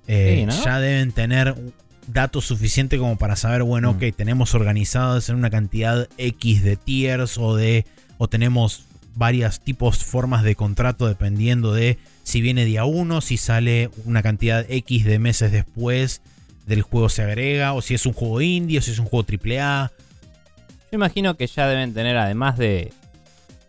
eh, 0.07 0.37
Sí, 0.39 0.47
¿no? 0.47 0.65
ya 0.65 0.79
deben 0.81 1.13
tener 1.13 1.55
datos 2.07 2.47
suficientes 2.47 2.99
como 2.99 3.17
para 3.17 3.37
saber, 3.37 3.63
bueno, 3.63 3.93
Mm. 3.93 3.97
ok, 3.97 4.03
tenemos 4.17 4.55
organizados 4.55 5.29
en 5.29 5.37
una 5.37 5.51
cantidad 5.51 6.09
X 6.19 6.63
de 6.63 6.77
tiers 6.77 7.39
o 7.39 7.57
de 7.57 7.87
o 8.19 8.29
tenemos 8.29 8.85
varias 9.15 9.61
tipos, 9.61 10.05
formas 10.05 10.43
de 10.43 10.55
contrato 10.55 11.07
dependiendo 11.07 11.73
de 11.75 11.99
si 12.23 12.41
viene 12.41 12.65
día 12.65 12.85
1, 12.85 13.21
si 13.21 13.37
sale 13.37 13.91
una 14.05 14.23
cantidad 14.23 14.65
X 14.69 15.05
de 15.05 15.19
meses 15.19 15.53
después 15.53 16.23
del 16.67 16.83
juego 16.83 17.09
se 17.09 17.23
agrega, 17.23 17.73
o 17.73 17.83
si 17.83 17.95
es 17.95 18.07
un 18.07 18.13
juego 18.13 18.41
indie, 18.41 18.79
o 18.79 18.83
si 18.83 18.93
es 18.93 18.99
un 18.99 19.07
juego 19.07 19.27
AAA. 19.27 19.91
Yo 20.91 20.97
imagino 20.97 21.37
que 21.37 21.47
ya 21.47 21.67
deben 21.67 21.93
tener, 21.93 22.17
además 22.17 22.57
de 22.57 22.93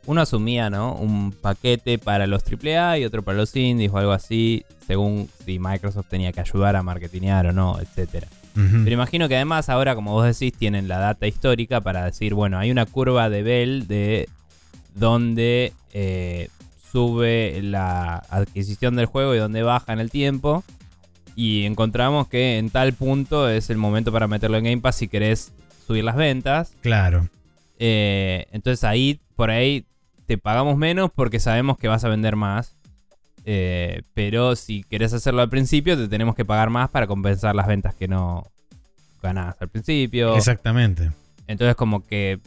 uno 0.06 0.22
asumía, 0.22 0.70
¿no? 0.70 0.94
Un 0.94 1.32
paquete 1.32 1.98
para 1.98 2.28
los 2.28 2.44
AAA 2.44 3.00
y 3.00 3.06
otro 3.06 3.24
para 3.24 3.38
los 3.38 3.56
indies 3.56 3.92
o 3.92 3.98
algo 3.98 4.12
así, 4.12 4.66
según 4.86 5.30
si 5.46 5.60
Microsoft 5.60 6.08
tenía 6.10 6.32
que 6.32 6.42
ayudar 6.42 6.76
a 6.76 6.84
marketinear 6.84 7.48
o 7.48 7.54
no, 7.54 7.80
etcétera. 7.80 8.28
Ujú. 8.56 8.84
Pero 8.84 8.92
imagino 8.92 9.28
que 9.28 9.36
además 9.36 9.70
ahora, 9.70 9.96
como 9.96 10.12
vos 10.12 10.26
decís, 10.26 10.58
tienen 10.58 10.88
la 10.88 11.00
data 11.00 11.26
histórica 11.26 11.82
para 11.82 12.06
decir, 12.06 12.34
bueno, 12.34 12.60
hay 12.60 12.70
una 12.72 12.86
curva 12.86 13.30
de 13.30 13.44
Bell 13.44 13.88
de 13.88 14.30
donde 14.94 15.74
eh, 15.94 16.50
sube 16.92 17.60
la 17.64 18.18
adquisición 18.30 18.96
del 18.96 19.08
juego 19.08 19.34
y 19.34 19.40
donde 19.40 19.64
baja 19.64 19.94
en 19.94 20.00
el 20.00 20.12
tiempo. 20.12 20.64
Y 21.36 21.64
encontramos 21.64 22.28
que 22.28 22.60
en 22.60 22.70
tal 22.70 22.94
punto 22.94 23.50
es 23.50 23.72
el 23.72 23.78
momento 23.78 24.12
para 24.12 24.28
meterlo 24.28 24.58
en 24.58 24.66
Game 24.66 24.82
Pass 24.82 24.98
si 24.98 25.08
querés 25.08 25.52
subir 25.88 26.04
las 26.04 26.16
ventas. 26.16 26.74
Claro. 26.82 27.28
Eh, 27.80 28.46
entonces 28.52 28.84
ahí, 28.84 29.20
por 29.36 29.50
ahí, 29.50 29.86
te 30.26 30.38
pagamos 30.38 30.78
menos 30.78 31.12
porque 31.14 31.40
sabemos 31.40 31.78
que 31.78 31.88
vas 31.88 32.04
a 32.04 32.10
vender 32.10 32.36
más. 32.36 32.76
Eh, 33.46 34.04
pero 34.14 34.56
si 34.56 34.84
querés 34.84 35.14
hacerlo 35.14 35.42
al 35.42 35.50
principio, 35.50 35.98
te 35.98 36.08
tenemos 36.08 36.36
que 36.36 36.46
pagar 36.46 36.70
más 36.70 36.90
para 36.90 37.08
compensar 37.08 37.56
las 37.56 37.68
ventas 37.68 37.94
que 37.94 38.08
no 38.08 38.48
ganás 39.22 39.56
al 39.60 39.70
principio. 39.70 40.36
Exactamente. 40.36 41.12
Entonces 41.48 41.76
como 41.76 42.06
que 42.06 42.40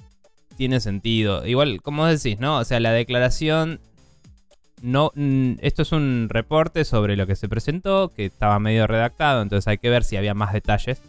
tiene 0.56 0.80
sentido. 0.80 1.46
Igual, 1.46 1.82
como 1.82 2.06
decís, 2.06 2.38
¿no? 2.40 2.58
O 2.58 2.64
sea, 2.64 2.80
la 2.80 2.92
declaración... 2.92 3.80
No, 4.82 5.10
mm, 5.14 5.54
esto 5.60 5.82
es 5.82 5.92
un 5.92 6.28
reporte 6.28 6.84
sobre 6.84 7.16
lo 7.16 7.26
que 7.26 7.34
se 7.34 7.48
presentó, 7.48 8.10
que 8.10 8.26
estaba 8.26 8.58
medio 8.58 8.86
redactado, 8.86 9.40
entonces 9.40 9.66
hay 9.68 9.78
que 9.78 9.88
ver 9.88 10.04
si 10.04 10.18
había 10.18 10.34
más 10.34 10.52
detalles. 10.52 11.00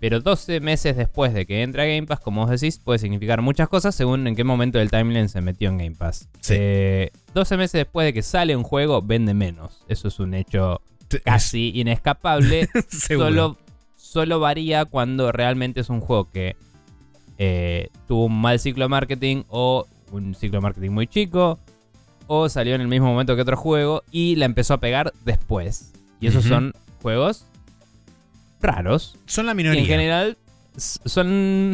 Pero 0.00 0.20
12 0.20 0.60
meses 0.60 0.96
después 0.96 1.32
de 1.32 1.46
que 1.46 1.62
entre 1.62 1.82
a 1.82 1.86
Game 1.86 2.06
Pass, 2.06 2.20
como 2.20 2.42
vos 2.42 2.50
decís, 2.50 2.78
puede 2.78 2.98
significar 2.98 3.40
muchas 3.40 3.68
cosas 3.68 3.94
según 3.94 4.26
en 4.26 4.36
qué 4.36 4.44
momento 4.44 4.78
del 4.78 4.90
timeline 4.90 5.28
se 5.28 5.40
metió 5.40 5.70
en 5.70 5.78
Game 5.78 5.96
Pass. 5.96 6.28
Sí. 6.40 6.54
Eh, 6.56 7.10
12 7.34 7.56
meses 7.56 7.72
después 7.80 8.04
de 8.04 8.12
que 8.12 8.22
sale 8.22 8.54
un 8.56 8.62
juego, 8.62 9.00
vende 9.00 9.32
menos. 9.32 9.84
Eso 9.88 10.08
es 10.08 10.20
un 10.20 10.34
hecho 10.34 10.82
casi 11.24 11.72
inescapable. 11.74 12.68
Solo, 12.88 13.56
solo 13.96 14.40
varía 14.40 14.84
cuando 14.84 15.32
realmente 15.32 15.80
es 15.80 15.88
un 15.88 16.00
juego 16.00 16.30
que 16.30 16.56
eh, 17.38 17.88
tuvo 18.06 18.26
un 18.26 18.40
mal 18.40 18.58
ciclo 18.58 18.84
de 18.84 18.88
marketing 18.88 19.44
o 19.48 19.86
un 20.12 20.34
ciclo 20.34 20.58
de 20.58 20.62
marketing 20.62 20.90
muy 20.90 21.06
chico 21.06 21.58
o 22.26 22.48
salió 22.48 22.74
en 22.74 22.80
el 22.80 22.88
mismo 22.88 23.06
momento 23.06 23.36
que 23.36 23.42
otro 23.42 23.56
juego 23.56 24.02
y 24.10 24.36
la 24.36 24.46
empezó 24.46 24.74
a 24.74 24.80
pegar 24.80 25.12
después. 25.24 25.92
Y 26.20 26.28
esos 26.28 26.44
son 26.44 26.72
juegos 27.02 27.46
raros. 28.60 29.16
Son 29.26 29.46
la 29.46 29.52
Y 29.52 29.56
minoría. 29.56 29.80
en 29.80 29.86
general 29.86 30.38
son... 30.76 31.72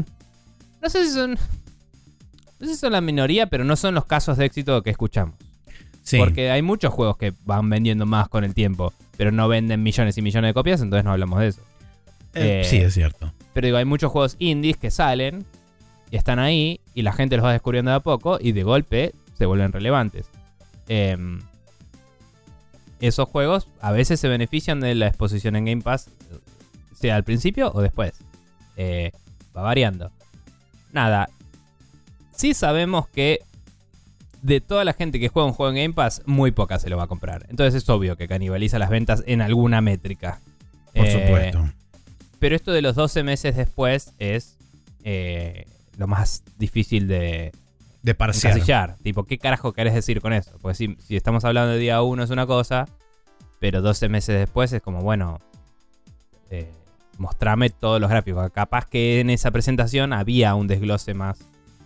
No 0.82 0.88
sé 0.88 1.04
si 1.06 1.12
son... 1.12 1.32
No 1.32 2.66
sé 2.66 2.74
si 2.74 2.76
son 2.76 2.92
la 2.92 3.00
minoría, 3.00 3.46
pero 3.48 3.64
no 3.64 3.74
son 3.76 3.94
los 3.94 4.04
casos 4.04 4.36
de 4.36 4.44
éxito 4.44 4.82
que 4.82 4.90
escuchamos. 4.90 5.34
Sí. 6.02 6.18
Porque 6.18 6.50
hay 6.50 6.62
muchos 6.62 6.92
juegos 6.92 7.16
que 7.16 7.32
van 7.44 7.68
vendiendo 7.68 8.06
más 8.06 8.28
con 8.28 8.44
el 8.44 8.54
tiempo, 8.54 8.92
pero 9.16 9.32
no 9.32 9.48
venden 9.48 9.82
millones 9.82 10.16
y 10.18 10.22
millones 10.22 10.48
de 10.50 10.54
copias, 10.54 10.80
entonces 10.80 11.04
no 11.04 11.12
hablamos 11.12 11.40
de 11.40 11.48
eso. 11.48 11.60
Eh, 12.34 12.62
eh, 12.62 12.64
sí, 12.64 12.76
es 12.78 12.94
cierto. 12.94 13.32
Pero 13.52 13.66
digo, 13.66 13.76
hay 13.78 13.84
muchos 13.84 14.10
juegos 14.10 14.36
indies 14.38 14.76
que 14.76 14.90
salen 14.90 15.44
y 16.10 16.16
están 16.16 16.38
ahí 16.38 16.80
y 16.94 17.02
la 17.02 17.12
gente 17.12 17.36
los 17.36 17.44
va 17.46 17.52
descubriendo 17.52 17.90
de 17.90 17.96
a 17.98 18.00
poco 18.00 18.38
y 18.40 18.52
de 18.52 18.62
golpe 18.62 19.12
se 19.38 19.46
vuelven 19.46 19.72
relevantes. 19.72 20.28
Em, 20.88 21.40
esos 23.00 23.28
juegos 23.28 23.68
a 23.80 23.92
veces 23.92 24.20
se 24.20 24.28
benefician 24.28 24.80
de 24.80 24.94
la 24.94 25.06
exposición 25.08 25.56
en 25.56 25.64
Game 25.64 25.82
Pass, 25.82 26.08
sea 27.02 27.16
al 27.16 27.24
principio 27.24 27.70
o 27.74 27.82
después. 27.82 28.12
Eh, 28.76 29.12
va 29.56 29.62
variando. 29.62 30.10
Nada. 30.92 31.28
Sí 32.34 32.54
sabemos 32.54 33.08
que 33.08 33.40
de 34.40 34.60
toda 34.60 34.84
la 34.84 34.92
gente 34.92 35.20
que 35.20 35.28
juega 35.28 35.46
un 35.46 35.52
juego 35.52 35.70
en 35.70 35.76
Game 35.76 35.94
Pass, 35.94 36.22
muy 36.26 36.50
poca 36.52 36.78
se 36.78 36.88
lo 36.90 36.96
va 36.96 37.04
a 37.04 37.06
comprar. 37.06 37.46
Entonces 37.48 37.82
es 37.82 37.88
obvio 37.88 38.16
que 38.16 38.26
canibaliza 38.28 38.78
las 38.78 38.90
ventas 38.90 39.22
en 39.26 39.40
alguna 39.42 39.80
métrica. 39.80 40.40
Por 40.94 41.06
Eh, 41.06 41.12
supuesto. 41.12 41.72
pero 42.38 42.56
esto 42.56 42.72
de 42.72 42.82
los 42.82 42.94
12 42.96 43.22
meses 43.22 43.56
después 43.56 44.12
es 44.18 44.56
eh, 45.04 45.66
lo 45.96 46.06
más 46.06 46.42
difícil 46.58 47.06
de 47.08 47.52
De 48.02 48.10
encasillar. 48.12 48.96
Tipo, 49.02 49.24
¿qué 49.24 49.38
carajo 49.38 49.72
querés 49.72 49.94
decir 49.94 50.20
con 50.20 50.32
eso? 50.32 50.52
Porque 50.60 50.74
si, 50.76 50.96
si 51.06 51.16
estamos 51.16 51.44
hablando 51.44 51.72
de 51.72 51.78
día 51.78 52.02
1 52.02 52.22
es 52.24 52.30
una 52.30 52.46
cosa, 52.46 52.88
pero 53.60 53.80
12 53.80 54.08
meses 54.08 54.38
después 54.38 54.72
es 54.72 54.82
como, 54.82 55.02
bueno, 55.02 55.38
eh, 56.50 56.72
mostrame 57.18 57.70
todos 57.70 58.00
los 58.00 58.10
gráficos. 58.10 58.50
Capaz 58.52 58.86
que 58.86 59.20
en 59.20 59.30
esa 59.30 59.50
presentación 59.50 60.12
había 60.12 60.54
un 60.54 60.66
desglose 60.66 61.14
más. 61.14 61.38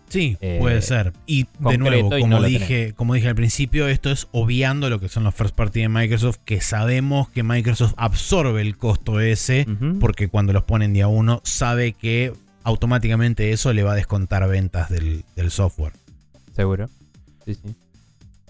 Sí, 0.09 0.37
eh, 0.41 0.59
puede 0.61 0.83
ser. 0.83 1.13
Y 1.27 1.47
de 1.59 1.79
nuevo, 1.79 2.11
como, 2.11 2.27
no 2.29 2.43
dije, 2.43 2.93
como 2.95 3.15
dije 3.15 3.29
al 3.29 3.35
principio, 3.35 3.89
esto 3.89 4.11
es 4.11 4.29
obviando 4.31 4.89
lo 4.89 5.01
que 5.01 5.09
son 5.09 5.25
los 5.25 5.35
first 5.35 5.55
party 5.55 5.81
de 5.81 5.89
Microsoft, 5.89 6.39
que 6.45 6.61
sabemos 6.61 7.29
que 7.31 7.43
Microsoft 7.43 7.95
absorbe 7.97 8.63
el 8.63 8.77
costo 8.77 9.21
ese, 9.21 9.67
porque 10.01 10.29
cuando 10.29 10.53
los 10.53 10.63
pone 10.63 10.85
en 10.85 10.93
día 10.93 11.09
uno, 11.09 11.41
sabe 11.45 11.93
que 11.93 12.33
automáticamente 12.63 13.51
eso 13.51 13.73
le 13.73 13.83
va 13.83 13.93
a 13.93 13.97
descontar 13.97 14.47
ventas 14.49 14.91
del, 14.91 15.25
del 15.35 15.51
software. 15.51 15.93
Seguro. 16.55 16.89
Sí, 17.45 17.55
sí. 17.55 17.75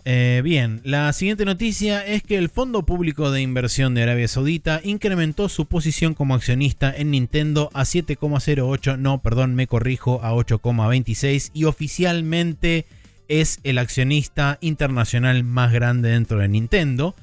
Eh, 0.08 0.40
bien, 0.44 0.80
la 0.84 1.12
siguiente 1.12 1.44
noticia 1.44 2.06
es 2.06 2.22
que 2.22 2.38
el 2.38 2.48
Fondo 2.48 2.86
Público 2.86 3.32
de 3.32 3.40
Inversión 3.42 3.92
de 3.94 4.04
Arabia 4.04 4.28
Saudita 4.28 4.80
incrementó 4.84 5.48
su 5.48 5.66
posición 5.66 6.14
como 6.14 6.36
accionista 6.36 6.94
en 6.96 7.10
Nintendo 7.10 7.70
a 7.74 7.82
7,08, 7.82 8.98
no, 8.98 9.20
perdón, 9.20 9.56
me 9.56 9.66
corrijo, 9.66 10.20
a 10.22 10.32
8,26 10.32 11.50
y 11.54 11.64
oficialmente 11.64 12.86
es 13.26 13.58
el 13.64 13.78
accionista 13.78 14.58
internacional 14.60 15.42
más 15.42 15.72
grande 15.72 16.10
dentro 16.10 16.38
de 16.38 16.46
Nintendo. 16.46 17.16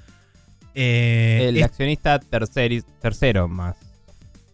Eh, 0.75 1.45
El 1.47 1.55
es- 1.57 1.63
accionista 1.63 2.19
terceri- 2.19 2.83
tercero 3.01 3.47
más 3.47 3.77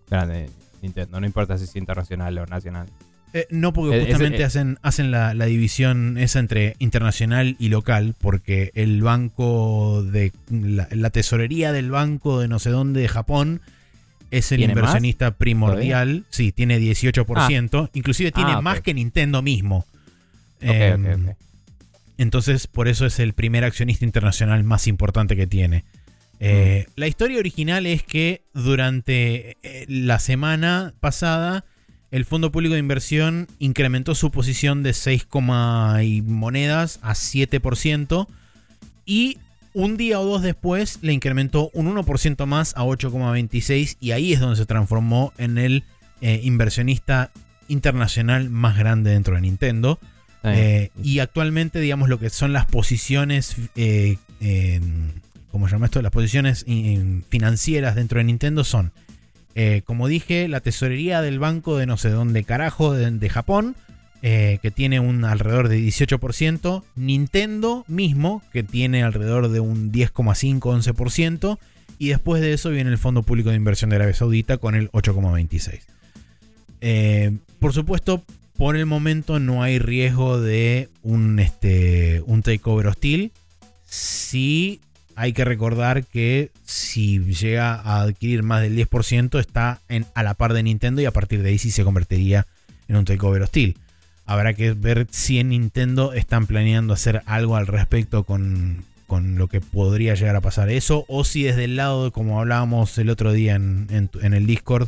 grande 0.08 0.34
de 0.44 0.50
Nintendo. 0.84 1.20
No 1.20 1.26
importa 1.26 1.58
si 1.58 1.64
es 1.64 1.76
internacional 1.76 2.38
o 2.38 2.46
nacional. 2.46 2.88
Eh, 3.34 3.46
no, 3.52 3.74
porque 3.74 3.98
Eh, 3.98 4.06
justamente 4.06 4.42
eh. 4.42 4.46
hacen, 4.46 4.80
hacen 4.82 5.12
la, 5.12 5.34
la 5.34 5.46
división 5.46 6.18
esa 6.18 6.40
entre 6.40 6.76
internacional 6.80 7.56
y 7.60 7.70
local, 7.70 8.16
porque 8.20 8.72
el 8.74 9.02
banco 9.04 10.04
de 10.04 10.32
la, 10.50 10.88
la 10.92 11.10
tesorería 11.12 11.72
del 11.72 11.92
banco 11.92 12.40
de 12.40 12.48
no 12.48 12.58
sé 12.60 12.72
dónde 12.72 13.02
de 13.02 13.08
Japón 13.08 13.62
es 14.32 14.52
el 14.52 14.62
inversionista 14.62 15.32
primordial. 15.32 16.26
Sí, 16.30 16.52
tiene 16.52 16.80
18%. 16.80 17.90
Inclusive 17.94 18.32
tiene 18.32 18.52
Ah, 18.54 18.62
más 18.62 18.82
que 18.82 18.94
Nintendo 18.94 19.42
mismo. 19.42 19.86
Em, 20.62 21.34
entonces, 22.18 22.68
por 22.68 22.88
eso 22.88 23.06
es 23.06 23.20
el 23.20 23.34
primer 23.34 23.64
accionista 23.64 24.06
internacional 24.06 24.64
más 24.64 24.88
importante 24.88 25.36
que 25.36 25.48
tiene. 25.48 25.84
Eh, 26.40 26.86
La 26.96 27.08
historia 27.08 27.38
original 27.40 27.86
es 27.86 28.04
que 28.04 28.44
durante 28.54 29.58
eh, 29.64 29.86
la 29.88 30.20
semana 30.20 30.94
pasada, 31.00 31.66
el 32.12 32.26
Fondo 32.26 32.52
Público 32.52 32.74
de 32.74 32.80
Inversión 32.80 33.48
incrementó 33.60 34.16
su 34.16 34.32
posición 34.32 34.84
de 34.84 34.94
6, 34.94 35.26
coma 35.26 36.00
y 36.04 36.22
monedas 36.22 37.00
a 37.02 37.14
7%. 37.14 38.28
Y 39.06 39.38
un 39.74 39.98
día 39.98 40.20
o 40.20 40.26
dos 40.26 40.42
después 40.42 41.00
le 41.02 41.14
incrementó 41.14 41.70
un 41.74 41.94
1% 41.94 42.46
más 42.46 42.76
a 42.76 42.84
8,26. 42.84 43.98
Y 44.00 44.12
ahí 44.12 44.34
es 44.34 44.40
donde 44.40 44.56
se 44.56 44.66
transformó 44.66 45.34
en 45.38 45.58
el 45.58 45.84
eh, 46.22 46.42
inversionista 46.44 47.32
internacional 47.68 48.50
más 48.50 48.78
grande 48.78 49.12
dentro 49.12 49.36
de 49.36 49.42
Nintendo. 49.42 50.00
Eh, 50.44 50.92
y 51.04 51.20
actualmente, 51.20 51.80
digamos, 51.80 52.10
lo 52.10 52.20
que 52.20 52.30
son 52.30 52.54
las 52.54 52.66
posiciones, 52.66 53.56
eh, 53.76 54.18
¿cómo 55.52 55.68
se 55.68 55.74
llama 55.76 55.88
esto? 55.88 56.02
Las 56.02 56.12
posiciones 56.12 56.66
eh, 56.68 57.22
financieras 57.30 57.96
dentro 57.96 58.20
de 58.20 58.26
Nintendo 58.26 58.64
son, 58.64 58.92
eh, 59.56 59.82
como 59.86 60.08
dije, 60.08 60.48
la 60.48 60.62
tesorería 60.62 61.22
del 61.22 61.40
banco 61.40 61.78
de 61.78 61.86
no 61.86 61.98
sé 61.98 62.10
dónde 62.10 62.44
carajo, 62.44 62.94
de, 62.94 63.30
Japón, 63.30 63.76
eh, 64.22 64.60
que 64.62 64.72
tiene 64.72 65.00
un 65.00 65.26
alrededor 65.26 65.70
de 65.70 65.80
18%, 65.80 66.84
Nintendo 66.96 67.86
mismo, 67.88 68.44
que 68.54 68.64
tiene 68.64 69.04
alrededor 69.04 69.50
de 69.50 69.60
un 69.60 69.92
10,5-11%, 69.92 71.58
y 71.98 72.10
después 72.10 72.42
de 72.42 72.54
eso 72.54 72.70
viene 72.70 72.92
el 72.92 72.98
Fondo 72.98 73.24
Público 73.24 73.50
de 73.50 73.56
Inversión 73.56 73.90
de 73.90 73.98
Arabia 73.98 74.14
Saudita 74.14 74.58
con 74.58 74.76
el 74.76 74.92
8,26%. 74.92 75.82
Eh, 76.82 77.38
por 77.60 77.74
supuesto, 77.74 78.24
por 78.58 78.78
el 78.78 78.86
momento 78.86 79.40
no 79.40 79.64
hay 79.64 79.80
riesgo 79.80 80.40
de 80.40 80.90
un, 81.02 81.40
este, 81.40 82.22
un 82.26 82.42
takeover 82.42 82.88
hostil. 82.88 83.32
Sí 83.86 84.80
hay 85.20 85.34
que 85.34 85.44
recordar 85.44 86.06
que 86.06 86.50
si 86.66 87.20
llega 87.20 87.74
a 87.76 88.02
adquirir 88.02 88.42
más 88.44 88.62
del 88.62 88.76
10% 88.78 89.40
está 89.40 89.82
en, 89.90 90.06
a 90.16 90.24
la 90.24 90.34
par 90.34 90.54
de 90.54 90.64
Nintendo 90.64 91.02
y 91.02 91.06
a 91.06 91.12
partir 91.12 91.42
de 91.44 91.50
ahí 91.50 91.58
sí 91.58 91.72
se 91.72 91.84
convertiría 91.84 92.48
en 92.88 92.96
un 92.96 93.06
takeover 93.06 93.42
hostil. 93.42 93.76
Habrá 94.26 94.54
que 94.54 94.72
ver 94.74 95.08
si 95.12 95.40
en 95.40 95.50
Nintendo 95.50 96.14
están 96.14 96.48
planeando 96.48 96.94
hacer 96.94 97.22
algo 97.26 97.56
al 97.58 97.68
respecto 97.68 98.24
con, 98.24 98.84
con 99.08 99.36
lo 99.38 99.48
que 99.48 99.60
podría 99.60 100.14
llegar 100.16 100.36
a 100.38 100.42
pasar 100.42 100.70
eso 100.70 101.04
o 101.10 101.24
si 101.26 101.44
desde 101.44 101.66
el 101.66 101.76
lado, 101.76 102.06
de, 102.06 102.12
como 102.12 102.40
hablábamos 102.40 102.98
el 102.98 103.10
otro 103.10 103.34
día 103.34 103.56
en, 103.56 103.88
en 103.90 104.08
tu- 104.08 104.20
en 104.22 104.34
el 104.34 104.46
Discord, 104.48 104.88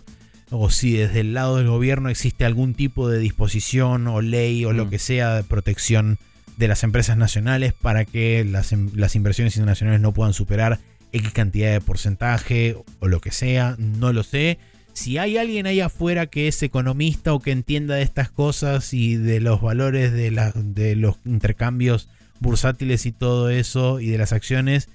o 0.50 0.70
si 0.70 0.94
desde 0.94 1.22
el 1.22 1.34
lado 1.34 1.58
del 1.58 1.68
gobierno 1.68 2.10
existe 2.10 2.46
algún 2.46 2.74
tipo 2.74 3.10
de 3.10 3.20
disposición 3.20 4.08
o 4.08 4.22
ley 4.22 4.64
o 4.66 4.74
lo 4.74 4.86
Mm. 4.86 4.90
que 4.92 5.00
sea 5.00 5.36
de 5.36 5.44
protección 5.44 6.20
de 6.62 6.68
las 6.68 6.84
empresas 6.84 7.18
nacionales 7.18 7.74
para 7.74 8.06
que 8.06 8.46
las, 8.46 8.72
las 8.94 9.16
inversiones 9.16 9.56
internacionales 9.58 10.00
no 10.00 10.14
puedan 10.14 10.34
superar 10.34 10.78
X 11.12 11.32
cantidad 11.34 11.72
de 11.72 11.82
porcentaje 11.82 12.78
o 13.00 13.08
lo 13.08 13.20
que 13.20 13.32
sea, 13.32 13.76
no 13.80 14.14
lo 14.14 14.22
sé. 14.24 14.60
Si 14.94 15.18
hay 15.18 15.38
alguien 15.38 15.66
ahí 15.66 15.80
afuera 15.82 16.28
que 16.28 16.48
es 16.48 16.62
economista 16.62 17.34
o 17.34 17.40
que 17.40 17.52
entienda 17.52 17.96
de 17.96 18.04
estas 18.04 18.30
cosas 18.30 18.94
y 18.94 19.16
de 19.16 19.40
los 19.40 19.60
valores 19.62 20.12
de, 20.14 20.30
la- 20.32 20.52
de 20.56 20.96
los 20.96 21.16
intercambios 21.26 22.08
bursátiles 22.40 23.06
y 23.06 23.12
todo 23.12 23.50
eso 23.50 24.00
y 24.00 24.08
de 24.08 24.18
las 24.20 24.32
acciones, 24.32 24.90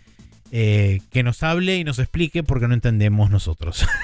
eh, 0.52 1.00
que 1.10 1.22
nos 1.24 1.42
hable 1.42 1.76
y 1.78 1.84
nos 1.84 1.98
explique 1.98 2.42
porque 2.44 2.68
no 2.68 2.74
entendemos 2.74 3.30
nosotros. 3.30 3.84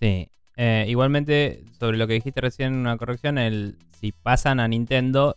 Sí. 0.00 0.28
Eh, 0.56 0.84
igualmente, 0.88 1.62
sobre 1.78 1.96
lo 1.96 2.06
que 2.06 2.14
dijiste 2.14 2.40
recién, 2.40 2.74
una 2.74 2.96
corrección, 2.98 3.38
el 3.38 3.76
si 4.00 4.12
pasan 4.12 4.60
a 4.60 4.68
Nintendo, 4.68 5.36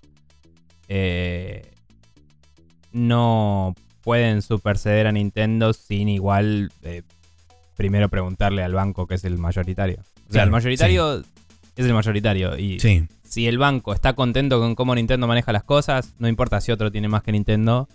eh, 0.87 1.71
no 2.91 3.75
pueden 4.01 4.41
superceder 4.41 5.07
a 5.07 5.11
Nintendo 5.11 5.73
sin 5.73 6.09
igual 6.09 6.71
eh, 6.83 7.03
primero 7.75 8.09
preguntarle 8.09 8.63
al 8.63 8.73
banco 8.73 9.07
que 9.07 9.15
es 9.15 9.23
el 9.23 9.37
mayoritario. 9.37 10.03
O 10.29 10.33
sea, 10.33 10.43
el 10.43 10.49
mayoritario 10.49 11.19
es 11.75 11.85
el 11.85 11.93
mayoritario 11.93 12.57
y 12.57 12.79
sí, 12.79 13.07
si 13.23 13.47
el 13.47 13.57
banco 13.57 13.93
está 13.93 14.13
contento 14.13 14.59
con 14.59 14.75
cómo 14.75 14.95
Nintendo 14.95 15.27
maneja 15.27 15.51
las 15.51 15.63
cosas, 15.63 16.13
no 16.19 16.27
importa 16.27 16.61
si 16.61 16.71
otro 16.71 16.91
tiene 16.91 17.07
más 17.07 17.23
que 17.23 17.31
Nintendo, 17.31 17.87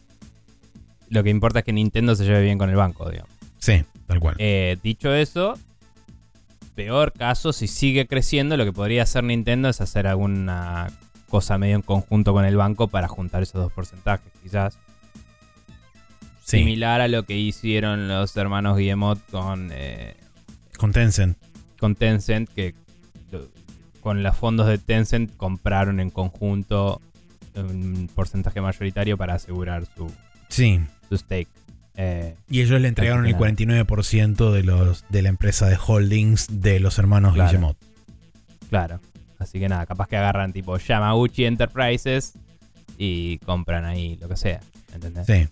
lo 1.08 1.22
que 1.22 1.30
importa 1.30 1.60
es 1.60 1.64
que 1.64 1.72
Nintendo 1.72 2.14
se 2.14 2.24
lleve 2.24 2.42
bien 2.42 2.58
con 2.58 2.70
el 2.70 2.76
banco, 2.76 3.10
digamos. 3.10 3.32
sí, 3.58 3.82
tal 4.06 4.20
cual. 4.20 4.36
Eh, 4.38 4.76
dicho 4.82 5.12
eso, 5.14 5.58
peor 6.74 7.12
caso, 7.12 7.52
si 7.52 7.66
sigue 7.66 8.06
creciendo, 8.06 8.56
lo 8.56 8.64
que 8.64 8.72
podría 8.72 9.02
hacer 9.02 9.24
Nintendo 9.24 9.68
es 9.68 9.80
hacer 9.80 10.06
alguna 10.06 10.90
cosa 11.32 11.56
medio 11.56 11.76
en 11.76 11.82
conjunto 11.82 12.34
con 12.34 12.44
el 12.44 12.56
banco 12.58 12.88
para 12.88 13.08
juntar 13.08 13.42
esos 13.42 13.54
dos 13.62 13.72
porcentajes. 13.72 14.30
Quizás 14.42 14.78
Sí, 16.44 16.58
similar 16.58 17.00
a 17.00 17.08
lo 17.08 17.22
que 17.22 17.38
hicieron 17.38 18.06
los 18.06 18.36
hermanos 18.36 18.76
Guillemot 18.76 19.18
con, 19.30 19.70
eh, 19.72 20.14
con 20.76 20.92
Tencent. 20.92 21.38
con 21.80 21.94
Tencent, 21.94 22.50
que 22.50 22.74
con 24.02 24.22
los 24.22 24.36
fondos 24.36 24.66
de 24.66 24.76
Tencent 24.76 25.34
compraron 25.38 26.00
en 26.00 26.10
conjunto 26.10 27.00
un 27.54 28.10
porcentaje 28.14 28.60
mayoritario 28.60 29.16
para 29.16 29.34
asegurar 29.34 29.86
su, 29.96 30.12
Sí, 30.48 30.80
su 31.08 31.16
stake. 31.16 31.48
Eh, 31.94 32.34
y 32.50 32.60
ellos 32.60 32.78
le 32.80 32.88
entregaron 32.88 33.24
el 33.26 33.34
Así 33.34 33.42
que 33.56 33.66
49% 33.66 34.50
de, 34.52 34.62
los, 34.64 35.04
de 35.08 35.22
la 35.22 35.28
empresa 35.30 35.66
de 35.68 35.76
holdings 35.76 36.48
de 36.60 36.80
los 36.80 36.98
hermanos 36.98 37.32
Claro. 37.34 37.50
Guillemot. 37.50 37.76
Claro. 38.68 39.00
Así 39.42 39.58
que 39.60 39.68
nada, 39.68 39.84
capaz 39.86 40.08
que 40.08 40.16
agarran 40.16 40.52
tipo 40.52 40.76
Yamauchi 40.78 41.44
Enterprises 41.44 42.32
y 42.98 43.38
compran 43.38 43.84
ahí 43.84 44.16
lo 44.20 44.28
que 44.28 44.36
sea. 44.36 44.60
¿Entendés? 44.94 45.26
Sí. 45.26 45.48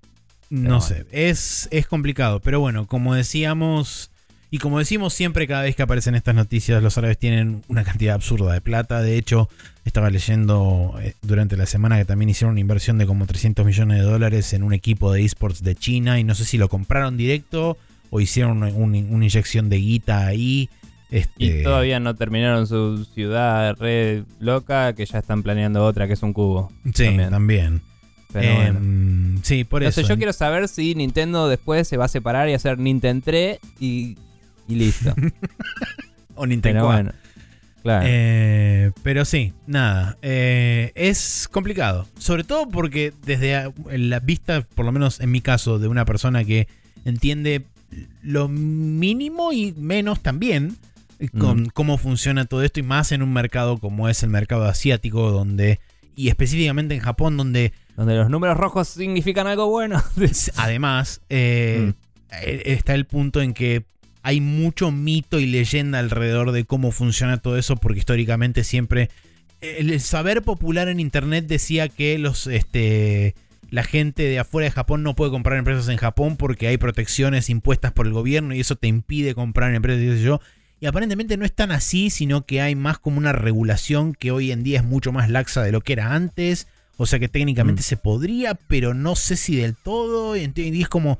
No 0.50 0.62
bueno. 0.62 0.80
sé, 0.80 1.06
es, 1.12 1.68
es 1.70 1.86
complicado, 1.86 2.40
pero 2.40 2.58
bueno, 2.58 2.86
como 2.88 3.14
decíamos, 3.14 4.10
y 4.50 4.58
como 4.58 4.80
decimos 4.80 5.14
siempre 5.14 5.46
cada 5.46 5.62
vez 5.62 5.76
que 5.76 5.82
aparecen 5.82 6.16
estas 6.16 6.34
noticias, 6.34 6.82
los 6.82 6.98
árabes 6.98 7.18
tienen 7.18 7.62
una 7.68 7.84
cantidad 7.84 8.16
absurda 8.16 8.52
de 8.52 8.60
plata. 8.60 9.00
De 9.00 9.16
hecho, 9.16 9.48
estaba 9.84 10.10
leyendo 10.10 10.96
eh, 11.00 11.14
durante 11.22 11.56
la 11.56 11.66
semana 11.66 11.98
que 11.98 12.04
también 12.04 12.30
hicieron 12.30 12.50
una 12.52 12.60
inversión 12.60 12.98
de 12.98 13.06
como 13.06 13.26
300 13.26 13.64
millones 13.64 13.98
de 13.98 14.02
dólares 14.04 14.52
en 14.52 14.64
un 14.64 14.72
equipo 14.72 15.12
de 15.12 15.24
esports 15.24 15.62
de 15.62 15.76
China, 15.76 16.18
y 16.18 16.24
no 16.24 16.34
sé 16.34 16.44
si 16.44 16.58
lo 16.58 16.68
compraron 16.68 17.16
directo 17.16 17.78
o 18.10 18.20
hicieron 18.20 18.56
una, 18.56 18.66
un- 18.72 18.94
una 19.14 19.24
inyección 19.24 19.68
de 19.68 19.76
guita 19.76 20.26
ahí. 20.26 20.68
Este, 21.11 21.32
Y 21.39 21.62
todavía 21.62 21.99
no 22.01 22.15
terminaron 22.15 22.66
su 22.66 23.05
ciudad 23.05 23.74
re 23.78 24.24
loca, 24.39 24.93
que 24.95 25.05
ya 25.07 25.19
están 25.19 25.43
planeando 25.43 25.85
otra 25.85 26.07
que 26.07 26.12
es 26.12 26.23
un 26.23 26.32
cubo. 26.32 26.73
Sí, 26.95 27.05
también. 27.07 27.31
también. 27.31 27.82
Pero 28.32 28.55
bueno. 28.55 28.78
Em, 28.78 29.43
Sí, 29.43 29.65
por 29.65 29.82
No 29.82 29.89
eso. 29.89 30.03
sé, 30.03 30.07
yo 30.09 30.16
quiero 30.16 30.32
saber 30.32 30.69
si 30.69 30.95
Nintendo 30.95 31.49
después 31.49 31.89
se 31.89 31.97
va 31.97 32.05
a 32.05 32.09
separar 32.09 32.49
y 32.49 32.55
hacer 32.55 32.78
Nintendo 32.78 33.23
3 33.24 33.59
y, 33.81 34.16
y 34.69 34.74
listo. 34.77 35.15
O 36.37 36.47
Nintendo. 36.47 36.87
Bueno. 36.87 37.12
Claro. 37.82 38.05
Eh, 38.09 38.93
pero 39.03 39.24
sí, 39.24 39.53
nada. 39.66 40.16
eh, 40.23 40.93
es 40.95 41.49
complicado. 41.51 42.07
Sobre 42.19 42.45
todo 42.45 42.69
porque 42.69 43.12
desde 43.24 43.73
la 43.97 44.20
vista, 44.20 44.62
por 44.74 44.85
lo 44.85 44.93
menos 44.93 45.20
en 45.20 45.31
mi 45.31 45.41
caso, 45.41 45.78
de 45.78 45.89
una 45.89 46.05
persona 46.05 46.45
que 46.45 46.69
entiende 47.05 47.65
lo 48.23 48.49
mínimo 48.49 49.53
y 49.53 49.73
menos 49.73 50.20
también 50.23 50.77
con 51.28 51.64
Mm. 51.64 51.66
cómo 51.74 51.98
funciona 51.98 52.44
todo 52.47 52.62
esto 52.62 52.80
y 52.80 52.82
más 52.82 53.12
en 53.12 53.22
un 53.22 53.32
mercado 53.32 53.78
como 53.78 54.09
es 54.09 54.22
el 54.22 54.30
mercado 54.30 54.64
asiático 54.64 55.30
donde 55.30 55.80
y 56.16 56.28
específicamente 56.28 56.94
en 56.94 57.01
Japón 57.01 57.36
donde 57.36 57.72
Donde 57.97 58.16
los 58.16 58.30
números 58.30 58.56
rojos 58.56 58.88
significan 58.88 59.47
algo 59.47 59.68
bueno. 59.68 60.02
además 60.56 61.20
eh, 61.28 61.92
eh, 62.42 62.62
está 62.66 62.94
el 62.94 63.05
punto 63.05 63.42
en 63.42 63.55
que 63.55 63.84
hay 64.22 64.40
mucho 64.40 64.90
mito 64.90 65.40
y 65.40 65.47
leyenda 65.47 65.98
alrededor 65.98 66.52
de 66.52 66.64
cómo 66.64 66.92
funciona 66.92 67.38
todo 67.38 67.56
eso, 67.56 67.76
porque 67.76 68.01
históricamente 68.01 68.64
siempre 68.64 69.09
el, 69.60 69.98
saber 70.01 70.42
popular 70.42 70.88
en 70.88 71.01
internet 71.01 71.47
decía 71.47 71.88
que 71.88 72.18
los 72.18 72.47
este 72.47 73.34
la 73.70 73.84
gente 73.84 74.24
de 74.24 74.38
afuera 74.38 74.64
de 74.64 74.72
Japón 74.72 75.02
no 75.02 75.14
puede 75.14 75.30
comprar 75.30 75.59
empresas 75.59 75.88
en 75.88 75.97
Japón 75.97 76.36
porque 76.36 76.66
hay 76.66 76.76
protecciones 76.76 77.51
impuestas 77.51 77.92
por 77.92 78.06
el 78.06 78.12
gobierno 78.12 78.55
y 78.55 78.60
eso 78.60 78.76
te 78.76 78.88
impide 78.88 79.34
comprar 79.34 79.74
empresas 79.74 80.02
y 80.02 80.22
yo. 80.22 80.40
Y 80.81 80.86
aparentemente 80.86 81.36
no 81.36 81.44
es 81.44 81.52
tan 81.52 81.73
así, 81.73 82.09
sino 82.11 82.47
que 82.47 82.62
hay 82.62 82.74
más 82.74 82.98
como 82.98 83.19
una 83.19 83.32
regulación 83.32 84.15
que 84.15 84.31
hoy 84.31 84.51
en 84.51 84.62
día 84.62 84.78
es 84.78 84.85
mucho 84.85 85.12
más 85.12 85.28
laxa 85.28 85.62
de 85.62 85.73
lo 85.73 85.82
que 85.82 85.93
era 85.93 86.15
antes. 86.15 86.69
O 86.97 87.07
sea 87.07 87.19
que 87.19 87.28
técnicamente 87.28 87.81
Mm. 87.82 87.85
se 87.85 87.97
podría, 87.97 88.55
pero 88.55 88.94
no 88.94 89.15
sé 89.15 89.36
si 89.36 89.57
del 89.57 89.77
todo. 89.77 90.36
Y 90.36 90.51
es 90.81 90.89
como, 90.89 91.19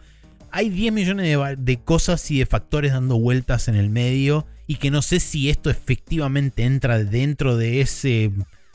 hay 0.51 0.71
10 0.71 0.93
millones 0.95 1.27
de, 1.27 1.57
de 1.59 1.81
cosas 1.83 2.31
y 2.31 2.39
de 2.39 2.47
factores 2.47 2.93
dando 2.93 3.19
vueltas 3.19 3.69
en 3.69 3.75
el 3.77 3.91
medio 3.91 4.47
y 4.67 4.77
que 4.77 4.91
no 4.91 5.03
sé 5.03 5.21
si 5.21 5.51
esto 5.51 5.69
efectivamente 5.71 6.65
entra 6.65 6.99
dentro 6.99 7.57
de, 7.57 7.81
ese, 7.83 8.31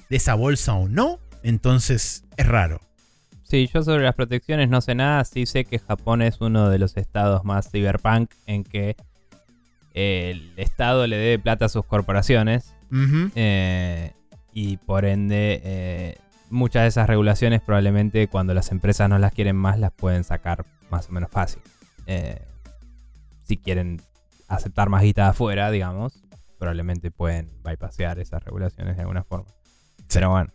de 0.10 0.16
esa 0.18 0.36
bolsa 0.36 0.74
o 0.76 0.88
no. 0.88 1.20
Entonces 1.44 2.26
es 2.38 2.46
raro. 2.48 2.80
Sí, 3.44 3.70
yo 3.74 3.84
sobre 3.84 4.04
las 4.04 4.16
protecciones 4.16 4.70
no 4.70 4.82
sé 4.82 4.94
nada. 4.96 5.24
Sí 5.26 5.46
sé 5.46 5.66
que 5.66 5.80
Japón 5.80 6.22
es 6.22 6.42
uno 6.42 6.70
de 6.70 6.80
los 6.80 6.98
estados 6.98 7.44
más 7.44 7.70
cyberpunk 7.72 8.32
en 8.48 8.64
que 8.64 8.96
el 9.96 10.52
Estado 10.58 11.08
le 11.08 11.18
debe 11.18 11.40
plata 11.40 11.66
a 11.66 11.70
sus 11.70 11.86
corporaciones. 11.86 12.74
Eh, 13.36 14.12
y 14.54 14.78
por 14.78 15.06
ende, 15.06 15.62
eh, 15.64 16.18
muchas 16.50 16.84
de 16.84 16.90
esas 16.90 17.08
regulaciones 17.08 17.62
probablemente 17.62 18.28
cuando 18.28 18.54
las 18.54 18.72
empresas 18.72 19.10
no 19.10 19.18
las 19.18 19.34
quieren 19.34 19.56
más 19.56 19.80
las 19.80 19.92
pueden 19.92 20.24
sacar 20.24 20.66
más 20.92 21.10
o 21.10 21.14
menos 21.14 21.32
fácil. 21.32 21.62
Eh, 22.08 22.42
si 23.44 23.58
quieren 23.58 24.02
aceptar 24.48 24.90
más 24.90 25.02
guita 25.02 25.24
de 25.24 25.30
afuera, 25.30 25.72
digamos, 25.72 26.22
probablemente 26.60 27.10
pueden 27.10 27.50
bypassear 27.64 28.20
esas 28.20 28.44
regulaciones 28.44 28.98
de 28.98 29.02
alguna 29.02 29.24
forma. 29.24 29.48
Pero 30.14 30.30
bueno. 30.30 30.52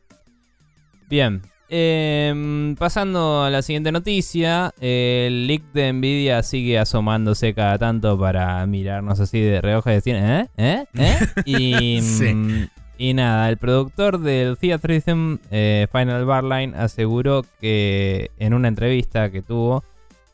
Bien. 1.09 1.43
Em, 1.71 2.75
pasando 2.77 3.43
a 3.45 3.51
la 3.51 3.63
siguiente 3.63 3.93
noticia, 3.93 4.75
el 4.81 5.47
leak 5.47 5.63
de 5.73 5.93
Nvidia 5.93 6.43
sigue 6.43 6.79
asomándose 6.79 7.55
cada 7.55 7.79
tanto 7.79 8.19
para 8.19 8.67
mirarnos 8.67 9.21
así 9.21 9.41
de 9.41 9.61
reojo 9.61 9.89
y 9.91 9.95
decir, 9.95 10.17
¿eh? 10.17 10.49
¿eh? 10.57 10.85
¿eh? 10.95 11.17
Y, 11.47 12.01
Sí. 12.03 12.35
mm, 12.35 12.69
y 12.99 13.15
nada, 13.15 13.49
el 13.49 13.57
productor 13.57 14.21
del 14.21 14.59
Theatrhythm, 14.59 15.39
eh, 15.51 15.87
Final 15.91 16.27
Barline, 16.27 16.75
aseguró 16.77 17.47
que 17.61 18.31
en 18.39 18.53
una 18.53 18.69
entrevista 18.69 19.31
que 19.31 19.41
tuvo, 19.41 19.83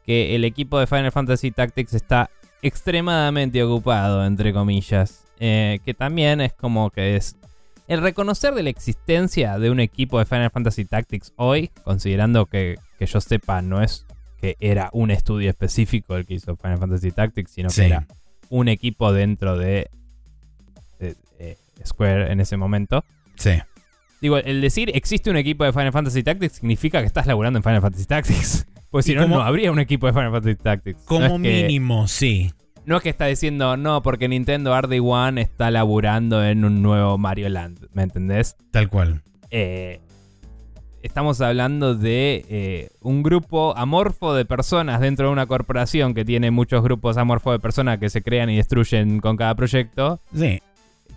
que 0.05 0.35
el 0.35 0.45
equipo 0.45 0.79
de 0.81 0.87
Final 0.89 1.13
Fantasy 1.13 1.53
Tactics 1.53 1.95
está 1.95 2.31
extremadamente 2.63 3.63
ocupado, 3.63 4.25
entre 4.25 4.53
comillas. 4.53 5.23
Eh, 5.39 5.81
que 5.85 5.93
también 5.93 6.41
es 6.41 6.55
como 6.55 6.89
que 6.91 7.17
es 7.17 7.37
el 7.89 8.01
reconocer 8.03 8.55
de 8.55 8.63
la 8.63 8.71
existencia 8.71 9.59
de 9.59 9.71
un 9.71 9.81
equipo 9.81 10.19
de 10.19 10.25
Final 10.25 10.51
Fantasy 10.51 10.85
Tactics 10.85 11.33
hoy, 11.37 11.71
considerando 11.85 12.47
que, 12.47 12.77
que 12.99 13.07
yo 13.07 13.21
sepa, 13.21 13.63
no 13.63 13.83
es 13.83 14.07
que 14.41 14.57
era 14.61 14.91
un 14.93 15.11
estudio 15.11 15.49
específico 15.51 16.17
el 16.17 16.27
que 16.27 16.35
hizo 16.35 16.57
Final 16.57 16.79
Fantasy 16.79 17.11
Tactics, 17.13 17.51
sino 17.53 17.71
Sí. 17.71 17.83
que 17.83 17.87
era 17.87 18.07
un 18.49 18.69
equipo 18.69 19.13
dentro 19.13 19.57
de, 19.57 19.89
de- 20.99 21.17
de 21.39 21.57
Square 21.87 22.33
en 22.33 22.41
ese 22.41 22.57
momento. 22.57 23.05
Sí. 23.37 23.53
Digo, 24.21 24.39
el 24.39 24.61
decir 24.61 24.91
existe 24.95 25.31
un 25.31 25.37
equipo 25.37 25.65
de 25.65 25.73
Final 25.73 25.93
Fantasy 25.93 26.23
Tactics 26.23 26.55
significa 26.55 27.01
que 27.01 27.07
estás 27.07 27.27
laburando 27.27 27.59
en 27.59 27.63
Final 27.63 27.83
Fantasy 27.83 28.05
Tactics. 28.07 28.67
Pues 28.89 29.05
si 29.05 29.15
no, 29.15 29.27
no 29.27 29.43
habría 29.43 29.73
un 29.73 29.81
equipo 29.81 30.07
de 30.07 30.13
Final 30.15 30.31
Fantasy 30.31 30.55
Tactics. 30.55 30.99
No 31.01 31.05
Como 31.07 31.25
es 31.27 31.33
que- 31.43 31.63
mínimo, 31.65 32.09
sí. 32.09 32.51
No 32.87 32.97
es 32.97 33.03
que 33.03 33.11
está 33.11 33.27
diciendo, 33.27 33.77
no, 33.77 34.03
porque 34.03 34.29
Nintendo 34.29 34.81
RD 34.81 35.01
One 35.03 35.41
está 35.43 35.71
laburando 35.71 36.43
en 36.45 36.65
un 36.65 36.83
nuevo 36.83 37.19
Mario 37.19 37.49
Land, 37.51 37.89
¿me 37.93 38.03
entendés? 38.03 38.57
Tal 38.71 38.89
cual. 38.89 39.23
Eh, 39.51 40.01
estamos 41.03 41.41
hablando 41.41 41.95
de 41.95 42.45
eh, 42.49 42.89
un 43.01 43.23
grupo 43.23 43.77
amorfo 43.77 44.35
de 44.35 44.45
personas 44.45 45.01
dentro 45.01 45.27
de 45.27 45.33
una 45.33 45.47
corporación 45.47 46.15
que 46.15 46.25
tiene 46.25 46.51
muchos 46.51 46.83
grupos 46.83 47.17
amorfos 47.17 47.53
de 47.55 47.59
personas 47.61 47.99
que 47.99 48.09
se 48.09 48.23
crean 48.23 48.51
y 48.51 48.57
destruyen 48.57 49.21
con 49.21 49.37
cada 49.37 49.55
proyecto, 49.55 50.21
Sí. 50.35 50.61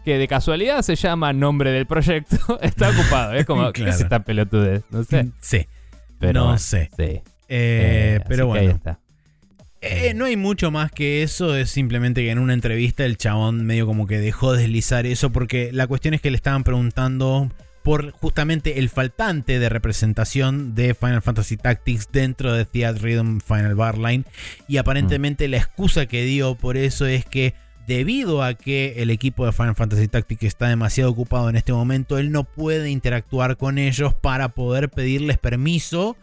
que 0.05 0.17
de 0.17 0.27
casualidad 0.27 0.81
se 0.83 0.95
llama 0.95 1.33
nombre 1.33 1.71
del 1.71 1.85
proyecto, 1.87 2.37
está 2.61 2.89
ocupado. 2.89 3.33
Es 3.33 3.45
como, 3.45 3.65
¿qué 3.73 3.81
Claro. 3.81 3.91
es 3.95 4.01
esta 4.01 4.19
pelotudez? 4.19 4.83
No 4.91 5.03
sé. 5.03 5.29
Sí. 5.39 5.65
Pero 6.19 6.33
no 6.41 6.43
bueno, 6.45 6.59
sé. 6.59 6.89
Sí. 6.97 7.03
Eh, 7.03 7.21
Eh, 7.47 8.19
pero 8.27 8.51
que 8.51 8.59
ahí 8.59 8.65
bueno. 8.65 8.77
está. 8.77 8.99
Eh, 9.81 10.13
no 10.13 10.25
hay 10.25 10.35
mucho 10.35 10.71
más 10.71 10.91
que 10.91 11.23
eso, 11.23 11.55
es 11.55 11.69
simplemente 11.69 12.21
que 12.21 12.31
en 12.31 12.39
una 12.39 12.53
entrevista 12.53 13.05
el 13.05 13.17
chabón 13.17 13.65
medio 13.65 13.85
como 13.85 14.07
que 14.07 14.19
dejó 14.19 14.51
deslizar 14.51 15.05
eso 15.05 15.31
porque 15.31 15.71
la 15.71 15.87
cuestión 15.87 16.13
es 16.13 16.21
que 16.21 16.31
le 16.31 16.35
estaban 16.35 16.65
preguntando 16.65 17.49
por 17.81 18.11
justamente 18.11 18.79
el 18.79 18.89
faltante 18.89 19.57
de 19.57 19.69
representación 19.69 20.75
de 20.75 20.93
Final 20.93 21.21
Fantasy 21.21 21.55
Tactics 21.55 22.09
dentro 22.11 22.51
de 22.51 22.65
Theat 22.65 22.97
Rhythm 22.99 23.39
Final 23.39 23.75
Barline 23.75 24.25
y 24.67 24.77
aparentemente 24.77 25.47
la 25.47 25.57
excusa 25.57 26.07
que 26.07 26.25
dio 26.25 26.55
por 26.55 26.75
eso 26.75 27.05
es 27.05 27.23
que 27.23 27.53
debido 27.87 28.43
a 28.43 28.55
que 28.55 29.01
el 29.01 29.09
equipo 29.09 29.45
de 29.45 29.53
Final 29.53 29.75
Fantasy 29.75 30.09
Tactics 30.09 30.43
está 30.43 30.67
demasiado 30.67 31.09
ocupado 31.09 31.49
en 31.49 31.55
este 31.55 31.73
momento, 31.73 32.19
él 32.19 32.31
no 32.31 32.43
puede 32.43 32.91
interactuar 32.91 33.55
con 33.55 33.77
ellos 33.77 34.13
para 34.13 34.49
poder 34.49 34.89
pedirles 34.89 35.37
permiso 35.37 36.17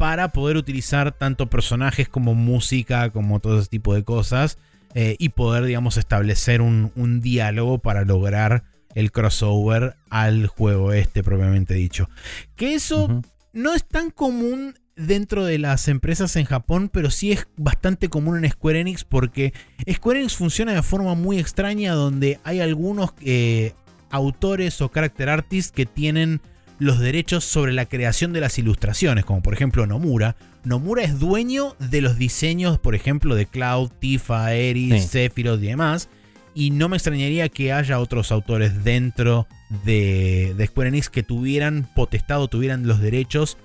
para 0.00 0.28
poder 0.32 0.56
utilizar 0.56 1.12
tanto 1.12 1.50
personajes 1.50 2.08
como 2.08 2.34
música, 2.34 3.10
como 3.10 3.38
todo 3.38 3.58
ese 3.58 3.68
tipo 3.68 3.94
de 3.94 4.02
cosas, 4.02 4.56
eh, 4.94 5.14
y 5.18 5.28
poder, 5.28 5.64
digamos, 5.64 5.98
establecer 5.98 6.62
un, 6.62 6.90
un 6.96 7.20
diálogo 7.20 7.80
para 7.80 8.06
lograr 8.06 8.64
el 8.94 9.12
crossover 9.12 9.96
al 10.08 10.46
juego 10.46 10.94
este 10.94 11.22
propiamente 11.22 11.74
dicho. 11.74 12.08
Que 12.56 12.72
eso 12.72 13.20
no 13.52 13.74
es 13.74 13.86
tan 13.86 14.10
común 14.10 14.74
dentro 14.96 15.44
de 15.44 15.58
las 15.58 15.86
empresas 15.86 16.34
en 16.36 16.46
Japón, 16.46 16.88
pero 16.90 17.10
sí 17.10 17.32
es 17.32 17.46
bastante 17.58 18.08
común 18.08 18.42
en 18.42 18.50
Square 18.50 18.80
Enix 18.80 19.04
porque 19.04 19.52
Square 19.86 20.20
Enix 20.20 20.34
funciona 20.34 20.72
de 20.72 20.82
forma 20.82 21.14
muy 21.14 21.38
extraña 21.38 21.92
donde 21.92 22.40
hay 22.42 22.60
algunos 22.60 23.10
eh, 23.20 23.74
autores 24.08 24.80
o 24.80 24.88
character 24.88 25.28
artists 25.28 25.72
que 25.72 25.84
tienen 25.84 26.40
los 26.80 26.98
derechos 26.98 27.44
sobre 27.44 27.72
la 27.72 27.86
creación 27.86 28.32
de 28.32 28.40
las 28.40 28.58
ilustraciones, 28.58 29.24
como 29.24 29.42
por 29.42 29.54
ejemplo 29.54 29.86
Nomura. 29.86 30.34
Nomura 30.64 31.02
es 31.04 31.20
dueño 31.20 31.76
de 31.78 32.00
los 32.00 32.18
diseños, 32.18 32.78
por 32.78 32.94
ejemplo, 32.96 33.34
de 33.36 33.46
Cloud, 33.46 33.90
Tifa, 34.00 34.46
Aeris, 34.46 35.02
Sí. 35.04 35.08
Sephiroth 35.08 35.62
y 35.62 35.66
demás. 35.68 36.08
Y 36.52 36.70
no 36.70 36.88
me 36.88 36.96
extrañaría 36.96 37.48
que 37.48 37.72
haya 37.72 38.00
otros 38.00 38.32
autores 38.32 38.82
dentro 38.82 39.46
de, 39.84 40.52
de 40.56 40.66
Square 40.66 40.88
Enix 40.88 41.08
que 41.08 41.22
tuvieran 41.22 41.88
potestado, 41.94 42.48
tuvieran 42.48 42.86
los 42.88 42.98
derechos 42.98 43.56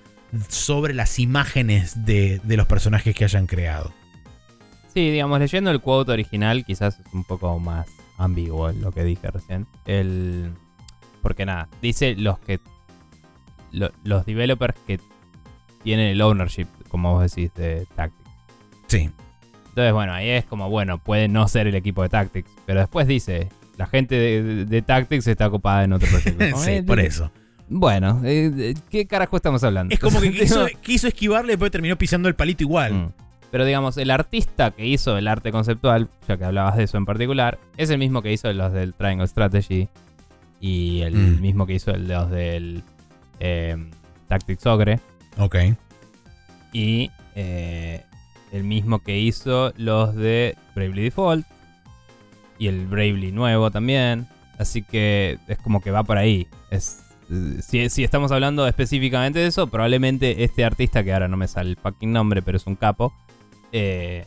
sobre 0.50 0.94
las 0.94 1.18
imágenes 1.18 2.06
de, 2.06 2.40
de 2.44 2.58
los 2.58 2.68
personajes 2.68 3.16
que 3.16 3.24
hayan 3.24 3.48
creado. 3.48 3.92
Sí, 4.94 5.10
digamos, 5.10 5.40
leyendo 5.40 5.72
el 5.72 5.82
quote 5.82 6.12
original, 6.12 6.64
quizás 6.64 7.00
es 7.00 7.14
un 7.14 7.24
poco 7.24 7.58
más 7.60 7.88
ambiguo 8.18 8.72
lo 8.72 8.92
que 8.92 9.04
dije 9.04 9.30
recién. 9.32 9.68
El. 9.86 10.54
Porque 11.22 11.46
nada, 11.46 11.68
dice 11.82 12.16
los 12.16 12.40
que. 12.40 12.60
Lo- 13.76 13.92
los 14.04 14.26
developers 14.26 14.76
que 14.88 15.00
tienen 15.84 16.08
el 16.08 16.22
ownership, 16.22 16.68
como 16.90 17.14
vos 17.14 17.32
decís, 17.32 17.54
de 17.54 17.86
Tactics. 17.96 18.30
Sí. 18.88 19.10
Entonces, 19.70 19.94
bueno, 19.94 20.14
ahí 20.14 20.30
es 20.30 20.46
como, 20.46 20.70
bueno, 20.70 20.98
puede 20.98 21.28
no 21.28 21.48
ser 21.48 21.68
el 21.68 21.76
equipo 21.76 22.02
de 22.02 22.10
Tactics. 22.10 22.50
Pero 22.66 22.80
después 22.80 23.08
dice, 23.08 23.50
la 23.78 23.86
gente 23.88 24.16
de, 24.16 24.42
de- 24.44 24.66
de 24.66 24.82
Tactics 24.82 25.28
está 25.28 25.48
ocupada 25.48 25.84
en 25.84 25.94
otro 25.94 26.08
proyecto. 26.10 26.44
Sí, 26.58 26.72
eh, 26.72 26.84
por 26.84 27.00
eso. 27.00 27.32
Bueno, 27.68 28.22
eh, 28.24 28.74
¿qué 28.90 29.06
carajo 29.08 29.36
estamos 29.36 29.64
hablando? 29.64 29.94
Es 29.94 30.00
como 30.00 30.22
que 30.22 30.32
quiso, 30.40 30.66
quiso 30.82 31.08
esquivarle 31.08 31.54
y 31.54 31.56
después 31.56 31.72
terminó 31.72 31.98
pisando 31.98 32.30
el 32.30 32.36
palito 32.36 32.64
igual. 32.64 32.94
Mm. 32.94 33.12
Pero 33.52 33.66
digamos, 33.66 33.98
el 33.98 34.12
artista 34.12 34.72
que 34.72 34.86
hizo 34.86 35.18
el 35.18 35.28
arte 35.28 35.52
conceptual, 35.52 36.10
ya 36.28 36.36
que 36.38 36.46
hablabas 36.46 36.78
de 36.78 36.84
eso 36.84 36.98
en 36.98 37.06
particular, 37.06 37.58
es 37.78 37.90
el 37.90 37.98
mismo 38.00 38.22
que 38.22 38.32
hizo 38.34 38.52
los 38.54 38.74
del 38.74 38.94
Triangle 38.94 39.28
Strategy 39.28 39.88
y 40.60 41.02
el 41.02 41.16
Mm. 41.16 41.42
mismo 41.42 41.66
que 41.66 41.74
hizo 41.74 41.92
los 41.96 42.30
del 42.32 42.84
eh, 43.40 43.76
Tactics 44.28 44.66
Ogre 44.66 45.00
Ok. 45.38 45.56
y 46.74 47.12
eh, 47.36 48.04
el 48.52 48.64
mismo 48.64 49.00
que 49.00 49.18
hizo 49.20 49.74
los 49.78 50.16
de 50.16 50.58
Bravely 50.76 51.04
Default 51.04 51.46
y 52.58 52.68
el 52.68 52.88
Bravely 52.88 53.32
nuevo 53.32 53.70
también. 53.72 54.28
Así 54.58 54.82
que 54.84 55.38
es 55.48 55.58
como 55.58 55.82
que 55.82 55.92
va 55.92 56.04
por 56.04 56.18
ahí. 56.18 56.48
Es, 56.72 57.04
si, 57.62 57.90
si 57.90 58.04
estamos 58.06 58.32
hablando 58.32 58.66
específicamente 58.68 59.40
de 59.40 59.48
eso, 59.48 59.68
probablemente 59.68 60.46
este 60.46 60.64
artista, 60.64 61.04
que 61.04 61.12
ahora 61.12 61.28
no 61.28 61.36
me 61.36 61.50
sale 61.50 61.72
el 61.72 61.76
fucking 61.76 62.14
nombre, 62.14 62.42
pero 62.42 62.56
es 62.56 62.66
un 62.66 62.78
capo, 62.78 63.14
eh, 63.74 64.26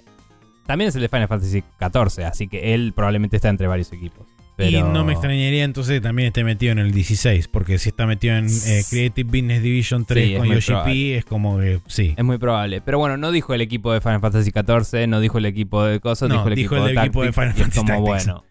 también 0.67 0.89
es 0.89 0.97
el 0.97 1.01
de 1.01 1.09
Final 1.09 1.29
Fantasy 1.29 1.65
XIV, 1.81 2.25
así 2.27 2.47
que 2.49 2.75
él 2.75 2.93
probablemente 2.95 3.37
está 3.37 3.49
entre 3.49 3.67
varios 3.67 3.91
equipos. 3.95 4.28
Y 4.59 4.83
no 4.83 5.05
me 5.05 5.13
extrañaría 5.13 5.63
entonces 5.63 5.95
que 5.95 6.01
también 6.01 6.29
esté 6.29 6.43
metido 6.43 6.73
en 6.73 6.81
el 6.81 6.91
16, 6.91 7.47
porque 7.49 7.79
si 7.79 7.91
está 7.91 8.07
metido 8.07 8.37
en 8.37 8.47
eh, 8.49 8.83
Creative 8.91 9.31
Business 9.31 9.63
Division 9.63 10.05
3 10.05 10.25
Sí, 10.27 10.35
es 10.35 10.39
con 10.39 10.49
Yoshi 10.49 10.73
P, 10.85 11.17
es 11.17 11.25
como 11.25 11.59
que 11.59 11.81
sí. 11.87 12.15
Es 12.17 12.25
muy 12.25 12.39
probable. 12.39 12.81
Pero 12.81 12.99
bueno, 12.99 13.17
no 13.17 13.31
dijo 13.31 13.55
el 13.55 13.61
equipo 13.61 13.93
de 13.93 14.01
Final 14.01 14.21
Fantasy 14.21 14.51
XIV, 14.51 15.07
no 15.07 15.21
dijo 15.21 15.39
el 15.39 15.47
equipo 15.47 15.85
de 15.85 16.01
cosas, 16.01 16.29
No, 16.29 16.37
dijo 16.37 16.49
el 16.49 16.55
dijo 16.57 16.75
equipo, 16.75 16.89
el 16.89 16.95
de, 16.95 17.01
equipo 17.01 17.23
de 17.23 17.33
Final 17.33 17.53
Fantasy 17.55 17.79
como 17.79 17.89
Tactics. 17.89 18.27
bueno. 18.27 18.45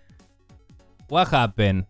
What 1.09 1.33
happened? 1.33 1.85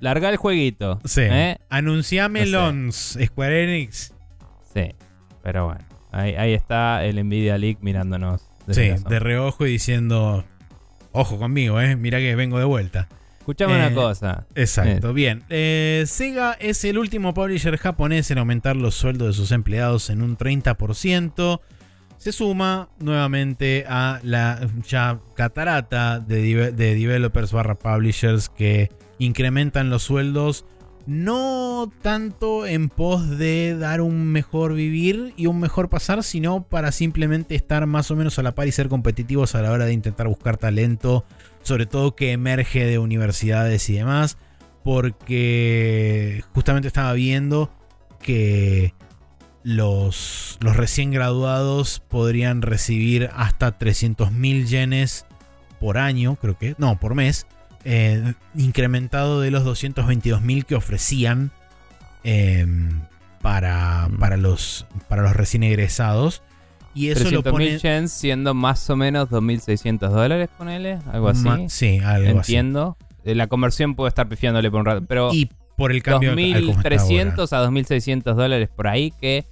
Larga 0.00 0.30
el 0.30 0.36
jueguito. 0.36 1.00
Sí. 1.04 1.22
¿eh? 1.24 1.58
Anunciame 1.68 2.46
No 2.46 2.92
sé. 2.92 3.26
Square 3.26 3.64
Enix. 3.64 4.14
Sí. 4.72 4.94
Pero 5.42 5.66
bueno. 5.66 5.84
Ahí, 6.12 6.34
ahí 6.36 6.52
está 6.54 7.04
el 7.04 7.22
Nvidia 7.22 7.58
League 7.58 7.78
mirándonos. 7.82 8.42
Sí, 8.70 8.90
de 9.08 9.18
reojo 9.18 9.66
y 9.66 9.72
diciendo, 9.72 10.44
ojo 11.12 11.38
conmigo, 11.38 11.80
eh, 11.80 11.96
mira 11.96 12.18
que 12.18 12.34
vengo 12.34 12.58
de 12.58 12.64
vuelta. 12.66 13.08
Escuchame 13.48 13.78
Eh, 13.78 13.86
una 13.86 13.94
cosa. 13.94 14.46
Exacto, 14.54 15.14
bien. 15.14 15.42
Eh, 15.48 16.04
Sega 16.06 16.52
es 16.60 16.84
el 16.84 16.98
último 16.98 17.32
publisher 17.32 17.78
japonés 17.78 18.30
en 18.30 18.36
aumentar 18.36 18.76
los 18.76 18.94
sueldos 18.94 19.28
de 19.28 19.32
sus 19.32 19.52
empleados 19.52 20.10
en 20.10 20.20
un 20.20 20.36
30%. 20.36 21.60
Se 22.18 22.32
suma 22.32 22.90
nuevamente 22.98 23.86
a 23.88 24.20
la 24.22 24.68
ya 24.86 25.18
catarata 25.34 26.20
de, 26.20 26.72
de 26.72 26.94
developers 26.94 27.50
barra 27.50 27.74
publishers 27.74 28.50
que 28.50 28.90
incrementan 29.18 29.88
los 29.88 30.02
sueldos 30.02 30.66
no 31.08 31.90
tanto 32.02 32.66
en 32.66 32.90
pos 32.90 33.38
de 33.38 33.74
dar 33.78 34.02
un 34.02 34.26
mejor 34.26 34.74
vivir 34.74 35.32
y 35.38 35.46
un 35.46 35.58
mejor 35.58 35.88
pasar, 35.88 36.22
sino 36.22 36.64
para 36.64 36.92
simplemente 36.92 37.54
estar 37.54 37.86
más 37.86 38.10
o 38.10 38.16
menos 38.16 38.38
a 38.38 38.42
la 38.42 38.54
par 38.54 38.68
y 38.68 38.72
ser 38.72 38.90
competitivos 38.90 39.54
a 39.54 39.62
la 39.62 39.72
hora 39.72 39.86
de 39.86 39.94
intentar 39.94 40.28
buscar 40.28 40.58
talento, 40.58 41.24
sobre 41.68 41.86
todo 41.86 42.16
que 42.16 42.32
emerge 42.32 42.84
de 42.86 42.98
universidades 42.98 43.88
y 43.90 43.94
demás, 43.94 44.38
porque 44.82 46.42
justamente 46.54 46.88
estaba 46.88 47.12
viendo 47.12 47.70
que 48.20 48.94
los, 49.62 50.58
los 50.60 50.76
recién 50.76 51.10
graduados 51.10 52.00
podrían 52.08 52.62
recibir 52.62 53.30
hasta 53.34 53.78
300.000 53.78 54.66
yenes 54.66 55.26
por 55.78 55.98
año, 55.98 56.36
creo 56.36 56.58
que, 56.58 56.74
no, 56.78 56.98
por 56.98 57.14
mes, 57.14 57.46
eh, 57.84 58.34
incrementado 58.54 59.40
de 59.40 59.50
los 59.50 59.64
222.000 59.64 60.64
que 60.64 60.74
ofrecían 60.74 61.52
eh, 62.24 62.66
para, 63.42 64.08
Mm. 64.08 64.18
para, 64.18 64.36
los, 64.36 64.86
para 65.08 65.22
los 65.22 65.34
recién 65.34 65.62
egresados. 65.62 66.42
Y 66.94 67.08
eso 67.10 67.30
lo 67.30 67.42
300.000 67.42 67.50
pone... 67.50 67.78
yens 67.78 68.12
siendo 68.12 68.54
más 68.54 68.88
o 68.90 68.96
menos 68.96 69.28
2.600 69.30 70.08
dólares, 70.10 70.48
ponele. 70.56 70.98
Algo 71.12 71.28
así. 71.28 71.44
ma- 71.44 71.68
sí, 71.68 71.98
algo 71.98 72.40
así. 72.40 72.52
Entiendo. 72.56 72.96
Eh, 73.24 73.34
La 73.34 73.46
conversión 73.46 73.94
puede 73.94 74.08
estar 74.08 74.28
pifiándole 74.28 74.70
por 74.70 74.80
un 74.80 74.86
rato. 74.86 75.04
Pero 75.06 75.32
Y 75.32 75.48
por 75.76 75.92
el 75.92 76.02
cambio 76.02 76.32
al- 76.32 76.38
al 76.54 76.60
cómo 76.66 76.80
está 76.80 76.88
ahora. 76.88 76.96
2.300 77.36 77.52
a 77.52 77.62
2.600 77.70 78.34
dólares 78.34 78.68
por 78.74 78.88
ahí 78.88 79.12
que... 79.20 79.44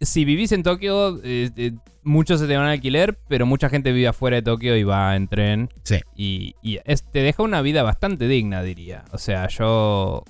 Si 0.00 0.24
vivís 0.24 0.52
en 0.52 0.62
Tokio, 0.62 1.18
eh, 1.24 1.50
eh, 1.56 1.72
muchos 2.02 2.40
se 2.40 2.46
te 2.46 2.56
van 2.56 2.66
al 2.66 2.72
alquiler, 2.72 3.18
pero 3.28 3.46
mucha 3.46 3.68
gente 3.70 3.90
vive 3.92 4.08
afuera 4.08 4.36
de 4.36 4.42
Tokio 4.42 4.76
y 4.76 4.82
va 4.84 5.16
en 5.16 5.28
tren. 5.28 5.70
Sí. 5.84 5.96
Y, 6.14 6.54
y 6.62 6.78
es- 6.84 7.04
te 7.10 7.20
deja 7.20 7.42
una 7.42 7.62
vida 7.62 7.82
bastante 7.82 8.28
digna, 8.28 8.62
diría. 8.62 9.04
O 9.12 9.18
sea, 9.18 9.48
yo... 9.48 10.24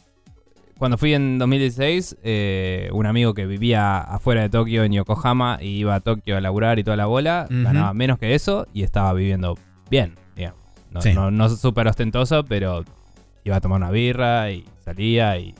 Cuando 0.84 0.98
fui 0.98 1.14
en 1.14 1.38
2016, 1.38 2.18
eh, 2.24 2.90
un 2.92 3.06
amigo 3.06 3.32
que 3.32 3.46
vivía 3.46 4.00
afuera 4.00 4.42
de 4.42 4.50
Tokio, 4.50 4.84
en 4.84 4.92
Yokohama, 4.92 5.56
y 5.62 5.68
iba 5.78 5.94
a 5.94 6.00
Tokio 6.00 6.36
a 6.36 6.42
laburar 6.42 6.78
y 6.78 6.84
toda 6.84 6.98
la 6.98 7.06
bola, 7.06 7.46
Ujú. 7.50 7.62
ganaba 7.62 7.94
menos 7.94 8.18
que 8.18 8.34
eso 8.34 8.66
y 8.74 8.82
estaba 8.82 9.14
viviendo 9.14 9.56
bien, 9.90 10.16
digamos. 10.36 10.60
No, 10.90 11.00
Sí. 11.00 11.14
no, 11.14 11.30
no 11.30 11.48
súper 11.48 11.88
ostentoso, 11.88 12.44
pero 12.44 12.84
iba 13.44 13.56
a 13.56 13.62
tomar 13.62 13.78
una 13.78 13.90
birra 13.90 14.50
y 14.50 14.66
salía 14.84 15.38
y 15.38 15.54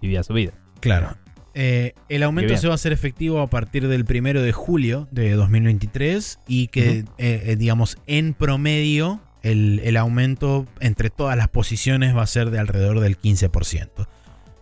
vivía 0.00 0.22
su 0.22 0.34
vida. 0.34 0.52
Claro. 0.78 1.16
Eh, 1.54 1.94
el 2.08 2.22
aumento 2.22 2.56
se 2.56 2.68
va 2.68 2.74
a 2.74 2.76
hacer 2.76 2.92
efectivo 2.92 3.40
a 3.40 3.48
partir 3.48 3.88
del 3.88 4.04
primero 4.04 4.40
de 4.40 4.52
julio 4.52 5.08
de 5.10 5.32
2023 5.32 6.38
y 6.46 6.68
que, 6.68 6.98
eh, 6.98 7.04
eh, 7.18 7.56
digamos, 7.58 7.98
en 8.06 8.34
promedio 8.34 9.20
el, 9.42 9.80
el 9.82 9.96
aumento 9.96 10.64
entre 10.78 11.10
todas 11.10 11.36
las 11.36 11.48
posiciones 11.48 12.16
va 12.16 12.22
a 12.22 12.26
ser 12.28 12.50
de 12.50 12.60
alrededor 12.60 13.00
del 13.00 13.18
15%. 13.18 14.06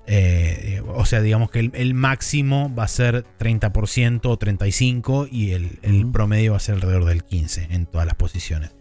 Eh, 0.07 0.83
o 0.95 1.05
sea, 1.05 1.21
digamos 1.21 1.51
que 1.51 1.61
el, 1.61 1.71
el 1.75 1.95
máximo 1.95 2.75
va 2.75 2.85
a 2.85 2.89
ser 2.89 3.25
30% 3.39 4.21
o 4.25 4.39
35% 4.39 5.29
y 5.31 5.53
el, 5.53 6.07
promedio 6.13 6.53
va 6.53 6.57
a 6.57 6.61
ser 6.61 6.75
alrededor 6.77 7.05
del 7.05 7.25
15% 7.25 7.69
en 7.71 7.87
todas 7.87 8.07
las 8.07 8.17
posiciones. 8.17 8.75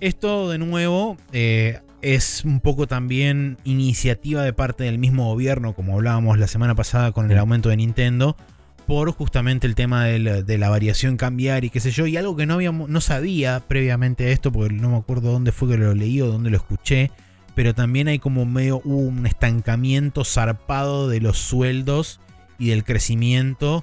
Esto 0.00 0.50
de 0.50 0.58
nuevo 0.58 1.16
eh, 1.32 1.80
es 2.02 2.44
un 2.44 2.60
poco 2.60 2.86
también 2.86 3.58
iniciativa 3.64 4.42
de 4.42 4.52
parte 4.52 4.84
del 4.84 4.98
mismo 4.98 5.26
gobierno, 5.26 5.74
como 5.74 5.94
hablábamos 5.94 6.38
la 6.38 6.46
semana 6.46 6.74
pasada 6.74 7.12
con 7.12 7.30
el 7.30 7.38
aumento 7.38 7.68
de 7.68 7.76
Nintendo, 7.76 8.36
por 8.86 9.10
justamente 9.12 9.66
el 9.66 9.74
tema 9.74 10.04
de 10.04 10.58
la, 10.58 10.68
variación 10.68 11.16
cambiar 11.16 11.64
y 11.64 11.70
qué 11.70 11.80
sé 11.80 11.90
yo, 11.90 12.06
y 12.06 12.16
algo 12.16 12.36
que 12.36 12.46
no, 12.46 12.54
habíamos, 12.54 12.88
no 12.88 13.00
sabía 13.00 13.60
previamente 13.66 14.26
a 14.26 14.30
esto, 14.30 14.52
porque 14.52 14.74
no 14.74 14.90
me 14.90 14.96
acuerdo 14.96 15.32
dónde 15.32 15.52
fue 15.52 15.68
que 15.70 15.76
lo 15.76 15.94
leí 15.94 16.20
o 16.20 16.28
dónde 16.28 16.50
lo 16.50 16.56
escuché, 16.56 17.10
pero 17.56 17.74
también 17.74 18.06
hay 18.06 18.18
como 18.18 18.44
medio 18.44 18.80
un 18.80 19.26
estancamiento 19.26 20.24
zarpado 20.24 21.08
de 21.08 21.20
los 21.20 21.38
sueldos 21.38 22.20
y 22.58 22.68
del 22.68 22.84
crecimiento 22.84 23.82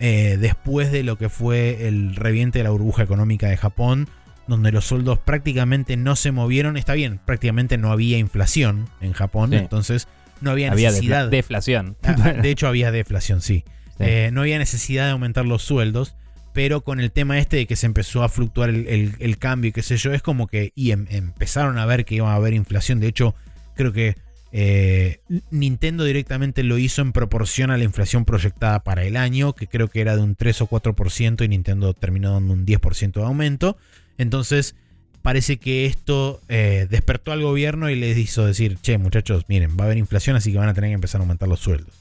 eh, 0.00 0.38
después 0.40 0.90
de 0.90 1.02
lo 1.02 1.18
que 1.18 1.28
fue 1.28 1.86
el 1.86 2.16
reviente 2.16 2.60
de 2.60 2.64
la 2.64 2.70
burbuja 2.70 3.02
económica 3.02 3.46
de 3.46 3.58
Japón, 3.58 4.08
donde 4.46 4.72
los 4.72 4.86
sueldos 4.86 5.18
prácticamente 5.18 5.98
no 5.98 6.16
se 6.16 6.32
movieron. 6.32 6.78
Está 6.78 6.94
bien, 6.94 7.20
prácticamente 7.22 7.76
no 7.76 7.92
había 7.92 8.16
inflación 8.16 8.88
en 9.02 9.12
Japón, 9.12 9.52
entonces 9.52 10.08
no 10.40 10.50
había 10.50 10.70
necesidad. 10.70 11.26
Había 11.26 11.30
deflación. 11.30 11.98
Ah, 12.04 12.12
de 12.42 12.50
hecho, 12.50 12.68
había 12.68 12.90
deflación, 12.90 13.42
sí. 13.42 13.64
Eh, 13.98 14.30
no 14.32 14.40
había 14.40 14.58
necesidad 14.58 15.04
de 15.04 15.10
aumentar 15.10 15.44
los 15.44 15.62
sueldos, 15.62 16.16
pero 16.54 16.82
con 16.82 17.00
el 17.00 17.10
tema 17.10 17.38
este 17.38 17.56
de 17.56 17.66
que 17.66 17.74
se 17.74 17.84
empezó 17.84 18.22
a 18.22 18.28
fluctuar 18.30 18.70
el, 18.70 19.38
cambio 19.38 19.70
y 19.70 19.72
qué 19.72 19.82
sé 19.82 19.96
yo, 19.96 20.14
es 20.14 20.22
como 20.22 20.46
que 20.46 20.72
y 20.76 20.92
em, 20.92 21.06
empezaron 21.10 21.76
a 21.78 21.84
ver 21.84 22.04
que 22.04 22.14
iba 22.14 22.32
a 22.32 22.36
haber 22.36 22.54
inflación. 22.54 23.00
De 23.00 23.08
hecho, 23.08 23.34
creo 23.74 23.92
que 23.92 24.16
eh, 24.52 25.18
Nintendo 25.50 26.04
directamente 26.04 26.62
lo 26.62 26.78
hizo 26.78 27.02
en 27.02 27.12
proporción 27.12 27.72
a 27.72 27.76
la 27.76 27.82
inflación 27.82 28.24
proyectada 28.24 28.84
para 28.84 29.02
el 29.02 29.16
año, 29.16 29.54
que 29.54 29.66
creo 29.66 29.88
que 29.88 30.00
era 30.00 30.14
de 30.14 30.22
un 30.22 30.36
3 30.36 30.62
o 30.62 30.68
4% 30.68 31.44
y 31.44 31.48
Nintendo 31.48 31.92
terminó 31.92 32.34
dando 32.34 32.54
un 32.54 32.64
10% 32.64 33.14
de 33.14 33.22
aumento. 33.22 33.76
Entonces, 34.16 34.76
parece 35.22 35.56
que 35.56 35.86
esto 35.86 36.40
eh, 36.48 36.86
despertó 36.88 37.32
al 37.32 37.42
gobierno 37.42 37.90
y 37.90 37.96
les 37.96 38.16
hizo 38.16 38.46
decir, 38.46 38.78
che 38.80 38.96
muchachos, 38.96 39.44
miren, 39.48 39.76
va 39.76 39.82
a 39.82 39.86
haber 39.86 39.98
inflación, 39.98 40.36
así 40.36 40.52
que 40.52 40.58
van 40.58 40.68
a 40.68 40.74
tener 40.74 40.90
que 40.90 40.94
empezar 40.94 41.20
a 41.20 41.24
aumentar 41.24 41.48
los 41.48 41.58
sueldos. 41.58 41.92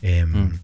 Em, 0.00 0.30
mm. 0.30 0.60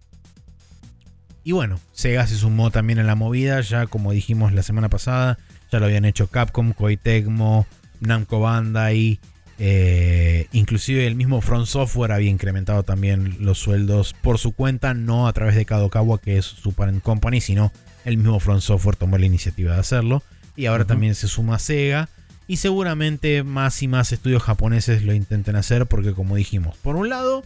Y 1.47 1.52
bueno, 1.52 1.78
Sega 1.93 2.27
se 2.27 2.35
sumó 2.35 2.73
también 2.73 2.98
en 2.98 3.06
la 3.06 3.14
movida, 3.14 3.60
ya 3.60 3.86
como 3.86 4.10
dijimos 4.10 4.52
la 4.52 4.64
semana 4.64 4.89
pasada, 4.89 5.39
ya 5.70 5.78
lo 5.78 5.86
habían 5.86 6.05
hecho 6.05 6.27
Capcom, 6.27 6.73
Koei 6.73 6.97
Tecmo, 6.97 7.68
Namco 8.01 8.40
Bandai, 8.40 9.20
eh, 9.60 10.48
inclusive 10.51 11.06
el 11.06 11.14
mismo 11.14 11.40
Front 11.40 11.66
Software 11.66 12.10
había 12.10 12.31
incrementado 12.31 12.82
también 12.82 13.36
los 13.39 13.59
sueldos 13.59 14.12
por 14.12 14.39
su 14.39 14.55
cuenta, 14.56 14.93
no 14.93 15.28
a 15.28 15.32
través 15.35 15.55
de 15.55 15.64
Kadokawa, 15.64 16.20
que 16.20 16.36
es 16.36 16.47
su 16.47 16.73
parent 16.73 17.01
company, 17.01 17.40
sino 17.40 17.70
el 18.05 18.16
mismo 18.16 18.40
Front 18.40 18.62
Software 18.62 18.97
tomó 18.97 19.16
la 19.16 19.27
iniciativa 19.27 19.74
de 19.74 19.78
hacerlo. 19.78 20.24
Y 20.56 20.66
ahora 20.66 20.85
también 20.85 21.14
se 21.14 21.28
suma 21.28 21.60
Sega. 21.60 22.09
Y 22.48 22.56
seguramente 22.56 23.44
más 23.44 23.85
y 23.85 23.86
más 23.86 24.10
estudios 24.10 24.43
japoneses 24.43 25.05
lo 25.05 25.14
intenten 25.14 25.55
hacer 25.55 25.86
porque 25.86 26.12
como 26.12 26.35
dijimos, 26.35 26.77
por 26.78 26.97
un 26.97 27.09
lado 27.09 27.44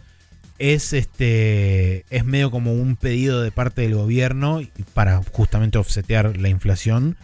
es 0.61 0.93
este 0.93 2.05
es 2.11 2.24
medio 2.24 2.51
como 2.51 2.74
un 2.74 2.95
pedido 2.95 3.41
de 3.41 3.51
parte 3.51 3.81
del 3.81 3.95
gobierno 3.95 4.61
para 4.95 5.23
justamente 5.32 5.78
offsetear 5.78 6.37
la 6.37 6.51
inflación. 6.51 7.16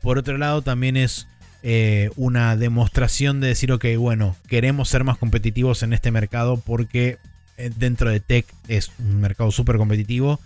Por 0.00 0.16
otro 0.16 0.38
lado, 0.38 0.62
también 0.62 0.96
es 0.96 1.26
eh, 1.64 2.10
una 2.14 2.56
demostración 2.56 3.40
de 3.40 3.48
decir, 3.48 3.72
ok, 3.72 3.84
bueno, 3.98 4.36
queremos 4.46 4.88
ser 4.88 5.02
más 5.02 5.18
competitivos 5.18 5.82
en 5.82 5.92
este 5.92 6.12
mercado 6.12 6.56
porque 6.58 7.18
eh, 7.56 7.70
dentro 7.76 8.10
de 8.10 8.20
tech 8.20 8.46
es 8.68 8.92
un 9.00 9.20
mercado 9.20 9.50
súper 9.50 9.76
competitivo. 9.76 10.38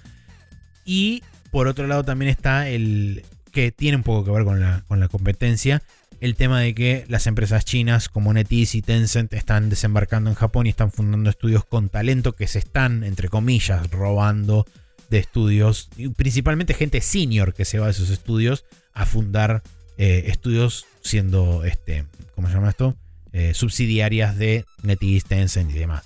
Y 0.87 1.23
por 1.51 1.67
otro 1.67 1.87
lado 1.87 2.03
también 2.03 2.31
está 2.31 2.69
el 2.71 3.25
que 3.53 3.73
tiene 3.73 3.99
un 3.99 4.05
poco 4.05 4.25
que 4.25 4.31
ver 4.31 4.45
con 4.45 4.61
la, 4.61 4.85
con 4.89 5.01
la 5.01 5.09
competencia, 5.09 5.83
el 6.21 6.35
tema 6.35 6.61
de 6.61 6.75
que 6.75 7.05
las 7.09 7.27
empresas 7.27 7.65
chinas 7.65 8.09
como 8.09 8.33
NetEase 8.33 8.79
y 8.79 8.83
Tencent 8.83 9.33
están 9.35 9.71
desembarcando 9.71 10.31
en 10.31 10.37
Japón 10.37 10.67
y 10.67 10.71
están 10.71 10.91
fundando 10.91 11.31
estudios 11.31 11.65
con 11.65 11.89
talento 11.89 12.33
que 12.33 12.47
se 12.47 12.59
están, 12.59 13.05
entre 13.05 13.29
comillas, 13.29 13.91
robando 13.91 14.67
de 15.11 15.19
estudios, 15.19 15.89
principalmente 16.17 16.75
gente 16.75 17.01
senior 17.01 17.55
que 17.55 17.65
se 17.65 17.79
va 17.79 17.87
de 17.87 17.93
esos 17.93 18.11
estudios 18.11 18.65
a 18.93 19.07
fundar 19.07 19.63
eh, 19.97 20.25
estudios 20.27 20.87
siendo, 21.03 21.65
este, 21.65 22.05
¿cómo 22.35 22.49
se 22.49 22.55
llama 22.55 22.71
esto? 22.71 22.97
Eh, 23.33 23.55
subsidiarias 23.55 24.37
de 24.37 24.65
NetEase, 24.83 25.27
Tencent 25.27 25.71
y 25.71 25.79
demás. 25.79 26.05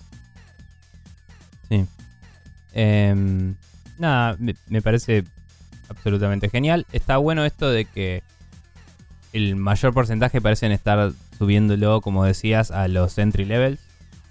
Sí. 1.68 1.86
Em, 2.74 3.54
nada, 3.98 4.36
me 4.68 4.82
parece 4.82 5.24
absolutamente 5.88 6.48
genial. 6.48 6.86
Está 6.92 7.16
bueno 7.16 7.44
esto 7.44 7.70
de 7.70 7.84
que 7.86 8.22
el 9.32 9.56
mayor 9.56 9.94
porcentaje 9.94 10.40
parecen 10.40 10.72
estar 10.72 11.12
subiéndolo, 11.38 12.00
como 12.00 12.24
decías, 12.24 12.70
a 12.70 12.88
los 12.88 13.16
entry 13.18 13.44
levels. 13.44 13.80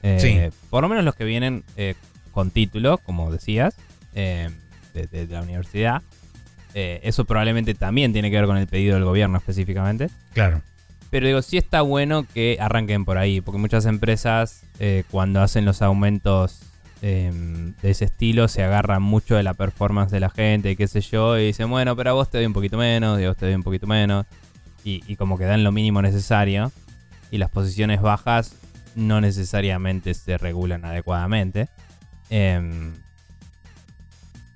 Eh, 0.03 0.51
por 0.69 0.81
lo 0.81 0.89
menos 0.89 1.03
los 1.03 1.15
que 1.15 1.25
vienen 1.25 1.63
eh, 1.77 1.95
con 2.31 2.51
título, 2.51 2.97
como 2.99 3.31
decías, 3.31 3.75
eh, 4.15 4.49
de, 4.93 5.27
la 5.27 5.41
universidad. 5.41 6.01
eso 6.73 7.25
probablemente 7.25 7.73
también 7.73 8.13
tiene 8.13 8.29
que 8.31 8.37
ver 8.37 8.45
con 8.45 8.57
el 8.57 8.67
pedido 8.67 8.95
del 8.95 9.05
gobierno 9.05 9.37
específicamente. 9.37 10.09
Claro. 10.33 10.61
Pero 11.09 11.27
digo, 11.27 11.41
sí 11.41 11.57
está 11.57 11.81
bueno 11.81 12.25
que 12.33 12.57
arranquen 12.59 13.03
por 13.03 13.17
ahí, 13.17 13.41
porque 13.41 13.59
muchas 13.59 13.85
empresas 13.85 14.63
cuando 15.09 15.41
hacen 15.41 15.65
los 15.65 15.81
aumentos 15.81 16.61
de 17.01 17.73
ese 17.81 18.05
estilo 18.05 18.47
se 18.47 18.63
agarran 18.63 19.01
mucho 19.01 19.35
de 19.35 19.43
la 19.43 19.55
performance 19.55 20.11
de 20.11 20.19
la 20.19 20.29
gente, 20.29 20.75
qué 20.75 20.87
sé 20.87 21.01
yo, 21.01 21.37
y 21.37 21.47
dicen, 21.47 21.69
bueno, 21.69 21.95
pero 21.95 22.11
a 22.11 22.13
vos 22.13 22.29
te 22.29 22.37
doy 22.37 22.45
un 22.45 22.53
poquito 22.53 22.77
menos, 22.77 23.19
y 23.19 23.25
a 23.25 23.29
vos 23.29 23.37
te 23.37 23.47
doy 23.47 23.55
un 23.55 23.63
poquito 23.63 23.87
menos 23.87 24.25
y, 24.83 25.15
como 25.15 25.37
que 25.37 25.45
dan 25.45 25.63
lo 25.63 25.71
mínimo 25.71 26.01
necesario. 26.01 26.71
Y 27.29 27.37
las 27.37 27.49
posiciones 27.49 28.01
bajas 28.01 28.55
no 28.95 29.21
necesariamente 29.21 30.13
se 30.13 30.37
regulan 30.37 30.83
adecuadamente. 30.85 31.69
Em, 32.29 32.93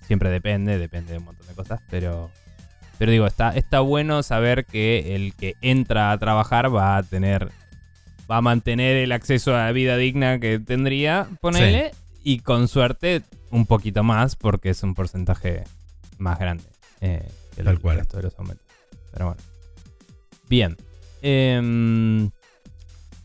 siempre 0.08 0.30
depende, 0.30 0.78
depende 0.78 1.14
de 1.14 1.20
un 1.20 1.26
montón 1.26 1.48
de 1.48 1.54
cosas, 1.54 1.82
pero, 1.90 2.32
pero 2.98 3.12
digo, 3.12 3.26
está, 3.26 3.50
está 3.52 3.80
bueno 3.80 4.24
saber 4.24 4.66
que 4.66 5.16
el 5.16 5.34
que 5.34 5.56
entra 5.62 6.12
a 6.12 6.18
trabajar 6.18 6.74
va 6.74 6.98
a 6.98 7.04
tener, 7.04 7.52
va 8.30 8.38
a 8.38 8.42
mantener 8.42 8.98
el 8.98 9.12
acceso 9.12 9.56
a 9.56 9.66
la 9.66 9.72
vida 9.72 9.98
digna 9.98 10.40
que 10.40 10.60
tendría, 10.60 11.28
ponele, 11.42 11.92
y 12.24 12.40
con 12.40 12.68
suerte 12.68 13.22
un 13.52 13.66
poquito 13.66 14.04
más, 14.04 14.36
porque 14.36 14.70
es 14.70 14.84
un 14.84 14.96
porcentaje 14.96 15.64
más 16.18 16.40
grande 16.40 16.66
eh, 17.02 17.28
que 17.56 17.62
el 17.62 17.68
resto 17.68 18.18
de 18.18 18.24
los 18.24 18.38
aumentos. 18.40 18.66
Pero 19.12 19.28
bueno. 19.28 19.55
Bien. 20.50 20.78
Em, 21.22 22.30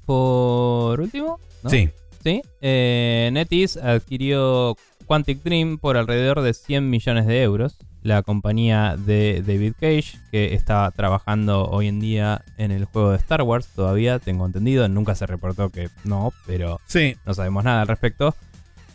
por 0.06 1.01
último, 1.01 1.38
Sí. 1.68 1.90
Sí. 2.22 2.42
Eh, 2.60 3.30
NetEase 3.32 3.80
adquirió 3.80 4.76
Quantic 5.06 5.42
Dream 5.42 5.78
por 5.78 5.97
alrededor 5.97 6.42
de 6.42 6.55
100 6.55 6.88
millones 6.88 7.26
de 7.26 7.42
euros. 7.42 7.76
La 8.02 8.22
compañía 8.22 8.97
de 8.97 9.42
David 9.47 9.74
Cage, 9.78 10.18
que 10.30 10.55
está 10.55 10.90
trabajando 10.90 11.66
hoy 11.68 11.88
en 11.88 12.01
día 12.01 12.42
en 12.56 12.70
el 12.70 12.86
juego 12.86 13.10
de 13.10 13.18
Star 13.18 13.42
Wars, 13.42 13.68
todavía 13.74 14.18
tengo 14.18 14.47
entendido. 14.47 14.88
Nunca 14.88 15.14
se 15.14 15.26
reportó 15.26 15.68
que 15.68 15.90
no, 16.05 16.32
pero 16.47 16.80
sí. 16.86 17.16
no 17.26 17.34
sabemos 17.34 17.64
nada 17.64 17.82
al 17.82 17.88
respecto. 17.88 18.34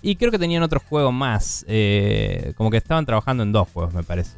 Y 0.01 0.15
creo 0.15 0.31
que 0.31 0.39
tenían 0.39 0.63
otro 0.63 0.79
juego 0.79 1.11
más. 1.11 1.65
Eh, 1.67 2.53
como 2.57 2.71
que 2.71 2.77
estaban 2.77 3.05
trabajando 3.05 3.43
en 3.43 3.51
dos 3.51 3.67
juegos, 3.69 3.93
me 3.93 4.03
parece. 4.03 4.31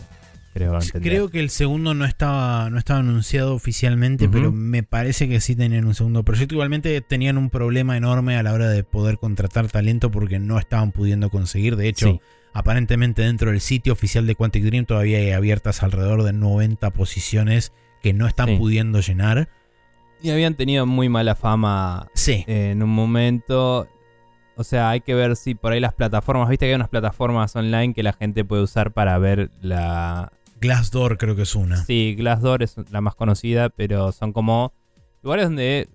Creo, 1.02 1.30
que 1.30 1.40
el 1.40 1.50
segundo 1.50 1.94
no 1.94 2.06
estaba, 2.06 2.70
no 2.70 2.78
estaba 2.78 3.00
anunciado 3.00 3.54
oficialmente, 3.54 4.28
pero 4.30 4.52
me 4.52 4.84
parece 4.84 5.28
que 5.30 5.40
sí 5.40 5.56
tenían 5.56 5.86
un 5.86 5.96
segundo 5.96 6.24
proyecto. 6.24 6.56
Igualmente 6.56 7.00
tenían 7.02 7.38
un 7.38 7.50
problema 7.50 7.98
enorme 7.98 8.38
a 8.38 8.44
la 8.44 8.54
hora 8.54 8.70
de 8.70 8.84
poder 8.84 9.18
contratar 9.18 9.68
talento 9.68 10.12
porque 10.12 10.40
no 10.40 10.58
estaban 10.60 10.92
pudiendo 10.92 11.30
conseguir. 11.30 11.76
De 11.76 11.88
hecho, 11.88 12.22
aparentemente 12.54 13.22
dentro 13.22 13.52
del 13.52 13.62
sitio 13.62 13.94
oficial 13.94 14.26
de 14.26 14.36
Quantic 14.36 14.64
Dream 14.64 14.86
todavía 14.86 15.20
hay 15.20 15.32
abiertas 15.32 15.84
alrededor 15.84 16.24
de 16.24 16.34
90 16.34 16.90
posiciones 16.92 17.72
que 18.02 18.14
no 18.14 18.28
están 18.28 18.58
pudiendo 18.58 19.00
llenar. 19.00 19.50
Y 20.22 20.32
habían 20.32 20.56
tenido 20.56 20.86
muy 20.86 21.10
mala 21.10 21.36
fama 21.36 22.10
en 22.26 22.82
un 22.82 22.90
momento. 22.90 23.88
O 24.56 24.64
sea, 24.64 24.90
hay 24.90 25.02
que 25.02 25.14
ver 25.14 25.36
si 25.36 25.54
por 25.54 25.72
ahí 25.72 25.80
las 25.80 25.94
plataformas, 25.94 26.50
viste 26.50 26.66
que 26.66 26.72
hay 26.72 26.76
unas 26.76 26.90
plataformas 26.90 27.56
online 27.56 27.94
que 27.94 28.02
la 28.02 28.14
gente 28.14 28.44
puede 28.44 28.64
usar 28.64 28.92
para 28.92 29.16
ver 29.20 29.52
la, 29.62 30.32
Glassdoor 30.60 31.18
creo 31.18 31.36
que 31.36 31.44
es 31.44 31.56
una. 31.56 31.84
Sí, 31.84 32.16
Glassdoor 32.16 32.64
es 32.64 32.76
la 32.92 33.02
más 33.02 33.16
conocida, 33.16 33.70
pero 33.70 34.12
son 34.12 34.34
como 34.34 34.74
lugares 35.24 35.46
donde 35.46 35.88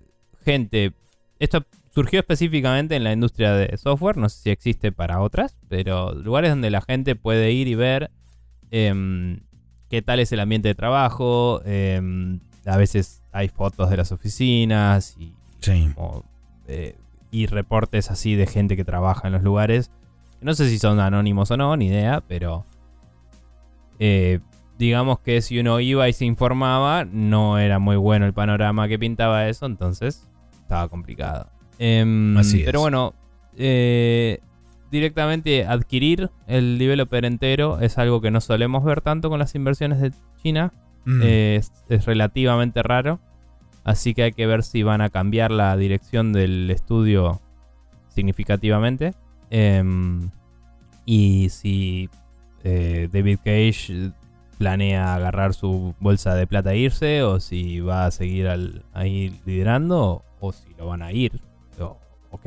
gente... 0.45 0.93
Esto 1.39 1.65
surgió 1.93 2.19
específicamente 2.19 2.95
en 2.95 3.03
la 3.03 3.11
industria 3.11 3.53
de 3.53 3.77
software, 3.77 4.17
no 4.17 4.29
sé 4.29 4.43
si 4.43 4.49
existe 4.49 4.91
para 4.91 5.19
otras, 5.19 5.55
pero 5.67 6.13
lugares 6.13 6.51
donde 6.51 6.69
la 6.69 6.81
gente 6.81 7.15
puede 7.15 7.51
ir 7.51 7.67
y 7.67 7.75
ver 7.75 8.09
em, 8.71 9.41
qué 9.89 10.01
tal 10.01 10.19
es 10.19 10.31
el 10.31 10.39
ambiente 10.39 10.69
de 10.69 10.75
trabajo. 10.75 11.61
Em, 11.65 12.39
a 12.65 12.77
veces 12.77 13.21
hay 13.31 13.49
fotos 13.49 13.89
de 13.89 13.97
las 13.97 14.11
oficinas 14.11 15.15
y, 15.19 15.33
eh, 16.67 16.95
y 17.31 17.45
reportes 17.47 18.09
así 18.09 18.35
de 18.35 18.47
gente 18.47 18.77
que 18.77 18.85
trabaja 18.85 19.27
en 19.27 19.33
los 19.33 19.43
lugares. 19.43 19.91
No 20.41 20.53
sé 20.53 20.69
si 20.69 20.79
son 20.79 20.99
anónimos 20.99 21.51
o 21.51 21.57
no, 21.57 21.75
ni 21.77 21.87
idea, 21.87 22.23
pero 22.27 22.65
eh, 23.99 24.39
digamos 24.83 25.19
que 25.19 25.41
si 25.41 25.59
uno 25.59 25.79
iba 25.79 26.09
y 26.09 26.13
se 26.13 26.25
informaba, 26.25 27.05
no 27.05 27.57
era 27.57 27.79
muy 27.79 27.95
bueno 27.95 28.25
el 28.25 28.33
panorama 28.33 28.89
que 28.89 28.99
pintaba 28.99 29.47
eso, 29.47 29.65
entonces 29.65 30.27
estaba 30.61 30.89
complicado. 30.89 31.47
Em, 31.79 32.35
pero 32.65 32.81
bueno, 32.81 33.13
eh, 33.57 34.39
directamente 34.91 35.65
adquirir 35.65 36.31
el 36.47 36.77
developer 36.77 37.23
entero 37.23 37.79
es 37.79 37.97
algo 37.97 38.19
que 38.19 38.29
no 38.29 38.41
solemos 38.41 38.83
ver 38.83 38.99
tanto 38.99 39.29
con 39.29 39.39
las 39.39 39.55
inversiones 39.55 40.01
de 40.01 40.11
China. 40.41 40.73
Mm. 41.05 41.21
Es, 41.23 41.71
es 41.87 42.05
relativamente 42.05 42.83
raro. 42.83 43.21
Así 43.85 44.13
que 44.13 44.23
hay 44.23 44.31
que 44.33 44.47
ver 44.47 44.63
si 44.63 44.83
van 44.83 44.99
a 44.99 45.09
cambiar 45.09 45.51
la 45.51 45.77
dirección 45.77 46.33
del 46.33 46.69
estudio 46.69 47.39
significativamente. 48.09 49.13
Em, 49.49 50.29
y 51.05 51.47
si 51.49 52.09
eh, 52.65 53.07
David 53.11 53.39
Cage 53.43 54.11
planea 54.57 55.15
agarrar 55.15 55.53
su 55.53 55.95
bolsa 55.99 56.35
de 56.35 56.47
plata 56.47 56.73
e 56.73 56.79
irse, 56.79 57.23
o 57.23 57.39
si 57.39 57.79
va 57.79 58.05
a 58.05 58.11
seguir 58.11 58.47
al- 58.47 58.83
ahí 58.93 59.33
liderando, 59.45 60.23
o, 60.39 60.51
si 60.53 60.73
lo 60.77 60.87
van 60.87 61.01
a 61.01 61.11
ir. 61.11 61.31
O. 61.79 61.99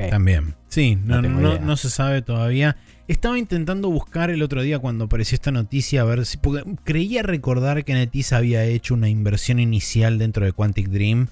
También. 0.09 0.53
Sí, 0.67 0.97
no, 1.05 1.21
No 1.21 1.29
no- 1.29 1.59
no 1.59 1.77
se 1.77 1.89
sabe 1.89 2.21
todavía. 2.21 2.75
Estaba 3.07 3.39
intentando 3.39 3.89
buscar 3.89 4.29
el 4.29 4.43
otro 4.43 4.61
día 4.61 4.79
cuando 4.79 5.05
apareció 5.05 5.35
esta 5.35 5.51
noticia, 5.51 6.01
a 6.01 6.03
ver 6.03 6.25
si. 6.25 6.37
Porque 6.37 6.63
creía 6.83 7.23
recordar 7.23 7.85
que 7.85 7.93
NetEase 7.93 8.35
había 8.35 8.65
hecho 8.65 8.93
una 8.95 9.07
inversión 9.07 9.59
inicial 9.59 10.17
dentro 10.19 10.43
de 10.45 10.51
Quantic 10.51 10.89
Dream, 10.89 11.27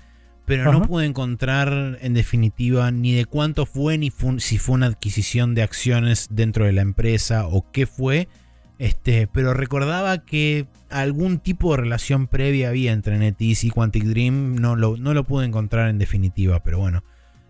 pero 0.46 0.72
no 0.72 0.84
pude 0.84 1.06
encontrar 1.06 1.98
en 2.02 2.14
definitiva 2.14 2.92
ni 2.92 3.12
de 3.14 3.26
cuánto 3.26 3.66
fue, 3.66 3.98
ni 3.98 4.12
si 4.38 4.58
fue 4.58 4.76
una 4.76 4.86
adquisición 4.86 5.54
de 5.54 5.64
acciones 5.64 6.28
dentro 6.32 6.66
de 6.66 6.72
la 6.72 6.82
empresa 6.82 7.48
o 7.48 7.70
qué 7.74 7.86
fue. 7.86 8.30
Este, 8.78 9.28
pero 9.28 9.54
recordaba 9.54 10.26
que 10.26 10.66
algún 10.90 11.40
tipo 11.40 11.72
de 11.72 11.82
relación 11.84 12.28
previa 12.28 12.70
había 12.70 12.92
entre 12.92 13.18
NetEase 13.18 13.68
y 13.68 13.70
Quantic 13.70 14.04
Dream. 14.04 14.56
No 14.56 14.76
lo, 14.76 14.98
no 14.98 15.14
lo 15.14 15.24
pude 15.24 15.46
encontrar 15.46 15.90
en 15.90 15.98
definitiva, 15.98 16.62
pero 16.64 16.80
bueno. 16.80 17.04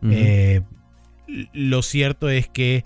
Eh, 0.03 0.61
lo 1.53 1.81
cierto 1.81 2.29
es 2.29 2.47
que 2.47 2.83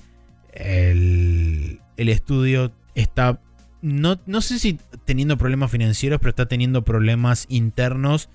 el, 0.53 1.80
el 1.98 2.10
estudio 2.10 2.72
está, 2.95 3.40
no, 3.82 4.18
no 4.26 4.41
sé 4.41 4.60
si 4.60 4.80
teniendo 5.06 5.38
problemas 5.38 5.72
financieros, 5.72 6.20
pero 6.20 6.30
está 6.30 6.45
teniendo 6.48 6.84
problemas 6.84 7.45
internos, 7.49 8.30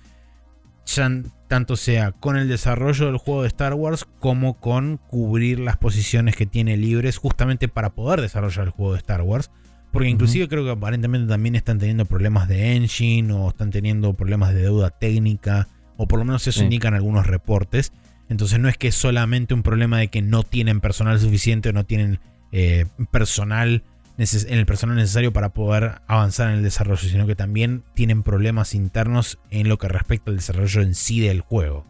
ya- 0.85 1.09
tanto 1.47 1.75
sea 1.75 2.11
con 2.11 2.37
el 2.37 2.47
desarrollo 2.47 3.05
del 3.07 3.17
juego 3.17 3.41
de 3.43 3.47
Star 3.47 3.73
Wars 3.75 4.05
como 4.19 4.55
con 4.59 4.97
cubrir 4.97 5.59
las 5.59 5.77
posiciones 5.77 6.35
que 6.35 6.45
tiene 6.45 6.75
libres 6.77 7.17
justamente 7.17 7.67
para 7.67 7.91
poder 7.91 8.21
desarrollar 8.21 8.65
el 8.65 8.71
juego 8.71 8.93
de 8.93 8.99
Star 8.99 9.21
Wars. 9.21 9.51
Porque 9.95 10.09
inclusive 10.09 10.47
creo 10.47 10.63
que 10.63 10.71
aparentemente 10.71 11.27
también 11.27 11.55
están 11.55 11.79
teniendo 11.79 12.05
problemas 12.05 12.47
de 12.47 12.75
engine 12.75 13.31
o 13.33 13.49
están 13.49 13.71
teniendo 13.71 14.13
problemas 14.13 14.53
de 14.53 14.61
deuda 14.61 14.89
técnica, 14.91 15.67
o 15.97 16.07
por 16.07 16.19
lo 16.19 16.25
menos 16.25 16.45
eso 16.47 16.59
Sí. 16.59 16.65
indican 16.65 16.93
algunos 16.93 17.25
reportes. 17.27 17.91
Entonces 18.29 18.59
no 18.59 18.67
es 18.69 18.77
que 18.77 18.89
es 18.89 18.95
solamente 18.95 19.53
un 19.53 19.63
problema 19.63 19.97
de 19.99 20.09
que 20.09 20.21
no 20.21 20.43
tienen 20.43 20.81
personal 20.81 21.19
suficiente 21.19 21.69
o 21.69 21.73
no 21.73 21.85
tienen 21.85 22.19
eh, 22.51 22.85
personal 23.11 23.83
neces- 24.17 24.45
el 24.49 24.65
personal 24.65 24.95
necesario 24.95 25.33
para 25.33 25.49
poder 25.49 25.95
avanzar 26.07 26.49
en 26.49 26.55
el 26.57 26.63
desarrollo, 26.63 27.07
sino 27.09 27.27
que 27.27 27.35
también 27.35 27.83
tienen 27.95 28.23
problemas 28.23 28.73
internos 28.75 29.39
en 29.51 29.67
lo 29.67 29.77
que 29.77 29.87
respecta 29.89 30.31
al 30.31 30.37
desarrollo 30.37 30.81
en 30.81 30.95
sí 30.95 31.19
del 31.19 31.41
juego. 31.41 31.85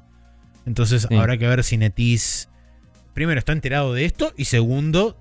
Entonces 0.66 1.06
Sí. 1.10 1.16
habrá 1.16 1.38
que 1.38 1.48
ver 1.48 1.64
si 1.64 1.78
Netis 1.78 2.50
primero 3.14 3.38
está 3.38 3.52
enterado 3.52 3.94
de 3.94 4.06
esto 4.06 4.34
y 4.38 4.46
segundo 4.46 5.16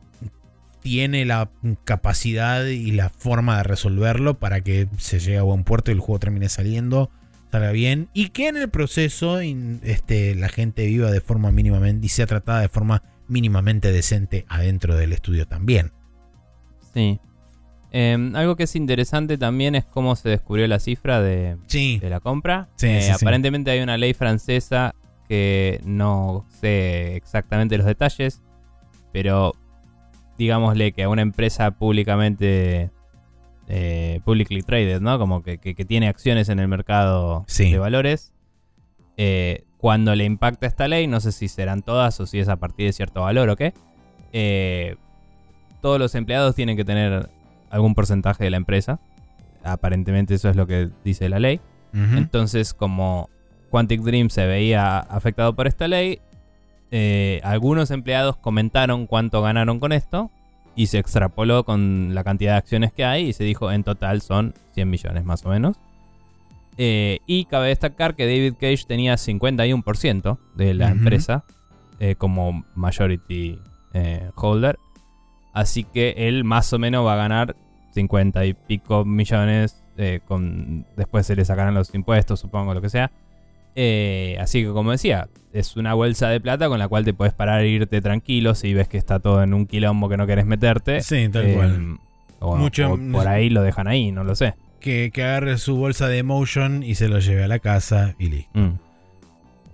tiene 0.84 1.24
la 1.24 1.48
capacidad 1.84 2.66
y 2.66 2.92
la 2.92 3.08
forma 3.08 3.56
de 3.56 3.62
resolverlo 3.62 4.34
para 4.34 4.60
que 4.60 4.86
se 4.98 5.18
llegue 5.18 5.38
a 5.38 5.42
buen 5.42 5.64
puerto 5.64 5.90
y 5.90 5.94
el 5.94 6.00
juego 6.00 6.18
termine 6.18 6.50
saliendo, 6.50 7.10
salga 7.50 7.72
bien 7.72 8.10
y 8.12 8.28
que 8.28 8.48
en 8.48 8.58
el 8.58 8.68
proceso 8.68 9.40
este, 9.40 10.34
la 10.34 10.50
gente 10.50 10.84
viva 10.84 11.10
de 11.10 11.22
forma 11.22 11.50
mínimamente 11.50 12.04
y 12.04 12.10
sea 12.10 12.26
tratada 12.26 12.60
de 12.60 12.68
forma 12.68 13.02
mínimamente 13.28 13.92
decente 13.92 14.44
adentro 14.50 14.94
del 14.94 15.14
estudio 15.14 15.46
también. 15.48 15.90
Sí. 16.92 17.18
Em, 17.90 18.36
algo 18.36 18.54
que 18.54 18.64
es 18.64 18.76
interesante 18.76 19.38
también 19.38 19.74
es 19.76 19.86
cómo 19.86 20.16
se 20.16 20.28
descubrió 20.28 20.66
la 20.66 20.80
cifra 20.80 21.22
de, 21.22 21.56
Sí, 21.66 21.98
de 21.98 22.10
la 22.10 22.20
compra. 22.20 22.68
Sí, 22.76 22.88
Eh, 22.88 23.00
sí, 23.00 23.06
sí. 23.06 23.12
aparentemente 23.12 23.70
hay 23.70 23.80
una 23.80 23.96
ley 23.96 24.12
francesa 24.12 24.94
que 25.28 25.80
no 25.86 26.44
sé 26.60 27.16
exactamente 27.16 27.78
los 27.78 27.86
detalles, 27.86 28.42
pero 29.14 29.54
digámosle 30.38 30.92
que 30.92 31.02
a 31.04 31.08
una 31.08 31.22
empresa 31.22 31.70
públicamente 31.72 32.90
eh, 33.68 34.20
publicly 34.24 34.62
traded, 34.62 35.00
¿no? 35.00 35.18
Como 35.18 35.42
que, 35.42 35.56
que- 35.58 35.74
que 35.74 35.84
tiene 35.84 36.08
acciones 36.08 36.48
en 36.50 36.58
el 36.58 36.68
mercado 36.68 37.44
Sí. 37.46 37.70
de 37.72 37.78
valores, 37.78 38.32
eh, 39.16 39.64
cuando 39.78 40.14
le 40.14 40.24
impacta 40.24 40.66
esta 40.66 40.86
ley, 40.88 41.06
no 41.06 41.20
sé 41.20 41.32
si 41.32 41.48
serán 41.48 41.82
todas 41.82 42.18
o 42.20 42.26
si 42.26 42.38
es 42.40 42.48
a 42.48 42.56
partir 42.56 42.86
de 42.86 42.92
cierto 42.92 43.22
valor 43.22 43.48
o 43.48 43.56
qué, 43.56 43.72
eh, 44.32 44.96
todos 45.80 45.98
los 45.98 46.14
empleados 46.14 46.54
tienen 46.54 46.76
que 46.76 46.84
tener 46.84 47.30
algún 47.70 47.94
porcentaje 47.94 48.44
de 48.44 48.50
la 48.50 48.56
empresa. 48.58 49.00
Aparentemente 49.62 50.34
eso 50.34 50.48
es 50.50 50.56
lo 50.56 50.66
que 50.66 50.90
dice 51.04 51.28
la 51.28 51.38
ley. 51.38 51.60
Entonces, 51.94 52.74
como 52.74 53.30
Quantic 53.70 54.00
Dream 54.02 54.28
se 54.28 54.46
veía 54.46 54.98
afectado 54.98 55.54
por 55.54 55.66
esta 55.68 55.86
ley, 55.88 56.20
eh, 56.96 57.40
algunos 57.42 57.90
empleados 57.90 58.36
comentaron 58.36 59.08
cuánto 59.08 59.42
ganaron 59.42 59.80
con 59.80 59.90
esto 59.90 60.30
y 60.76 60.86
se 60.86 61.00
extrapoló 61.00 61.64
con 61.64 62.14
la 62.14 62.22
cantidad 62.22 62.52
de 62.52 62.58
acciones 62.58 62.92
que 62.92 63.04
hay 63.04 63.26
y 63.26 63.32
se 63.32 63.42
dijo 63.42 63.72
en 63.72 63.82
total 63.82 64.20
son 64.20 64.54
100 64.74 64.90
millones 64.90 65.24
más 65.24 65.44
o 65.44 65.48
menos. 65.48 65.76
Eh, 66.78 67.18
y 67.26 67.46
cabe 67.46 67.70
destacar 67.70 68.14
que 68.14 68.26
David 68.26 68.54
Cage 68.60 68.84
tenía 68.86 69.14
51% 69.14 70.38
de 70.54 70.74
la 70.74 70.90
empresa 70.90 71.42
eh, 71.98 72.14
como 72.14 72.64
majority 72.76 73.58
holder. 74.36 74.78
Así 75.52 75.82
que 75.82 76.14
él 76.16 76.44
más 76.44 76.72
o 76.72 76.78
menos 76.78 77.04
va 77.04 77.14
a 77.14 77.16
ganar 77.16 77.56
50 77.90 78.46
y 78.46 78.54
pico 78.54 79.04
millones. 79.04 79.82
con, 80.26 80.86
después 80.96 81.26
se 81.26 81.34
le 81.34 81.44
sacarán 81.44 81.74
los 81.74 81.92
impuestos, 81.92 82.38
supongo, 82.38 82.72
lo 82.72 82.80
que 82.80 82.88
sea. 82.88 83.10
Eh, 83.76 84.36
así 84.40 84.62
que 84.62 84.68
como 84.70 84.90
decía, 84.92 85.28
es 85.52 85.76
una 85.76 85.94
bolsa 85.94 86.28
de 86.28 86.40
plata 86.40 86.68
con 86.68 86.78
la 86.78 86.88
cual 86.88 87.04
te 87.04 87.14
puedes 87.14 87.34
parar 87.34 87.60
e 87.62 87.68
irte 87.68 88.00
tranquilo 88.00 88.54
si 88.54 88.72
ves 88.74 88.88
que 88.88 88.98
está 88.98 89.18
todo 89.20 89.42
en 89.42 89.54
un 89.54 89.66
quilombo 89.66 90.08
que 90.08 90.16
no 90.16 90.26
querés 90.26 90.46
meterte. 90.46 91.00
Sí, 91.00 91.28
tal 91.30 91.46
Eh, 91.46 91.54
cual. 91.54 91.98
O, 92.40 92.56
Mucho- 92.56 92.92
o 92.94 92.98
por 93.12 93.26
ahí 93.28 93.48
lo 93.50 93.62
dejan 93.62 93.86
ahí, 93.88 94.12
no 94.12 94.22
lo 94.24 94.34
sé. 94.34 94.54
Que, 94.80 95.10
que 95.12 95.24
agarre 95.24 95.56
su 95.58 95.76
bolsa 95.76 96.08
de 96.08 96.18
Emotion 96.18 96.82
y 96.82 96.94
se 96.96 97.08
lo 97.08 97.18
lleve 97.18 97.42
a 97.44 97.48
la 97.48 97.58
casa 97.58 98.14
y 98.18 98.28
listo. 98.28 98.50
Mm. 98.58 98.78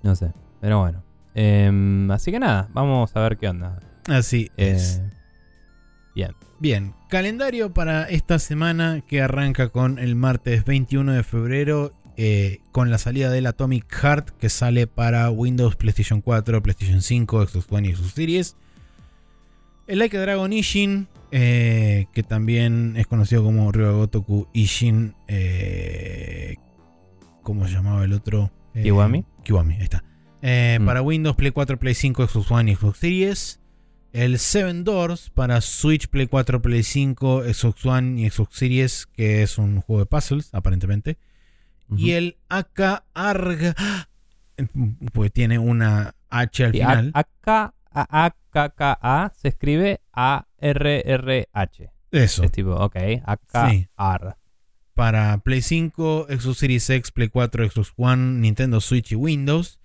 No 0.03 0.15
sé, 0.17 0.33
pero 0.61 0.79
bueno. 0.81 1.03
Em, 1.35 2.11
así 2.11 2.31
que 2.31 2.39
nada, 2.39 2.69
vamos 2.73 3.15
a 3.17 3.21
ver 3.21 3.37
qué 3.39 3.49
onda. 3.49 3.81
Así 4.09 4.51
es. 4.57 4.99
Eh, 4.99 5.11
bien. 6.15 6.31
Bien, 6.61 6.95
calendario 7.09 7.73
para 7.73 8.05
esta 8.05 8.39
semana 8.39 9.03
que 9.07 9.23
arranca 9.23 9.69
con 9.71 9.99
el 9.99 10.15
martes 10.15 10.65
21 10.67 11.13
de 11.13 11.23
febrero 11.23 11.93
eh, 12.17 12.61
con 12.73 12.91
la 12.91 12.99
salida 12.99 13.31
del 13.31 13.47
Atomic 13.47 13.91
Heart 13.93 14.31
que 14.39 14.49
sale 14.49 14.87
para 14.87 15.31
Windows, 15.31 15.77
PlayStation 15.77 16.21
4, 16.21 16.63
PlayStation 16.63 17.03
5, 17.03 17.47
Xbox 17.47 17.67
One 17.71 17.89
y 17.89 17.95
Xbox 17.95 18.13
Series. 18.13 18.57
El 19.87 19.99
Like 19.99 20.17
a 20.17 20.21
Dragon 20.21 20.53
Ishin, 20.53 21.09
eh, 21.33 22.07
que 22.13 22.23
también 22.23 22.95
es 22.97 23.07
conocido 23.07 23.43
como 23.43 23.73
Ryuga 23.73 23.93
Gotoku 23.93 24.49
Ishin. 24.53 25.15
Eh, 25.27 26.57
¿Cómo 27.43 27.67
se 27.67 27.75
llamaba 27.75 28.05
el 28.05 28.13
otro? 28.13 28.53
Kiwami. 28.75 29.25
Kiwami, 29.43 29.75
ahí 29.75 29.83
está. 29.83 30.05
Mm. 30.43 30.87
Para 30.87 31.03
Windows, 31.03 31.37
Play 31.37 31.51
4, 31.51 31.79
Play 31.79 31.95
5, 31.95 32.27
Xbox 32.29 32.51
One 32.51 32.71
y 32.71 32.77
Xbox 32.77 32.99
Series. 32.99 33.61
El 34.13 34.41
Seven 34.41 34.83
Doors 34.83 35.31
para 35.31 35.61
Switch, 35.61 36.09
Play 36.09 36.27
4, 36.27 36.61
Play 36.61 36.83
5, 36.83 37.45
Xbox 37.53 37.87
One 37.87 38.21
y 38.21 38.29
Xbox 38.29 38.57
Series, 38.57 39.07
que 39.07 39.43
es 39.43 39.57
un 39.57 39.81
juego 39.81 40.01
de 40.01 40.07
puzzles, 40.07 40.53
aparentemente. 40.53 41.17
Y 41.97 42.11
Ujú. 42.11 42.19
el 42.19 42.39
AK 42.49 43.05
Arg, 43.15 43.75
pues 45.13 45.33
tiene 45.33 45.59
una 45.59 46.15
H 46.29 46.65
al 46.65 46.75
Y 46.75 46.79
final. 46.79 47.11
a- 47.15 47.21
acá, 47.21 47.75
a- 47.93 48.27
AKKA 48.53 49.33
se 49.35 49.49
escribe 49.49 50.01
A-R-R-H. 50.13 51.91
Eso. 52.13 52.43
Es 52.45 52.53
tipo, 52.53 52.71
ok, 52.75 52.97
acá, 53.25 53.71
Sí. 53.71 53.89
AR. 53.97 54.37
Para 54.95 55.39
Play 55.39 55.63
5, 55.63 56.27
Xbox 56.29 56.59
Series 56.59 56.91
X, 56.91 57.11
Play 57.13 57.29
4, 57.29 57.69
Xbox 57.71 57.93
One, 57.97 58.41
Nintendo 58.41 58.81
Switch 58.81 59.13
y 59.13 59.15
Windows. 59.15 59.79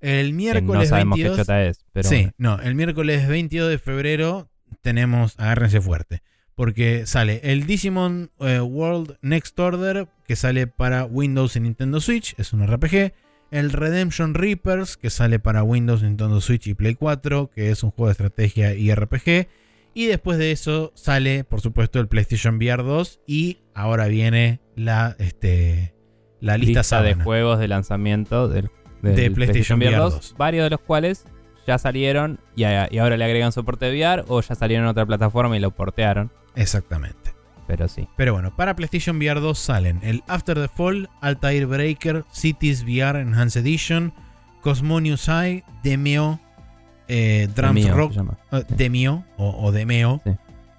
El 0.00 0.32
miércoles 0.32 0.84
no 0.84 0.96
sabemos 0.96 1.16
22. 1.18 1.36
qué 1.36 1.42
chota 1.42 1.64
es, 1.64 1.84
pero 1.92 2.08
sí, 2.08 2.30
no, 2.38 2.60
el 2.60 2.74
miércoles 2.74 3.26
22 3.28 3.68
de 3.68 3.78
febrero 3.78 4.48
tenemos, 4.80 5.34
agárrense 5.38 5.80
fuerte, 5.80 6.22
porque 6.58 7.06
sale 7.06 7.40
el 7.44 7.66
Digimon 7.66 8.32
eh, 8.40 8.58
World 8.58 9.16
Next 9.22 9.56
Order, 9.60 10.08
que 10.26 10.34
sale 10.34 10.66
para 10.66 11.04
Windows 11.04 11.54
y 11.54 11.60
Nintendo 11.60 12.00
Switch, 12.00 12.34
es 12.36 12.52
un 12.52 12.66
RPG. 12.66 13.12
El 13.52 13.70
Redemption 13.70 14.34
Reapers, 14.34 14.96
que 14.96 15.08
sale 15.08 15.38
para 15.38 15.62
Windows, 15.62 16.02
Nintendo 16.02 16.40
Switch 16.40 16.66
y 16.66 16.74
Play 16.74 16.96
4, 16.96 17.52
que 17.54 17.70
es 17.70 17.84
un 17.84 17.92
juego 17.92 18.08
de 18.08 18.12
estrategia 18.12 18.74
y 18.74 18.92
RPG. 18.92 19.46
Y 19.94 20.06
después 20.06 20.36
de 20.38 20.50
eso 20.50 20.90
sale, 20.96 21.44
por 21.44 21.60
supuesto, 21.60 22.00
el 22.00 22.08
PlayStation 22.08 22.56
VR 22.56 22.82
2. 22.82 23.20
Y 23.24 23.58
ahora 23.72 24.08
viene 24.08 24.60
la, 24.74 25.14
este, 25.20 25.94
la 26.40 26.58
lista, 26.58 26.80
lista 26.80 27.02
de 27.02 27.14
juegos 27.14 27.60
de 27.60 27.68
lanzamiento 27.68 28.48
del, 28.48 28.68
del 29.00 29.14
De 29.14 29.30
PlayStation 29.30 29.78
VR 29.78 29.96
2. 29.96 30.34
varios 30.36 30.64
de 30.64 30.70
los 30.70 30.80
cuales 30.80 31.24
ya 31.68 31.78
salieron 31.78 32.40
y, 32.56 32.64
a- 32.64 32.88
y 32.90 32.98
ahora 32.98 33.16
le 33.16 33.24
agregan 33.24 33.52
soporte 33.52 33.90
VR 33.90 34.24
o 34.28 34.40
ya 34.40 34.54
salieron 34.54 34.86
en 34.86 34.90
otra 34.90 35.04
plataforma 35.06 35.56
y 35.56 35.60
lo 35.60 35.70
portearon. 35.70 36.30
Exactamente. 36.56 37.34
Pero 37.66 37.86
sí. 37.86 38.08
Pero 38.16 38.32
bueno, 38.32 38.56
para 38.56 38.74
PlayStation 38.74 39.18
VR 39.18 39.40
2 39.40 39.58
salen 39.58 40.00
el 40.02 40.22
After 40.26 40.58
the 40.58 40.68
Fall, 40.68 41.10
Altair 41.20 41.66
Breaker, 41.66 42.24
Cities 42.32 42.82
VR 42.84 43.20
Enhanced 43.20 43.60
Edition, 43.60 44.14
Cosmonius 44.62 45.28
Eye, 45.28 45.62
Demeo, 45.82 46.40
eh, 47.08 47.46
Drums 47.54 47.90
Rock, 47.90 48.14
eh, 48.52 48.64
Demeo 48.70 49.24
o, 49.36 49.64
o 49.66 49.70
Demeo. 49.72 50.20
Sí. 50.24 50.30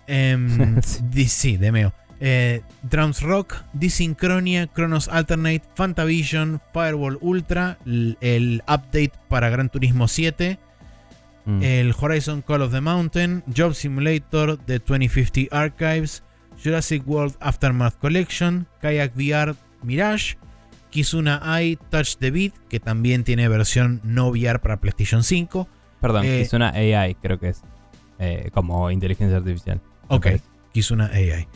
Em, 0.07 0.81
Sí. 0.81 1.27
sí, 1.27 1.57
Demeo. 1.57 1.93
Eh, 2.21 2.61
Drums 2.81 3.21
Rock, 3.21 3.55
Disyncronia, 3.73 4.67
Chronos 4.67 5.07
Alternate, 5.07 5.61
Fantavision, 5.75 6.59
Firewall 6.73 7.17
Ultra, 7.21 7.77
el 7.85 8.61
update 8.67 9.13
para 9.29 9.49
Gran 9.49 9.69
Turismo 9.69 10.07
7, 10.09 10.57
Mm. 11.45 11.63
el 11.63 11.95
Horizon 11.99 12.41
Call 12.41 12.61
of 12.61 12.71
the 12.71 12.81
Mountain, 12.81 13.43
Job 13.55 13.73
Simulator, 13.73 14.57
The 14.57 14.79
2050 14.79 15.47
Archives, 15.51 16.23
Jurassic 16.61 17.03
World 17.07 17.35
Aftermath 17.39 17.95
Collection, 17.99 18.67
Kayak 18.81 19.15
VR 19.15 19.55
Mirage, 19.81 20.35
Kizuna 20.91 21.41
Eye 21.43 21.77
Touch 21.89 22.17
the 22.17 22.31
Beat, 22.31 22.53
que 22.69 22.79
también 22.79 23.23
tiene 23.23 23.47
versión 23.47 24.01
no 24.03 24.29
VR 24.29 24.59
para 24.59 24.77
PlayStation 24.81 25.23
5. 25.23 25.67
Perdón, 26.01 26.25
eh, 26.25 26.41
es 26.41 26.53
una 26.53 26.69
AI, 26.69 27.15
creo 27.15 27.39
que 27.39 27.49
es. 27.49 27.61
eh, 28.19 28.49
como 28.53 28.91
inteligencia 28.91 29.37
artificial. 29.37 29.81
Ok. 30.09 30.27
Kizuna 30.73 31.05
AI. 31.13 31.47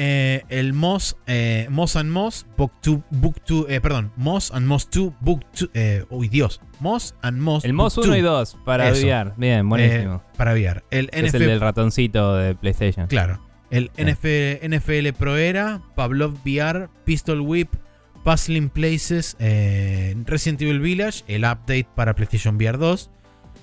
Eh, 0.00 0.44
el 0.48 0.74
Moss, 0.74 1.16
eh, 1.26 1.66
Moss 1.70 1.96
and 1.96 2.08
Moss, 2.12 2.46
Book 2.56 2.70
2, 2.82 3.00
Book 3.10 3.40
2, 3.44 3.66
eh, 3.68 3.80
perdón, 3.80 4.12
Moss 4.16 4.52
and 4.52 4.64
Moss 4.64 4.88
2, 4.90 5.12
Book 5.20 5.44
2, 5.58 5.70
eh, 5.74 6.04
uy 6.08 6.28
Dios, 6.28 6.60
Moss 6.78 7.16
and 7.20 7.38
Moss. 7.40 7.64
El 7.64 7.72
MOS 7.72 7.96
Book 7.96 8.04
1 8.06 8.16
y 8.16 8.20
2 8.20 8.52
2 8.54 8.62
para 8.64 8.90
Eso. 8.90 9.04
VR. 9.04 9.32
Bien, 9.36 9.68
buenísimo. 9.68 10.22
eh, 10.24 10.36
para 10.36 10.52
VR. 10.52 10.84
El 10.92 11.10
es 11.12 11.34
el 11.34 11.40
del 11.40 11.60
ratoncito 11.60 12.36
de 12.36 12.54
PlayStation. 12.54 13.08
Claro. 13.08 13.40
El 13.70 13.90
Sí. 13.96 14.02
NF 14.04 14.24
NFL 14.62 15.12
Pro 15.18 15.36
Era, 15.36 15.82
Pavlov 15.96 16.34
VR, 16.44 16.88
Pistol 17.04 17.40
Whip, 17.40 17.74
Puzzling 18.22 18.68
Places, 18.68 19.36
eh, 19.40 20.14
Resident 20.26 20.62
Evil 20.62 20.78
Village, 20.78 21.24
el 21.26 21.42
update 21.44 21.88
para 21.96 22.14
PlayStation 22.14 22.54
VR 22.56 22.78
2, 22.78 23.10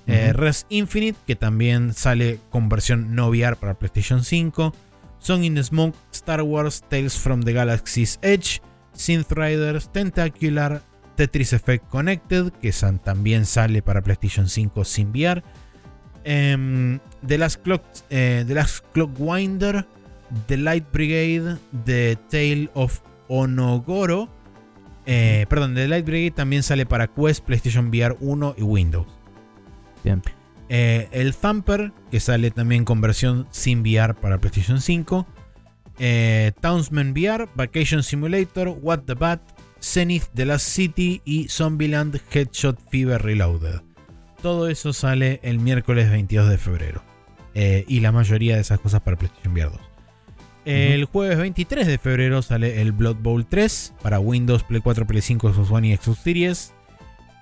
eh, 0.08 0.32
Ujú. 0.34 0.42
Res 0.42 0.66
Infinite, 0.68 1.18
que 1.26 1.36
también 1.38 1.94
sale 1.94 2.40
con 2.50 2.68
versión 2.68 3.16
no 3.16 3.30
VR 3.30 3.56
para 3.56 3.76
PlayStation 3.76 4.24
5, 4.26 4.76
Song 5.26 5.44
in 5.44 5.56
the 5.56 5.64
Smoke, 5.64 5.98
Star 6.12 6.44
Wars, 6.44 6.84
Tales 6.88 7.18
from 7.18 7.42
the 7.42 7.52
Galaxy's 7.52 8.20
Edge, 8.22 8.62
Synth 8.94 9.32
Riders, 9.32 9.90
Tentacular, 9.92 10.84
Tetris 11.16 11.52
Effect 11.52 11.90
Connected, 11.90 12.52
que 12.62 12.72
también 13.04 13.48
sale 13.48 13.82
para 13.82 14.04
PlayStation 14.04 14.48
5 14.48 14.86
sin 14.86 15.12
VR. 15.12 15.42
Em, 16.26 17.00
The, 17.26 17.40
Last 17.40 17.64
Clock, 17.64 17.82
eh, 18.12 18.44
The 18.46 18.54
Last 18.54 18.86
Clockwinder, 18.94 19.88
The 20.46 20.58
Light 20.58 20.86
Brigade, 20.94 21.58
The 21.86 22.20
Tale 22.30 22.70
of 22.76 23.00
Onogoro. 23.28 24.30
eh, 25.08 25.48
perdón, 25.50 25.74
The 25.74 25.88
Light 25.88 26.06
Brigade 26.06 26.36
también 26.36 26.62
sale 26.62 26.86
para 26.86 27.08
Quest, 27.08 27.44
PlayStation 27.44 27.90
VR 27.90 28.16
1 28.20 28.54
y 28.60 28.62
Windows. 28.62 29.08
Bien. 30.04 30.22
Eh, 30.70 31.08
el 31.12 31.36
Thumper, 31.36 31.92
que 32.12 32.20
sale 32.20 32.52
también 32.52 32.86
con 32.86 33.02
versión 33.02 33.48
sin 33.52 33.82
VR 33.82 34.16
para 34.16 34.40
PlayStation 34.40 34.82
5. 34.82 35.26
Eh, 36.00 36.52
Townsman 36.62 37.12
VR, 37.12 37.48
Vacation 37.56 38.04
Simulator, 38.04 38.70
What 38.82 39.02
the 39.06 39.14
Bat, 39.14 39.42
Zenith 39.82 40.26
The 40.34 40.46
Last 40.46 40.68
City 40.68 41.22
y 41.24 41.48
Zombieland 41.48 42.20
Headshot 42.32 42.80
Fever 42.90 43.22
Reloaded. 43.22 43.82
Todo 44.42 44.68
eso 44.68 44.94
sale 44.94 45.40
el 45.44 45.60
miércoles 45.60 46.10
22 46.10 46.50
de 46.50 46.58
febrero. 46.58 47.04
Eh, 47.54 47.86
y 47.88 48.02
la 48.02 48.12
mayoría 48.12 48.56
de 48.56 48.62
esas 48.62 48.80
cosas 48.80 49.02
para 49.02 49.18
PlayStation 49.18 49.54
VR 49.54 49.70
2. 49.72 49.80
El 50.66 51.06
jueves 51.06 51.38
23 51.38 51.86
de 51.86 52.00
febrero 52.00 52.42
sale 52.42 52.82
el 52.82 52.92
Blood 52.92 53.18
Bowl 53.18 53.46
3 53.46 53.94
para 54.02 54.20
Windows, 54.20 54.64
Play 54.64 54.82
4, 54.82 55.06
Play 55.06 55.22
5, 55.22 55.54
Xbox 55.54 55.70
One 55.70 55.88
y 55.90 55.96
Xbox 55.96 56.20
Series. 56.20 56.74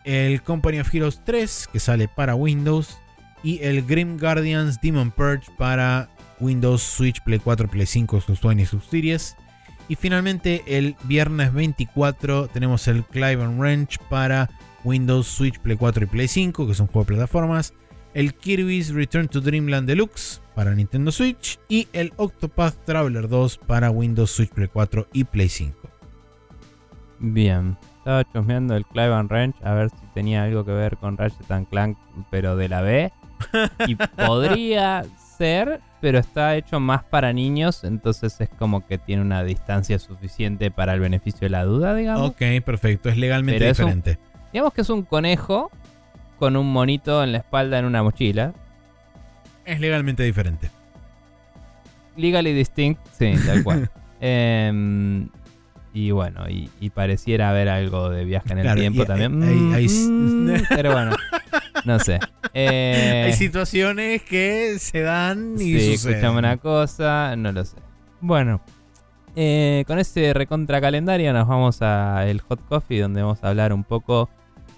El 0.04 0.42
Company 0.44 0.80
of 0.80 0.94
Heroes 0.94 1.22
3 1.24 1.70
que 1.72 1.80
sale 1.80 2.10
para 2.10 2.36
Windows. 2.36 2.98
Y 3.44 3.60
el 3.62 3.86
Grim 3.86 4.18
Guardians 4.18 4.80
Demon 4.82 5.12
Purge 5.12 5.52
para 5.58 6.10
Windows, 6.40 6.82
Switch, 6.82 7.22
Play 7.24 7.40
4, 7.40 7.68
Play 7.68 7.86
5, 7.86 8.22
Xbox 8.22 8.44
One 8.44 8.62
y 8.62 8.66
Xbox 8.66 8.86
Series. 8.86 9.36
Y 9.88 9.96
finalmente 9.96 10.64
el 10.66 10.96
viernes 11.04 11.54
24 11.54 12.48
tenemos 12.48 12.88
el 12.88 13.04
Clive 13.04 13.46
Wrench 13.48 14.00
para 14.10 14.50
Windows, 14.84 15.28
Switch, 15.28 15.60
Play 15.60 15.78
4 15.78 16.06
y 16.06 16.08
Play 16.08 16.28
5, 16.28 16.66
que 16.66 16.72
es 16.72 16.80
un 16.80 16.88
juego 16.88 17.02
de 17.02 17.16
plataformas. 17.16 17.74
El 18.14 18.34
Kirby's 18.34 18.94
Return 18.94 19.28
to 19.28 19.42
Dreamland 19.42 19.88
Deluxe 19.88 20.42
para 20.56 20.74
Nintendo 20.74 21.12
Switch. 21.12 21.60
Y 21.68 21.88
el 21.94 22.14
Octopath 22.18 22.86
Traveler 22.86 23.28
2 23.28 23.58
para 23.58 23.90
Windows, 23.90 24.32
Switch, 24.32 24.52
Play 24.52 24.70
4 24.72 25.08
y 25.12 25.24
Play 25.26 25.50
5. 25.50 25.90
Bien. 27.20 27.78
Estaba 27.98 28.26
chusmeando 28.32 28.76
el 28.76 28.86
Clive 28.86 29.24
Wrench 29.24 29.56
a 29.64 29.74
ver 29.74 29.90
si 29.90 30.06
tenía 30.14 30.44
algo 30.44 30.66
que 30.66 30.74
ver 30.74 30.98
con 30.98 31.18
Ratchet 31.18 31.70
Clank, 31.70 31.98
pero 32.30 32.58
de 32.58 32.68
la 32.68 32.82
B. 32.82 33.12
Y 33.88 33.96
podría 33.96 35.04
ser, 35.38 35.80
pero 36.02 36.20
está 36.20 36.56
hecho 36.56 36.80
más 36.80 37.04
para 37.04 37.34
niños, 37.34 37.84
entonces 37.84 38.40
es 38.40 38.50
como 38.50 38.86
que 38.86 38.98
tiene 38.98 39.22
una 39.22 39.44
distancia 39.44 39.98
suficiente 40.00 40.70
para 40.72 40.94
el 40.94 41.00
beneficio 41.00 41.42
de 41.42 41.50
la 41.50 41.64
duda, 41.66 41.96
digamos. 41.96 42.30
Ok, 42.32 42.42
perfecto. 42.66 43.10
Es 43.10 43.18
legalmente 43.18 43.60
Pero 43.60 43.72
es 43.72 43.80
un- 43.80 43.86
diferente. 43.86 44.20
Digamos 44.52 44.74
que 44.74 44.82
es 44.82 44.90
un 44.90 45.04
conejo 45.04 45.72
con 46.40 46.56
un 46.58 46.72
monito 46.72 47.24
en 47.24 47.32
la 47.32 47.40
espalda 47.40 47.80
en 47.80 47.86
una 47.86 48.04
mochila. 48.04 48.54
Es 49.66 49.80
legalmente 49.80 50.24
diferente. 50.24 50.70
Legally 52.16 52.54
distinct, 52.54 53.00
sí, 53.18 53.34
tal 53.46 53.64
cual. 53.64 53.90
Em, 54.26 55.28
y 55.94 56.12
bueno, 56.12 56.48
y, 56.50 56.70
y 56.80 56.92
pareciera 56.92 57.50
haber 57.50 57.68
algo 57.68 58.10
de 58.10 58.24
viaje 58.24 58.54
en 58.54 58.60
el 58.60 58.64
Claro, 58.64 58.80
tiempo 58.80 59.04
y- 59.04 59.06
también. 59.06 59.38
Mm, 59.40 59.74
mm, 59.74 60.64
pero 60.70 60.94
bueno, 60.94 61.12
no 61.86 62.00
sé. 62.00 62.20
Eh, 62.54 63.24
Hay 63.28 63.34
situaciones 63.34 64.22
que 64.24 64.78
se 64.80 65.02
dan 65.02 65.56
y 65.56 65.80
sí, 65.80 65.96
suceden. 65.96 66.16
escuchame 66.16 66.40
una 66.40 66.58
cosa, 66.58 67.36
no 67.36 67.52
lo 67.52 67.64
sé. 67.66 67.78
Bueno, 68.22 68.62
eh, 69.36 69.84
con 69.88 70.00
este 70.00 70.34
recontra 70.34 70.80
calendario 70.80 71.34
nos 71.34 71.48
vamos 71.48 71.82
a 71.82 72.28
el 72.28 72.42
Hot 72.42 72.66
Coffee, 72.68 73.00
donde 73.02 73.22
vamos 73.22 73.44
a 73.44 73.50
hablar 73.50 73.74
un 73.74 73.84
poco 73.84 74.30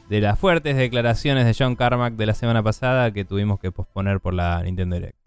de 0.10 0.22
las 0.22 0.38
fuertes 0.40 0.76
declaraciones 0.78 1.46
de 1.46 1.56
John 1.58 1.76
Carmack 1.76 2.14
de 2.14 2.26
la 2.28 2.34
semana 2.34 2.62
pasada 2.64 3.12
que 3.12 3.26
tuvimos 3.26 3.60
que 3.60 3.72
posponer 3.72 4.20
por 4.20 4.34
la 4.34 4.62
Nintendo 4.64 4.96
Direct. 4.96 5.18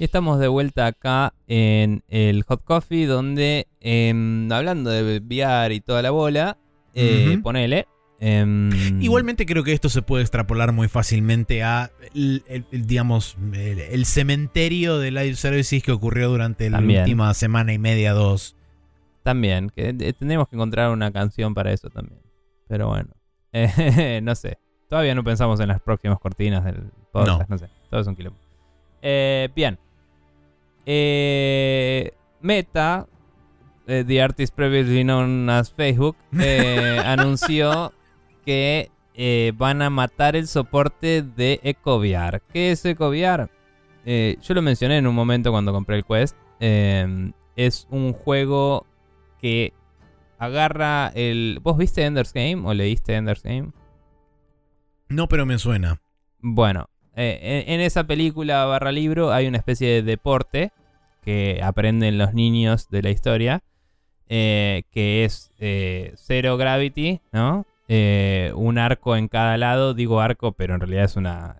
Y 0.00 0.04
estamos 0.04 0.38
de 0.38 0.46
vuelta 0.46 0.86
acá 0.86 1.34
en 1.48 2.04
el 2.08 2.44
Hot 2.44 2.62
Coffee, 2.62 3.06
donde 3.06 3.66
em, 3.80 4.50
hablando 4.52 4.90
de 4.90 5.18
VR 5.18 5.74
y 5.74 5.80
toda 5.80 6.02
la 6.02 6.12
bola, 6.12 6.56
eh, 6.94 7.38
ponele. 7.42 7.86
em, 8.20 8.70
Igualmente 9.02 9.44
creo 9.44 9.64
que 9.64 9.72
esto 9.72 9.88
se 9.88 10.02
puede 10.02 10.22
extrapolar 10.22 10.70
muy 10.72 10.86
fácilmente 10.88 11.64
a 11.64 11.90
el, 12.14 12.44
el- 12.48 12.64
el, 12.70 12.86
digamos 12.86 13.36
el, 13.52 14.06
cementerio 14.06 14.98
de 14.98 15.10
live 15.10 15.34
services 15.34 15.82
que 15.82 15.90
ocurrió 15.92 16.28
durante 16.28 16.70
la 16.70 16.78
También. 16.78 17.00
última 17.02 17.34
semana 17.34 17.72
y 17.72 17.78
media 17.78 18.12
dos. 18.12 18.54
También, 19.24 19.68
que 19.70 19.88
eh, 19.88 20.12
tendremos 20.12 20.46
que 20.48 20.54
encontrar 20.56 20.90
una 20.90 21.10
canción 21.10 21.54
para 21.54 21.72
eso 21.72 21.90
también. 21.90 22.20
Pero 22.68 22.86
bueno, 22.86 23.10
no 24.22 24.34
sé. 24.36 24.58
Todavía 24.88 25.14
no 25.16 25.24
pensamos 25.24 25.58
en 25.60 25.68
las 25.68 25.80
próximas 25.80 26.18
cortinas 26.20 26.64
del 26.64 26.84
podcast, 27.12 27.50
no, 27.50 27.58
sé. 27.58 27.68
Todo 27.90 28.00
es 28.00 28.06
un 28.06 28.14
quilombo. 28.14 28.38
Eh, 29.02 29.48
bien. 29.54 29.76
Eh, 30.90 32.12
Meta, 32.40 33.06
eh, 33.86 34.04
The 34.06 34.22
Artist 34.22 34.54
Previously 34.54 35.02
Known 35.04 35.50
as 35.50 35.70
Facebook, 35.70 36.16
eh, 36.40 36.98
anunció 37.04 37.92
que 38.46 38.90
eh, 39.12 39.52
van 39.54 39.82
a 39.82 39.90
matar 39.90 40.34
el 40.34 40.48
soporte 40.48 41.20
de 41.20 41.60
EcoVR. 41.62 42.40
¿Qué 42.50 42.70
es 42.70 42.86
EcoVR? 42.86 43.50
Eh, 44.06 44.38
yo 44.40 44.54
lo 44.54 44.62
mencioné 44.62 44.96
en 44.96 45.06
un 45.06 45.14
momento 45.14 45.50
cuando 45.50 45.74
compré 45.74 45.96
el 45.96 46.06
Quest. 46.06 46.38
Eh, 46.58 47.32
es 47.54 47.86
un 47.90 48.14
juego 48.14 48.86
que 49.42 49.74
agarra 50.38 51.12
el... 51.14 51.60
¿Vos 51.62 51.76
viste 51.76 52.02
Ender's 52.02 52.32
Game 52.32 52.62
o 52.64 52.72
leíste 52.72 53.14
Ender's 53.14 53.42
Game? 53.42 53.72
No, 55.10 55.28
pero 55.28 55.44
me 55.44 55.58
suena. 55.58 56.00
Bueno, 56.38 56.88
eh, 57.14 57.64
en, 57.66 57.74
en 57.74 57.80
esa 57.82 58.04
película 58.04 58.64
barra 58.64 58.90
libro 58.90 59.32
hay 59.32 59.46
una 59.46 59.58
especie 59.58 59.88
de 59.90 60.02
deporte 60.02 60.72
que 61.28 61.60
aprenden 61.62 62.16
los 62.16 62.32
niños 62.32 62.88
de 62.88 63.02
la 63.02 63.10
historia, 63.10 63.62
eh, 64.30 64.84
que 64.90 65.26
es 65.26 65.52
eh, 65.58 66.14
Zero 66.16 66.56
Gravity, 66.56 67.20
¿no? 67.32 67.66
Eh, 67.86 68.50
un 68.54 68.78
arco 68.78 69.14
en 69.14 69.28
cada 69.28 69.58
lado, 69.58 69.92
digo 69.92 70.22
arco, 70.22 70.52
pero 70.52 70.72
en 70.72 70.80
realidad 70.80 71.04
es 71.04 71.16
una 71.16 71.56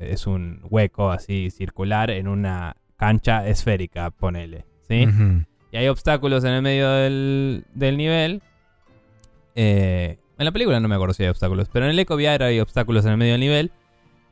es 0.00 0.26
un 0.26 0.58
hueco 0.68 1.12
así 1.12 1.52
circular 1.52 2.10
en 2.10 2.26
una 2.26 2.74
cancha 2.96 3.46
esférica, 3.46 4.10
ponele, 4.10 4.64
¿sí? 4.88 5.06
Y 5.70 5.76
hay 5.76 5.86
obstáculos 5.86 6.42
en 6.42 6.54
el 6.54 6.62
medio 6.62 6.90
del, 6.90 7.64
del 7.74 7.96
nivel. 7.96 8.42
En 9.54 10.18
la 10.36 10.50
película 10.50 10.80
no 10.80 10.88
me 10.88 10.96
acuerdo 10.96 11.14
si 11.14 11.22
hay 11.22 11.28
obstáculos, 11.28 11.68
pero 11.72 11.84
en 11.84 11.92
el 11.92 11.98
Eco 12.00 12.16
VR 12.16 12.44
hay 12.44 12.58
obstáculos 12.58 13.04
en 13.04 13.12
el 13.12 13.18
medio 13.18 13.34
del 13.34 13.40
nivel. 13.40 13.70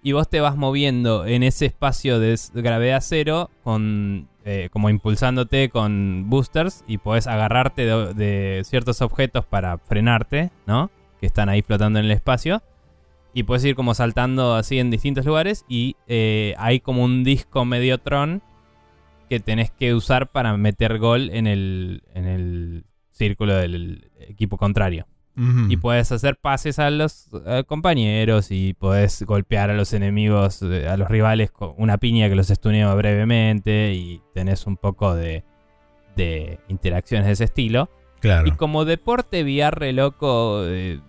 Y 0.02 0.12
vos 0.12 0.28
te 0.28 0.40
vas 0.40 0.56
moviendo 0.56 1.26
en 1.26 1.42
ese 1.42 1.66
espacio 1.66 2.18
de 2.18 2.38
gravedad 2.54 3.02
cero, 3.02 3.50
con, 3.62 4.28
eh, 4.44 4.68
como 4.72 4.88
impulsándote 4.88 5.68
con 5.68 6.30
boosters, 6.30 6.84
y 6.86 6.98
podés 6.98 7.26
agarrarte 7.26 7.84
de, 7.84 8.14
de 8.14 8.64
ciertos 8.64 9.02
objetos 9.02 9.44
para 9.44 9.78
frenarte, 9.78 10.50
¿no? 10.66 10.90
Que 11.20 11.26
están 11.26 11.48
ahí 11.48 11.62
flotando 11.62 11.98
en 11.98 12.06
el 12.06 12.12
espacio. 12.12 12.62
Y 13.32 13.44
puedes 13.44 13.64
ir 13.64 13.76
como 13.76 13.94
saltando 13.94 14.54
así 14.54 14.78
en 14.78 14.90
distintos 14.90 15.24
lugares. 15.24 15.64
Y 15.68 15.96
eh, 16.06 16.54
hay 16.58 16.80
como 16.80 17.04
un 17.04 17.22
disco 17.22 17.64
Mediotron 17.64 18.42
que 19.28 19.38
tenés 19.38 19.70
que 19.70 19.94
usar 19.94 20.30
para 20.30 20.56
meter 20.56 20.98
gol 20.98 21.30
en 21.30 21.46
el, 21.46 22.02
en 22.14 22.26
el 22.26 22.84
círculo 23.10 23.54
del 23.54 24.10
equipo 24.18 24.56
contrario. 24.56 25.06
Y 25.68 25.76
puedes 25.78 26.12
hacer 26.12 26.36
pases 26.36 26.78
a 26.78 26.90
los 26.90 27.30
compañeros 27.66 28.50
y 28.50 28.74
puedes 28.74 29.22
golpear 29.22 29.70
a 29.70 29.74
los 29.74 29.92
enemigos, 29.94 30.60
eh, 30.62 30.86
a 30.86 30.96
los 30.96 31.08
rivales 31.08 31.50
con 31.50 31.72
una 31.78 31.96
piña 31.98 32.28
que 32.28 32.34
los 32.34 32.50
estunea 32.50 32.92
brevemente 32.94 33.94
y 33.94 34.20
tenés 34.34 34.66
un 34.66 34.76
poco 34.76 35.14
de, 35.14 35.44
de 36.16 36.58
interacciones 36.68 37.26
de 37.26 37.32
ese 37.32 37.44
estilo. 37.44 37.88
Claro. 38.20 38.46
Y 38.48 38.50
como 38.52 38.84
deporte 38.84 39.42
VR 39.42 39.92
loco, 39.94 40.64
eh, 40.66 41.00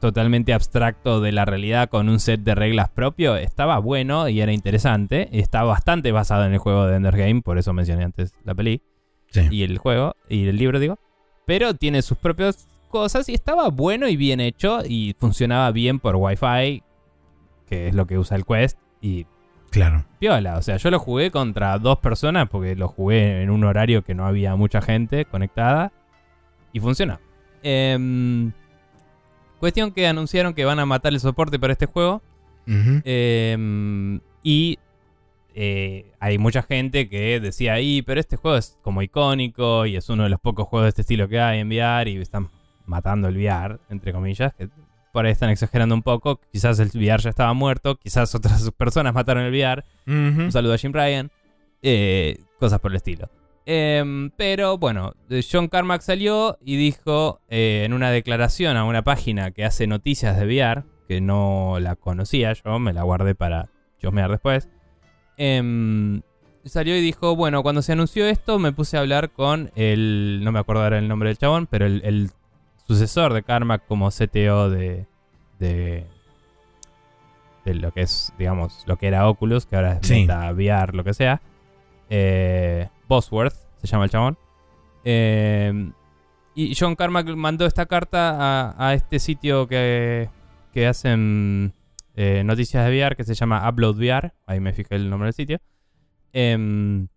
totalmente 0.00 0.54
abstracto 0.54 1.20
de 1.20 1.32
la 1.32 1.44
realidad 1.44 1.88
con 1.90 2.08
un 2.08 2.20
set 2.20 2.40
de 2.40 2.54
reglas 2.54 2.88
propio, 2.90 3.36
estaba 3.36 3.78
bueno 3.78 4.28
y 4.28 4.40
era 4.40 4.52
interesante. 4.52 5.28
Y 5.32 5.40
estaba 5.40 5.64
bastante 5.72 6.10
basado 6.12 6.46
en 6.46 6.52
el 6.52 6.58
juego 6.58 6.86
de 6.86 6.96
Ender 6.96 7.16
Game, 7.16 7.42
por 7.42 7.58
eso 7.58 7.72
mencioné 7.74 8.04
antes 8.04 8.32
la 8.44 8.54
peli 8.54 8.82
Sí. 9.30 9.48
y 9.50 9.62
el 9.64 9.78
juego 9.78 10.14
y 10.28 10.46
el 10.46 10.56
libro, 10.56 10.78
digo. 10.78 10.98
Pero 11.46 11.74
tiene 11.74 12.02
sus 12.02 12.16
propias 12.16 12.68
cosas 12.94 13.28
y 13.28 13.34
estaba 13.34 13.70
bueno 13.70 14.06
y 14.06 14.16
bien 14.16 14.38
hecho 14.38 14.78
y 14.88 15.16
funcionaba 15.18 15.72
bien 15.72 15.98
por 15.98 16.14
Wi-Fi, 16.14 16.80
que 17.66 17.88
es 17.88 17.94
lo 17.94 18.06
que 18.06 18.18
usa 18.18 18.36
el 18.36 18.44
Quest. 18.44 18.78
Y 19.02 19.26
Claro. 19.70 20.04
piola, 20.20 20.58
o 20.58 20.62
sea, 20.62 20.76
yo 20.76 20.92
lo 20.92 21.00
jugué 21.00 21.32
contra 21.32 21.76
dos 21.80 21.98
personas 21.98 22.48
porque 22.48 22.76
lo 22.76 22.86
jugué 22.86 23.42
en 23.42 23.50
un 23.50 23.64
horario 23.64 24.04
que 24.04 24.14
no 24.14 24.26
había 24.26 24.54
mucha 24.54 24.80
gente 24.80 25.24
conectada 25.24 25.90
y 26.72 26.78
funciona. 26.78 27.18
Em, 27.64 28.52
cuestión 29.58 29.90
que 29.90 30.06
anunciaron 30.06 30.54
que 30.54 30.64
van 30.64 30.78
a 30.78 30.86
matar 30.86 31.12
el 31.12 31.18
soporte 31.18 31.58
para 31.58 31.72
este 31.72 31.86
juego. 31.86 32.22
Em, 32.64 34.20
y 34.44 34.78
eh, 35.56 36.12
hay 36.20 36.38
mucha 36.38 36.62
gente 36.62 37.08
que 37.08 37.40
decía 37.40 37.72
ahí, 37.72 38.02
pero 38.02 38.20
este 38.20 38.36
juego 38.36 38.56
es 38.56 38.78
como 38.82 39.02
icónico 39.02 39.84
y 39.84 39.96
es 39.96 40.08
uno 40.08 40.22
de 40.22 40.28
los 40.28 40.38
pocos 40.38 40.68
juegos 40.68 40.84
de 40.84 40.88
este 40.90 41.00
estilo 41.00 41.28
que 41.28 41.40
hay 41.40 41.58
en 41.58 41.66
VR 41.66 42.08
y 42.08 42.18
están 42.18 42.48
matando 42.86 43.28
el 43.28 43.36
VR, 43.36 43.78
entre 43.88 44.12
comillas, 44.12 44.52
que 44.54 44.68
por 45.12 45.26
ahí 45.26 45.32
están 45.32 45.50
exagerando 45.50 45.94
un 45.94 46.02
poco. 46.02 46.40
Quizás 46.52 46.78
el 46.80 46.88
VR 46.94 47.22
ya 47.22 47.30
estaba 47.30 47.52
muerto, 47.54 47.96
quizás 47.96 48.34
otras 48.34 48.70
personas 48.76 49.14
mataron 49.14 49.44
el 49.44 49.52
VR. 49.52 49.84
Un 50.06 50.50
saludo 50.52 50.74
a 50.74 50.78
Jim 50.78 50.92
Ryan. 50.92 51.30
eh, 51.82 52.38
cosas 52.58 52.80
por 52.80 52.90
el 52.92 52.96
estilo. 52.96 53.28
Em, 53.66 54.30
pero 54.36 54.76
bueno, 54.78 55.14
eh, 55.30 55.42
John 55.50 55.68
Carmack 55.68 56.02
salió 56.02 56.58
y 56.62 56.76
dijo 56.76 57.40
eh, 57.48 57.82
en 57.86 57.92
una 57.94 58.10
declaración 58.10 58.76
a 58.76 58.84
una 58.84 59.02
página 59.02 59.50
que 59.52 59.64
hace 59.64 59.86
noticias 59.86 60.36
de 60.38 60.44
VR, 60.46 60.84
que 61.08 61.20
no 61.20 61.78
la 61.80 61.96
conocía 61.96 62.52
yo, 62.52 62.78
me 62.78 62.92
la 62.92 63.02
guardé 63.04 63.34
para 63.34 63.70
chusmear 64.00 64.30
después. 64.30 64.68
em, 65.36 66.22
salió 66.64 66.96
y 66.96 67.00
dijo, 67.00 67.36
bueno, 67.36 67.62
cuando 67.62 67.82
se 67.82 67.92
anunció 67.92 68.26
esto 68.26 68.58
me 68.58 68.72
puse 68.72 68.96
a 68.96 69.00
hablar 69.00 69.30
con 69.30 69.70
el, 69.74 70.40
no 70.42 70.52
me 70.52 70.58
acuerdo 70.58 70.82
ahora 70.82 70.98
el 70.98 71.08
nombre 71.08 71.28
del 71.28 71.38
chabón, 71.38 71.66
pero 71.66 71.84
el, 71.86 72.00
el 72.04 72.30
sucesor 72.86 73.32
de 73.32 73.42
Carmack 73.42 73.86
como 73.86 74.10
CTO 74.10 74.70
de, 74.70 75.06
de, 75.58 76.06
de 77.64 77.74
lo 77.74 77.92
que 77.92 78.02
es, 78.02 78.32
digamos, 78.38 78.84
lo 78.86 78.96
que 78.96 79.06
era 79.06 79.28
Oculus, 79.28 79.66
que 79.66 79.76
ahora 79.76 79.94
es 80.00 80.06
Sí. 80.06 80.20
Meta 80.22 80.50
VR, 80.52 80.94
lo 80.94 81.04
que 81.04 81.14
sea. 81.14 81.40
Eh, 82.10 82.88
Bosworth 83.08 83.54
se 83.80 83.86
llama 83.86 84.04
el 84.04 84.10
chabón. 84.10 84.38
Eh, 85.04 85.90
y 86.54 86.74
John 86.78 86.94
Carmack 86.94 87.26
mandó 87.34 87.66
esta 87.66 87.86
carta 87.86 88.70
a, 88.70 88.88
a 88.88 88.94
este 88.94 89.18
sitio 89.18 89.66
que, 89.66 90.28
que 90.72 90.86
hacen 90.86 91.72
eh, 92.14 92.42
noticias 92.44 92.84
de 92.86 92.90
VR 92.92 93.16
que 93.16 93.24
se 93.24 93.34
llama 93.34 93.68
Upload 93.68 93.96
VR. 93.96 94.32
Ahí 94.46 94.60
me 94.60 94.72
fijé 94.72 94.94
el 94.94 95.10
nombre 95.10 95.26
del 95.26 95.34
sitio. 95.34 95.58
Em, 96.32 97.08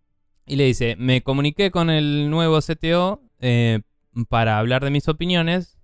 y 0.46 0.56
le 0.56 0.64
dice: 0.66 0.96
Me 0.98 1.22
comuniqué 1.22 1.70
con 1.72 1.90
el 1.90 2.30
nuevo 2.30 2.60
CTO 2.62 3.22
para 4.30 4.58
hablar 4.60 4.84
de 4.84 4.90
mis 4.92 5.08
opiniones. 5.08 5.78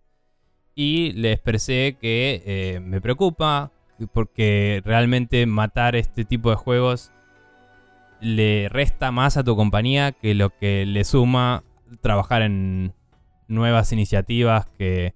Y 0.76 1.12
le 1.14 1.34
expresé 1.34 1.98
que 2.02 2.42
eh, 2.46 2.80
me 2.80 3.00
preocupa 3.00 3.72
porque 4.12 4.82
realmente 4.84 5.46
matar 5.46 5.96
este 5.96 6.26
tipo 6.26 6.50
de 6.50 6.56
juegos 6.56 7.12
le 8.22 8.70
resta 8.70 9.12
más 9.12 9.38
a 9.38 9.44
tu 9.44 9.56
compañía 9.56 10.12
que 10.14 10.34
lo 10.34 10.50
que 10.58 10.86
le 10.86 11.04
suma 11.04 11.64
trabajar 12.02 12.42
en 12.42 12.94
nuevas 13.48 13.92
iniciativas 13.92 14.66
que 14.78 15.14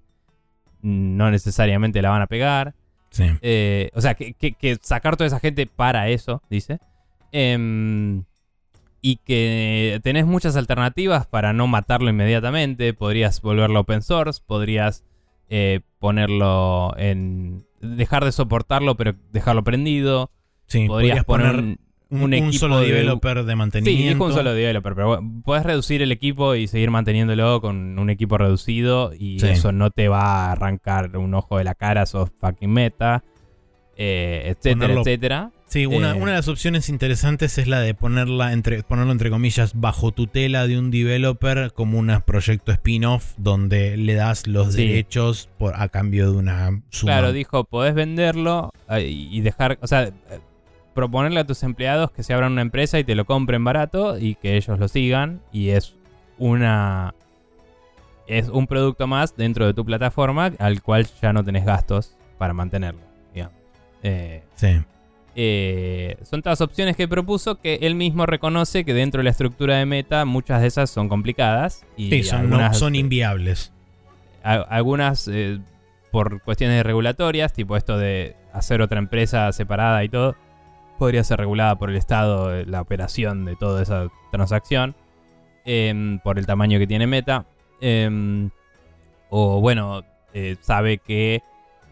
no 0.82 1.30
necesariamente 1.30 2.02
la 2.02 2.10
van 2.10 2.22
a 2.22 2.26
pegar. 2.28 2.74
Sí. 3.10 3.24
Eh, 3.42 3.90
o 3.94 4.00
sea, 4.00 4.14
que, 4.14 4.34
que- 4.34 4.52
que 4.52 4.76
sacar 4.80 5.16
toda 5.16 5.26
esa 5.26 5.40
gente 5.40 5.66
para 5.66 6.08
eso, 6.08 6.42
dice. 6.50 6.78
Em, 7.32 8.24
y 9.00 9.16
que 9.16 10.00
tenés 10.02 10.26
muchas 10.26 10.56
alternativas 10.56 11.26
para 11.26 11.52
no 11.52 11.66
matarlo 11.66 12.10
inmediatamente. 12.10 12.92
Podrías 12.94 13.40
volverlo 13.42 13.80
open 13.80 14.02
source, 14.02 14.40
podrías 14.44 15.04
eh, 15.48 15.80
ponerlo 15.98 16.94
en... 16.98 17.64
dejar 17.80 18.24
de 18.24 18.32
soportarlo, 18.32 18.96
pero 18.96 19.14
dejarlo 19.32 19.62
prendido. 19.64 20.30
Sí, 20.66 20.86
podrías 20.86 21.24
podrías 21.24 21.24
poner 21.24 21.46
poner 21.56 21.64
un, 21.64 21.78
un, 22.10 22.18
un 22.18 22.22
un 22.24 22.34
equipo 22.34 22.58
solo 22.58 22.80
de- 22.80 22.86
developer 22.88 23.44
de 23.44 23.52
Sí, 23.52 23.56
mantenimiento. 23.56 24.08
dijo 24.14 24.24
un 24.26 24.32
solo 24.32 24.52
developer, 24.52 24.94
pero 24.94 25.22
puedes 25.44 25.64
reducir 25.64 26.02
el 26.02 26.10
equipo 26.12 26.54
y 26.54 26.66
seguir 26.66 26.90
manteniéndolo 26.90 27.60
con 27.60 27.98
un 27.98 28.10
equipo 28.10 28.36
reducido 28.36 29.12
y 29.18 29.38
Sí. 29.40 29.48
eso 29.48 29.72
no 29.72 29.90
te 29.90 30.08
va 30.08 30.46
a 30.48 30.52
arrancar 30.52 31.16
un 31.16 31.32
ojo 31.34 31.56
de 31.58 31.64
la 31.64 31.74
cara, 31.74 32.04
sos 32.06 32.30
fucking 32.40 32.70
meta, 32.72 33.24
eh, 33.96 34.42
etcétera, 34.46 34.94
Ponerlo- 34.94 35.00
etcétera. 35.00 35.50
Sí, 35.68 35.84
una, 35.84 36.12
Eh, 36.12 36.14
una 36.14 36.30
de 36.32 36.36
las 36.38 36.48
opciones 36.48 36.88
interesantes 36.88 37.58
es 37.58 37.68
la 37.68 37.80
de 37.80 37.92
ponerla 37.92 38.52
entre, 38.54 38.82
ponerlo 38.82 39.12
entre 39.12 39.28
comillas 39.28 39.72
bajo 39.78 40.12
tutela 40.12 40.66
de 40.66 40.78
un 40.78 40.90
developer 40.90 41.72
como 41.74 41.98
un 41.98 42.22
proyecto 42.24 42.72
spin-off 42.72 43.34
donde 43.36 43.96
le 43.98 44.14
das 44.14 44.46
los 44.46 44.72
Sí. 44.74 44.86
derechos 44.88 45.50
por, 45.58 45.74
a 45.80 45.88
cambio 45.90 46.32
de 46.32 46.38
una 46.38 46.80
suma. 46.88 47.12
Claro, 47.12 47.32
dijo, 47.32 47.64
podés 47.64 47.94
venderlo 47.94 48.72
eh, 48.88 49.02
y 49.08 49.40
dejar, 49.42 49.78
o 49.82 49.86
sea, 49.86 50.10
proponerle 50.94 51.40
a 51.40 51.46
tus 51.46 51.62
empleados 51.62 52.10
que 52.12 52.22
se 52.22 52.32
abran 52.32 52.52
una 52.52 52.62
empresa 52.62 52.98
y 52.98 53.04
te 53.04 53.14
lo 53.14 53.26
compren 53.26 53.62
barato 53.62 54.18
y 54.18 54.36
que 54.36 54.56
ellos 54.56 54.78
lo 54.78 54.88
sigan 54.88 55.40
y 55.52 55.68
es 55.68 55.94
una 56.38 57.14
es 58.26 58.48
un 58.48 58.66
producto 58.66 59.06
más 59.06 59.36
dentro 59.36 59.66
de 59.66 59.74
tu 59.74 59.84
plataforma 59.84 60.52
al 60.58 60.82
cual 60.82 61.06
ya 61.22 61.32
no 61.32 61.44
tenés 61.44 61.64
gastos 61.64 62.14
para 62.38 62.52
mantenerlo, 62.54 63.00
digamos. 63.34 63.54
Eh, 64.02 64.42
Sí. 64.56 64.80
Eh, 65.40 66.16
son 66.24 66.42
todas 66.42 66.60
opciones 66.60 66.96
que 66.96 67.06
propuso 67.06 67.60
que 67.60 67.76
él 67.82 67.94
mismo 67.94 68.26
reconoce 68.26 68.84
que 68.84 68.92
dentro 68.92 69.20
de 69.20 69.24
la 69.24 69.30
estructura 69.30 69.76
de 69.76 69.86
Meta 69.86 70.24
muchas 70.24 70.60
de 70.62 70.66
esas 70.66 70.90
son 70.90 71.08
complicadas 71.08 71.86
y 71.96 72.10
Sí, 72.10 72.22
son, 72.24 72.50
no- 72.50 72.74
son 72.74 72.96
inviables. 72.96 73.72
a- 74.42 74.54
algunas 74.68 75.28
eh, 75.28 75.60
por 76.10 76.42
cuestiones 76.42 76.82
regulatorias, 76.82 77.52
tipo 77.52 77.76
esto 77.76 77.96
de 77.96 78.34
hacer 78.52 78.82
otra 78.82 78.98
empresa 78.98 79.52
separada 79.52 80.02
y 80.02 80.08
todo, 80.08 80.34
podría 80.98 81.22
ser 81.22 81.38
regulada 81.38 81.76
por 81.76 81.90
el 81.90 81.96
Estado 81.96 82.52
eh, 82.56 82.66
la 82.66 82.80
operación 82.80 83.44
de 83.44 83.54
toda 83.54 83.80
esa 83.80 84.08
transacción, 84.32 84.96
em, 85.64 86.18
por 86.18 86.40
el 86.40 86.46
tamaño 86.46 86.80
que 86.80 86.86
tiene 86.88 87.06
Meta. 87.06 87.46
em, 87.80 88.50
o 89.30 89.60
bueno, 89.60 90.02
eh, 90.34 90.56
sabe 90.62 90.98
que 90.98 91.42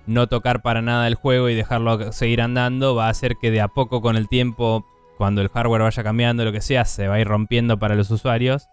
no 0.06 0.28
tocar 0.28 0.62
para 0.62 0.82
nada 0.82 1.06
el 1.06 1.14
juego 1.14 1.48
y 1.48 1.54
dejarlo 1.54 2.12
seguir 2.12 2.40
andando 2.40 2.94
va 2.94 3.06
a 3.06 3.10
hacer 3.10 3.36
que 3.36 3.50
de 3.50 3.60
a 3.60 3.68
poco 3.68 4.00
con 4.00 4.16
el 4.16 4.28
tiempo, 4.28 4.86
cuando 5.18 5.42
el 5.42 5.48
hardware 5.48 5.82
vaya 5.82 6.02
cambiando, 6.02 6.44
lo 6.44 6.52
que 6.52 6.60
sea, 6.60 6.84
se 6.84 7.08
va 7.08 7.16
a 7.16 7.20
ir 7.20 7.26
rompiendo 7.26 7.78
para 7.78 7.94
los 7.94 8.10
usuarios 8.10 8.68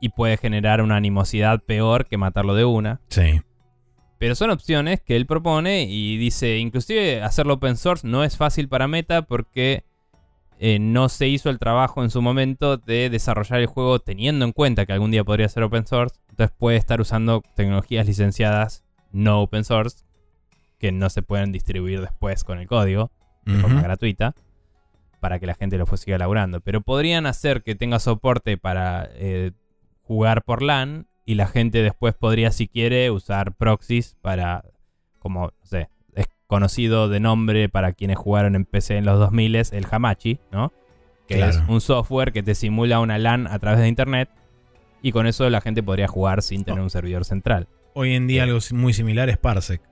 y 0.00 0.10
puede 0.10 0.36
generar 0.36 0.82
una 0.82 0.96
animosidad 0.96 1.60
peor 1.60 2.06
que 2.06 2.18
matarlo 2.18 2.54
de 2.54 2.64
una. 2.64 3.00
Sí. 3.08 3.40
Pero 4.18 4.34
son 4.34 4.50
opciones 4.50 5.00
que 5.00 5.16
él 5.16 5.26
propone 5.26 5.84
y 5.84 6.16
dice, 6.16 6.58
inclusive 6.58 7.22
hacerlo 7.22 7.54
open 7.54 7.76
source 7.76 8.06
no 8.06 8.24
es 8.24 8.36
fácil 8.36 8.68
para 8.68 8.88
Meta 8.88 9.22
porque 9.22 9.84
eh, 10.58 10.78
no 10.80 11.08
se 11.08 11.28
hizo 11.28 11.50
el 11.50 11.60
trabajo 11.60 12.02
en 12.02 12.10
su 12.10 12.20
momento 12.20 12.76
de 12.76 13.10
desarrollar 13.10 13.60
el 13.60 13.66
juego 13.66 14.00
teniendo 14.00 14.44
en 14.44 14.52
cuenta 14.52 14.86
que 14.86 14.92
algún 14.92 15.12
día 15.12 15.24
podría 15.24 15.48
ser 15.48 15.62
open 15.62 15.86
source. 15.86 16.16
Entonces 16.30 16.54
puede 16.58 16.76
estar 16.76 17.00
usando 17.00 17.42
tecnologías 17.54 18.06
licenciadas 18.06 18.84
no 19.12 19.40
open 19.40 19.64
source 19.64 20.07
que 20.78 20.92
no 20.92 21.10
se 21.10 21.22
pueden 21.22 21.52
distribuir 21.52 22.00
después 22.00 22.44
con 22.44 22.58
el 22.58 22.66
código 22.66 23.10
de 23.44 23.54
forma 23.60 23.80
gratuita 23.82 24.34
para 25.20 25.38
que 25.40 25.46
la 25.46 25.54
gente 25.54 25.78
lo 25.78 25.86
siga 25.96 26.18
laburando. 26.18 26.60
Pero 26.60 26.80
podrían 26.82 27.26
hacer 27.26 27.62
que 27.62 27.74
tenga 27.74 27.98
soporte 27.98 28.56
para 28.58 29.08
eh, 29.14 29.52
jugar 30.02 30.42
por 30.44 30.62
LAN 30.62 31.06
y 31.24 31.34
la 31.34 31.46
gente 31.46 31.82
después 31.82 32.14
podría, 32.14 32.52
si 32.52 32.68
quiere, 32.68 33.10
usar 33.10 33.54
proxies 33.54 34.16
para, 34.22 34.64
como, 35.18 35.46
no 35.46 35.52
sé, 35.66 35.88
es 36.14 36.26
conocido 36.46 37.08
de 37.08 37.20
nombre 37.20 37.68
para 37.68 37.92
quienes 37.92 38.16
jugaron 38.18 38.54
en 38.54 38.64
PC 38.64 38.96
en 38.98 39.04
los 39.06 39.18
2000 39.18 39.56
el 39.56 39.86
Hamachi, 39.90 40.38
¿no? 40.52 40.72
Que 41.26 41.36
Claro. 41.36 41.50
es 41.52 41.62
un 41.68 41.80
software 41.80 42.32
que 42.32 42.42
te 42.42 42.54
simula 42.54 43.00
una 43.00 43.18
LAN 43.18 43.46
a 43.46 43.58
través 43.58 43.80
de 43.80 43.88
internet 43.88 44.30
y 45.02 45.12
con 45.12 45.26
eso 45.26 45.48
la 45.50 45.60
gente 45.60 45.82
podría 45.82 46.08
jugar 46.08 46.42
sin 46.42 46.64
tener 46.64 46.80
Oh. 46.80 46.84
un 46.84 46.90
servidor 46.90 47.24
central. 47.24 47.68
Hoy 47.94 48.14
en 48.14 48.26
día 48.26 48.44
Sí. 48.44 48.50
algo 48.50 48.60
muy 48.80 48.92
similar 48.92 49.28
es 49.28 49.36
Parsec. 49.38 49.82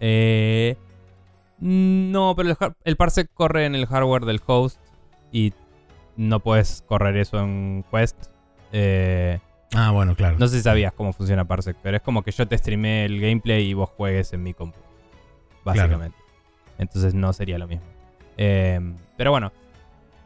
Eh, 0.00 0.76
no, 1.60 2.34
pero 2.36 2.50
el, 2.50 2.56
el 2.84 2.96
parsec 2.96 3.28
corre 3.34 3.66
en 3.66 3.74
el 3.74 3.86
hardware 3.86 4.24
del 4.24 4.40
host 4.46 4.80
y 5.30 5.52
no 6.16 6.40
puedes 6.40 6.82
correr 6.86 7.16
eso 7.16 7.38
en 7.40 7.84
Quest. 7.90 8.16
Eh, 8.72 9.38
Ah, 9.72 9.92
bueno, 9.92 10.16
claro. 10.16 10.36
no 10.36 10.48
sé 10.48 10.56
si 10.56 10.62
sabías 10.64 10.92
cómo 10.92 11.12
funciona 11.12 11.44
parsec, 11.44 11.76
pero 11.80 11.96
es 11.98 12.02
como 12.02 12.22
que 12.22 12.32
yo 12.32 12.48
te 12.48 12.58
streamé 12.58 13.04
el 13.04 13.20
gameplay 13.20 13.66
y 13.68 13.74
vos 13.74 13.88
juegues 13.96 14.32
en 14.32 14.42
mi 14.42 14.52
compu. 14.52 14.78
Básicamente. 15.64 16.16
Entonces 16.78 17.14
no 17.14 17.32
sería 17.32 17.56
lo 17.58 17.68
mismo. 17.68 17.84
Eh, 18.36 18.80
pero 19.16 19.30
bueno, 19.30 19.52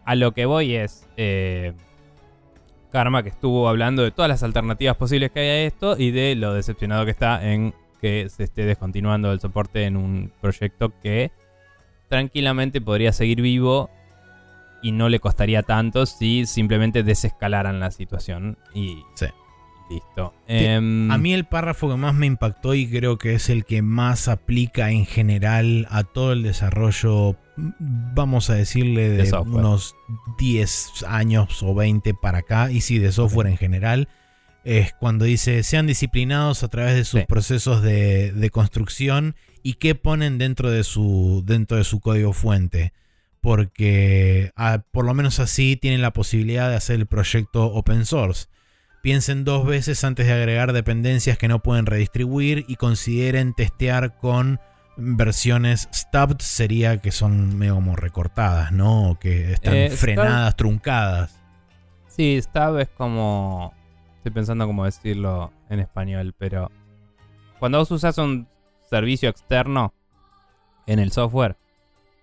a 0.07 0.15
lo 0.15 0.33
que 0.33 0.47
voy 0.47 0.75
es... 0.77 1.07
eh, 1.17 1.73
Karma 2.91 3.25
que 3.25 3.29
estuvo 3.31 3.69
hablando 3.69 4.05
de 4.05 4.13
todas 4.13 4.29
las 4.29 4.45
alternativas 4.45 4.97
posibles 4.97 5.33
que 5.33 5.41
hay 5.41 5.49
a 5.49 5.63
esto 5.67 5.97
y 5.99 6.13
de 6.13 6.37
lo 6.37 6.55
decepcionado 6.55 7.05
que 7.05 7.11
está 7.11 7.45
en 7.53 7.75
que 8.05 8.29
se 8.29 8.45
esté 8.45 8.67
descontinuando 8.67 9.33
el 9.33 9.41
soporte 9.41 9.87
en 9.87 9.97
un 9.97 10.31
proyecto 10.43 10.93
que 11.01 11.33
tranquilamente 12.11 12.83
podría 12.83 13.15
seguir 13.15 13.41
vivo 13.41 13.89
y 14.83 14.93
no 14.93 15.09
le 15.09 15.21
costaría 15.21 15.63
tanto 15.63 16.05
si 16.05 16.45
simplemente 16.45 17.03
desescalaran 17.03 17.81
la 17.81 17.91
situación 17.91 18.59
y 18.75 18.99
Sí. 19.15 19.25
listo. 19.89 20.35
Em, 20.47 21.11
A 21.11 21.17
mí 21.17 21.33
el 21.33 21.47
párrafo 21.47 21.89
que 21.89 21.97
más 21.97 22.15
me 22.15 22.27
impactó 22.27 22.75
y 22.75 22.87
creo 22.87 23.17
que 23.17 23.33
es 23.33 23.49
el 23.49 23.65
que 23.65 23.81
más 23.81 24.29
aplica 24.29 24.91
en 24.91 25.07
general 25.07 25.87
a 25.91 26.05
todo 26.05 26.35
el 26.35 26.43
desarrollo, 26.43 27.37
vamos 27.57 28.51
a 28.51 28.55
decirle, 28.55 29.09
de, 29.09 29.33
unos 29.47 29.97
10 30.39 31.05
años 31.09 31.63
o 31.63 31.75
20 31.75 32.13
para 32.13 32.41
acá, 32.41 32.71
y 32.71 32.83
sí, 32.83 32.99
de 32.99 33.13
software 33.13 33.47
en 33.47 33.57
general, 33.57 34.09
es 34.65 34.93
cuando 34.95 35.24
dice, 35.27 35.62
sean 35.62 35.86
disciplinados 35.86 36.62
a 36.62 36.69
través 36.69 36.95
de 36.95 37.05
sus 37.05 37.20
Sí. 37.20 37.27
procesos 37.28 37.82
de, 37.82 38.32
de 38.32 38.51
construcción 38.51 39.36
y 39.62 39.74
qué 39.74 39.95
ponen 39.95 40.39
dentro 40.39 40.70
de 40.70 40.85
su, 40.85 41.43
dentro 41.47 41.77
de 41.77 41.85
su 41.85 42.01
código 42.01 42.32
fuente. 42.32 42.93
Porque 43.41 44.51
por 44.91 45.05
lo 45.05 45.12
menos 45.15 45.39
así 45.39 45.77
tienen 45.77 46.01
la 46.03 46.12
posibilidad 46.12 46.70
de 46.70 46.77
hacer 46.77 46.97
el 46.97 47.07
proyecto 47.07 47.66
open 47.66 48.07
source. 48.07 48.47
Piensen 49.03 49.45
dos 49.45 49.66
veces 49.66 50.03
antes 50.03 50.27
de 50.27 50.32
agregar 50.32 50.73
dependencias 50.73 51.36
que 51.36 51.47
no 51.47 51.62
pueden 51.62 51.85
redistribuir 51.85 52.65
y 52.69 52.77
consideren 52.77 53.53
testear 53.53 54.16
con 54.16 54.61
versiones 54.97 55.89
stubbed, 55.95 56.39
sería 56.41 56.99
que 57.03 57.12
son 57.12 57.59
medio 57.59 57.74
como 57.74 57.97
recortadas, 57.97 58.73
¿no? 58.73 59.11
O 59.11 59.19
que 59.19 59.53
están 59.53 59.74
Eh, 59.74 59.86
stub- 59.91 59.99
frenadas, 59.99 60.57
truncadas. 60.57 61.39
Sí, 62.09 62.41
Stab 62.41 62.78
es 62.78 62.89
como. 62.97 63.74
Estoy 64.25 64.33
pensando 64.33 64.67
cómo 64.67 64.87
decirlo 64.87 65.53
en 65.69 65.81
español, 65.81 66.35
pero. 66.39 66.71
Cuando 67.59 67.77
vos 67.77 67.91
usas 67.91 68.17
un 68.17 68.49
servicio 68.81 69.29
externo 69.29 69.93
en 70.87 70.99
el 70.99 71.13
software, 71.13 71.59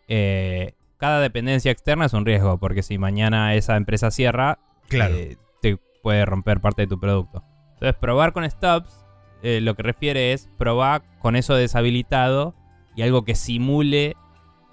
eh, 0.08 0.74
cada 0.98 1.20
dependencia 1.20 1.72
externa 1.72 2.08
es 2.08 2.14
un 2.14 2.26
riesgo, 2.26 2.58
porque 2.58 2.82
si 2.82 2.98
mañana 2.98 3.54
esa 3.54 3.76
empresa 3.76 4.10
cierra, 4.10 4.58
Claro. 4.88 5.14
eh, 5.14 5.38
te 5.62 5.78
puede 6.02 6.26
romper 6.26 6.60
parte 6.60 6.82
de 6.82 6.88
tu 6.88 7.00
producto. 7.00 7.44
Entonces, 7.74 7.94
probar 8.02 8.34
con 8.34 8.50
stubs 8.50 9.06
eh, 9.44 9.62
lo 9.62 9.76
que 9.76 9.84
refiere 9.84 10.34
es 10.34 10.50
probar 10.58 11.04
con 11.20 11.36
eso 11.36 11.54
deshabilitado 11.54 12.56
y 12.96 13.04
algo 13.04 13.26
que 13.26 13.36
simule 13.36 14.18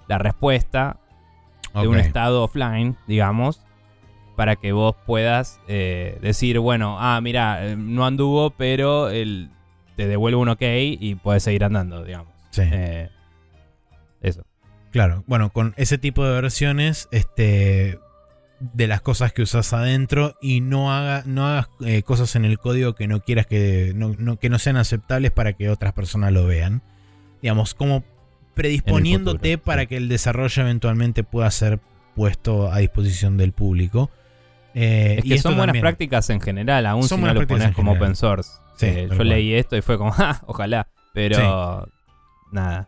la 0.07 0.17
respuesta 0.17 0.99
de 1.75 1.87
un 1.87 1.99
estado 1.99 2.43
offline, 2.43 2.97
digamos, 3.05 3.61
para 4.39 4.55
que 4.55 4.71
vos 4.71 4.95
puedas 5.05 5.59
eh, 5.67 6.17
decir, 6.21 6.59
bueno, 6.59 6.95
ah, 6.97 7.19
mira, 7.19 7.67
eh, 7.67 7.75
no 7.75 8.05
anduvo, 8.05 8.51
pero 8.51 9.09
él 9.09 9.49
te 9.97 10.07
devuelve 10.07 10.37
un 10.37 10.47
ok 10.47 10.61
y 10.61 11.15
puedes 11.15 11.43
seguir 11.43 11.65
andando, 11.65 12.05
digamos. 12.05 12.33
Sí. 12.51 12.61
Eh, 12.63 13.09
eso. 14.21 14.43
Claro, 14.91 15.25
bueno, 15.27 15.49
con 15.49 15.73
ese 15.75 15.97
tipo 15.97 16.23
de 16.23 16.31
versiones, 16.31 17.09
este, 17.11 17.99
de 18.61 18.87
las 18.87 19.01
cosas 19.01 19.33
que 19.33 19.41
usas 19.41 19.73
adentro 19.73 20.37
y 20.41 20.61
no, 20.61 20.93
haga, 20.93 21.23
no 21.25 21.45
hagas 21.45 21.67
eh, 21.85 22.01
cosas 22.03 22.33
en 22.37 22.45
el 22.45 22.59
código 22.59 22.95
que 22.95 23.09
no 23.09 23.19
quieras 23.19 23.45
que 23.45 23.91
no, 23.93 24.15
no- 24.17 24.39
que 24.39 24.47
no 24.49 24.57
sean 24.57 24.77
aceptables 24.77 25.31
para 25.31 25.51
que 25.51 25.67
otras 25.69 25.91
personas 25.91 26.31
lo 26.31 26.45
vean. 26.45 26.81
Digamos, 27.41 27.73
como 27.73 28.05
predisponiéndote 28.53 29.51
futuro, 29.57 29.65
para 29.65 29.81
sí. 29.81 29.87
que 29.87 29.97
el 29.97 30.07
desarrollo 30.07 30.61
eventualmente 30.61 31.25
pueda 31.25 31.51
ser 31.51 31.81
puesto 32.15 32.71
a 32.71 32.77
disposición 32.77 33.35
del 33.35 33.51
público. 33.51 34.09
Eh, 34.75 35.15
Es 35.19 35.25
y 35.25 35.29
que 35.29 35.35
esto 35.35 35.49
son 35.49 35.57
buenas 35.57 35.67
también- 35.73 35.81
prácticas 35.81 36.29
en 36.29 36.41
general, 36.41 36.85
aún 36.85 37.03
Son 37.03 37.19
si 37.19 37.25
no 37.25 37.33
lo 37.33 37.47
pones 37.47 37.71
como 37.73 37.91
general. 37.93 38.03
open 38.11 38.15
source. 38.15 38.51
Sí, 38.77 38.85
Eh, 38.85 39.07
yo 39.09 39.15
cual. 39.15 39.29
leí 39.29 39.53
esto 39.53 39.75
y 39.75 39.81
fue 39.81 39.97
como, 39.97 40.11
"Ah, 40.17 40.41
ojalá, 40.45 40.87
pero 41.13 41.87
nada. 42.51 42.87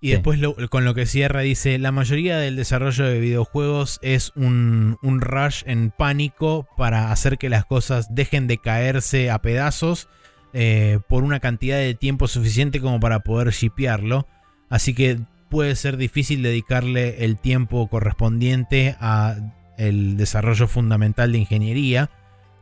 Y 0.00 0.08
Sí. 0.08 0.12
después 0.12 0.38
lo- 0.38 0.54
con 0.70 0.84
lo 0.84 0.94
que 0.94 1.06
cierra 1.06 1.40
dice, 1.40 1.76
la 1.78 1.90
mayoría 1.90 2.38
del 2.38 2.54
desarrollo 2.56 3.04
de 3.04 3.18
videojuegos 3.18 3.98
es 4.02 4.32
un, 4.36 4.96
un 5.02 5.20
rush 5.20 5.64
en 5.66 5.90
pánico 5.90 6.68
para 6.76 7.10
hacer 7.10 7.36
que 7.36 7.48
las 7.48 7.64
cosas 7.64 8.14
dejen 8.14 8.46
de 8.46 8.58
caerse 8.58 9.30
a 9.30 9.40
pedazos 9.42 10.08
eh, 10.54 11.00
por 11.08 11.24
una 11.24 11.40
cantidad 11.40 11.76
de 11.76 11.94
tiempo 11.94 12.26
suficiente 12.28 12.80
como 12.80 13.00
para 13.00 13.20
poder 13.20 13.50
shipearlo. 13.50 14.26
Así 14.70 14.94
que 14.94 15.18
puede 15.50 15.74
ser 15.76 15.96
difícil 15.98 16.42
dedicarle 16.42 17.24
el 17.24 17.36
tiempo 17.38 17.86
correspondiente 17.88 18.96
a 19.00 19.36
el 19.78 20.16
desarrollo 20.16 20.66
fundamental 20.68 21.32
de 21.32 21.38
ingeniería, 21.38 22.10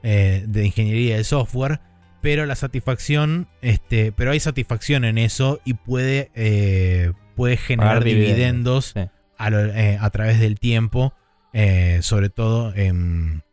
eh, 0.02 0.44
de 0.46 0.66
ingeniería 0.66 1.16
de 1.16 1.24
software 1.24 1.80
pero 2.22 2.44
la 2.44 2.56
satisfacción, 2.56 3.46
este, 3.62 4.10
pero 4.10 4.32
hay 4.32 4.40
satisfacción 4.40 5.04
en 5.04 5.16
eso 5.16 5.60
y 5.64 5.74
puede, 5.74 6.32
eh, 6.34 7.12
puede 7.36 7.56
generar 7.56 8.02
dividendos, 8.02 8.94
dividendos 8.94 9.12
sí. 9.12 9.30
a, 9.38 9.50
lo- 9.50 9.64
eh, 9.66 9.96
a 10.00 10.10
través 10.10 10.40
del 10.40 10.58
tiempo, 10.58 11.14
sobre 12.00 12.28
todo 12.30 12.74
en, 12.74 13.44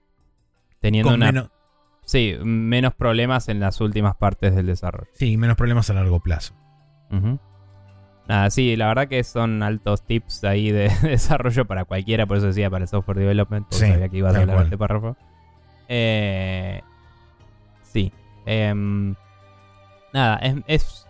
Teniendo 0.80 1.14
una, 1.14 1.28
menos, 1.28 1.52
sí, 2.04 2.36
menos 2.44 2.96
problemas 2.96 3.48
en 3.48 3.60
las 3.60 3.80
últimas 3.80 4.16
partes 4.16 4.56
del 4.56 4.66
desarrollo. 4.66 5.12
sí, 5.14 5.38
menos 5.38 5.56
problemas 5.56 5.90
a 5.92 5.94
largo 5.94 6.20
plazo. 6.20 6.56
Nada, 8.28 8.50
sí, 8.50 8.76
la 8.78 8.88
verdad 8.88 9.08
que 9.10 9.24
son 9.24 9.62
altos 9.64 10.02
tips 10.04 10.44
ahí 10.46 10.72
de 10.72 10.90
desarrollo 11.02 11.66
para 11.66 11.84
cualquiera, 11.86 12.26
por 12.26 12.38
eso 12.38 12.48
decía 12.48 12.70
para 12.70 12.84
el 12.84 12.88
software 12.90 13.18
development, 13.18 13.66
porque 13.70 13.86
Sí, 13.86 13.92
sabía 13.92 14.10
que 14.10 14.18
ibas 14.18 14.36
a 14.36 14.40
hablar 14.42 14.58
de 14.60 14.64
este 14.64 14.78
párrafo. 14.78 15.18
Eh, 15.90 16.82
sí. 17.84 18.12
em, 18.46 19.16
nada, 20.14 20.38
es, 20.38 20.56
es, 20.68 21.08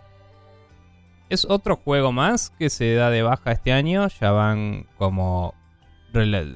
es 1.28 1.46
otro 1.48 1.76
juego 1.76 2.10
más 2.12 2.50
que 2.58 2.68
se 2.68 2.94
da 2.94 3.10
de 3.10 3.22
baja 3.22 3.52
este 3.52 3.72
año. 3.72 4.08
Ya 4.20 4.32
van 4.32 4.86
como, 4.98 5.54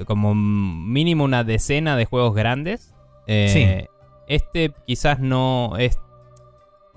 como 0.07 0.35
mínimo 0.35 1.23
una 1.25 1.45
decena 1.45 1.97
de 1.97 2.05
juegos 2.05 2.35
grandes. 2.35 2.93
Eh, 3.27 3.87
Este 4.27 4.73
quizás 4.87 5.21
no 5.21 5.75
es 5.79 5.99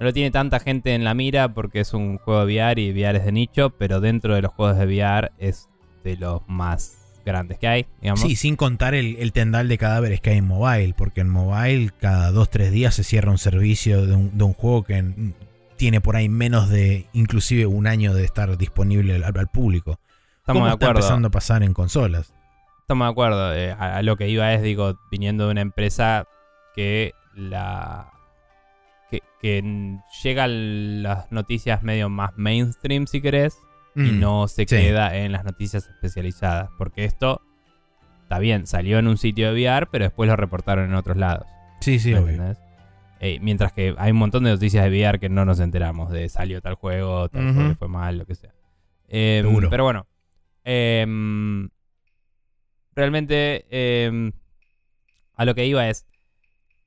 no 0.02 0.08
lo 0.08 0.14
tiene 0.14 0.32
tanta 0.32 0.60
gente 0.60 0.96
en 0.96 1.04
la 1.04 1.14
mira 1.14 1.54
porque 1.54 1.80
es 1.82 1.94
un 1.94 2.18
juego 2.18 2.44
de 2.48 2.56
VR 2.56 2.82
y 2.82 2.92
VR 2.92 3.20
es 3.20 3.26
de 3.26 3.32
nicho, 3.32 3.70
pero 3.70 4.02
dentro 4.02 4.34
de 4.34 4.42
los 4.42 4.52
juegos 4.52 4.76
de 4.80 4.86
VR 4.88 5.32
es 5.38 5.70
de 6.04 6.18
los 6.18 6.42
más 6.48 6.98
grandes 7.24 7.60
que 7.60 7.68
hay, 7.68 7.86
digamos. 8.02 8.22
Sí, 8.22 8.36
sin 8.36 8.56
contar 8.56 8.96
el, 8.96 9.16
el 9.20 9.32
tendal 9.32 9.68
de 9.68 9.78
cadáveres 9.78 10.20
que 10.20 10.32
hay 10.32 10.38
en 10.40 10.48
mobile, 10.48 10.96
porque 10.98 11.22
en 11.22 11.30
mobile 11.30 11.92
cada 12.00 12.32
2-3 12.32 12.72
días 12.72 12.96
se 12.96 13.04
cierra 13.04 13.30
un 13.30 13.38
servicio 13.38 14.08
de 14.08 14.16
un, 14.16 14.36
de 14.36 14.44
un 14.44 14.54
juego 14.54 14.84
que 14.84 15.34
tiene 15.78 16.02
por 16.02 16.16
ahí 16.16 16.30
menos 16.30 16.68
de 16.70 17.06
inclusive 17.14 17.68
un 17.68 17.86
año 17.86 18.16
de 18.16 18.24
estar 18.24 18.58
disponible 18.58 19.14
al, 19.16 19.24
al 19.24 19.48
público. 19.50 20.00
Estamos 20.40 20.62
¿Cómo 20.62 20.66
de 20.66 20.72
está 20.72 20.86
acuerdo. 20.88 21.00
empezando 21.02 21.28
a 21.28 21.32
pasar 21.32 21.62
en 21.62 21.76
consolas? 21.76 22.34
Estamos 22.80 23.06
de 23.06 23.12
acuerdo. 23.12 23.54
eh, 23.54 23.72
a, 23.72 23.98
a 23.98 24.02
lo 24.02 24.18
que 24.18 24.28
iba 24.30 24.52
es, 24.52 24.64
digo, 24.64 24.98
viniendo 25.12 25.46
de 25.46 25.52
una 25.52 25.62
empresa 25.62 26.26
que 26.76 27.14
la 27.36 28.12
que, 29.12 29.22
que 29.40 29.58
n- 29.60 30.02
llega 30.24 30.46
a 30.46 30.48
las 30.48 31.32
noticias 31.32 31.84
medio 31.84 32.10
más 32.10 32.32
mainstream, 32.38 33.06
si 33.06 33.22
querés, 33.22 33.58
y 33.96 34.12
Mm, 34.14 34.20
no 34.20 34.48
se 34.48 34.62
sí. 34.64 34.66
queda 34.68 35.16
en 35.18 35.32
las 35.34 35.44
noticias 35.44 35.88
especializadas. 35.88 36.70
Porque 36.78 37.04
esto, 37.06 37.42
está 38.24 38.40
bien, 38.40 38.66
salió 38.66 38.98
en 39.00 39.08
un 39.08 39.18
sitio 39.18 39.54
de 39.54 39.62
VR, 39.62 39.88
pero 39.92 40.06
después 40.06 40.28
lo 40.30 40.36
reportaron 40.36 40.86
en 40.86 40.96
otros 40.96 41.18
lados. 41.18 41.46
Sí, 41.82 42.00
sí, 42.00 42.14
¿me 42.14 42.20
obvio. 42.20 42.56
Eh, 43.20 43.38
mientras 43.42 43.72
que 43.74 43.94
hay 44.00 44.12
un 44.12 44.18
montón 44.18 44.46
de 44.46 44.50
noticias 44.52 44.84
de 44.84 44.90
VR 44.90 45.20
que 45.20 45.30
no 45.30 45.46
nos 45.46 45.60
enteramos 45.60 46.10
de 46.10 46.28
salió 46.30 46.60
tal 46.62 46.74
juego, 46.76 47.30
tal 47.30 47.54
juego 47.54 47.76
fue 47.76 47.88
mal, 47.88 48.18
lo 48.18 48.26
que 48.26 48.34
sea. 48.34 48.52
Seguro. 49.10 49.70
pero 49.70 49.84
bueno, 49.84 50.08
em, 50.64 51.70
realmente 52.96 53.66
em, 53.70 54.32
a 55.36 55.46
lo 55.46 55.56
que 55.56 55.66
iba 55.66 55.88
es, 55.90 56.08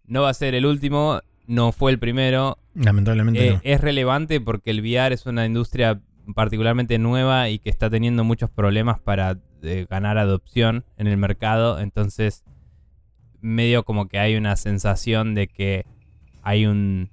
no 0.05 0.23
va 0.23 0.31
a 0.31 0.35
ser 0.35 0.55
el 0.55 0.67
último, 0.67 1.21
no 1.47 1.73
fue 1.73 1.93
el 1.93 1.99
primero, 1.99 2.59
Lamentablemente 2.75 3.47
eh, 3.49 3.53
no. 3.55 3.61
es 3.63 3.81
relevante 3.81 4.41
porque 4.41 4.71
el 4.71 4.81
VR 4.81 5.15
es 5.15 5.27
una 5.27 5.45
industria 5.47 6.01
particularmente 6.35 6.99
nueva 6.99 7.51
y 7.51 7.59
que 7.59 7.69
está 7.71 7.91
teniendo 7.91 8.25
muchos 8.25 8.49
problemas 8.51 8.99
para 9.01 9.39
eh, 9.63 9.87
ganar 9.91 10.17
adopción 10.19 10.85
en 10.97 11.07
el 11.07 11.17
mercado. 11.19 11.81
Entonces, 11.81 12.45
medio 13.41 13.85
como 13.85 14.09
que 14.09 14.19
hay 14.19 14.37
una 14.37 14.57
sensación 14.57 15.35
de 15.35 15.49
que 15.49 15.85
hay 16.43 16.65
un 16.67 17.11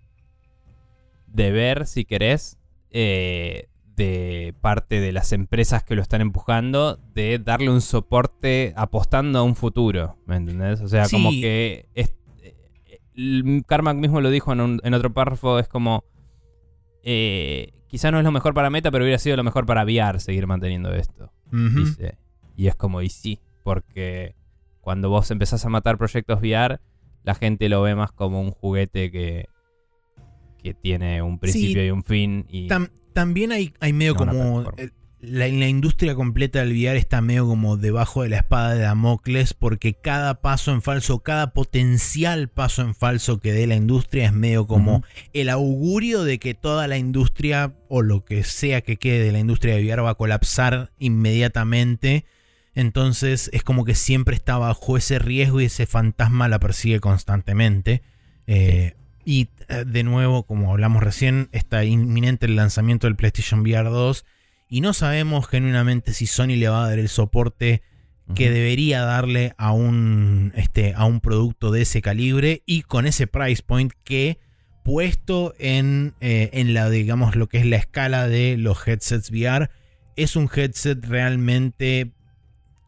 deber, 1.28 1.88
si 1.88 2.06
querés, 2.06 2.58
eh, 2.90 3.68
de 3.96 4.54
parte 4.62 5.00
de 5.00 5.12
las 5.12 5.32
empresas 5.32 5.84
que 5.84 5.96
lo 5.96 6.02
están 6.02 6.22
empujando, 6.22 6.98
de 7.14 7.40
darle 7.40 7.70
un 7.70 7.82
soporte 7.82 8.74
apostando 8.76 9.40
a 9.40 9.44
un 9.44 9.56
futuro. 9.56 10.18
¿Me 10.26 10.38
entendés? 10.38 10.82
O 10.82 10.88
sea, 10.88 11.06
Sí. 11.06 11.16
como 11.16 11.30
que 11.32 11.88
es- 11.94 12.16
Carmack 13.68 13.98
mismo 13.98 14.22
lo 14.22 14.30
dijo 14.30 14.54
en, 14.54 14.62
un- 14.62 14.82
en 14.84 14.94
otro 14.94 15.14
párrafo, 15.14 15.60
es 15.60 15.68
como... 15.68 16.04
Eh, 17.04 17.74
quizá 17.88 18.12
no 18.12 18.20
es 18.20 18.24
lo 18.24 18.32
mejor 18.32 18.54
para 18.54 18.70
Meta, 18.70 18.92
pero 18.92 19.04
hubiera 19.04 19.18
sido 19.20 19.36
lo 19.38 19.44
mejor 19.44 19.66
para 19.66 19.84
VR 19.84 20.20
seguir 20.20 20.46
manteniendo 20.48 20.94
esto. 20.94 21.32
Dice. 21.52 22.18
Y 22.56 22.68
es 22.68 22.76
como, 22.76 23.02
y 23.02 23.10
sí, 23.10 23.40
porque 23.64 24.36
cuando 24.82 25.10
vos 25.10 25.30
empezás 25.32 25.66
a 25.66 25.70
matar 25.70 25.98
proyectos 25.98 26.40
VR, 26.40 26.80
la 27.24 27.36
gente 27.36 27.70
lo 27.70 27.82
ve 27.82 27.96
más 27.96 28.12
como 28.12 28.40
un 28.42 28.52
juguete 28.52 29.12
que, 29.12 29.46
que 30.64 30.74
tiene 30.74 31.22
un 31.22 31.40
principio 31.40 31.82
Sí. 31.82 31.88
y 31.88 31.92
un 31.92 32.04
fin. 32.04 32.46
Y, 32.50 32.68
Tam- 32.68 32.92
también 33.14 33.52
hay, 33.52 33.74
hay 33.80 33.94
medio 33.94 34.14
No, 34.14 34.20
como. 34.20 34.64
La, 35.24 35.48
la 35.48 35.68
industria 35.68 36.16
completa 36.16 36.60
del 36.60 36.72
VR 36.72 36.98
está 36.98 37.22
medio 37.22 37.46
como 37.46 37.78
debajo 37.78 38.24
de 38.24 38.30
la 38.30 38.38
espada 38.38 38.74
de 38.74 38.82
Damocles 38.82 39.54
porque 39.54 39.94
cada 39.94 40.42
paso 40.42 40.72
en 40.72 40.82
falso, 40.82 41.20
cada 41.20 41.54
potencial 41.54 42.50
paso 42.50 42.82
en 42.82 42.96
falso 42.96 43.40
que 43.40 43.54
dé 43.54 43.68
la 43.68 43.76
industria 43.76 44.26
es 44.26 44.34
medio 44.34 44.66
como 44.66 45.04
el 45.34 45.50
augurio 45.50 46.24
de 46.24 46.40
que 46.40 46.56
toda 46.56 46.88
la 46.88 46.98
industria 46.98 47.76
o 47.88 48.02
lo 48.02 48.26
que 48.26 48.44
sea 48.44 48.82
que 48.82 48.98
quede 48.98 49.24
de 49.26 49.32
la 49.32 49.38
industria 49.38 49.76
de 49.76 49.84
VR 49.86 50.02
va 50.02 50.12
a 50.12 50.16
colapsar 50.16 50.92
inmediatamente. 50.98 52.26
Entonces 52.74 53.52
es 53.54 53.62
como 53.62 53.86
que 53.86 53.94
siempre 53.94 54.36
está 54.36 54.58
bajo 54.58 54.98
ese 54.98 55.20
riesgo 55.20 55.62
y 55.62 55.66
ese 55.66 55.86
fantasma 55.86 56.48
la 56.48 56.58
persigue 56.60 57.00
constantemente. 57.00 58.02
Eh, 58.48 58.96
Y 59.24 59.50
eh, 59.70 59.84
de 59.86 60.04
nuevo, 60.04 60.48
como 60.48 60.72
hablamos 60.72 61.04
recién, 61.04 61.50
está 61.52 61.86
inminente 61.86 62.48
el 62.48 62.56
lanzamiento 62.56 63.06
del 63.06 63.16
PlayStation 63.16 63.60
VR 63.60 63.90
2 63.90 64.26
y 64.72 64.82
no 64.82 64.94
sabemos 64.94 65.48
genuinamente 65.48 66.14
si 66.14 66.26
Sony 66.26 66.56
le 66.58 66.70
va 66.70 66.84
a 66.86 66.90
dar 66.90 66.98
el 66.98 67.10
soporte 67.10 67.84
que 68.36 68.50
debería 68.50 69.02
darle 69.02 69.54
a 69.58 69.74
un, 69.74 70.54
este, 70.56 70.94
a 70.96 71.04
un 71.04 71.20
producto 71.20 71.70
de 71.72 71.82
ese 71.82 72.02
calibre 72.02 72.64
y 72.66 72.84
con 72.84 73.06
ese 73.06 73.28
price 73.28 73.62
point 73.62 73.92
que 74.06 74.40
puesto 74.84 75.54
en, 75.60 76.14
eh, 76.22 76.50
en 76.54 76.74
la, 76.74 76.90
digamos, 76.90 77.36
lo 77.36 77.48
que 77.50 77.58
es 77.60 77.66
la 77.66 77.76
escala 77.76 78.30
de 78.30 78.56
los 78.58 78.88
headsets 78.88 79.30
VR, 79.30 79.70
es 80.16 80.36
un 80.38 80.50
headset 80.56 81.04
realmente 81.06 82.14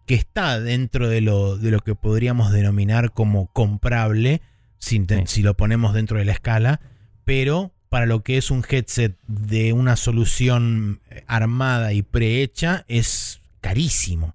que 0.08 0.16
está 0.16 0.60
dentro 0.62 1.10
de 1.10 1.20
lo, 1.22 1.58
de 1.58 1.72
lo 1.72 1.82
que 1.82 1.94
podríamos 1.96 2.52
denominar 2.54 3.12
como 3.12 3.48
comprable, 3.52 4.42
si, 4.78 5.00
te- 5.02 5.18
Sí. 5.20 5.24
si 5.28 5.42
lo 5.44 5.56
ponemos 5.58 5.94
dentro 5.94 6.18
de 6.20 6.26
la 6.26 6.32
escala, 6.32 6.80
pero 7.26 7.74
para 7.94 8.08
lo 8.08 8.24
que 8.24 8.38
es 8.38 8.50
un 8.50 8.66
headset 8.68 9.16
de 9.28 9.72
una 9.72 9.98
solución 9.98 11.00
eh, 11.12 11.24
armada 11.28 11.94
y 11.94 12.02
prehecha, 12.02 12.86
es 12.88 13.40
carísimo. 13.62 14.34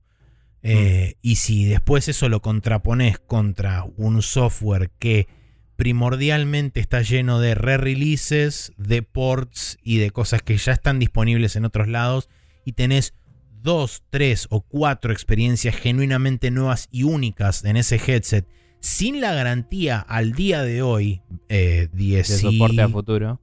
Eh, 0.63 1.17
y 1.23 1.35
si 1.35 1.65
después 1.65 2.07
eso 2.07 2.29
lo 2.29 2.41
contrapones 2.41 3.19
contra 3.19 3.85
un 3.97 4.23
software 4.23 4.93
que 5.01 5.27
primordialmente 5.75 6.79
está 6.79 7.03
lleno 7.03 7.41
de 7.41 7.57
re-releases, 7.57 8.75
de 8.77 9.03
ports 9.03 9.77
y 9.83 9.99
de 9.99 10.13
cosas 10.13 10.41
que 10.41 10.57
ya 10.57 10.71
están 10.71 11.01
disponibles 11.01 11.57
en 11.57 11.65
otros 11.65 11.89
lados, 11.89 12.29
y 12.65 12.75
tenés 12.75 13.13
dos, 13.61 14.05
tres 14.09 14.47
o 14.51 14.61
cuatro 14.61 15.13
experiencias 15.13 15.75
genuinamente 15.75 16.53
nuevas 16.53 16.89
y 16.93 17.03
únicas 17.03 17.65
en 17.65 17.77
ese 17.77 17.97
headset, 17.97 18.47
sin 18.79 19.21
la 19.21 19.35
garantía 19.35 19.99
al 19.99 20.35
día 20.35 20.63
de 20.63 20.83
hoy, 20.83 21.23
eh, 21.49 21.89
10 21.93 22.29
de 22.29 22.39
soporte 22.39 22.83
a 22.83 22.89
futuro. 22.89 23.41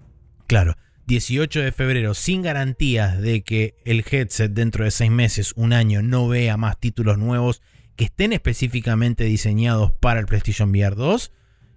Claro, 0.47 0.75
18 1.07 1.61
de 1.61 1.71
febrero, 1.71 2.13
sin 2.13 2.41
garantías 2.41 3.19
de 3.21 3.41
que 3.41 3.75
el 3.85 4.03
headset 4.09 4.51
dentro 4.51 4.83
de 4.85 4.91
seis 4.91 5.11
meses, 5.11 5.53
un 5.55 5.73
año, 5.73 6.01
no 6.01 6.27
vea 6.27 6.57
más 6.57 6.79
títulos 6.79 7.17
nuevos 7.17 7.61
que 7.95 8.05
estén 8.05 8.33
específicamente 8.33 9.23
diseñados 9.23 9.91
para 9.91 10.19
el 10.19 10.25
PlayStation 10.25 10.69
VR 10.69 10.95
2, 10.95 11.31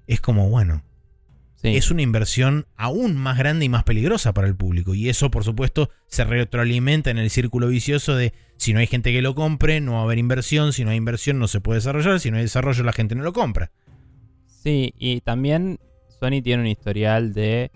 es 0.06 0.20
como, 0.20 0.48
bueno, 0.48 0.82
Sí. 1.60 1.76
es 1.76 1.90
una 1.90 2.02
inversión 2.02 2.66
aún 2.76 3.16
más 3.16 3.36
grande 3.36 3.64
y 3.64 3.68
más 3.68 3.82
peligrosa 3.82 4.32
para 4.32 4.46
el 4.46 4.54
público. 4.54 4.94
Y 4.94 5.08
eso, 5.08 5.28
por 5.30 5.42
supuesto, 5.42 5.90
se 6.06 6.22
retroalimenta 6.24 7.10
en 7.10 7.18
el 7.18 7.30
círculo 7.30 7.66
vicioso 7.66 8.14
de 8.14 8.32
si 8.58 8.72
no 8.72 8.78
hay 8.78 8.86
gente 8.86 9.12
que 9.12 9.22
lo 9.22 9.34
compre, 9.34 9.80
no 9.80 9.94
va 9.94 10.00
a 10.00 10.02
haber 10.02 10.18
inversión, 10.18 10.72
si 10.72 10.84
no 10.84 10.90
hay 10.90 10.96
inversión 10.96 11.38
no 11.40 11.48
se 11.48 11.60
puede 11.60 11.78
desarrollar, 11.78 12.20
si 12.20 12.30
no 12.30 12.36
hay 12.36 12.44
desarrollo 12.44 12.84
la 12.84 12.92
gente 12.92 13.16
no 13.16 13.24
lo 13.24 13.32
compra. 13.32 13.72
Sí, 14.46 14.94
y 14.98 15.20
también 15.20 15.80
Sony 16.20 16.42
tiene 16.42 16.62
un 16.62 16.68
historial 16.68 17.32
de 17.32 17.72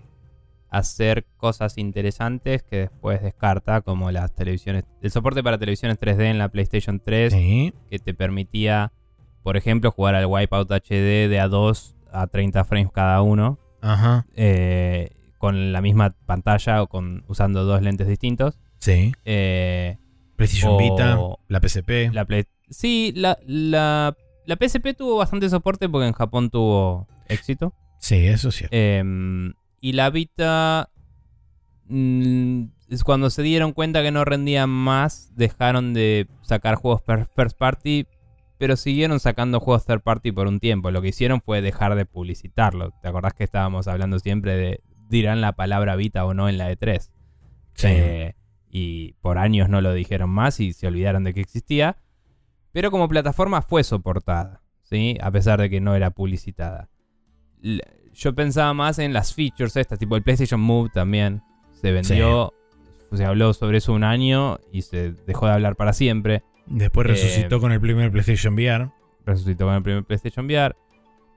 hacer 0.73 1.25
cosas 1.37 1.77
interesantes 1.77 2.63
que 2.63 2.77
después 2.77 3.21
descarta, 3.21 3.81
como 3.81 4.09
las 4.11 4.33
televisiones, 4.33 4.85
el 5.01 5.11
soporte 5.11 5.43
para 5.43 5.57
televisiones 5.57 5.99
3D 5.99 6.25
en 6.31 6.39
la 6.39 6.49
PlayStation 6.49 6.99
3, 6.99 7.31
Sí. 7.31 7.73
que 7.89 7.99
te 7.99 8.13
permitía, 8.13 8.91
por 9.43 9.55
ejemplo, 9.55 9.91
jugar 9.91 10.15
al 10.15 10.25
Wipeout 10.25 10.71
HD 10.71 11.27
de 11.29 11.39
A2 11.39 11.95
a 12.11 12.27
30 12.27 12.63
frames 12.65 12.91
cada 12.91 13.21
uno, 13.21 13.59
Ajá. 13.81 14.25
eh, 14.35 15.11
con 15.37 15.71
la 15.73 15.81
misma 15.81 16.15
pantalla 16.25 16.81
o 16.81 16.87
con 16.87 17.23
usando 17.27 17.65
dos 17.65 17.81
lentes 17.81 18.07
distintos. 18.07 18.57
Sí. 18.79 19.11
Eh, 19.25 19.97
PlayStation 20.35 20.73
O- 20.73 20.77
Vita, 20.77 21.19
la 21.49 21.59
PSP. 21.59 22.09
la 22.11 22.25
Play- 22.25 22.45
sí, 22.69 23.13
la, 23.15 23.37
la, 23.45 24.15
la 24.45 24.55
PSP 24.55 24.95
tuvo 24.95 25.17
bastante 25.17 25.49
soporte 25.49 25.87
porque 25.87 26.07
en 26.07 26.13
Japón 26.13 26.49
tuvo 26.49 27.07
éxito. 27.27 27.73
Sí, 27.99 28.25
eso 28.25 28.49
es 28.49 28.55
cierto. 28.55 28.75
Em, 28.75 29.53
y 29.83 29.91
la 29.91 30.09
Vita, 30.09 30.89
mm, 31.89 32.63
es 32.87 33.03
cuando 33.03 33.29
se 33.29 33.41
dieron 33.41 33.73
cuenta 33.73 34.01
que 34.01 34.11
no 34.11 34.23
rendían 34.23 34.69
más, 34.69 35.33
dejaron 35.35 35.93
de 35.93 36.29
sacar 36.41 36.75
juegos 36.75 37.03
first 37.35 37.57
party, 37.57 38.07
pero 38.57 38.77
siguieron 38.77 39.19
sacando 39.19 39.59
juegos 39.59 39.85
third 39.85 39.99
party 39.99 40.31
por 40.31 40.47
un 40.47 40.61
tiempo. 40.61 40.89
Lo 40.89 41.01
que 41.01 41.09
hicieron 41.09 41.41
fue 41.41 41.61
dejar 41.61 41.95
de 41.95 42.05
publicitarlo. 42.05 42.91
¿Te 43.01 43.09
acordás 43.09 43.33
que 43.33 43.43
estábamos 43.43 43.89
hablando 43.89 44.19
siempre 44.19 44.55
de 44.55 44.81
dirán 45.09 45.41
la 45.41 45.51
palabra 45.51 45.97
Vita 45.97 46.23
o 46.23 46.33
no 46.33 46.47
en 46.47 46.57
la 46.57 46.71
E3? 46.71 47.11
Sí. 47.73 47.87
Eh, 47.89 48.35
y 48.69 49.15
por 49.19 49.37
años 49.37 49.67
no 49.67 49.81
lo 49.81 49.91
dijeron 49.91 50.29
más 50.29 50.61
y 50.61 50.71
se 50.71 50.87
olvidaron 50.87 51.25
de 51.25 51.33
que 51.33 51.41
existía. 51.41 51.97
Pero 52.71 52.89
como 52.89 53.09
plataforma 53.09 53.61
fue 53.61 53.83
soportada, 53.83 54.61
¿sí? 54.81 55.17
A 55.21 55.29
pesar 55.29 55.59
de 55.59 55.69
que 55.69 55.81
no 55.81 55.93
era 55.93 56.11
publicitada. 56.11 56.89
Yo 58.13 58.33
pensaba 58.33 58.73
más 58.73 58.99
en 58.99 59.13
las 59.13 59.33
features 59.33 59.75
estas, 59.75 59.99
tipo 59.99 60.15
el 60.15 60.23
PlayStation 60.23 60.61
Move 60.61 60.89
también. 60.93 61.41
Se 61.73 61.91
vendió, 61.91 62.53
se 63.11 63.25
habló 63.25 63.53
sobre 63.53 63.79
eso 63.79 63.93
un 63.93 64.03
año 64.03 64.59
y 64.71 64.83
se 64.83 65.13
dejó 65.25 65.47
de 65.47 65.53
hablar 65.53 65.75
para 65.75 65.93
siempre. 65.93 66.43
Después 66.65 67.05
eh, 67.05 67.09
resucitó 67.11 67.59
con 67.59 67.71
el 67.71 67.81
primer 67.81 68.11
PlayStation 68.11 68.53
VR. 68.53 68.89
Resucitó 69.25 69.65
con 69.65 69.75
el 69.75 69.83
primer 69.83 70.03
PlayStation 70.03 70.45
VR. 70.45 70.75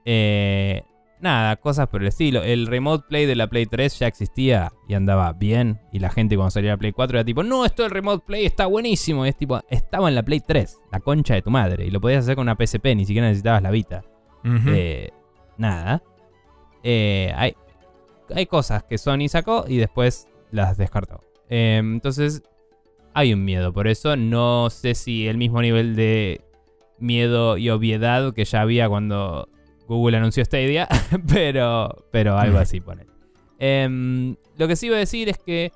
Eh, 0.05 0.83
nada, 1.21 1.57
cosas 1.57 1.89
por 1.89 2.03
el 2.03 2.09
estilo. 2.09 2.43
El 2.43 2.67
Remote 2.67 3.07
Play 3.09 3.27
de 3.27 3.35
la 3.35 3.49
Play 3.49 3.67
3 3.67 3.99
ya 3.99 4.07
existía 4.07 4.73
y 4.89 4.95
andaba 4.95 5.33
bien. 5.33 5.81
Y 5.93 5.99
la 5.99 6.11
gente 6.11 6.37
cuando 6.37 6.51
salía 6.51 6.73
la 6.73 6.77
Play 6.77 6.93
4 6.93 7.19
era 7.19 7.25
tipo, 7.25 7.43
no, 7.43 7.65
esto 7.65 7.83
del 7.83 7.91
Remote 7.91 8.25
Play 8.27 8.47
está 8.47 8.67
buenísimo. 8.67 9.27
Y 9.27 9.31
es 9.31 9.37
tipo, 9.37 9.61
estaba 9.69 10.09
en 10.09 10.15
la 10.15 10.23
Play 10.23 10.41
3, 10.41 10.79
la 10.93 11.01
concha 11.01 11.35
de 11.35 11.43
tu 11.43 11.51
madre. 11.51 11.87
Y 11.87 11.91
lo 11.91 12.01
podías 12.01 12.25
hacer 12.25 12.37
con 12.37 12.43
una 12.49 12.57
PSP, 12.57 12.95
ni 12.95 13.07
siquiera 13.07 13.29
necesitabas 13.29 13.63
la 13.63 13.71
Vita. 13.71 14.03
Eh, 14.45 15.11
nada. 15.59 16.03
Eh, 16.83 17.33
hay, 17.37 17.55
hay 18.35 18.47
cosas 18.47 18.85
que 18.85 18.99
Sony 18.99 19.29
sacó 19.29 19.65
y 19.69 19.77
después 19.77 20.29
las 20.51 20.77
descartó. 20.77 21.21
Eh, 21.49 21.79
entonces, 21.83 22.43
hay 23.15 23.33
un 23.33 23.45
miedo 23.45 23.73
por 23.73 23.89
eso. 23.89 24.17
No 24.17 24.71
sé 24.71 24.95
si 24.95 25.27
el 25.27 25.39
mismo 25.39 25.63
nivel 25.63 25.97
de 25.97 26.43
miedo 26.99 27.57
y 27.57 27.71
obviedad 27.71 28.33
que 28.35 28.45
ya 28.45 28.63
había 28.63 28.89
cuando 28.89 29.49
Google 29.87 30.17
anunció 30.17 30.45
Stadia, 30.45 30.89
pero, 31.33 32.05
pero 32.11 32.39
algo 32.39 32.59
así 32.59 32.81
pone. 32.81 33.07
Em, 33.59 34.37
lo 34.59 34.69
que 34.69 34.77
sí 34.77 34.87
iba 34.87 34.97
a 34.97 35.01
decir 35.01 35.29
es 35.29 35.39
que 35.39 35.73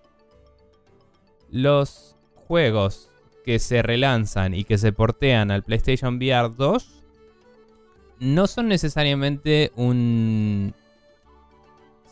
los 1.51 2.17
juegos 2.35 3.11
que 3.45 3.59
se 3.59 3.83
relanzan 3.83 4.55
y 4.55 4.65
que 4.65 4.79
se 4.79 4.93
portean 4.93 5.51
al 5.51 5.63
PlayStation 5.63 6.17
VR 6.17 6.55
2 6.55 7.05
no 8.21 8.47
son 8.47 8.69
necesariamente 8.69 9.73
un 9.77 10.75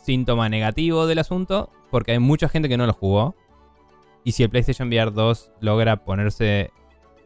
síntoma 0.03 0.49
negativo 0.49 1.07
del 1.07 1.19
asunto, 1.19 1.71
porque 1.91 2.13
hay 2.13 2.19
mucha 2.19 2.49
gente 2.49 2.69
que 2.69 2.77
no 2.77 2.85
lo 2.85 2.93
jugó. 2.93 3.35
Y 4.23 4.33
si 4.33 4.43
el 4.43 4.49
PlayStation 4.49 4.89
VR 4.89 5.11
2 5.11 5.51
logra 5.61 6.03
ponerse, 6.03 6.71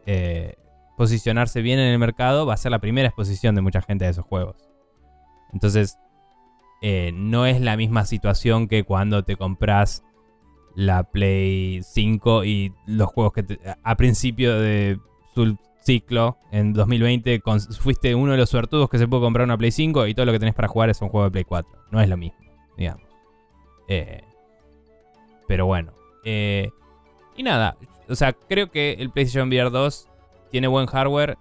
eh, 0.06 0.54
posicionarse 0.96 1.60
bien 1.62 1.78
en 1.78 1.92
el 1.92 1.98
mercado, 1.98 2.46
va 2.46 2.54
a 2.54 2.58
ser 2.58 2.70
la 2.70 2.78
primera 2.78 3.08
exposición 3.08 3.54
de 3.54 3.60
mucha 3.60 3.82
gente 3.82 4.04
de 4.04 4.12
esos 4.12 4.24
juegos. 4.24 4.56
Entonces, 5.52 5.98
eh, 6.82 7.12
no 7.14 7.46
es 7.46 7.60
la 7.60 7.76
misma 7.76 8.04
situación 8.04 8.68
que 8.68 8.84
cuando 8.84 9.24
te 9.24 9.36
compras 9.36 10.04
la 10.74 11.04
Play 11.04 11.80
5 11.82 12.44
y 12.44 12.74
los 12.86 13.08
juegos 13.08 13.32
que 13.32 13.58
a 13.82 13.96
principio 13.96 14.58
de 14.58 14.98
su 15.34 15.56
ciclo 15.82 16.38
en 16.50 16.72
2020 16.72 17.42
fuiste 17.78 18.14
uno 18.14 18.32
de 18.32 18.38
los 18.38 18.50
suertudos 18.50 18.88
que 18.88 18.98
se 18.98 19.06
puede 19.06 19.22
comprar 19.22 19.44
una 19.44 19.56
Play 19.56 19.70
5 19.70 20.06
y 20.06 20.14
todo 20.14 20.26
lo 20.26 20.32
que 20.32 20.38
tenés 20.38 20.54
para 20.54 20.68
jugar 20.68 20.90
es 20.90 21.00
un 21.00 21.08
juego 21.08 21.24
de 21.24 21.30
Play 21.30 21.44
4. 21.44 21.70
No 21.90 22.00
es 22.00 22.08
lo 22.08 22.16
mismo, 22.16 22.38
digamos. 22.76 23.02
Eh, 23.88 24.22
pero 25.46 25.66
bueno. 25.66 25.92
Eh, 26.24 26.70
y 27.36 27.42
nada, 27.42 27.76
o 28.08 28.14
sea, 28.14 28.32
creo 28.32 28.70
que 28.70 28.92
el 28.98 29.10
PlayStation 29.10 29.48
VR 29.48 29.70
2 29.70 30.08
tiene 30.50 30.68
buen 30.68 30.86
hardware 30.86 31.36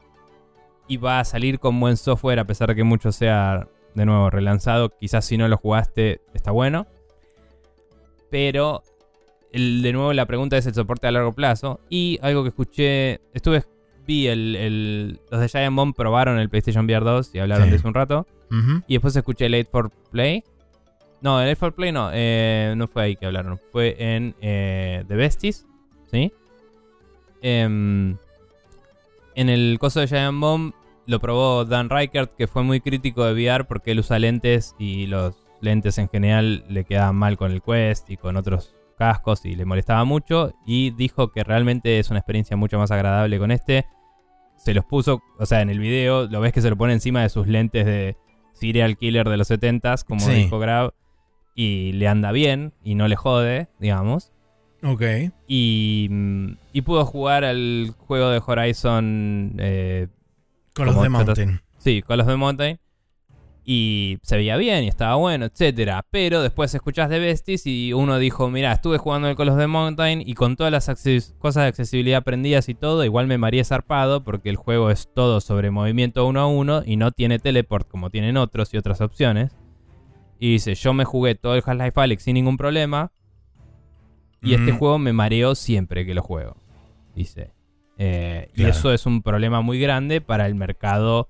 y 0.87 0.97
va 0.97 1.19
a 1.19 1.25
salir 1.25 1.59
con 1.59 1.79
buen 1.79 1.97
software 1.97 2.39
a 2.39 2.45
pesar 2.45 2.69
de 2.69 2.75
que 2.75 2.83
mucho 2.83 3.11
sea 3.11 3.67
de 3.93 4.05
nuevo 4.05 4.29
relanzado. 4.29 4.89
Quizás 4.89 5.25
si 5.25 5.37
no 5.37 5.47
lo 5.47 5.57
jugaste 5.57 6.21
está 6.33 6.51
bueno. 6.51 6.87
Pero 8.29 8.83
de 9.51 9.93
nuevo 9.93 10.13
la 10.13 10.25
pregunta 10.25 10.57
es 10.57 10.65
el 10.65 10.73
soporte 10.73 11.07
a 11.07 11.11
largo 11.11 11.33
plazo. 11.33 11.79
Y 11.89 12.19
algo 12.21 12.43
que 12.43 12.49
escuché, 12.49 13.21
estuve, 13.33 13.63
vi 14.05 14.27
el, 14.27 15.19
los 15.29 15.39
de 15.39 15.49
Giant 15.49 15.75
Bomb 15.75 15.95
probaron 15.95 16.39
el 16.39 16.49
PlayStation 16.49 16.85
VR 16.85 17.05
2 17.05 17.35
y 17.35 17.39
hablaron 17.39 17.69
de 17.69 17.75
eso 17.75 17.87
un 17.87 17.93
rato. 17.93 18.25
Y 18.87 18.93
después 18.93 19.15
escuché 19.15 19.47
el 19.47 19.55
8 19.55 19.69
for 19.71 19.91
Play. 20.11 20.43
No, 21.23 21.41
el 21.41 21.47
8 21.47 21.55
for 21.57 21.73
Play 21.73 21.93
no, 21.93 22.09
eh, 22.11 22.73
no 22.75 22.85
fue 22.89 23.03
ahí 23.03 23.15
que 23.15 23.25
hablaron. 23.25 23.57
Fue 23.71 23.95
en 23.97 24.35
eh, 24.41 25.05
The 25.07 25.15
Besties, 25.15 25.65
¿sí? 26.11 26.33
Em, 27.41 28.17
en 29.33 29.49
el 29.49 29.77
coso 29.79 30.01
de 30.01 30.07
Giant 30.07 30.37
Bomb 30.37 30.73
lo 31.05 31.21
probó 31.21 31.63
Dan 31.63 31.89
Reichert, 31.89 32.35
que 32.35 32.47
fue 32.47 32.63
muy 32.63 32.81
crítico 32.81 33.23
de 33.23 33.31
VR 33.33 33.63
porque 33.63 33.91
él 33.91 33.99
usa 33.99 34.19
lentes 34.19 34.75
y 34.77 35.07
los 35.07 35.33
lentes 35.61 35.97
en 35.97 36.09
general 36.09 36.65
le 36.67 36.83
quedaban 36.83 37.15
mal 37.15 37.37
con 37.37 37.51
el 37.51 37.61
Quest 37.61 38.09
y 38.09 38.17
con 38.17 38.35
otros 38.35 38.75
cascos 38.97 39.45
y 39.45 39.55
le 39.55 39.63
molestaba 39.63 40.03
mucho 40.03 40.53
y 40.65 40.91
dijo 40.91 41.31
que 41.31 41.45
realmente 41.45 41.99
es 41.99 42.09
una 42.09 42.19
experiencia 42.19 42.57
mucho 42.57 42.77
más 42.77 42.91
agradable 42.91 43.39
con 43.39 43.51
este. 43.51 43.85
Se 44.57 44.73
los 44.73 44.83
puso, 44.83 45.21
o 45.39 45.45
sea, 45.45 45.61
en 45.61 45.69
el 45.69 45.79
video 45.79 46.27
lo 46.27 46.41
ves 46.41 46.51
que 46.51 46.61
se 46.61 46.69
lo 46.69 46.75
pone 46.75 46.91
encima 46.91 47.21
de 47.21 47.29
sus 47.29 47.47
lentes 47.47 47.85
de 47.85 48.17
serial 48.51 48.97
killer 48.97 49.29
de 49.29 49.37
los 49.37 49.49
70s, 49.49 50.03
como 50.03 50.27
dijo 50.27 50.59
Grab, 50.59 50.93
y 51.55 51.93
le 51.93 52.07
anda 52.07 52.31
bien 52.31 52.73
y 52.83 52.95
no 52.95 53.07
le 53.07 53.15
jode, 53.15 53.67
digamos. 53.79 54.31
Ok. 54.83 55.01
Y, 55.47 56.09
y 56.73 56.81
pudo 56.81 57.05
jugar 57.05 57.43
al 57.45 57.93
juego 57.97 58.29
de 58.29 58.41
Horizon. 58.45 59.55
Eh, 59.59 60.07
con 60.73 60.87
los 60.87 61.01
de 61.01 61.09
Mountain. 61.09 61.61
Sí, 61.77 62.01
con 62.01 62.17
los 62.17 62.27
de 62.27 62.35
Mountain 62.35 62.79
y 63.65 64.17
se 64.23 64.35
veía 64.35 64.57
bien 64.57 64.83
y 64.83 64.87
estaba 64.87 65.15
bueno, 65.15 65.45
etcétera. 65.45 66.05
Pero 66.11 66.41
después 66.41 66.73
escuchás 66.73 67.09
de 67.09 67.19
Besties 67.19 67.65
y 67.65 67.93
uno 67.93 68.19
dijo, 68.19 68.49
mira, 68.49 68.71
estuve 68.73 68.97
jugando 68.97 69.29
el 69.29 69.35
Call 69.35 69.49
of 69.49 69.57
the 69.57 69.67
Mountain 69.67 70.21
y 70.25 70.33
con 70.33 70.55
todas 70.55 70.71
las 70.71 70.85
cosas 71.37 71.63
de 71.63 71.67
accesibilidad 71.67 72.23
prendidas 72.23 72.69
y 72.69 72.73
todo, 72.73 73.05
igual 73.05 73.27
me 73.27 73.37
mareé 73.37 73.63
zarpado 73.63 74.23
porque 74.23 74.49
el 74.49 74.57
juego 74.57 74.91
es 74.91 75.09
todo 75.13 75.41
sobre 75.41 75.71
movimiento 75.71 76.25
uno 76.25 76.41
a 76.41 76.47
uno 76.47 76.83
y 76.85 76.97
no 76.97 77.11
tiene 77.11 77.39
teleport 77.39 77.87
como 77.87 78.09
tienen 78.09 78.37
otros 78.37 78.73
y 78.73 78.77
otras 78.77 79.01
opciones. 79.01 79.55
Y 80.43 80.51
dice, 80.51 80.75
yo 80.75 80.93
me 80.93 81.05
jugué 81.05 81.35
todo 81.35 81.55
el 81.55 81.63
Half-Life 81.65 82.01
Alyx 82.01 82.23
sin 82.23 82.33
ningún 82.33 82.57
problema. 82.57 83.13
Y 84.41 84.53
este 84.55 84.73
juego 84.73 84.99
me 84.99 85.13
mareó 85.13 85.55
siempre 85.55 86.05
que 86.05 86.13
lo 86.13 86.21
juego. 86.21 86.57
Dice. 87.15 87.53
Eh, 87.97 88.49
y 88.53 88.65
eso 88.65 88.91
es 88.91 89.05
un 89.05 89.21
problema 89.21 89.61
muy 89.61 89.79
grande 89.79 90.19
para 90.19 90.45
el 90.45 90.55
mercado 90.55 91.29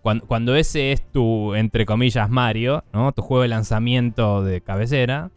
cuando, 0.00 0.56
ese 0.56 0.92
es 0.92 1.02
tu, 1.12 1.54
entre 1.54 1.84
comillas, 1.84 2.30
Mario, 2.30 2.82
¿no? 2.94 3.12
Tu 3.12 3.20
juego 3.20 3.42
de 3.42 3.48
lanzamiento 3.48 4.42
de 4.42 4.62
cabecera, 4.62 5.30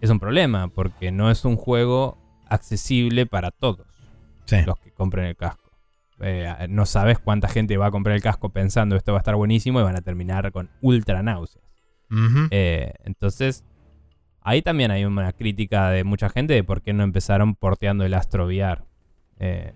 es 0.00 0.08
un 0.08 0.18
problema, 0.18 0.68
porque 0.68 1.12
no 1.12 1.30
es 1.30 1.44
un 1.44 1.56
juego 1.56 2.16
accesible 2.48 3.26
para 3.26 3.50
todos 3.50 3.86
los 4.64 4.78
que 4.78 4.90
compren 4.90 5.26
el 5.26 5.36
casco. 5.36 5.70
Eh, 6.20 6.66
no 6.70 6.86
sabes 6.86 7.18
cuánta 7.18 7.48
gente 7.48 7.76
va 7.76 7.88
a 7.88 7.90
comprar 7.90 8.16
el 8.16 8.22
casco 8.22 8.48
pensando 8.48 8.96
esto 8.96 9.12
va 9.12 9.18
a 9.18 9.20
estar 9.20 9.36
buenísimo 9.36 9.80
y 9.80 9.82
van 9.82 9.96
a 9.96 10.00
terminar 10.00 10.50
con 10.50 10.70
ultra 10.80 11.22
náuseas. 11.22 11.66
Eh, 12.50 12.92
entonces, 13.04 13.64
ahí 14.42 14.62
también 14.62 14.90
hay 14.90 15.04
una 15.04 15.32
crítica 15.32 15.90
de 15.90 16.04
mucha 16.04 16.28
gente 16.28 16.54
de 16.54 16.64
por 16.64 16.82
qué 16.82 16.92
no 16.92 17.02
empezaron 17.02 17.54
porteando 17.54 18.04
el 18.04 18.14
Astro 18.14 18.46
VR 18.46 18.82
eh, 19.38 19.72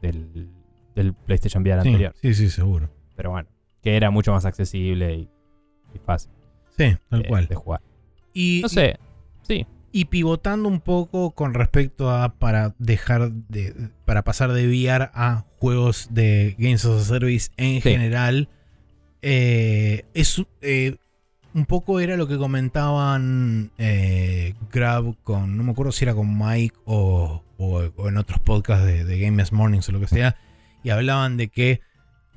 del 0.00 0.50
del 0.94 1.12
PlayStation 1.12 1.62
VR 1.62 1.80
anterior. 1.80 2.14
Sí, 2.20 2.34
sí, 2.34 2.50
seguro. 2.50 2.90
Pero 3.16 3.30
bueno, 3.30 3.48
que 3.82 3.96
era 3.96 4.10
mucho 4.10 4.32
más 4.32 4.44
accesible 4.44 5.14
y, 5.14 5.28
fácil. 6.04 6.30
Sí, 6.76 6.96
tal 7.08 7.26
cual. 7.26 7.46
De 7.46 7.54
jugar. 7.54 7.80
Y, 8.32 8.60
no 8.62 8.68
sé, 8.68 8.98
sí. 9.42 9.66
Y 9.92 10.06
pivotando 10.06 10.68
un 10.68 10.80
poco 10.80 11.30
con 11.30 11.54
respecto 11.54 12.10
a 12.10 12.34
para 12.34 12.74
dejar 12.78 13.30
de. 13.30 13.90
para 14.04 14.24
pasar 14.24 14.52
de 14.52 14.66
VR 14.66 15.10
a 15.14 15.44
juegos 15.60 16.08
de 16.10 16.56
Games 16.58 16.84
as 16.84 17.02
a 17.02 17.04
Service 17.04 17.50
en 17.56 17.80
general. 17.80 18.48
Eh, 19.26 20.04
es 20.12 20.42
eh, 20.60 20.96
un 21.54 21.64
poco 21.64 21.98
era 21.98 22.18
lo 22.18 22.28
que 22.28 22.36
comentaban 22.36 23.70
eh, 23.78 24.54
Grab 24.70 25.16
con. 25.22 25.56
No 25.56 25.62
me 25.62 25.72
acuerdo 25.72 25.92
si 25.92 26.04
era 26.04 26.14
con 26.14 26.36
Mike 26.38 26.76
o, 26.84 27.42
en 28.06 28.18
otros 28.18 28.38
podcasts 28.40 28.84
de, 28.84 29.04
de 29.04 29.18
Game 29.18 29.42
Mornings 29.50 29.88
o 29.88 29.92
lo 29.92 30.00
que 30.00 30.08
sea 30.08 30.36
y 30.82 30.90
hablaban 30.90 31.38
de 31.38 31.48
que 31.48 31.80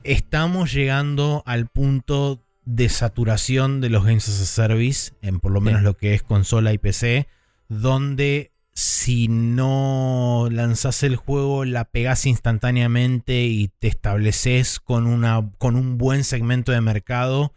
estamos 0.03 0.73
llegando 0.73 1.43
al 1.45 1.68
punto 1.68 2.41
de 2.64 2.88
saturación 2.88 3.81
de 3.81 3.89
los 3.89 4.05
Games 4.05 4.30
as 4.30 4.41
a 4.41 4.45
Service, 4.45 5.14
en 5.22 5.39
por 5.41 5.51
lo 5.51 5.59
menos 5.59 5.84
lo 5.84 5.97
que 5.97 6.14
es 6.14 6.23
consola 6.23 6.72
y 6.72 6.77
PC, 6.77 7.27
donde 7.68 8.51
si 8.77 9.27
no 9.27 10.49
lanzás 10.51 11.01
el 11.01 11.15
juego, 11.15 11.65
la 11.65 11.85
pegás 11.85 12.27
instantáneamente 12.27 13.45
y 13.45 13.69
te 13.69 13.87
estableces 13.87 14.79
con, 14.79 15.07
una, 15.07 15.49
con 15.57 15.75
un 15.75 15.97
buen 15.97 16.23
segmento 16.23 16.71
de 16.71 16.81
mercado, 16.81 17.55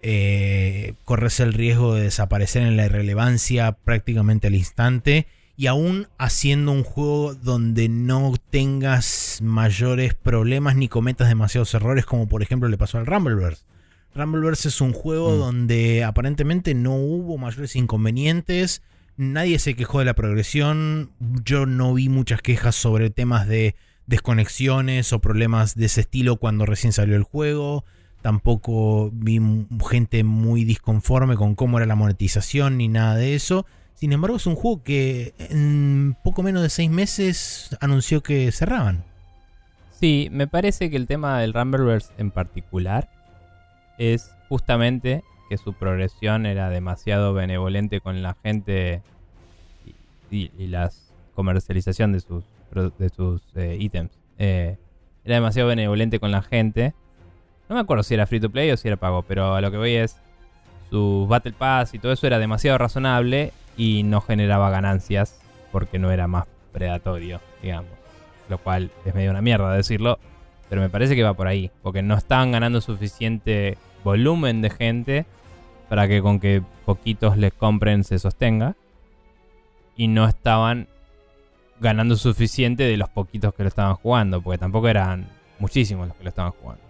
eh, 0.00 0.94
corres 1.04 1.40
el 1.40 1.52
riesgo 1.52 1.94
de 1.94 2.04
desaparecer 2.04 2.62
en 2.62 2.78
la 2.78 2.86
irrelevancia 2.86 3.72
prácticamente 3.72 4.46
al 4.46 4.54
instante 4.54 5.26
y 5.58 5.66
aún 5.66 6.08
haciendo 6.16 6.72
un 6.72 6.84
juego 6.84 7.34
donde 7.34 7.90
no 7.90 8.32
tengas 8.48 9.40
mayores 9.42 10.14
problemas 10.14 10.74
ni 10.74 10.88
cometas 10.88 11.28
demasiados 11.28 11.74
errores 11.74 12.06
como 12.06 12.28
por 12.28 12.40
ejemplo 12.40 12.70
le 12.70 12.78
pasó 12.78 12.96
al 12.96 13.04
Rumbleverse. 13.04 13.66
Rumbleverse 14.14 14.68
es 14.68 14.80
un 14.80 14.94
juego 14.94 15.32
mm. 15.32 15.38
donde 15.38 16.02
aparentemente 16.04 16.72
no 16.72 16.94
hubo 16.94 17.36
mayores 17.36 17.76
inconvenientes, 17.76 18.80
nadie 19.16 19.58
se 19.58 19.74
quejó 19.74 19.98
de 20.00 20.04
la 20.04 20.14
progresión, 20.14 21.10
yo 21.44 21.66
no 21.66 21.94
vi 21.94 22.08
muchas 22.08 22.42
quejas 22.42 22.74
sobre 22.76 23.10
temas 23.10 23.46
de 23.46 23.74
desconexiones 24.06 25.12
o 25.12 25.20
problemas 25.20 25.74
de 25.74 25.86
ese 25.86 26.02
estilo 26.02 26.36
cuando 26.36 26.66
recién 26.66 26.92
salió 26.92 27.16
el 27.16 27.22
juego. 27.22 27.84
Tampoco 28.22 29.10
vi 29.12 29.40
gente 29.88 30.24
muy 30.24 30.64
disconforme 30.64 31.36
con 31.36 31.54
cómo 31.54 31.78
era 31.78 31.86
la 31.86 31.94
monetización 31.94 32.78
ni 32.78 32.88
nada 32.88 33.16
de 33.16 33.34
eso. 33.34 33.66
Sin 33.94 34.12
embargo, 34.12 34.36
es 34.36 34.46
un 34.46 34.56
juego 34.56 34.82
que 34.82 35.34
en 35.38 36.16
poco 36.22 36.42
menos 36.42 36.62
de 36.62 36.68
seis 36.68 36.90
meses 36.90 37.70
anunció 37.80 38.22
que 38.22 38.50
cerraban. 38.52 39.04
Sí, 39.98 40.28
me 40.30 40.46
parece 40.46 40.90
que 40.90 40.96
el 40.96 41.06
tema 41.06 41.40
del 41.40 41.54
Rumbleverse 41.54 42.12
en 42.18 42.30
particular 42.30 43.08
es 43.96 44.30
justamente 44.48 45.24
que 45.48 45.58
su 45.58 45.72
progresión 45.72 46.46
era 46.46 46.70
demasiado 46.70 47.32
benevolente 47.34 48.00
con 48.00 48.22
la 48.22 48.36
gente 48.42 49.02
y, 50.30 50.50
la 50.66 50.90
comercialización 51.34 52.12
de 52.12 52.20
sus, 52.20 52.44
de 52.98 53.08
sus 53.10 53.42
eh, 53.54 53.76
ítems. 53.78 54.10
Eh, 54.38 54.76
era 55.24 55.36
demasiado 55.36 55.68
benevolente 55.68 56.20
con 56.20 56.30
la 56.30 56.42
gente. 56.42 56.94
No 57.68 57.74
me 57.74 57.80
acuerdo 57.80 58.02
si 58.02 58.14
era 58.14 58.26
free 58.26 58.40
to 58.40 58.50
play 58.50 58.70
o 58.70 58.76
si 58.76 58.88
era 58.88 58.96
pago, 58.96 59.22
pero 59.22 59.54
a 59.54 59.60
lo 59.60 59.70
que 59.70 59.76
voy 59.76 59.94
es 59.94 60.20
su 60.90 61.26
Battle 61.28 61.52
Pass 61.52 61.94
y 61.94 61.98
todo 61.98 62.12
eso 62.12 62.26
era 62.26 62.38
demasiado 62.38 62.78
razonable 62.78 63.52
y 63.76 64.02
no 64.04 64.20
generaba 64.20 64.70
ganancias 64.70 65.40
porque 65.72 65.98
no 65.98 66.10
era 66.10 66.26
más 66.28 66.46
predatorio, 66.72 67.40
digamos. 67.62 67.90
Lo 68.48 68.58
cual 68.58 68.90
es 69.04 69.14
medio 69.14 69.30
una 69.30 69.42
mierda 69.42 69.72
decirlo, 69.72 70.18
Pero 70.68 70.80
me 70.80 70.88
parece 70.88 71.14
que 71.14 71.22
va 71.22 71.34
por 71.34 71.46
ahí, 71.48 71.70
porque 71.82 72.02
no 72.02 72.16
estaban 72.16 72.52
ganando 72.52 72.80
suficiente 72.80 73.78
volumen 74.06 74.62
de 74.62 74.70
gente 74.70 75.26
para 75.88 76.06
que 76.06 76.22
con 76.22 76.38
que 76.38 76.62
poquitos 76.84 77.36
les 77.36 77.52
compren 77.52 78.04
se 78.04 78.18
sostenga. 78.20 78.76
Y 79.96 80.06
no 80.08 80.26
estaban 80.28 80.86
ganando 81.80 82.16
suficiente 82.16 82.84
de 82.84 82.96
los 82.96 83.08
poquitos 83.08 83.52
que 83.54 83.62
lo 83.64 83.68
estaban 83.68 83.94
jugando, 83.96 84.40
porque 84.40 84.58
tampoco 84.58 84.88
eran 84.88 85.26
muchísimos 85.58 86.06
los 86.06 86.16
que 86.16 86.22
lo 86.24 86.28
estaban 86.28 86.52
jugando. 86.52 86.82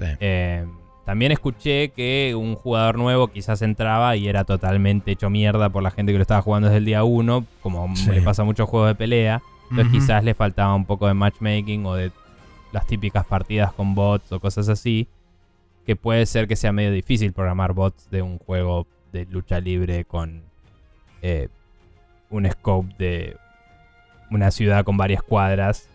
Sí. 0.00 0.06
Eh, 0.20 0.66
también 1.04 1.30
escuché 1.32 1.90
que 1.90 2.34
un 2.36 2.56
jugador 2.56 2.98
nuevo 2.98 3.28
quizás 3.28 3.62
entraba 3.62 4.16
y 4.16 4.26
era 4.26 4.42
totalmente 4.44 5.12
hecho 5.12 5.30
mierda 5.30 5.68
por 5.70 5.82
la 5.84 5.90
gente 5.92 6.10
que 6.12 6.18
lo 6.18 6.22
estaba 6.22 6.42
jugando 6.42 6.66
desde 6.68 6.78
el 6.78 6.84
día 6.84 7.04
1, 7.04 7.44
como 7.62 7.94
Sí. 7.94 8.10
le 8.10 8.22
pasa 8.22 8.42
a 8.42 8.44
muchos 8.44 8.68
juegos 8.68 8.88
de 8.88 8.94
pelea. 8.96 9.40
Entonces 9.70 9.92
quizás 9.92 10.24
le 10.24 10.34
faltaba 10.34 10.74
un 10.74 10.84
poco 10.84 11.06
de 11.06 11.14
matchmaking 11.14 11.86
o 11.86 11.94
de 11.94 12.10
las 12.72 12.86
típicas 12.86 13.24
partidas 13.26 13.72
con 13.72 13.94
bots 13.94 14.32
o 14.32 14.40
cosas 14.40 14.68
así. 14.68 15.06
Que 15.86 15.96
puede 15.96 16.26
ser 16.26 16.48
que 16.48 16.56
sea 16.56 16.72
medio 16.72 16.90
difícil 16.90 17.32
programar 17.32 17.72
bots 17.72 18.10
de 18.10 18.22
un 18.22 18.38
juego 18.38 18.86
de 19.12 19.24
lucha 19.26 19.60
libre 19.60 20.04
con 20.04 20.42
eh, 21.22 21.48
un 22.30 22.50
scope 22.50 22.94
de 22.98 23.36
una 24.30 24.50
ciudad 24.50 24.84
con 24.84 24.96
varias 24.96 25.22
cuadras. 25.22 25.88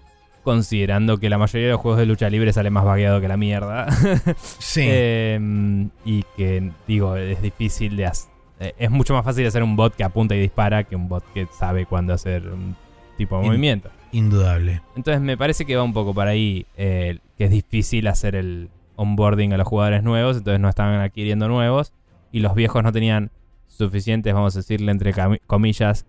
Considerando 0.43 1.19
que 1.19 1.29
la 1.29 1.37
mayoría 1.37 1.67
de 1.67 1.73
los 1.73 1.81
juegos 1.81 1.99
de 1.99 2.05
lucha 2.07 2.27
libre 2.29 2.51
sale 2.51 2.71
más 2.71 2.83
vagueado 2.85 3.21
que 3.21 3.27
la 3.27 3.37
mierda. 3.37 3.85
Sí. 4.59 4.81
Eh, 4.85 5.87
y 6.05 6.23
que, 6.37 6.71
digo, 6.87 7.15
es 7.17 7.41
difícil 7.41 7.95
de 7.97 8.05
hacer. 8.07 8.31
Es 8.77 8.89
mucho 8.91 9.13
más 9.13 9.25
fácil 9.25 9.45
hacer 9.45 9.61
un 9.63 9.75
bot 9.75 9.95
que 9.95 10.03
apunta 10.03 10.35
y 10.35 10.39
dispara 10.39 10.83
que 10.83 10.95
un 10.95 11.09
bot 11.09 11.23
que 11.33 11.47
sabe 11.57 11.85
cuándo 11.85 12.13
hacer 12.13 12.47
un 12.47 12.75
tipo 13.17 13.35
de 13.37 13.41
In- 13.43 13.47
movimiento. 13.49 13.89
Indudable. 14.13 14.81
Entonces 14.95 15.21
me 15.21 15.35
parece 15.37 15.65
que 15.65 15.75
va 15.75 15.83
un 15.83 15.93
poco 15.93 16.13
para 16.13 16.31
ahí, 16.31 16.65
eh, 16.77 17.19
que 17.37 17.45
es 17.45 17.51
difícil 17.51 18.07
hacer 18.07 18.35
el 18.35 18.69
onboarding 19.01 19.53
a 19.53 19.57
los 19.57 19.67
jugadores 19.67 20.03
nuevos, 20.03 20.37
entonces 20.37 20.59
no 20.59 20.69
estaban 20.69 20.99
adquiriendo 21.01 21.47
nuevos 21.47 21.93
y 22.31 22.39
los 22.39 22.53
viejos 22.55 22.83
no 22.83 22.91
tenían 22.91 23.31
suficientes, 23.67 24.33
vamos 24.33 24.55
a 24.55 24.59
decirle 24.59 24.91
entre 24.91 25.13
comillas, 25.47 26.05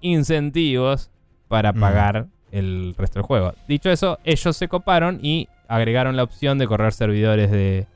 incentivos 0.00 1.10
para 1.48 1.72
Mm. 1.72 1.80
pagar 1.80 2.26
el 2.50 2.94
resto 2.98 3.18
del 3.20 3.26
juego. 3.26 3.54
Dicho 3.68 3.90
eso, 3.90 4.18
ellos 4.24 4.56
se 4.56 4.68
coparon 4.68 5.18
y 5.22 5.48
agregaron 5.68 6.16
la 6.16 6.22
opción 6.22 6.58
de 6.58 6.66
correr 6.66 6.92
servidores 6.92 7.50
de... 7.50 7.86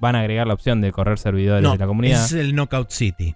Van 0.00 0.16
a 0.16 0.20
agregar 0.20 0.46
la 0.48 0.54
opción 0.54 0.80
de 0.80 0.90
correr 0.90 1.18
servidores 1.18 1.62
No, 1.62 1.72
de 1.72 1.78
la 1.78 1.86
comunidad. 1.86 2.24
es 2.24 2.32
el 2.32 2.54
Knockout 2.54 2.90
City. 2.90 3.34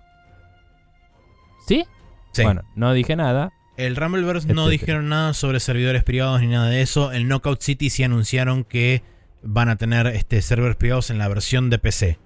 ¿Sí? 1.67 1.85
Sí. 2.33 2.43
Bueno, 2.43 2.63
no 2.75 2.93
dije 2.93 3.17
nada. 3.17 3.53
El 3.77 3.95
Rumbleverse 3.97 4.53
no 4.55 4.69
dijeron 4.69 5.09
nada 5.09 5.33
sobre 5.35 5.61
servidores 5.61 6.03
privados 6.03 6.41
ni 6.41 6.49
nada 6.49 6.69
de 6.69 6.81
eso. 6.83 7.13
El 7.13 7.29
Knockout 7.29 7.61
City 7.61 7.91
sí 7.91 8.03
anunciaron 8.03 8.65
que 8.65 9.03
van 9.47 9.69
a 9.69 9.77
tener 9.77 10.07
este, 10.09 10.43
servers 10.43 10.77
privados 10.77 11.11
en 11.11 11.19
la 11.19 11.29
versión 11.29 11.71
de 11.71 11.79
PC. 11.79 12.19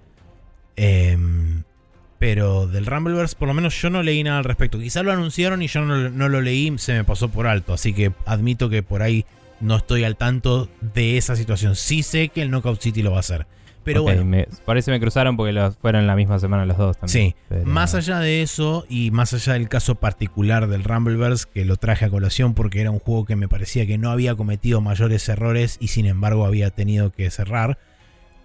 Em, 0.75 1.63
pero 2.19 2.67
del 2.67 2.85
Rumbleverse, 2.85 3.35
por 3.35 3.47
lo 3.47 3.53
menos 3.53 3.79
yo 3.81 3.89
no 3.89 4.03
leí 4.03 4.23
nada 4.23 4.39
al 4.39 4.43
respecto. 4.43 4.79
Quizá 4.79 5.01
lo 5.03 5.11
anunciaron 5.11 5.61
y 5.61 5.67
yo 5.67 5.81
no, 5.81 6.29
lo 6.29 6.41
leí, 6.41 6.71
se 6.77 6.93
me 6.93 7.03
pasó 7.03 7.29
por 7.29 7.47
alto. 7.47 7.73
Así 7.73 7.93
que 7.93 8.11
admito 8.25 8.69
que 8.69 8.83
por 8.83 9.01
ahí 9.01 9.25
no 9.59 9.75
estoy 9.77 10.03
al 10.03 10.17
tanto 10.17 10.69
de 10.81 11.17
esa 11.17 11.35
situación. 11.35 11.75
Sí 11.75 12.03
sé 12.03 12.29
que 12.29 12.41
el 12.41 12.49
Knockout 12.49 12.81
City 12.81 13.01
lo 13.01 13.11
va 13.11 13.17
a 13.17 13.21
hacer. 13.21 13.47
Pero 13.83 14.01
Ok, 14.01 14.07
bueno, 14.07 14.25
me- 14.25 14.47
por 14.65 14.77
eso 14.77 14.91
me 14.91 14.99
cruzaron 14.99 15.35
porque 15.37 15.51
los 15.53 15.75
fueron 15.77 16.05
la 16.05 16.15
misma 16.15 16.37
semana 16.39 16.65
los 16.65 16.77
dos 16.77 16.97
también. 16.97 17.29
Sí, 17.29 17.35
Pero- 17.49 17.65
más 17.65 17.95
allá 17.95 18.19
de 18.19 18.41
eso 18.43 18.85
y 18.89 19.09
más 19.11 19.33
allá 19.33 19.53
del 19.53 19.69
caso 19.69 19.95
particular 19.95 20.67
del 20.67 20.83
Rumbleverse, 20.83 21.45
que 21.51 21.65
lo 21.65 21.77
traje 21.77 22.05
a 22.05 22.09
colación 22.09 22.53
porque 22.53 22.81
era 22.81 22.91
un 22.91 22.99
juego 22.99 23.25
que 23.25 23.35
me 23.35 23.47
parecía 23.47 23.87
que 23.87 23.97
no 23.97 24.11
había 24.11 24.35
cometido 24.35 24.81
mayores 24.81 25.27
errores 25.29 25.77
y 25.79 25.87
sin 25.87 26.05
embargo 26.05 26.45
había 26.45 26.69
tenido 26.69 27.11
que 27.11 27.29
cerrar, 27.31 27.79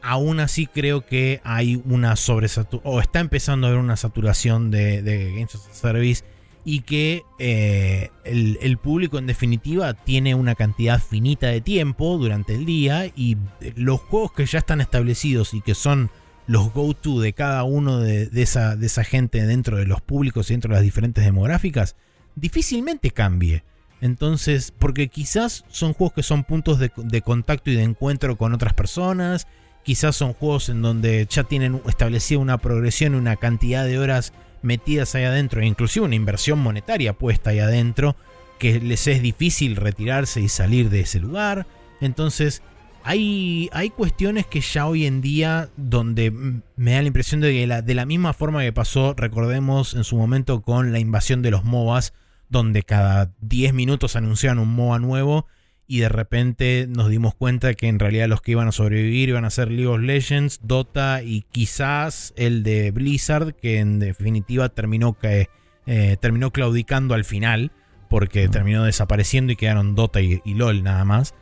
aún 0.02 0.40
así 0.40 0.66
creo 0.66 1.04
que 1.04 1.40
hay 1.44 1.82
una 1.84 2.16
sobresaturación, 2.16 2.92
o 2.94 3.00
está 3.00 3.20
empezando 3.20 3.66
a 3.66 3.70
haber 3.70 3.80
una 3.82 3.96
saturación 3.96 4.70
de, 4.70 5.02
de 5.02 5.30
Games 5.32 5.54
as 5.54 5.66
a 5.68 5.74
Service 5.74 6.24
y 6.68 6.80
que 6.80 7.24
eh, 7.38 8.10
el, 8.24 8.76
público 8.78 9.18
en 9.18 9.28
definitiva 9.28 9.94
tiene 9.94 10.34
una 10.34 10.56
cantidad 10.56 11.00
finita 11.00 11.46
de 11.46 11.60
tiempo 11.60 12.18
durante 12.18 12.56
el 12.56 12.66
día 12.66 13.06
y 13.06 13.36
los 13.76 14.00
juegos 14.00 14.32
que 14.32 14.46
ya 14.46 14.58
están 14.58 14.80
establecidos 14.80 15.54
y 15.54 15.60
que 15.60 15.76
son 15.76 16.10
los 16.48 16.72
go-to 16.72 17.20
de 17.20 17.34
cada 17.34 17.62
uno 17.62 18.00
de, 18.00 18.26
de 18.26 18.42
esa, 18.42 18.74
de 18.74 18.86
esa 18.86 19.04
gente 19.04 19.46
dentro 19.46 19.76
de 19.76 19.86
los 19.86 20.00
públicos 20.00 20.50
y 20.50 20.54
dentro 20.54 20.70
de 20.70 20.78
las 20.78 20.82
diferentes 20.82 21.24
demográficas, 21.24 21.94
difícilmente 22.34 23.12
cambie. 23.12 23.62
Entonces, 24.00 24.72
porque 24.76 25.06
quizás 25.06 25.64
son 25.68 25.92
juegos 25.92 26.14
que 26.14 26.24
son 26.24 26.42
puntos 26.42 26.80
de, 26.80 26.90
de 26.96 27.22
contacto 27.22 27.70
y 27.70 27.76
de 27.76 27.84
encuentro 27.84 28.36
con 28.36 28.52
otras 28.52 28.74
personas, 28.74 29.46
quizás 29.84 30.16
son 30.16 30.32
juegos 30.32 30.68
en 30.68 30.82
donde 30.82 31.28
ya 31.30 31.44
tienen 31.44 31.80
establecida 31.86 32.40
una 32.40 32.58
progresión, 32.58 33.14
una 33.14 33.36
cantidad 33.36 33.84
de 33.84 34.00
horas 34.00 34.32
metidas 34.62 35.14
ahí 35.14 35.24
adentro, 35.24 35.62
inclusive 35.62 36.04
una 36.06 36.14
inversión 36.14 36.58
monetaria 36.58 37.12
puesta 37.12 37.50
ahí 37.50 37.58
adentro, 37.58 38.16
que 38.58 38.80
les 38.80 39.06
es 39.06 39.22
difícil 39.22 39.76
retirarse 39.76 40.40
y 40.40 40.48
salir 40.48 40.90
de 40.90 41.00
ese 41.00 41.20
lugar. 41.20 41.66
Entonces, 42.00 42.62
hay, 43.04 43.68
hay 43.72 43.90
cuestiones 43.90 44.46
que 44.46 44.60
ya 44.60 44.86
hoy 44.86 45.06
en 45.06 45.20
día, 45.20 45.68
donde 45.76 46.30
me 46.76 46.92
da 46.92 47.02
la 47.02 47.06
impresión 47.08 47.40
de 47.40 47.52
que 47.52 47.66
la- 47.66 47.82
de 47.82 47.94
la 47.94 48.04
misma 48.06 48.32
forma 48.32 48.62
que 48.62 48.72
pasó, 48.72 49.14
recordemos 49.14 49.94
en 49.94 50.04
su 50.04 50.16
momento 50.16 50.60
con 50.62 50.92
la 50.92 50.98
invasión 50.98 51.42
de 51.42 51.50
los 51.52 51.64
MOBAs, 51.64 52.12
donde 52.48 52.82
cada 52.82 53.30
10 53.40 53.74
minutos 53.74 54.16
anunciaban 54.16 54.58
un 54.58 54.74
MOBA 54.74 54.98
nuevo 54.98 55.46
y 55.88 56.00
de 56.00 56.08
repente 56.08 56.86
nos 56.88 57.08
dimos 57.08 57.34
cuenta 57.34 57.74
que 57.74 57.88
en 57.88 57.98
realidad 57.98 58.28
los 58.28 58.40
que 58.40 58.52
iban 58.52 58.68
a 58.68 58.72
sobrevivir 58.72 59.28
iban 59.28 59.44
a 59.44 59.50
ser 59.50 59.70
League 59.70 59.86
of 59.86 60.00
Legends, 60.00 60.60
Dota 60.62 61.22
y 61.22 61.42
quizás 61.52 62.32
el 62.36 62.62
de 62.62 62.90
Blizzard, 62.90 63.54
que 63.54 63.78
en 63.78 63.98
definitiva 63.98 64.68
terminó, 64.68 65.14
que, 65.14 65.48
eh, 65.86 66.16
terminó 66.20 66.50
claudicando 66.50 67.14
al 67.14 67.24
final, 67.24 67.70
porque 68.08 68.48
terminó 68.48 68.84
desapareciendo 68.84 69.52
y 69.52 69.56
quedaron 69.56 69.94
Dota 69.94 70.20
y, 70.20 70.40
y 70.44 70.54
LOL 70.54 70.82
nada 70.82 71.04
más. 71.04 71.34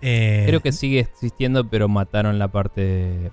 Eh, 0.00 0.44
Creo 0.46 0.60
que 0.60 0.72
sigue 0.72 1.00
existiendo, 1.00 1.68
pero 1.68 1.88
mataron 1.88 2.38
la 2.38 2.48
parte. 2.48 3.30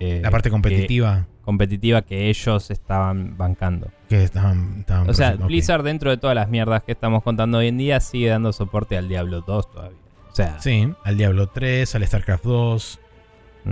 eh, 0.00 0.20
la 0.22 0.30
parte 0.30 0.50
competitiva 0.50 1.28
competitiva 1.50 2.02
que 2.02 2.28
ellos 2.30 2.70
estaban 2.70 3.36
bancando. 3.36 3.88
que, 4.08 4.22
estaban, 4.22 4.76
estaban 4.80 5.10
O 5.10 5.14
sea. 5.14 5.32
Blizzard, 5.34 5.82
dentro 5.82 6.10
de 6.10 6.16
todas 6.16 6.36
las 6.36 6.48
mierdas 6.48 6.82
que 6.84 6.92
estamos 6.92 7.22
contando 7.24 7.58
hoy 7.58 7.66
en 7.68 7.76
día, 7.78 7.98
sigue 8.00 8.28
dando 8.28 8.52
soporte 8.52 8.96
al 8.96 9.08
Diablo 9.08 9.40
2 9.40 9.70
todavía. 9.72 9.98
O 10.30 10.34
sea, 10.34 10.60
Sí, 10.60 10.92
al 11.04 11.16
Diablo 11.16 11.48
3, 11.48 11.92
al 11.96 12.06
StarCraft 12.06 12.44
2. 12.44 13.00
mm. 13.64 13.70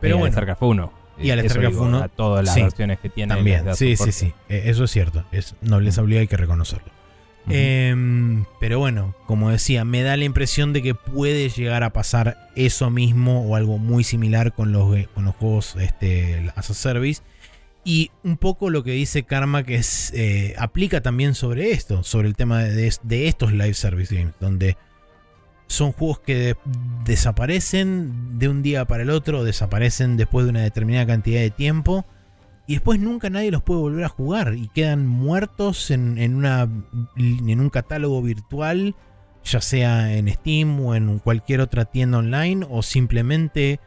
Pero 0.00 0.08
y 0.08 0.12
al 0.12 0.18
bueno, 0.20 0.32
StarCraft 0.32 0.62
1. 0.62 0.92
Y 1.18 1.30
al 1.30 1.40
StarCraft 1.40 1.74
digo, 1.74 1.84
1, 1.86 1.98
A 2.02 2.08
todas 2.08 2.44
las 2.44 2.54
sí, 2.54 2.62
versiones 2.62 2.98
que 3.00 3.08
tiene. 3.10 3.34
también. 3.34 3.64
Sí, 3.74 3.88
sí, 3.88 3.96
soporte. 3.96 4.12
sí. 4.12 4.32
Eh, 4.48 4.62
Eso 4.66 4.84
es 4.84 4.90
cierto. 4.92 5.24
Es 5.32 5.54
nobleza 5.60 6.00
obliga, 6.02 6.20
hay 6.20 6.28
que 6.28 6.36
reconocerlo. 6.36 6.90
Em, 7.52 8.44
pero 8.60 8.78
bueno, 8.78 9.14
como 9.26 9.50
decía, 9.50 9.84
me 9.84 10.02
da 10.02 10.16
la 10.16 10.24
impresión 10.24 10.72
de 10.72 10.82
que 10.82 10.94
puede 10.94 11.48
llegar 11.48 11.82
a 11.82 11.92
pasar 11.92 12.48
eso 12.56 12.90
mismo 12.90 13.42
o 13.46 13.56
algo 13.56 13.78
muy 13.78 14.04
similar 14.04 14.52
con 14.54 14.72
los, 14.72 14.96
eh, 14.96 15.08
con 15.14 15.24
los 15.24 15.34
juegos 15.36 15.76
este, 15.80 16.50
as 16.56 16.70
a 16.70 16.74
service. 16.74 17.22
Y 17.84 18.10
un 18.24 18.36
poco 18.36 18.68
lo 18.70 18.84
que 18.84 18.92
dice 18.92 19.22
Karma 19.22 19.62
que 19.64 19.76
es, 19.76 20.12
eh, 20.14 20.54
aplica 20.58 21.00
también 21.00 21.34
sobre 21.34 21.70
esto, 21.72 22.02
sobre 22.04 22.28
el 22.28 22.36
tema 22.36 22.62
de, 22.62 22.92
de 23.02 23.28
estos 23.28 23.52
live 23.52 23.74
service 23.74 24.14
games, 24.14 24.34
donde 24.38 24.76
son 25.66 25.92
juegos 25.92 26.18
que 26.20 26.34
de- 26.34 26.56
desaparecen 27.04 28.38
de 28.38 28.48
un 28.48 28.62
día 28.62 28.84
para 28.84 29.02
el 29.02 29.10
otro, 29.10 29.44
desaparecen 29.44 30.16
después 30.16 30.44
de 30.44 30.50
una 30.50 30.62
determinada 30.62 31.06
cantidad 31.06 31.40
de 31.40 31.50
tiempo 31.50 32.04
y 32.70 32.74
después 32.74 33.00
nunca 33.00 33.30
nadie 33.30 33.50
los 33.50 33.62
puede 33.64 33.80
volver 33.80 34.04
a 34.04 34.08
jugar 34.08 34.54
y 34.56 34.68
quedan 34.68 35.04
muertos 35.04 35.90
en, 35.90 36.18
en 36.18 36.36
una, 36.36 36.68
en 37.16 37.60
un 37.60 37.68
catálogo 37.68 38.22
virtual, 38.22 38.94
ya 39.44 39.60
sea 39.60 40.14
en 40.14 40.28
Steam 40.28 40.78
o 40.80 40.94
en 40.94 41.18
cualquier 41.18 41.62
otra 41.62 41.84
tienda 41.86 42.18
online 42.18 42.64
o 42.70 42.82
simplemente 42.82 43.80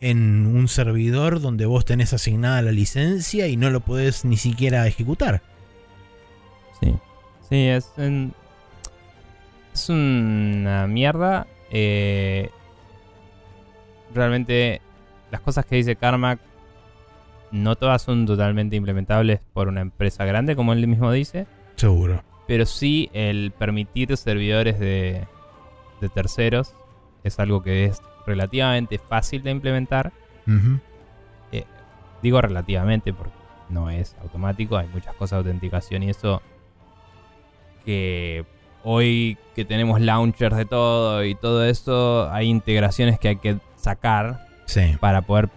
en 0.00 0.46
un 0.46 0.68
servidor 0.68 1.40
donde 1.42 1.66
vos 1.66 1.84
tenés 1.84 2.14
asignada 2.14 2.62
la 2.62 2.72
licencia 2.72 3.48
y 3.48 3.56
no 3.58 3.68
lo 3.68 3.80
podés 3.80 4.24
ni 4.24 4.38
siquiera 4.38 4.86
ejecutar. 4.86 5.42
Sí. 6.80 6.94
Sí, 7.50 7.66
es 7.68 7.92
un- 7.98 8.32
Es 9.74 9.88
una 9.90 10.86
mierda. 10.86 11.46
eh, 11.70 12.48
realmente, 14.14 14.80
las 15.30 15.40
cosas 15.42 15.64
que 15.66 15.76
dice 15.76 15.96
Carmack 15.96 16.38
no 17.52 17.76
todas 17.76 18.02
son 18.02 18.26
totalmente 18.26 18.74
implementables 18.76 19.40
por 19.52 19.68
una 19.68 19.80
empresa 19.82 20.24
grande, 20.24 20.56
como 20.56 20.72
él 20.72 20.86
mismo 20.88 21.12
dice. 21.12 21.46
Seguro. 21.76 22.22
Pero 22.48 22.66
sí 22.66 23.08
el 23.12 23.52
permitir 23.56 24.16
servidores 24.16 24.80
de, 24.80 25.26
de 26.00 26.08
terceros 26.08 26.74
es 27.22 27.38
algo 27.38 27.62
que 27.62 27.84
es 27.84 28.02
relativamente 28.26 28.98
fácil 28.98 29.42
de 29.42 29.50
implementar. 29.52 30.12
Ujú. 30.46 30.80
Digo 32.22 32.40
relativamente 32.40 33.12
porque 33.12 33.32
no 33.68 33.90
es 33.90 34.14
automático, 34.22 34.76
hay 34.76 34.86
muchas 34.86 35.12
cosas 35.16 35.38
de 35.42 35.50
autenticación 35.50 36.04
y 36.04 36.10
eso 36.10 36.40
que 37.84 38.44
hoy 38.84 39.36
que 39.56 39.64
tenemos 39.64 40.00
launchers 40.00 40.56
de 40.56 40.64
todo 40.64 41.24
y 41.24 41.34
todo 41.34 41.64
eso, 41.64 42.30
hay 42.30 42.48
integraciones 42.48 43.18
que 43.18 43.28
hay 43.28 43.36
que 43.36 43.58
sacar 43.74 44.46
Sí. 44.66 44.96
para 45.00 45.22
poder 45.22 45.48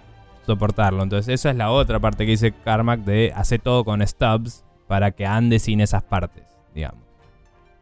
soportarlo. 0.45 1.03
Entonces, 1.03 1.34
esa 1.34 1.49
es 1.49 1.55
la 1.55 1.72
otra 1.72 1.99
parte 1.99 2.26
que 2.26 2.31
dice 2.31 2.51
Carmack 2.51 3.01
de 3.01 3.31
hacer 3.35 3.61
todo 3.61 3.84
con 3.84 4.05
stubs 4.05 4.63
para 4.88 5.11
que 5.11 5.26
ande 5.26 5.59
sin 5.59 5.81
esas 5.81 6.03
partes, 6.03 6.43
digamos. 6.73 7.03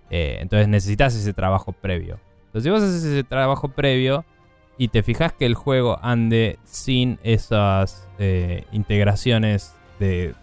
Eh, 0.09 0.37
entonces 0.41 0.67
necesitas 0.67 1.15
ese 1.15 1.33
trabajo 1.33 1.71
previo. 1.71 2.19
Entonces, 2.47 2.63
si 2.63 2.69
vos 2.69 2.83
haces 2.83 3.03
ese 3.03 3.23
trabajo 3.23 3.69
previo 3.69 4.25
y 4.77 4.89
te 4.89 5.03
fijas 5.03 5.33
que 5.33 5.45
el 5.45 5.55
juego 5.55 5.97
ande 6.01 6.59
sin 6.63 7.19
esas 7.23 8.07
eh, 8.19 8.65
integraciones 8.71 9.73
de 9.99 10.35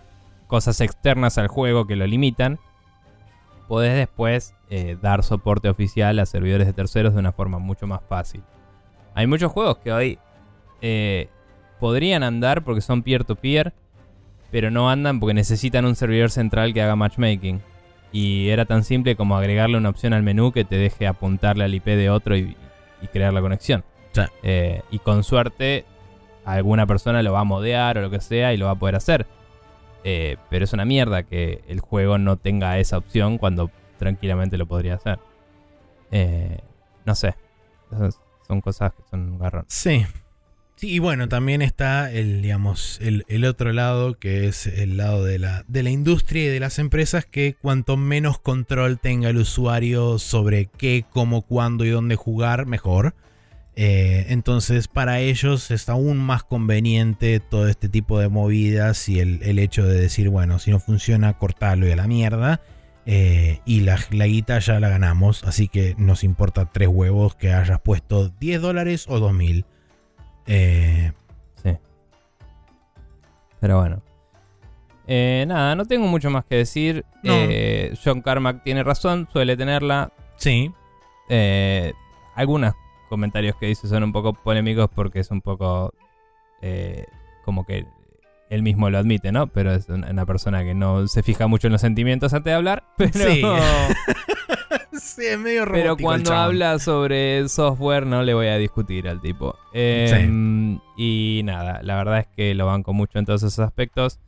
cosas 0.47 0.81
externas 0.81 1.39
al 1.39 1.49
juego 1.49 1.87
que 1.87 1.97
lo 1.97 2.07
limitan, 2.07 2.59
podés 3.69 3.95
después 3.95 4.55
eh, 4.69 4.97
dar 5.01 5.23
soporte 5.23 5.69
oficial 5.69 6.19
a 6.19 6.27
servidores 6.27 6.67
de 6.67 6.73
terceros 6.73 7.15
de 7.15 7.21
una 7.21 7.31
forma 7.31 7.59
mucho 7.61 7.87
más 7.87 8.01
fácil. 8.09 8.43
Hay 9.15 9.29
muchos 9.29 9.53
juegos 9.53 9.79
que 9.79 9.93
hoy 9.93 10.19
podrían 11.81 12.23
andar 12.23 12.63
porque 12.63 12.81
son 12.81 13.03
peer-to-peer, 13.03 13.73
pero 14.53 14.71
no 14.71 14.91
andan 14.91 15.19
porque 15.19 15.35
necesitan 15.35 15.85
un 15.85 15.97
servidor 15.97 16.31
central 16.31 16.73
que 16.73 16.83
haga 16.83 16.95
matchmaking. 16.95 17.61
Y 18.13 18.49
era 18.49 18.65
tan 18.65 18.85
simple 18.85 19.17
como 19.17 19.37
agregarle 19.37 19.77
una 19.77 19.89
opción 19.89 20.13
al 20.13 20.23
menú 20.23 20.53
que 20.53 20.65
te 20.65 20.77
deje 20.77 21.07
apuntarle 21.07 21.65
al 21.65 21.75
IP 21.75 21.87
de 21.87 22.11
otro 22.11 22.37
y, 22.37 22.57
y 23.01 23.07
crear 23.09 23.33
la 23.33 23.41
conexión. 23.41 23.85
Sí. 24.13 24.23
Eh, 24.43 24.83
y 24.91 24.99
con 24.99 25.25
suerte, 25.25 25.85
alguna 26.45 26.87
persona 26.87 27.23
lo 27.23 27.33
va 27.33 27.41
a 27.41 27.45
modear 27.45 27.99
o 27.99 28.03
lo 28.03 28.11
que 28.11 28.21
sea 28.21 28.53
y 28.53 28.57
lo 28.57 28.67
va 28.67 28.73
a 28.73 28.79
poder 28.79 28.97
hacer. 28.97 29.27
Eh, 30.03 30.37
pero 30.49 30.65
es 30.65 30.73
una 30.73 30.85
mierda 30.85 31.23
que 31.25 31.63
el 31.69 31.81
juego 31.81 32.19
no 32.19 32.37
tenga 32.37 32.79
esa 32.79 32.99
opción 32.99 33.39
cuando 33.39 33.71
tranquilamente 33.99 34.57
lo 34.57 34.67
podría 34.67 34.95
hacer. 34.95 35.19
Eh, 36.11 36.59
no 37.05 37.15
sé. 37.15 37.35
Son 38.47 38.61
cosas 38.61 38.93
que 38.93 39.03
son 39.11 39.33
un 39.33 39.39
garrón. 39.39 39.65
Sí. 39.69 40.05
Sí, 40.81 40.93
y 40.95 40.99
bueno, 40.99 41.29
también 41.29 41.61
está 41.61 42.11
el, 42.11 42.41
digamos, 42.41 42.99
el, 43.03 43.27
el 43.29 43.45
otro 43.45 43.71
lado, 43.75 44.19
que 44.19 44.49
es 44.49 44.67
el 44.67 44.97
lado 44.97 45.23
de 45.27 45.39
la, 45.39 45.63
de 45.69 45.83
la 45.83 45.91
industria 45.91 46.45
y 46.45 46.49
de 46.49 46.59
las 46.59 46.79
empresas, 46.79 47.27
que 47.27 47.55
cuanto 47.61 47.99
menos 47.99 48.39
control 48.39 48.99
tenga 48.99 49.29
el 49.29 49.37
usuario 49.37 50.19
sobre 50.19 50.71
qué, 50.79 51.05
cómo, 51.11 51.43
cuándo 51.43 51.85
y 51.85 51.91
dónde 51.91 52.17
jugar, 52.17 52.65
mejor. 52.65 53.15
Eh, 53.77 54.25
entonces, 54.31 54.89
para 54.89 55.21
ellos 55.21 55.71
es 55.71 55.87
aún 55.91 56.17
más 56.17 56.45
conveniente 56.45 57.41
todo 57.41 57.69
este 57.69 57.91
tipo 57.91 58.19
de 58.19 58.31
movidas 58.31 59.07
y 59.11 59.21
el, 59.21 59.43
el 59.43 59.59
hecho 59.59 59.85
de 59.87 60.01
decir, 60.01 60.31
bueno, 60.31 60.59
si 60.59 60.71
no 60.71 60.81
funciona, 60.81 61.37
cortalo 61.37 61.87
y 61.87 61.91
a 61.91 61.97
la 61.97 62.07
mierda. 62.07 62.63
Eh, 63.05 63.61
y 63.67 63.81
la, 63.81 63.99
la 64.13 64.27
guita 64.27 64.59
ya 64.61 64.81
la 64.81 64.89
ganamos, 64.89 65.45
así 65.45 65.69
que 65.69 65.95
nos 65.99 66.25
importa 66.25 66.71
tres 66.73 66.89
huevos 66.89 67.35
que 67.35 67.53
hayas 67.53 67.83
puesto 67.83 68.31
10 68.31 68.63
dólares 68.63 69.05
o 69.11 69.21
2000. 69.21 69.67
Eh, 70.51 71.13
Sí. 71.63 71.71
Pero 73.61 73.79
bueno. 73.79 74.03
Eh, 75.07 75.45
nada, 75.49 75.75
no 75.75 75.85
tengo 75.87 76.07
mucho 76.07 76.31
más 76.31 76.45
que 76.45 76.57
decir. 76.57 77.05
No. 77.23 77.33
Eh, 77.35 77.95
John 78.05 78.21
Carmack 78.23 78.63
tiene 78.63 78.83
razón, 78.85 79.29
suele 79.33 79.57
tenerla. 79.57 80.13
sí, 80.37 80.71
Eh, 81.29 81.93
algunos 82.35 82.75
comentarios 83.09 83.55
que 83.57 83.67
dice 83.67 83.87
son 83.89 84.03
un 84.05 84.13
poco 84.13 84.33
polémicos 84.33 84.89
porque 84.95 85.21
es 85.21 85.31
un 85.31 85.41
poco 85.41 85.93
eh, 86.63 87.07
como 87.45 87.65
que 87.67 87.87
él 88.51 88.63
mismo 88.63 88.89
lo 88.91 88.99
admite, 88.99 89.31
¿no? 89.33 89.47
Pero 89.49 89.73
es 89.73 89.89
una 89.89 90.11
una 90.11 90.27
persona 90.27 90.63
que 90.65 90.75
no 90.75 91.07
se 91.09 91.23
fija 91.23 91.47
mucho 91.47 91.69
en 91.69 91.73
los 91.73 91.81
sentimientos 91.83 92.33
antes 92.35 92.51
de 92.51 92.55
hablar. 92.57 92.85
Pero, 92.97 93.13
Sí. 93.13 93.43
sí, 95.01 95.27
es 95.27 95.39
medio 95.39 95.65
pero 95.65 95.89
robótico 95.89 96.07
cuando 96.07 96.33
habla 96.35 96.79
sobre 96.79 97.49
software 97.49 98.07
no 98.07 98.23
le 98.23 98.35
voy 98.35 98.49
a 98.49 98.57
discutir 98.57 99.09
al 99.09 99.21
tipo. 99.21 99.57
Eh, 99.73 100.79
Y 100.97 101.43
nada, 101.45 101.81
la 101.83 101.97
verdad 101.97 102.19
es 102.21 102.27
que 102.37 102.55
lo 102.55 102.67
banco 102.67 102.93
mucho 102.93 103.19
en 103.19 103.25
todos 103.25 103.43
esos 103.43 103.59
aspectos. 103.59 104.21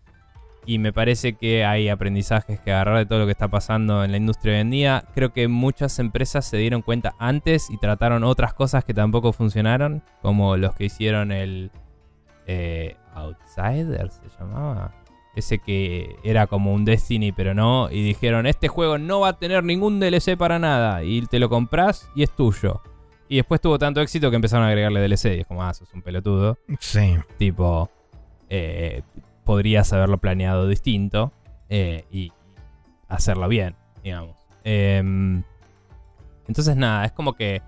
Y 0.64 0.78
me 0.78 0.92
parece 0.92 1.32
que 1.32 1.64
hay 1.64 1.88
aprendizajes 1.88 2.60
que 2.60 2.70
agarrar 2.70 2.98
de 2.98 3.06
todo 3.06 3.18
lo 3.18 3.26
que 3.26 3.32
está 3.32 3.48
pasando 3.48 4.04
en 4.04 4.12
la 4.12 4.16
industria 4.16 4.54
hoy 4.54 4.60
en 4.60 4.70
día. 4.70 5.04
Creo 5.12 5.32
que 5.32 5.48
muchas 5.48 5.98
empresas 5.98 6.46
se 6.46 6.56
dieron 6.56 6.82
cuenta 6.82 7.14
antes 7.18 7.68
y 7.68 7.78
trataron 7.78 8.22
otras 8.22 8.54
cosas 8.54 8.84
que 8.84 8.94
tampoco 8.94 9.32
funcionaron. 9.32 10.04
Como 10.20 10.56
los 10.56 10.74
que 10.76 10.84
hicieron 10.84 11.32
el 11.32 11.72
eh, 12.46 12.96
Outsider, 13.14 14.08
se 14.10 14.22
llamaba. 14.38 14.92
Ese 15.34 15.58
que 15.58 16.16
era 16.22 16.46
como 16.46 16.74
un 16.74 16.84
Destiny, 16.84 17.32
pero 17.32 17.54
no. 17.54 17.90
Y 17.90 18.02
dijeron, 18.02 18.46
este 18.46 18.68
juego 18.68 18.98
no 18.98 19.20
va 19.20 19.28
a 19.28 19.38
tener 19.38 19.64
ningún 19.64 19.98
DLC 19.98 20.36
para 20.36 20.58
nada. 20.58 21.04
Y 21.04 21.22
te 21.22 21.38
lo 21.38 21.48
compras 21.48 22.10
y 22.14 22.22
es 22.22 22.30
tuyo. 22.30 22.82
Y 23.28 23.36
después 23.36 23.60
tuvo 23.60 23.78
tanto 23.78 24.00
éxito 24.02 24.28
que 24.28 24.36
empezaron 24.36 24.66
a 24.66 24.68
agregarle 24.68 25.00
DLC. 25.00 25.36
Y 25.36 25.40
es 25.40 25.46
como, 25.46 25.62
ah, 25.62 25.72
sos 25.72 25.92
un 25.94 26.02
pelotudo. 26.02 26.58
Sí, 26.80 27.14
Tipo, 27.38 27.90
eh, 28.50 29.02
podrías 29.44 29.90
haberlo 29.94 30.18
planeado 30.18 30.68
distinto 30.68 31.32
eh, 31.70 32.04
y 32.10 32.30
hacerlo 33.08 33.48
bien, 33.48 33.74
digamos. 34.04 34.36
Em, 34.64 35.42
entonces, 36.46 36.76
nada, 36.76 37.06
es 37.06 37.12
como 37.12 37.32
que 37.32 37.62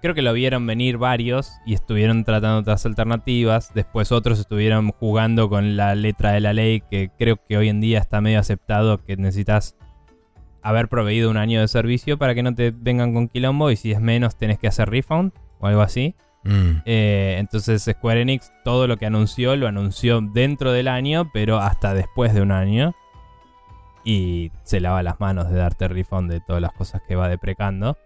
creo 0.00 0.14
que 0.14 0.22
lo 0.22 0.32
vieron 0.32 0.66
venir 0.66 0.98
varios 0.98 1.52
y 1.66 1.74
estuvieron 1.74 2.24
tratando 2.24 2.60
otras 2.60 2.84
alternativas. 2.86 3.72
Después 3.74 4.12
otros 4.12 4.38
estuvieron 4.38 4.90
jugando 4.92 5.48
con 5.48 5.76
la 5.76 5.94
letra 5.94 6.32
de 6.32 6.40
la 6.40 6.52
ley, 6.52 6.82
que 6.90 7.10
creo 7.18 7.36
que 7.48 7.56
hoy 7.56 7.68
en 7.68 7.80
día 7.80 7.98
está 7.98 8.20
medio 8.20 8.38
aceptado 8.38 9.04
que 9.04 9.16
necesitas 9.16 9.76
haber 10.62 10.88
proveído 10.88 11.30
un 11.30 11.36
año 11.36 11.60
de 11.60 11.68
servicio 11.68 12.18
para 12.18 12.34
que 12.34 12.42
no 12.42 12.54
te 12.54 12.70
vengan 12.70 13.14
con 13.14 13.28
quilombo 13.28 13.70
y 13.70 13.76
si 13.76 13.92
es 13.92 14.00
menos 14.00 14.36
tenés 14.36 14.58
que 14.58 14.68
hacer 14.68 14.90
refund 14.90 15.32
o 15.58 15.66
algo 15.66 15.82
así. 15.82 16.14
Mm, 16.44 16.82
Eh, 16.86 17.36
entonces 17.38 17.82
Square 17.82 18.22
Enix 18.22 18.50
todo 18.64 18.86
lo 18.86 18.96
que 18.96 19.06
anunció 19.06 19.56
lo 19.56 19.68
anunció 19.68 20.20
dentro 20.20 20.72
del 20.72 20.88
año, 20.88 21.30
pero 21.32 21.58
hasta 21.58 21.94
después 21.94 22.34
de 22.34 22.42
un 22.42 22.52
año. 22.52 22.94
Y 24.04 24.50
se 24.62 24.80
lava 24.80 25.02
las 25.02 25.20
manos 25.20 25.50
de 25.50 25.56
darte 25.56 25.86
refund 25.86 26.30
de 26.30 26.40
todas 26.40 26.62
las 26.62 26.72
cosas 26.72 27.02
que 27.06 27.16
va 27.16 27.28
deprecando. 27.28 27.98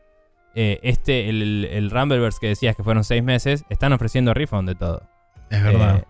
Eh, 0.55 0.79
este, 0.83 1.29
el, 1.29 1.69
el 1.71 1.91
Rumbleverse 1.91 2.39
que 2.41 2.49
decías 2.49 2.77
que 2.77 2.83
fueron 2.85 3.03
seis 3.05 3.23
meses, 3.23 3.65
están 3.71 3.93
ofreciendo 3.93 4.35
refund 4.35 4.69
de 4.69 4.75
todo. 4.75 5.03
es 5.51 5.63
verdad. 5.63 5.97
Eh, 5.99 6.05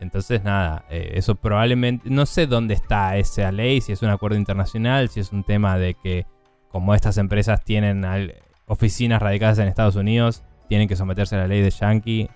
entonces, 0.00 0.44
nada, 0.44 0.84
eh, 0.90 1.12
eso 1.14 1.34
probablemente. 1.34 2.08
No 2.08 2.24
sé 2.24 2.46
dónde 2.46 2.74
está 2.74 3.16
esa 3.16 3.50
ley, 3.50 3.80
si 3.80 3.90
es 3.92 4.02
un 4.02 4.10
acuerdo 4.10 4.36
internacional, 4.36 5.08
si 5.08 5.18
es 5.20 5.32
un 5.32 5.42
tema 5.42 5.76
de 5.76 5.94
que, 5.94 6.24
como 6.68 6.94
estas 6.94 7.18
empresas 7.18 7.64
tienen 7.64 8.04
al- 8.04 8.36
oficinas 8.66 9.20
radicadas 9.20 9.58
en 9.58 9.66
Estados 9.66 9.96
Unidos, 9.96 10.44
tienen 10.68 10.86
que 10.86 10.94
someterse 10.94 11.34
a 11.34 11.38
la 11.40 11.46
ley 11.48 11.62
de 11.62 11.70
Yankee, 11.70 12.28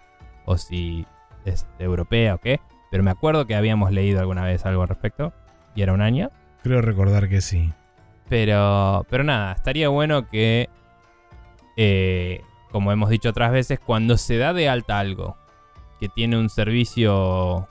o 0.45 0.57
si 0.59 1.07
es 1.45 1.69
europea 1.79 2.35
o 2.35 2.39
qué. 2.39 2.59
Pero 2.91 3.05
me 3.05 3.11
acuerdo 3.13 3.47
que 3.47 3.55
habíamos 3.55 3.93
leído 3.93 4.19
alguna 4.19 4.43
vez 4.45 4.67
algo 4.67 4.83
al 4.83 4.89
respecto, 4.89 5.33
y 5.77 5.83
era 5.83 5.93
un 5.93 6.01
año. 6.01 6.31
Creo 6.65 6.81
recordar 6.81 7.29
que 7.29 7.41
sí. 7.41 7.73
Pero, 8.29 9.07
pero 9.09 9.23
nada, 9.25 9.53
estaría 9.53 9.89
bueno 9.89 10.29
que, 10.29 10.69
eh, 11.77 12.43
como 12.71 12.93
hemos 12.93 13.11
dicho 13.11 13.31
otras 13.31 13.53
veces, 13.53 13.81
cuando 13.81 14.17
se 14.17 14.39
da 14.39 14.53
de 14.53 14.69
alta 14.69 14.99
algo 14.99 15.37
que 16.01 16.09
tiene 16.09 16.39
un 16.39 16.49
servicio 16.49 17.69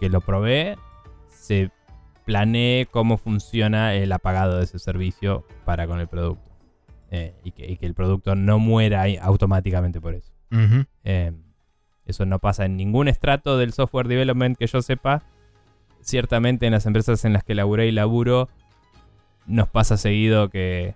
que 0.00 0.08
lo 0.08 0.20
provee, 0.20 0.76
se 1.28 1.70
planee 2.24 2.86
cómo 2.86 3.16
funciona 3.16 3.94
el 3.94 4.12
apagado 4.12 4.58
de 4.58 4.64
ese 4.64 4.78
servicio 4.78 5.44
para 5.64 5.86
con 5.86 6.00
el 6.00 6.08
producto. 6.08 6.50
Eh, 7.12 7.34
y, 7.42 7.50
que, 7.50 7.68
y 7.68 7.76
que 7.76 7.86
el 7.86 7.94
producto 7.94 8.36
no 8.36 8.60
muera 8.60 9.04
automáticamente 9.20 10.00
por 10.00 10.14
eso. 10.14 10.32
Eh, 11.02 11.32
eso 12.06 12.24
no 12.24 12.38
pasa 12.38 12.66
en 12.66 12.76
ningún 12.76 13.08
estrato 13.08 13.58
del 13.58 13.72
software 13.72 14.06
development 14.06 14.56
que 14.56 14.66
yo 14.66 14.80
sepa. 14.80 15.22
Ciertamente 16.02 16.66
en 16.66 16.72
las 16.72 16.86
empresas 16.86 17.24
en 17.24 17.32
las 17.32 17.42
que 17.44 17.54
laburé 17.54 17.88
y 17.88 17.92
laburo, 17.92 18.48
nos 19.46 19.68
pasa 19.68 19.96
seguido 19.96 20.50
que, 20.50 20.94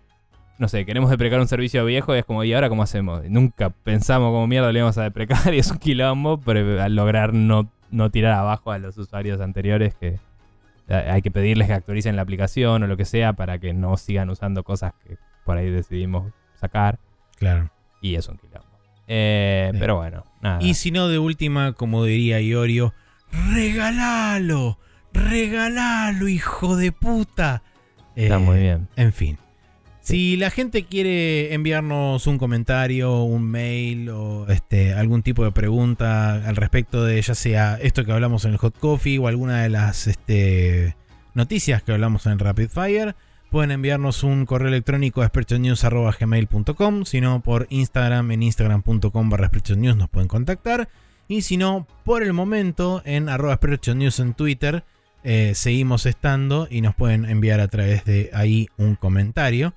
no 0.59 0.69
sé, 0.69 0.85
queremos 0.87 1.11
deprecar 1.11 1.41
un 1.41 1.49
servicio 1.49 1.85
viejo 1.85 2.15
y 2.15 2.19
es 2.19 2.25
como, 2.25 2.45
¿y 2.45 2.53
ahora 2.53 2.69
cómo 2.69 2.83
hacemos? 2.83 3.23
Nunca 3.29 3.71
pensamos 3.71 4.29
cómo 4.31 4.47
mierda 4.47 4.71
le 4.73 4.79
íbamos 4.79 4.97
a 4.99 5.03
deprecar 5.03 5.53
y 5.55 5.59
es 5.59 5.71
un 5.71 5.79
quilombo, 5.79 6.39
pero 6.41 6.81
al 6.83 6.95
lograr 6.95 7.35
no, 7.35 7.71
no 7.91 8.11
tirar 8.11 8.33
abajo 8.33 8.71
a 8.71 8.79
los 8.79 8.97
usuarios 8.99 9.41
anteriores 9.41 9.95
que 9.95 10.19
eh, 10.89 10.95
hay 11.11 11.23
que 11.23 11.31
pedirles 11.31 11.67
que 11.69 11.75
actualicen 11.75 12.15
la 12.17 12.23
aplicación 12.23 12.83
o 12.83 12.87
lo 12.87 12.97
que 12.97 13.05
sea 13.05 13.33
para 13.33 13.59
que 13.59 13.73
no 13.73 13.97
sigan 13.97 14.31
usando 14.31 14.63
cosas 14.65 14.93
que 15.07 15.17
por 15.45 15.57
ahí 15.59 15.71
decidimos 15.71 16.33
sacar 16.55 16.99
Claro. 17.37 17.71
y 18.01 18.15
es 18.15 18.29
un 18.29 18.37
quilombo. 18.39 18.69
Eh, 19.09 19.71
Sí. 19.73 19.79
Pero 19.81 19.97
bueno, 19.97 20.25
nada. 20.41 20.63
Y 20.63 20.75
si 20.75 20.91
no, 20.91 21.09
de 21.09 21.19
última, 21.19 21.73
como 21.73 22.05
diría 22.05 22.41
Iorio, 22.41 22.95
regalalo, 23.53 24.79
regalalo, 25.13 26.29
hijo 26.29 26.77
de 26.77 26.93
puta. 26.93 27.63
Está 28.15 28.37
Eh, 28.37 28.39
muy 28.39 28.59
bien. 28.61 28.89
En 28.97 29.13
fin. 29.13 29.39
Si 30.05 30.37
la 30.37 30.51
gente 30.51 30.85
quiere 30.85 31.55
enviarnos 31.55 32.27
un 32.27 32.37
comentario, 32.37 33.23
un 33.23 33.43
mail 33.43 34.11
o 34.11 34.47
este, 34.51 34.93
algún 34.93 35.23
tipo 35.23 35.45
de 35.45 35.51
pregunta 35.51 36.47
al 36.47 36.57
respecto 36.57 37.03
de 37.05 37.23
ya 37.23 37.35
sea 37.35 37.79
esto 37.81 38.05
que 38.05 38.13
hablamos 38.13 38.45
en 38.45 38.53
el 38.53 38.59
Hot 38.59 38.79
Coffee 38.79 39.19
o 39.19 39.29
alguna 39.29 39.63
de 39.63 39.71
las 39.71 40.07
este, 40.07 40.95
noticias 41.33 41.83
que 41.83 41.93
hablamos 41.93 42.27
en 42.27 42.33
el 42.33 42.39
Rapid 42.39 42.69
Fire, 42.69 43.17
pueden 43.51 43.71
enviarnos 43.71 44.23
un 44.25 44.45
correo 44.45 44.69
electrónico 44.69 45.23
a 45.23 45.29
sprechonews.gmail.com, 45.29 47.07
si 47.07 47.23
no 47.23 47.41
por 47.41 47.67
Instagram, 47.71 48.31
en 48.31 48.43
instagram.com 48.43 49.31
barra 49.31 49.51
nos 49.97 50.11
pueden 50.11 50.29
contactar, 50.29 50.91
y 51.29 51.41
si 51.41 51.57
no, 51.57 51.87
por 52.05 52.23
el 52.23 52.35
momento 52.35 53.01
en 53.07 53.31
arroba 53.31 53.59
News 53.95 54.21
en 54.21 54.35
Twitter, 54.35 54.85
eh, 55.23 55.53
seguimos 55.55 56.05
estando 56.05 56.69
y 56.71 56.83
nos 56.83 56.95
pueden 56.95 57.25
enviar 57.25 57.61
a 57.61 57.69
través 57.69 58.05
de 58.05 58.29
ahí 58.35 58.69
un 58.77 58.97
comentario. 58.97 59.73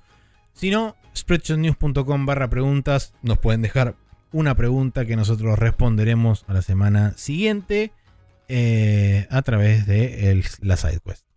Si 0.58 0.70
no, 0.72 0.96
spreadshotnews.com 1.14 2.26
barra 2.26 2.50
preguntas, 2.50 3.14
nos 3.22 3.38
pueden 3.38 3.62
dejar 3.62 3.94
una 4.32 4.56
pregunta 4.56 5.06
que 5.06 5.14
nosotros 5.14 5.56
responderemos 5.56 6.44
a 6.48 6.52
la 6.52 6.62
semana 6.62 7.12
siguiente 7.16 7.92
eh, 8.48 9.28
a 9.30 9.42
través 9.42 9.86
de 9.86 10.32
el, 10.32 10.44
la 10.60 10.76
SideQuest. 10.76 11.27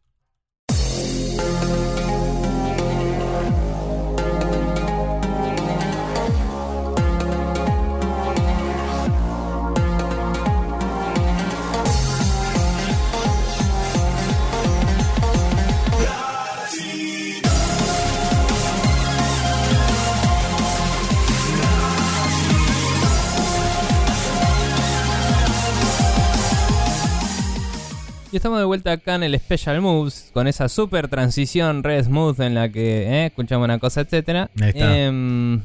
Y 28.31 28.37
estamos 28.37 28.59
de 28.59 28.65
vuelta 28.65 28.93
acá 28.93 29.15
en 29.15 29.23
el 29.23 29.37
Special 29.37 29.81
Moves 29.81 30.31
con 30.33 30.47
esa 30.47 30.69
super 30.69 31.09
transición 31.09 31.83
red 31.83 32.05
smooth 32.05 32.39
en 32.39 32.55
la 32.55 32.69
que 32.69 33.03
eh, 33.03 33.25
escuchamos 33.25 33.65
una 33.65 33.77
cosa, 33.77 34.01
etcétera. 34.01 34.49
Em, 34.57 35.59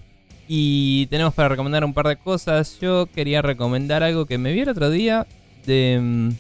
y 0.49 1.07
tenemos 1.07 1.33
para 1.35 1.49
recomendar 1.51 1.85
un 1.85 1.95
par 1.95 2.09
de 2.09 2.17
cosas. 2.17 2.79
Yo 2.81 3.07
quería 3.07 3.41
recomendar 3.41 4.03
algo 4.03 4.27
que 4.27 4.37
me 4.39 4.53
vi 4.53 4.61
el 4.61 4.69
otro 4.71 4.91
día 4.91 5.29
de 5.65 5.95
em, 5.95 6.35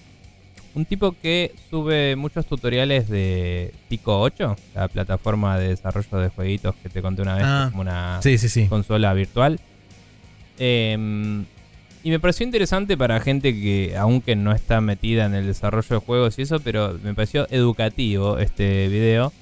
un 0.74 0.84
tipo 0.84 1.14
que 1.22 1.54
sube 1.70 2.16
muchos 2.16 2.44
tutoriales 2.46 3.08
de 3.08 3.72
Pico 3.88 4.18
8, 4.20 4.56
la 4.74 4.88
plataforma 4.88 5.56
de 5.58 5.68
desarrollo 5.68 6.18
de 6.18 6.28
jueguitos 6.30 6.74
que 6.82 6.88
te 6.88 7.02
conté 7.02 7.22
una 7.22 7.34
vez, 7.36 7.44
Ah. 7.46 7.68
como 7.70 7.82
una 7.82 8.18
Sí, 8.20 8.36
sí, 8.38 8.48
sí. 8.48 8.66
consola 8.66 9.14
virtual. 9.14 9.60
Em, 10.58 11.44
y 12.06 12.10
me 12.10 12.20
pareció 12.20 12.46
interesante 12.46 12.96
para 12.96 13.18
gente 13.18 13.52
que, 13.52 13.96
aunque 13.98 14.36
no 14.36 14.52
está 14.52 14.80
metida 14.80 15.26
en 15.26 15.34
el 15.34 15.44
desarrollo 15.44 15.88
de 15.88 16.06
juegos 16.06 16.38
y 16.38 16.42
eso, 16.42 16.60
pero 16.60 16.96
me 17.02 17.14
pareció 17.14 17.48
educativo 17.50 18.38
este 18.38 18.86
video, 18.86 19.32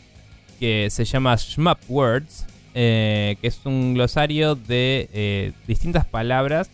que 0.59 0.89
se 0.89 1.05
llama 1.05 1.37
Shmup 1.37 1.77
Words, 1.89 2.47
eh, 2.73 3.37
que 3.43 3.49
es 3.49 3.61
un 3.65 3.93
glosario 3.93 4.55
de 4.55 5.11
eh, 5.13 5.53
distintas 5.69 6.07
palabras 6.07 6.71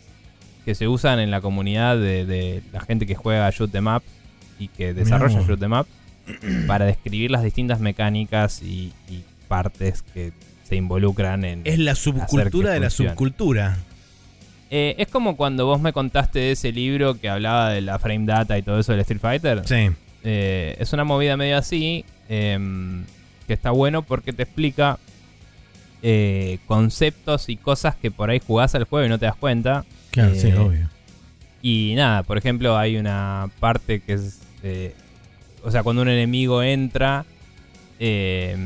que 0.64 0.76
se 0.76 0.86
usan 0.86 1.18
en 1.18 1.32
la 1.32 1.40
comunidad 1.40 1.98
de, 1.98 2.24
de 2.24 2.62
la 2.72 2.82
gente 2.82 3.04
que 3.04 3.16
juega 3.16 3.50
Shoot 3.50 3.74
'em 3.74 3.88
Up 3.88 4.04
y 4.60 4.68
que 4.68 4.94
desarrolla. 4.94 5.40
Shoot 5.40 5.60
'em 5.60 5.72
Up 5.72 5.88
para 6.68 6.84
describir 6.84 7.32
las 7.32 7.42
distintas 7.42 7.80
mecánicas 7.80 8.62
y, 8.62 8.92
y 9.08 9.24
partes 9.48 10.02
que 10.14 10.32
se 10.62 10.76
involucran 10.76 11.44
en... 11.44 11.62
Es 11.64 11.80
la 11.80 11.96
subcultura 11.96 12.70
de 12.70 12.78
la 12.78 12.90
subcultura. 12.90 13.76
Eh, 14.70 14.94
es 14.98 15.08
como 15.08 15.36
cuando 15.36 15.66
vos 15.66 15.80
me 15.80 15.92
contaste 15.92 16.38
de 16.38 16.52
ese 16.52 16.70
libro 16.72 17.18
que 17.18 17.28
hablaba 17.28 17.70
de 17.70 17.80
la 17.80 17.98
frame 17.98 18.24
data 18.26 18.56
y 18.56 18.62
todo 18.62 18.78
eso 18.78 18.92
del 18.92 19.00
Street 19.00 19.20
Fighter. 19.20 19.62
Sí. 19.66 19.88
Eh, 20.22 20.76
es 20.78 20.92
una 20.92 21.02
movida 21.04 21.36
medio 21.36 21.56
así, 21.58 22.04
em, 22.28 23.04
que 23.46 23.54
está 23.54 23.70
bueno 23.72 24.02
porque 24.02 24.32
te 24.32 24.44
explica 24.44 24.98
eh, 26.02 26.58
conceptos 26.66 27.48
y 27.48 27.56
cosas 27.56 27.94
que 27.96 28.10
por 28.10 28.30
ahí 28.30 28.40
jugás 28.46 28.74
al 28.74 28.84
juego 28.84 29.06
y 29.06 29.08
no 29.08 29.18
te 29.18 29.26
das 29.26 29.36
cuenta. 29.36 29.84
Claro, 30.12 30.34
sí, 30.34 30.48
Eh, 30.48 30.56
obvio. 30.56 30.88
Y 31.62 31.94
nada, 31.96 32.22
por 32.22 32.38
ejemplo, 32.38 32.78
hay 32.78 32.96
una 32.96 33.50
parte 33.60 34.00
que 34.00 34.14
es. 34.14 34.38
o 35.62 35.70
sea, 35.70 35.82
cuando 35.82 36.02
un 36.02 36.08
enemigo 36.08 36.62
entra. 36.62 37.24
eh, 37.98 38.56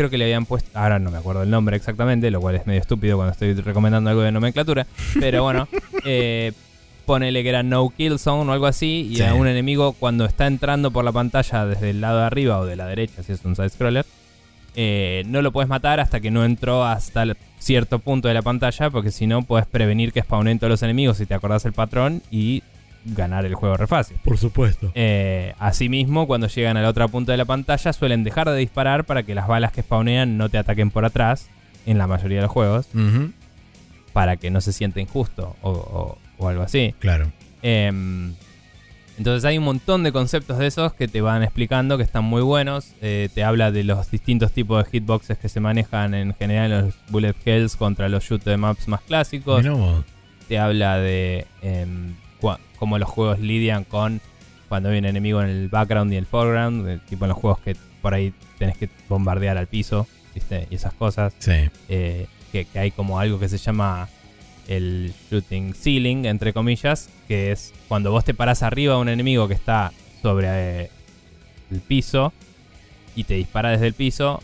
creo 0.00 0.10
que 0.10 0.18
le 0.18 0.24
habían 0.24 0.46
puesto. 0.46 0.70
Ahora 0.78 0.98
no 0.98 1.10
me 1.10 1.18
acuerdo 1.18 1.42
el 1.42 1.50
nombre 1.50 1.76
exactamente, 1.76 2.30
lo 2.30 2.40
cual 2.40 2.54
es 2.56 2.66
medio 2.66 2.80
estúpido 2.80 3.16
cuando 3.16 3.32
estoy 3.32 3.52
recomendando 3.54 4.08
algo 4.10 4.22
de 4.22 4.32
nomenclatura. 4.32 4.86
Pero 5.18 5.42
bueno, 5.42 5.68
eh, 6.04 6.52
ponele 7.06 7.42
que 7.42 7.48
era 7.50 7.62
no 7.62 7.88
kill 7.90 8.18
zone 8.18 8.48
o 8.50 8.52
algo 8.52 8.66
así. 8.66 9.08
Y 9.12 9.16
Sí. 9.16 9.22
a 9.22 9.34
un 9.34 9.46
enemigo, 9.46 9.92
cuando 9.92 10.24
está 10.24 10.46
entrando 10.46 10.90
por 10.90 11.04
la 11.04 11.12
pantalla 11.12 11.66
desde 11.66 11.90
el 11.90 12.00
lado 12.00 12.18
de 12.20 12.24
arriba 12.24 12.58
o 12.58 12.64
de 12.66 12.76
la 12.76 12.86
derecha, 12.86 13.22
si 13.22 13.32
es 13.32 13.44
un 13.44 13.54
side-scroller, 13.56 14.06
eh, 14.76 15.24
no 15.26 15.42
lo 15.42 15.50
puedes 15.52 15.68
matar 15.68 16.00
hasta 16.00 16.20
que 16.20 16.30
no 16.30 16.44
entró 16.44 16.84
hasta 16.84 17.24
el- 17.24 17.36
cierto 17.58 17.98
punto 17.98 18.28
de 18.28 18.34
la 18.34 18.42
pantalla, 18.42 18.88
porque 18.90 19.10
si 19.10 19.26
no, 19.26 19.42
puedes 19.42 19.66
prevenir 19.66 20.12
que 20.12 20.22
spawnen 20.22 20.58
todos 20.58 20.70
los 20.70 20.82
enemigos 20.82 21.18
si 21.18 21.26
te 21.26 21.34
acordás 21.34 21.64
el 21.66 21.72
patrón 21.74 22.22
y 22.30 22.62
ganar 23.04 23.44
el 23.46 23.54
juego 23.54 23.76
re 23.76 23.86
fácil. 23.86 24.16
Por 24.24 24.36
supuesto. 24.38 24.92
Eh, 24.94 25.54
asimismo, 25.58 26.26
cuando 26.26 26.46
llegan 26.48 26.76
a 26.76 26.82
la 26.82 26.88
otra 26.88 27.08
punta 27.08 27.32
de 27.32 27.38
la 27.38 27.44
pantalla, 27.44 27.92
suelen 27.92 28.24
dejar 28.24 28.48
de 28.50 28.56
disparar 28.56 29.04
para 29.04 29.22
que 29.22 29.34
las 29.34 29.46
balas 29.48 29.72
que 29.72 29.82
spawnean 29.82 30.36
no 30.36 30.48
te 30.48 30.58
ataquen 30.58 30.90
por 30.90 31.04
atrás, 31.04 31.48
en 31.86 31.96
la 31.98 32.06
mayoría 32.06 32.38
de 32.38 32.42
los 32.42 32.50
juegos, 32.50 32.86
para 34.12 34.36
que 34.36 34.50
no 34.50 34.60
se 34.60 34.72
sienta 34.72 35.00
injusto 35.00 35.56
o, 35.62 35.70
o- 35.70 36.18
o 36.38 36.48
algo 36.48 36.62
así. 36.62 36.94
Claro. 36.98 37.30
Em, 37.62 38.34
entonces 39.18 39.44
hay 39.44 39.58
un 39.58 39.64
montón 39.64 40.02
de 40.02 40.12
conceptos 40.12 40.56
de 40.58 40.66
esos 40.66 40.94
que 40.94 41.06
te 41.06 41.20
van 41.20 41.42
explicando 41.42 41.96
que 41.98 42.02
están 42.02 42.24
muy 42.24 42.40
buenos. 42.42 42.94
Eh, 43.02 43.28
te 43.34 43.44
habla 43.44 43.70
de 43.70 43.84
los 43.84 44.10
distintos 44.10 44.50
tipos 44.52 44.82
de 44.82 44.90
hitboxes 44.90 45.36
que 45.38 45.48
se 45.50 45.60
manejan 45.60 46.14
en 46.14 46.34
general 46.34 46.72
en 46.72 46.80
los 46.86 46.94
bullet 47.10 47.34
hells 47.44 47.76
contra 47.76 48.08
los 48.08 48.24
shoot 48.24 48.42
ups 48.46 48.88
más 48.88 49.00
clásicos. 49.02 49.62
Te 50.48 50.58
habla 50.58 50.96
de 50.98 51.46
em, 51.62 52.14
cómo 52.80 52.98
los 52.98 53.08
juegos 53.08 53.38
lidian 53.38 53.84
con 53.84 54.20
cuando 54.68 54.88
hay 54.88 54.98
un 54.98 55.04
enemigo 55.04 55.40
en 55.42 55.48
el 55.50 55.68
background 55.68 56.12
y 56.12 56.16
el 56.16 56.26
foreground. 56.26 56.88
eh, 56.88 56.98
tipo 57.08 57.24
en 57.26 57.28
los 57.28 57.38
juegos 57.38 57.60
que 57.60 57.76
por 58.02 58.14
ahí 58.14 58.32
tenés 58.58 58.76
que 58.76 58.88
bombardear 59.08 59.56
al 59.56 59.66
piso 59.68 60.06
¿viste? 60.34 60.66
y 60.70 60.74
esas 60.74 60.92
cosas 60.94 61.32
Sí. 61.38 61.52
eh, 61.88 62.26
que, 62.50 62.64
que 62.64 62.78
hay 62.80 62.90
como 62.90 63.20
algo 63.20 63.38
que 63.38 63.48
se 63.48 63.58
llama 63.58 64.08
el 64.68 65.12
shooting 65.30 65.74
ceiling, 65.74 66.24
entre 66.26 66.52
comillas, 66.52 67.08
que 67.28 67.50
es 67.52 67.72
cuando 67.88 68.10
vos 68.12 68.24
te 68.24 68.34
parás 68.34 68.62
arriba 68.62 68.94
de 68.94 69.00
un 69.00 69.08
enemigo 69.08 69.46
que 69.48 69.54
está 69.54 69.92
sobre 70.22 70.46
eh, 70.48 70.90
el 71.72 71.80
piso 71.80 72.32
y 73.16 73.24
te 73.24 73.34
dispara 73.34 73.70
desde 73.70 73.86
el 73.88 73.94
piso, 73.94 74.40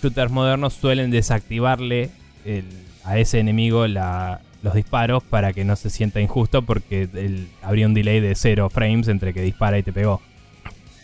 shooters 0.00 0.30
modernos 0.30 0.74
suelen 0.74 1.10
desactivarle 1.10 2.10
el- 2.44 2.64
a 3.04 3.18
ese 3.18 3.40
enemigo 3.40 3.86
la- 3.88 4.40
los 4.62 4.74
disparos 4.74 5.22
para 5.22 5.52
que 5.52 5.64
no 5.64 5.76
se 5.76 5.90
sienta 5.90 6.20
injusto 6.20 6.62
porque 6.62 7.08
el- 7.14 7.48
habría 7.62 7.86
un 7.86 7.94
delay 7.94 8.20
de 8.20 8.34
cero 8.34 8.68
frames 8.70 9.08
entre 9.08 9.32
que 9.34 9.42
dispara 9.42 9.78
y 9.78 9.82
te 9.82 9.92
pegó. 9.92 10.20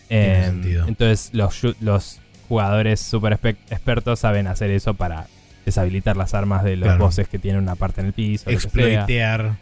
Eh, 0.09 0.51
entonces 0.87 1.29
los, 1.33 1.61
los 1.81 2.19
jugadores 2.49 2.99
super 2.99 3.33
expertos 3.69 4.19
saben 4.19 4.47
hacer 4.47 4.69
eso 4.69 4.93
para 4.93 5.27
deshabilitar 5.65 6.17
las 6.17 6.33
armas 6.33 6.63
de 6.63 6.75
los 6.75 6.87
Claro. 6.87 7.05
bosses 7.05 7.27
que 7.27 7.39
tienen 7.39 7.61
una 7.61 7.75
parte 7.75 8.01
en 8.01 8.07
el 8.07 8.13
piso. 8.13 8.49
Exploitear. 8.49 9.55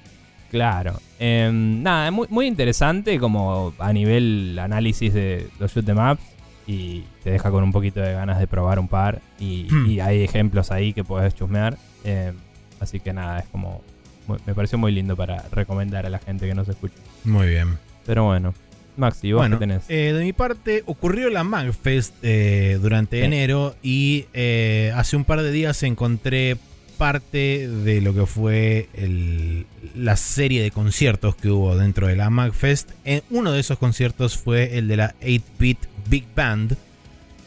Claro. 0.49 0.99
Em, 1.19 1.81
nada, 1.81 2.11
muy, 2.11 2.27
muy 2.30 2.47
interesante 2.47 3.18
como 3.19 3.73
a 3.80 3.93
nivel 3.93 4.57
análisis 4.59 5.13
de 5.13 5.47
los 5.59 5.72
shoot 5.73 5.88
'em 5.88 5.97
ups 6.11 6.22
y 6.68 7.03
te 7.23 7.31
deja 7.31 7.51
con 7.51 7.63
un 7.63 7.72
poquito 7.72 8.01
de 8.01 8.13
ganas 8.13 8.39
de 8.39 8.47
probar 8.47 8.80
un 8.80 8.88
par 8.89 9.22
y, 9.39 9.68
Hmm. 9.69 9.89
y 9.89 9.99
hay 10.01 10.23
ejemplos 10.23 10.72
ahí 10.72 10.91
que 10.91 11.03
puedes 11.05 11.34
chusmear. 11.35 11.77
Em, 12.03 12.35
así 12.82 12.99
que 12.99 13.14
nada, 13.14 13.40
es 13.40 13.45
como... 13.52 13.82
muy- 14.28 14.40
me 14.45 14.53
pareció 14.53 14.78
muy 14.78 14.91
lindo 14.91 15.16
para 15.16 15.44
recomendar 15.52 16.06
a 16.06 16.10
la 16.10 16.20
gente 16.20 16.48
que 16.48 16.53
nos 16.56 16.68
escucha. 16.68 16.95
Muy 17.24 17.48
bien. 17.48 17.78
Pero 18.06 18.26
bueno, 18.26 18.53
Maxi, 18.98 19.32
¿vos 19.32 19.40
Bueno, 19.41 19.58
qué 19.58 19.68
tenés? 19.68 19.84
eh, 19.88 20.12
de 20.14 20.24
mi 20.24 20.34
parte, 20.34 20.84
ocurrió 20.86 21.30
la 21.30 21.44
MagFest 21.44 22.14
eh, 22.24 22.78
durante 22.82 23.20
Sí. 23.20 23.26
enero 23.26 23.76
y 23.82 24.26
eh, 24.34 24.91
hace 24.95 25.16
un 25.16 25.24
par 25.24 25.41
de 25.41 25.52
días 25.52 25.82
encontré 25.84 26.58
parte 26.98 27.68
de 27.68 27.99
lo 28.02 28.14
que 28.14 28.26
fue 28.28 28.88
el- 28.94 29.66
la 29.95 30.16
serie 30.18 30.62
de 30.62 30.70
conciertos 30.72 31.36
que 31.36 31.49
hubo 31.49 31.76
dentro 31.76 32.06
de 32.08 32.16
la 32.16 32.30
MagFest. 32.30 32.91
Eh, 33.06 33.22
uno 33.32 33.52
de 33.52 33.60
esos 33.60 33.80
conciertos 33.80 34.38
fue 34.38 34.78
el 34.78 34.88
de 34.88 34.98
la 34.98 35.16
8-Bit 35.22 35.80
Big 36.10 36.26
Band, 36.36 36.76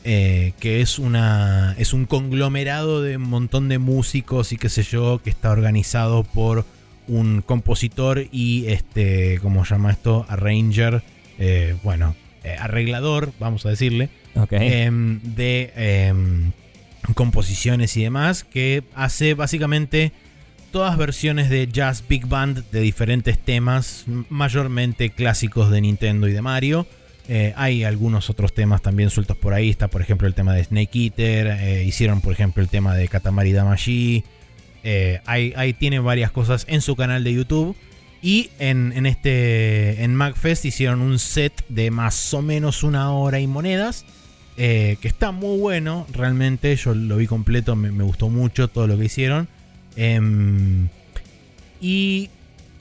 eh, 0.05 0.53
que 0.61 0.83
es, 0.83 0.99
una, 0.99 1.75
es 1.79 1.95
un 1.95 2.05
conglomerado 2.05 3.01
de 3.01 3.17
un 3.17 3.29
montón 3.29 3.69
de 3.69 3.79
músicos 3.79 4.53
y 4.53 4.59
qué 4.59 4.69
sé 4.69 4.83
yo, 4.83 5.21
que 5.25 5.31
está 5.31 5.51
organizado 5.51 6.25
por 6.25 6.67
un 7.09 7.43
compositor 7.43 8.27
y 8.31 8.67
este, 8.67 9.39
¿cómo 9.41 9.65
se 9.65 9.75
llama 9.75 9.93
esto? 9.93 10.27
Arranger, 10.29 11.03
eh, 11.39 11.77
bueno, 11.83 12.15
eh, 12.43 12.55
arreglador, 12.59 13.33
vamos 13.41 13.65
a 13.65 13.71
decirle, 13.71 14.11
em, 14.51 15.21
de 15.23 15.73
em, 15.75 16.53
composiciones 17.15 17.97
y 17.97 18.03
demás, 18.03 18.45
que 18.45 18.85
hace 18.95 19.33
básicamente 19.33 20.13
todas 20.71 20.99
versiones 20.99 21.49
de 21.49 21.67
jazz 21.67 22.05
big 22.07 22.27
band 22.27 22.69
de 22.71 22.81
diferentes 22.81 23.39
temas, 23.39 24.05
mayormente 24.29 25.11
clásicos 25.11 25.71
de 25.71 25.81
Nintendo 25.81 26.29
y 26.29 26.33
de 26.33 26.43
Mario. 26.43 26.87
Eh, 27.29 27.55
hay 27.57 27.85
algunos 27.85 28.29
otros 28.29 28.53
temas 28.53 28.83
también 28.83 29.11
sueltos 29.11 29.37
por 29.37 29.55
ahí. 29.55 29.71
Está, 29.71 29.89
por 29.89 30.03
ejemplo, 30.03 30.29
el 30.29 30.35
tema 30.35 30.55
de 30.55 30.65
Snake 30.65 30.99
Eater. 30.99 31.47
eh, 31.47 31.85
hicieron, 31.85 32.21
por 32.21 32.33
ejemplo, 32.33 32.63
el 32.63 32.69
tema 32.69 32.95
de 32.95 33.09
Katamari 33.09 33.53
Damacy. 33.53 34.25
Eh, 34.83 35.21
ahí, 35.25 35.53
ahí 35.57 35.73
tiene 35.73 35.99
varias 36.01 36.31
cosas 36.31 36.67
en 36.69 36.83
su 36.83 36.97
canal 36.97 37.25
de 37.25 37.33
YouTube. 37.33 37.77
Y 38.23 38.51
en, 38.59 38.93
en 38.97 39.05
este 39.05 40.03
en 40.03 40.15
MagFest 40.15 40.65
hicieron 40.65 41.03
un 41.03 41.19
set 41.19 41.53
de 41.69 41.91
más 41.91 42.33
o 42.33 42.41
menos 42.41 42.83
una 42.83 43.13
hora 43.13 43.39
y 43.41 43.47
monedas. 43.47 44.05
que 44.57 44.99
está 45.03 45.31
muy 45.31 45.59
bueno, 45.59 46.07
realmente. 46.13 46.75
Yo 46.77 46.95
lo 46.95 47.17
vi 47.19 47.27
completo, 47.27 47.77
me, 47.77 47.91
me 47.91 48.05
gustó 48.05 48.29
mucho 48.29 48.69
todo 48.69 48.87
lo 48.87 48.99
que 48.99 49.07
hicieron. 49.07 49.49
Em, 49.97 50.89
y 51.81 52.31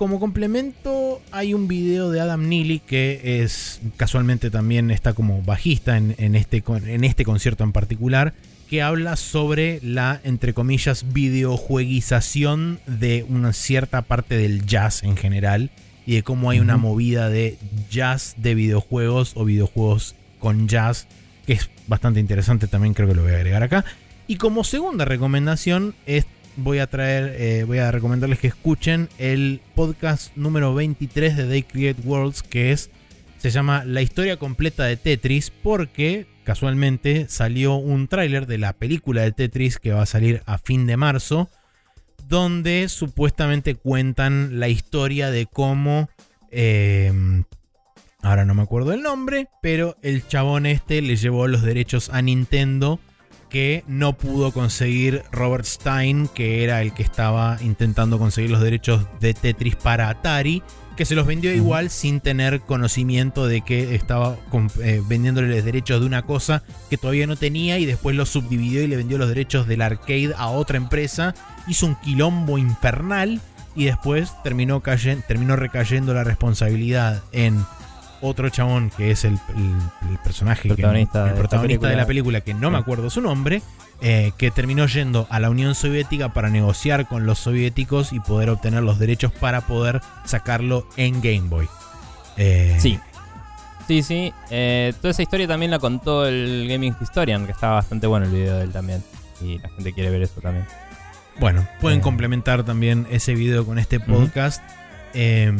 como 0.04 0.20
complemento, 0.20 1.22
hay 1.32 1.54
un 1.54 1.70
video 1.70 2.12
de 2.12 2.20
Adam 2.20 2.50
Neely 2.50 2.80
que 2.80 3.42
es 3.42 3.80
casualmente 3.96 4.52
también 4.52 4.92
está 4.92 5.14
como 5.14 5.42
bajista 5.44 5.96
en, 5.96 6.14
en 6.18 6.36
este, 6.36 6.62
en 6.68 7.06
este 7.06 7.24
concierto 7.24 7.64
en 7.64 7.72
particular, 7.72 8.34
que 8.70 8.82
habla 8.82 9.16
sobre 9.16 9.80
la, 9.82 10.20
entre 10.26 10.54
comillas, 10.54 11.14
videojueguización 11.14 12.82
de 12.86 13.26
una 13.30 13.54
cierta 13.54 14.02
parte 14.02 14.36
del 14.36 14.66
jazz 14.66 15.04
en 15.04 15.16
general 15.16 15.72
y 16.06 16.16
de 16.16 16.24
cómo 16.24 16.50
hay 16.50 16.60
una 16.60 16.76
movida 16.76 17.30
de 17.30 17.58
jazz 17.90 18.36
de 18.36 18.56
videojuegos 18.56 19.32
o 19.36 19.46
videojuegos 19.46 20.16
con 20.38 20.68
jazz, 20.68 21.08
que 21.48 21.54
es 21.54 21.70
bastante 21.88 22.20
interesante 22.20 22.68
también, 22.68 22.94
creo 22.94 23.08
que 23.08 23.16
lo 23.16 23.24
voy 23.24 23.32
a 23.32 23.36
agregar 23.36 23.64
acá. 23.64 23.86
Y 24.28 24.36
como 24.36 24.66
segunda 24.66 25.06
recomendación 25.06 25.96
es 26.06 26.26
voy 26.56 26.80
a 26.80 26.88
traer, 26.88 27.36
eh, 27.40 27.64
voy 27.66 27.80
a 27.80 27.92
recomendarles 27.92 28.40
que 28.40 28.48
escuchen 28.48 29.10
el 29.18 29.62
podcast 29.76 30.36
número 30.36 30.74
23 30.74 31.38
de 31.38 31.46
They 31.46 31.64
Create 31.64 32.02
Worlds, 32.04 32.44
que 32.44 32.72
es, 32.72 32.90
se 33.38 33.50
llama 33.50 33.84
La 33.86 34.02
historia 34.02 34.38
completa 34.38 34.84
de 34.86 34.98
Tetris, 34.98 35.50
porque 35.52 36.28
casualmente 36.44 37.28
salió 37.30 37.76
un 37.76 38.08
tráiler 38.08 38.48
de 38.48 38.58
la 38.58 38.74
película 38.74 39.22
de 39.22 39.32
Tetris 39.32 39.80
que 39.80 39.94
va 39.94 40.04
a 40.04 40.08
salir 40.08 40.44
a 40.46 40.58
fin 40.58 40.86
de 40.86 40.98
marzo, 40.98 41.50
donde 42.28 42.88
supuestamente 42.90 43.76
cuentan 43.76 44.60
la 44.60 44.70
historia 44.70 45.32
de 45.32 45.46
cómo... 45.46 46.10
eh, 46.52 47.12
ahora 48.22 48.46
no 48.46 48.56
me 48.56 48.62
acuerdo 48.62 48.94
el 48.94 49.02
nombre, 49.02 49.50
pero 49.62 49.98
el 50.02 50.26
chabón 50.28 50.66
este 50.66 51.02
le 51.02 51.18
llevó 51.18 51.48
los 51.48 51.62
derechos 51.62 52.10
a 52.10 52.22
Nintendo 52.22 53.00
que 53.54 53.84
no 53.88 54.14
pudo 54.14 54.52
conseguir 54.52 55.22
Robert 55.32 55.66
Stein, 55.66 56.28
que 56.28 56.64
era 56.64 56.82
el 56.82 56.92
que 56.92 57.04
estaba 57.04 57.60
intentando 57.62 58.18
conseguir 58.18 58.50
los 58.50 58.62
derechos 58.62 59.06
de 59.22 59.36
Tetris 59.36 59.76
para 59.76 60.10
Atari, 60.10 60.64
que 60.98 61.06
se 61.06 61.14
los 61.14 61.28
vendió 61.28 61.54
igual 61.54 61.92
sin 61.92 62.20
tener 62.20 62.62
conocimiento 62.62 63.46
de 63.46 63.62
que 63.62 63.94
estaba 63.94 64.38
eh, 64.82 65.04
vendiéndole 65.08 65.56
los 65.56 65.64
derechos 65.64 66.00
de 66.00 66.08
una 66.08 66.24
cosa 66.24 66.64
que 66.90 66.98
todavía 66.98 67.28
no 67.28 67.36
tenía 67.36 67.78
y 67.78 67.86
después 67.86 68.16
los 68.16 68.30
subdividió 68.30 68.82
y 68.82 68.88
le 68.88 68.98
vendió 68.98 69.20
los 69.20 69.30
derechos 69.30 69.68
del 69.68 69.84
arcade 69.84 70.34
a 70.36 70.48
otra 70.48 70.78
empresa. 70.78 71.36
Hizo 71.68 71.86
un 71.86 71.96
quilombo 71.96 72.58
infernal 72.58 73.40
y 73.76 73.86
después 73.86 74.32
terminó 74.44 74.82
recayendo 74.82 76.14
la 76.16 76.24
responsabilidad 76.24 77.22
en 77.32 77.64
otro 78.24 78.50
chabón 78.50 78.90
que 78.98 79.12
es 79.12 79.24
el, 79.26 79.34
el- 79.56 80.10
el 80.10 80.18
personaje, 80.24 80.64
que- 80.64 80.76
Protagonista 80.76 81.20
el 81.20 81.26
de 81.26 81.30
esta 81.32 81.36
protagonista 81.38 81.88
de 81.90 81.96
la 81.96 82.06
película. 82.08 82.42
que 82.42 82.54
no 82.54 82.72
me 82.72 82.78
acuerdo 82.80 83.10
su 83.10 83.22
nombre, 83.22 83.62
eh, 84.02 84.32
que 84.38 84.50
terminó 84.52 84.86
yendo 84.88 85.28
a 85.30 85.40
la 85.40 85.50
Unión 85.50 85.76
Soviética 85.76 86.34
para 86.34 86.50
negociar 86.50 87.08
con 87.08 87.26
los 87.26 87.40
soviéticos 87.40 88.12
y 88.14 88.20
poder 88.20 88.50
obtener 88.50 88.84
los 88.84 88.98
derechos 89.00 89.32
para 89.32 89.62
poder 89.62 90.02
sacarlo 90.26 90.88
en 90.98 91.22
Game 91.22 91.48
Boy. 91.50 91.68
Eh, 92.38 92.78
Sí. 92.80 93.00
Sí, 93.88 94.02
sí. 94.02 94.34
Eh, 94.50 94.94
toda 95.02 95.12
esa 95.12 95.22
historia 95.24 95.46
también 95.48 95.70
la 95.70 95.78
contó 95.80 96.26
el 96.26 96.68
Gaming 96.70 96.96
Historian, 97.02 97.46
que 97.46 97.52
estaba 97.52 97.76
bastante 97.76 98.08
bueno 98.08 98.26
el 98.26 98.32
video 98.32 98.58
de 98.58 98.64
él 98.64 98.72
también. 98.72 99.04
Y 99.42 99.58
la 99.60 99.68
gente 99.70 99.92
quiere 99.92 100.10
ver 100.10 100.22
eso 100.22 100.40
también. 100.40 100.66
Bueno, 101.40 101.68
pueden 101.82 102.00
complementar 102.00 102.64
también 102.64 103.06
ese 103.12 103.34
video 103.36 103.66
con 103.66 103.80
este 103.80 104.00
podcast. 104.00 104.62
Eh, 105.14 105.52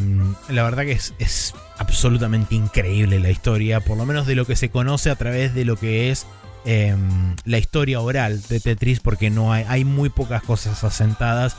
la 0.48 0.62
verdad 0.62 0.84
que 0.84 0.92
es, 0.92 1.12
es 1.18 1.54
absolutamente 1.78 2.54
increíble 2.54 3.18
la 3.20 3.30
historia, 3.30 3.80
por 3.80 3.96
lo 3.96 4.06
menos 4.06 4.26
de 4.26 4.34
lo 4.34 4.46
que 4.46 4.56
se 4.56 4.70
conoce 4.70 5.10
a 5.10 5.16
través 5.16 5.54
de 5.54 5.64
lo 5.64 5.76
que 5.76 6.10
es 6.10 6.26
eh, 6.64 6.96
la 7.44 7.58
historia 7.58 8.00
oral 8.00 8.40
de 8.48 8.60
Tetris, 8.60 9.00
porque 9.00 9.30
no 9.30 9.52
hay, 9.52 9.64
hay 9.68 9.84
muy 9.84 10.08
pocas 10.08 10.42
cosas 10.42 10.82
asentadas 10.84 11.56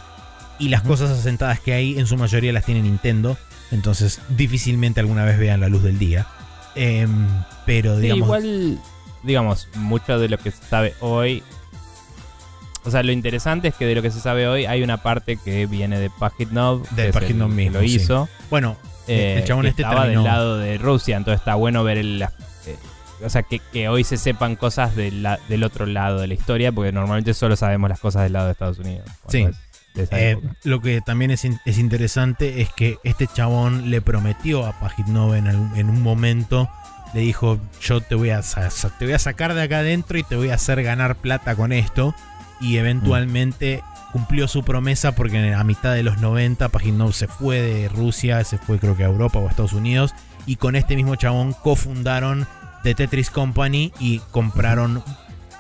y 0.58 0.70
las 0.70 0.82
cosas 0.82 1.12
asentadas 1.12 1.60
que 1.60 1.74
hay 1.74 2.00
en 2.00 2.08
su 2.08 2.18
mayoría 2.18 2.54
las 2.54 2.66
tiene 2.66 2.82
Nintendo, 2.82 3.38
entonces 3.72 4.22
difícilmente 4.30 5.00
alguna 5.00 5.26
vez 5.26 5.38
vean 5.38 5.60
la 5.60 5.68
luz 5.68 5.84
del 5.84 6.00
día. 6.00 6.28
Eh, 6.76 7.08
pero 7.66 7.96
Sí, 7.96 8.04
digamos, 8.04 8.26
igual, 8.28 8.80
digamos, 9.24 9.68
mucho 9.76 10.20
de 10.20 10.30
lo 10.30 10.38
que 10.38 10.52
se 10.52 10.64
sabe 10.64 10.94
hoy. 11.02 11.44
O 12.84 12.92
sea, 12.92 13.02
lo 13.02 13.12
interesante 13.12 13.70
es 13.70 13.74
que 13.74 13.86
de 13.86 13.96
lo 13.96 14.02
que 14.02 14.12
se 14.12 14.20
sabe 14.20 14.48
hoy 14.48 14.66
hay 14.66 14.84
una 14.84 14.98
parte 14.98 15.38
que 15.38 15.66
viene 15.66 16.00
de 16.00 16.10
Pajitnov. 16.10 16.88
De 16.92 17.12
Pajitnov 17.12 17.50
que 17.50 17.56
mismo, 17.56 17.80
Lo 17.80 17.88
sí. 17.88 17.96
hizo. 17.96 18.30
bueno, 18.50 18.78
eh, 19.08 19.38
el 19.40 19.44
chabón 19.46 19.64
que 19.64 19.70
este 19.70 19.82
estaba 19.84 20.02
terminó- 20.04 20.24
del 20.24 20.32
lado 20.32 20.58
de 20.58 20.78
Rusia, 20.78 21.18
entonces 21.18 21.40
está 21.42 21.56
bueno 21.56 21.84
ver 21.84 21.98
el. 21.98 22.22
eh, 22.22 22.28
o 23.24 23.30
sea, 23.30 23.44
que, 23.44 23.60
que 23.72 23.88
hoy 23.90 24.04
se 24.04 24.18
sepan 24.18 24.56
cosas 24.56 24.96
del 24.96 25.24
la- 25.24 25.40
del 25.48 25.64
otro 25.64 25.86
lado 25.86 26.20
de 26.20 26.28
la 26.28 26.34
historia, 26.34 26.72
porque 26.72 26.92
normalmente 26.92 27.34
solo 27.34 27.56
sabemos 27.56 27.90
las 27.90 28.00
cosas 28.00 28.24
del 28.24 28.34
lado 28.34 28.46
de 28.48 28.52
Estados 28.52 28.80
Unidos. 28.80 29.06
Sí. 29.30 29.48
es 29.96 30.10
de 30.10 30.32
Eh, 30.32 30.38
lo 30.64 30.82
que 30.82 31.00
también 31.02 31.32
es, 31.32 31.46
in- 31.46 31.60
es 31.66 31.78
interesante 31.78 32.62
es 32.62 32.70
que 32.74 32.98
este 33.06 33.28
chabón 33.28 33.90
le 33.90 34.02
prometió 34.02 34.66
a 34.66 34.78
Pajitnov 34.80 35.34
en, 35.36 35.48
en 35.48 35.90
un 35.90 36.02
momento, 36.02 36.70
le 37.14 37.22
dijo, 37.22 37.58
yo 37.82 38.02
te 38.02 38.16
voy, 38.16 38.32
a, 38.32 38.42
te 38.42 39.06
voy 39.06 39.14
a 39.14 39.20
sacar 39.20 39.54
de 39.54 39.62
acá 39.62 39.80
adentro 39.80 40.18
y 40.18 40.24
te 40.24 40.36
voy 40.36 40.50
a 40.50 40.56
hacer 40.56 40.84
ganar 40.84 41.16
plata 41.16 41.56
con 41.56 41.72
esto. 41.72 42.14
Y 42.60 42.76
eventualmente 42.78 43.82
cumplió 44.16 44.48
su 44.48 44.64
promesa 44.64 45.12
porque 45.12 45.54
a 45.54 45.64
mitad 45.66 45.94
de 45.94 46.02
los 46.02 46.20
90 46.20 46.70
Pajitnov 46.70 47.12
se 47.12 47.28
fue 47.28 47.60
de 47.60 47.90
Rusia, 47.90 48.42
se 48.46 48.58
fue 48.58 48.80
creo 48.80 48.96
que 48.96 49.04
a 49.04 49.08
Europa 49.08 49.40
o 49.40 49.46
a 49.46 49.50
Estados 49.50 49.74
Unidos. 49.74 50.16
Y 50.46 50.56
con 50.56 50.78
este 50.78 50.96
mismo 50.96 51.18
chabón 51.18 51.52
cofundaron 51.52 52.48
The 52.84 52.96
Tetris 52.96 53.30
Company 53.30 53.92
y 54.00 54.20
compraron 54.32 55.04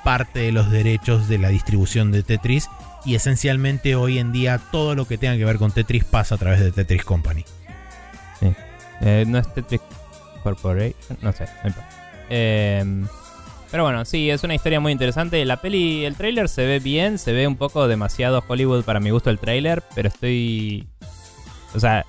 parte 0.05 0.39
de 0.39 0.53
los 0.53 0.71
derechos 0.71 1.27
de 1.27 1.37
la 1.37 1.49
distribución 1.49 2.13
de 2.13 2.23
Tetris 2.23 2.69
y 3.03 3.15
esencialmente 3.15 3.95
hoy 3.95 4.19
en 4.19 4.31
día 4.31 4.57
todo 4.71 4.95
lo 4.95 5.05
que 5.05 5.17
tenga 5.17 5.35
que 5.35 5.43
ver 5.43 5.57
con 5.57 5.73
Tetris 5.73 6.05
pasa 6.05 6.35
a 6.35 6.37
través 6.37 6.61
de 6.61 6.71
Tetris 6.71 7.03
Company. 7.03 7.43
Eh, 9.01 9.25
no 9.27 9.37
es 9.37 9.53
Tetris 9.53 9.81
Corporation, 10.43 11.17
no 11.21 11.33
sé. 11.33 11.45
Eh, 12.29 13.05
pero 13.71 13.83
bueno, 13.83 14.05
sí, 14.05 14.29
es 14.29 14.43
una 14.43 14.55
historia 14.55 14.79
muy 14.79 14.91
interesante. 14.91 15.43
La 15.45 15.61
peli, 15.61 16.05
el 16.05 16.15
tráiler 16.15 16.49
se 16.49 16.65
ve 16.65 16.79
bien, 16.79 17.17
se 17.19 17.31
ve 17.33 17.47
un 17.47 17.55
poco 17.55 17.87
demasiado 17.87 18.43
Hollywood 18.47 18.83
para 18.83 18.99
mi 18.99 19.09
gusto 19.09 19.29
el 19.29 19.39
tráiler, 19.39 19.83
pero 19.95 20.07
estoy... 20.09 20.87
O 21.73 21.79
sea, 21.79 22.05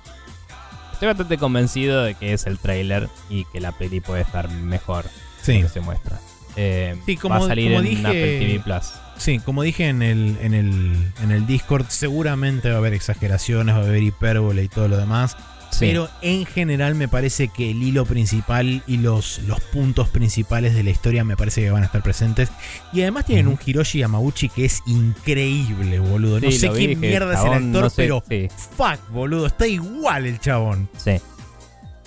estoy 0.93 1.07
bastante 1.09 1.37
convencido 1.37 2.03
de 2.03 2.15
que 2.15 2.33
es 2.33 2.45
el 2.47 2.57
tráiler 2.59 3.09
y 3.29 3.45
que 3.45 3.59
la 3.59 3.71
peli 3.73 3.99
puede 3.99 4.21
estar 4.21 4.49
mejor 4.49 5.05
Sí, 5.41 5.61
que 5.61 5.69
se 5.69 5.81
muestra. 5.81 6.19
Eh, 6.55 6.95
Sí, 7.05 7.17
como- 7.17 7.35
va 7.39 7.45
a 7.45 7.47
salir 7.47 7.67
como 7.73 7.79
en 7.79 7.85
dije- 7.85 8.07
Apple 8.07 8.39
TV 8.39 8.59
Plus. 8.63 8.93
sí, 9.17 9.39
como 9.39 9.61
dije 9.63 9.87
en 9.89 10.01
el, 10.01 10.37
en, 10.41 10.53
el, 10.53 11.11
en 11.21 11.31
el 11.31 11.45
Discord, 11.45 11.85
seguramente 11.89 12.69
va 12.69 12.75
a 12.75 12.77
haber 12.79 12.93
exageraciones, 12.93 13.75
va 13.75 13.79
a 13.79 13.83
haber 13.83 14.01
hipérbole 14.03 14.63
y 14.63 14.67
todo 14.67 14.87
lo 14.87 14.97
demás. 14.97 15.37
Sí. 15.69 15.79
Pero 15.87 16.09
en 16.21 16.45
general 16.45 16.95
me 16.95 17.07
parece 17.07 17.49
que 17.49 17.71
el 17.71 17.83
hilo 17.83 18.05
principal 18.05 18.81
y 18.87 18.97
los, 18.97 19.39
los 19.39 19.59
puntos 19.59 20.07
principales 20.09 20.73
de 20.73 20.83
la 20.83 20.89
historia 20.91 21.23
me 21.23 21.35
parece 21.37 21.61
que 21.61 21.69
van 21.69 21.83
a 21.83 21.87
estar 21.87 22.01
presentes. 22.01 22.49
Y 22.93 23.01
además 23.01 23.25
tienen 23.25 23.47
Ujú. 23.47 23.57
un 23.57 23.59
Hiroshi 23.69 23.99
Yamauchi 23.99 24.49
que 24.49 24.65
es 24.65 24.81
increíble, 24.87 25.99
boludo. 25.99 26.39
No 26.39 26.49
Sí, 26.51 26.57
sé 26.59 26.69
quién 26.69 26.89
dije, 26.91 26.95
mierda 26.95 27.33
es 27.33 27.39
el 27.45 27.53
actor, 27.53 27.61
no 27.83 27.89
sé, 27.89 27.95
pero 27.97 28.23
sí. 28.27 28.47
fuck, 28.75 28.99
boludo, 29.11 29.45
está 29.47 29.67
igual 29.67 30.25
el 30.25 30.39
chabón. 30.39 30.89
Sí. 30.97 31.17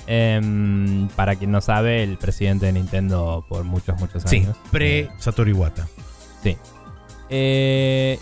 Em, 0.07 1.07
para 1.15 1.37
quien 1.37 1.53
no 1.53 1.61
sabe, 1.61 2.03
el 2.03 2.17
presidente 2.19 2.67
de 2.67 2.73
Nintendo 2.73 3.45
por 3.49 3.63
muchos, 3.65 3.97
muchos 4.01 4.25
Sí, 4.27 4.39
años. 4.39 4.57
pre 4.73 5.01
Eh, 5.01 5.11
Iwata. 5.47 5.87
eh, 7.29 8.19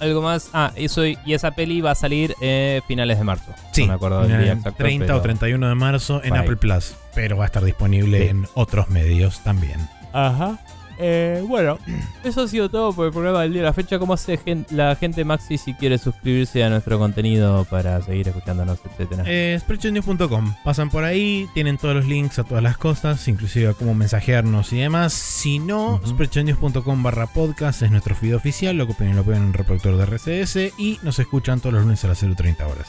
algo 0.00 0.22
más. 0.22 0.50
Ah, 0.52 0.72
eso, 0.76 1.04
y 1.06 1.16
esa 1.26 1.50
peli 1.52 1.80
va 1.80 1.92
a 1.92 1.94
salir 1.94 2.34
eh, 2.40 2.80
finales 2.88 3.18
de 3.18 3.24
marzo. 3.24 3.52
Sí, 3.72 3.82
no 3.82 3.88
me 3.88 3.94
acuerdo 3.94 4.22
del 4.26 4.42
día 4.42 4.52
exacto. 4.52 4.78
30 4.84 5.06
pero- 5.06 5.18
o 5.18 5.20
31 5.22 5.68
de 5.68 5.74
marzo 5.74 6.20
en. 6.24 6.36
Apple 6.36 6.56
Plus, 6.56 6.94
pero 7.14 7.36
va 7.36 7.44
a 7.44 7.46
estar 7.46 7.64
disponible 7.64 8.18
Sí. 8.22 8.28
en 8.28 8.46
otros 8.54 8.88
medios 8.90 9.40
también. 9.44 9.78
Ajá. 10.12 10.58
Eh, 11.02 11.42
bueno, 11.48 11.78
eso 12.24 12.42
ha 12.42 12.48
sido 12.48 12.68
todo 12.68 12.92
por 12.92 13.06
el 13.06 13.12
programa 13.12 13.40
del 13.42 13.52
día 13.52 13.62
de 13.62 13.66
la 13.68 13.72
fecha. 13.72 13.98
¿Cómo 13.98 14.12
hace 14.12 14.36
gen- 14.36 14.66
la 14.70 14.94
gente 14.96 15.24
Maxi 15.24 15.56
si 15.56 15.72
quiere 15.74 15.96
suscribirse 15.96 16.62
a 16.62 16.68
nuestro 16.68 16.98
contenido 16.98 17.64
para 17.64 18.00
seguir 18.02 18.28
escuchándonos, 18.28 18.78
etcétera? 18.84 19.24
Eh. 19.26 19.58
Pasan 20.64 20.90
por 20.90 21.04
ahí, 21.04 21.48
tienen 21.54 21.78
todos 21.78 21.94
los 21.94 22.04
links 22.06 22.38
a 22.38 22.44
todas 22.44 22.62
las 22.62 22.76
cosas, 22.76 23.26
inclusive 23.28 23.68
a 23.68 23.72
cómo 23.74 23.94
mensajearnos 23.94 24.72
y 24.74 24.78
demás. 24.78 25.12
Si 25.14 25.58
no, 25.58 25.94
Ujú. 25.94 26.06
spreadshotnews.com 26.08 27.02
barra 27.02 27.26
podcast 27.26 27.80
es 27.82 27.90
nuestro 27.90 28.14
feed 28.14 28.36
oficial, 28.36 28.76
lo 28.76 28.86
copian 28.86 29.10
y 29.10 29.14
lo 29.14 29.24
pegan 29.24 29.40
en 29.42 29.48
un 29.48 29.54
reproductor 29.54 29.96
de 29.96 30.02
RCS 30.04 30.72
y 30.78 30.98
nos 31.02 31.18
escuchan 31.18 31.60
todos 31.60 31.72
los 31.74 31.82
lunes 31.84 32.04
a 32.04 32.08
las 32.08 32.22
0.30 32.22 32.64
horas. 32.70 32.88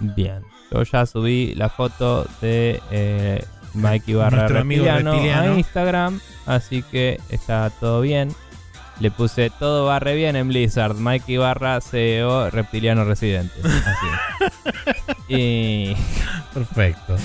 Bien. 0.00 0.42
Yo 0.72 0.82
ya 0.82 1.06
subí 1.06 1.54
la 1.54 1.68
foto 1.68 2.26
de 2.40 2.80
eh, 2.90 3.44
Mikey 3.76 4.14
barra 4.14 4.48
reptiliano, 4.48 5.12
reptiliano. 5.12 5.52
a 5.52 5.56
Instagram. 5.56 6.20
Así 6.46 6.82
que 6.82 7.20
está 7.28 7.70
todo 7.70 8.00
bien. 8.00 8.34
Le 8.98 9.10
puse 9.10 9.50
todo 9.50 9.84
va 9.84 9.98
re 9.98 10.14
bien 10.14 10.36
en 10.36 10.48
Blizzard. 10.48 10.94
Mikey 10.94 11.36
barra 11.36 11.80
CEO 11.80 12.50
reptiliano 12.50 13.04
residente. 13.04 13.54
Así. 13.62 14.52
y, 15.34 15.96
Perfecto. 16.54 17.16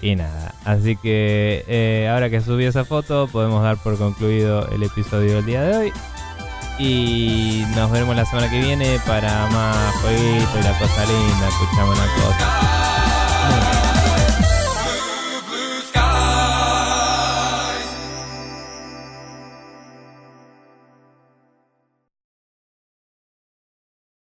y 0.00 0.16
nada. 0.16 0.54
Así 0.64 0.96
que 0.96 1.64
eh, 1.68 2.08
ahora 2.10 2.30
que 2.30 2.40
subí 2.40 2.64
esa 2.64 2.84
foto, 2.84 3.28
podemos 3.28 3.62
dar 3.62 3.76
por 3.76 3.98
concluido 3.98 4.68
el 4.70 4.82
episodio 4.82 5.34
del 5.34 5.46
día 5.46 5.62
de 5.62 5.76
hoy. 5.76 5.92
Y 6.78 7.64
nos 7.74 7.90
vemos 7.90 8.16
la 8.16 8.24
semana 8.24 8.48
que 8.48 8.60
viene 8.60 8.98
para 9.06 9.46
más 9.48 9.94
jueguito 9.96 10.58
y 10.60 10.62
la 10.62 10.78
cosa 10.78 11.04
linda. 11.04 11.48
Escuchamos 11.48 11.98
una 11.98 12.06
cosa. 12.14 12.87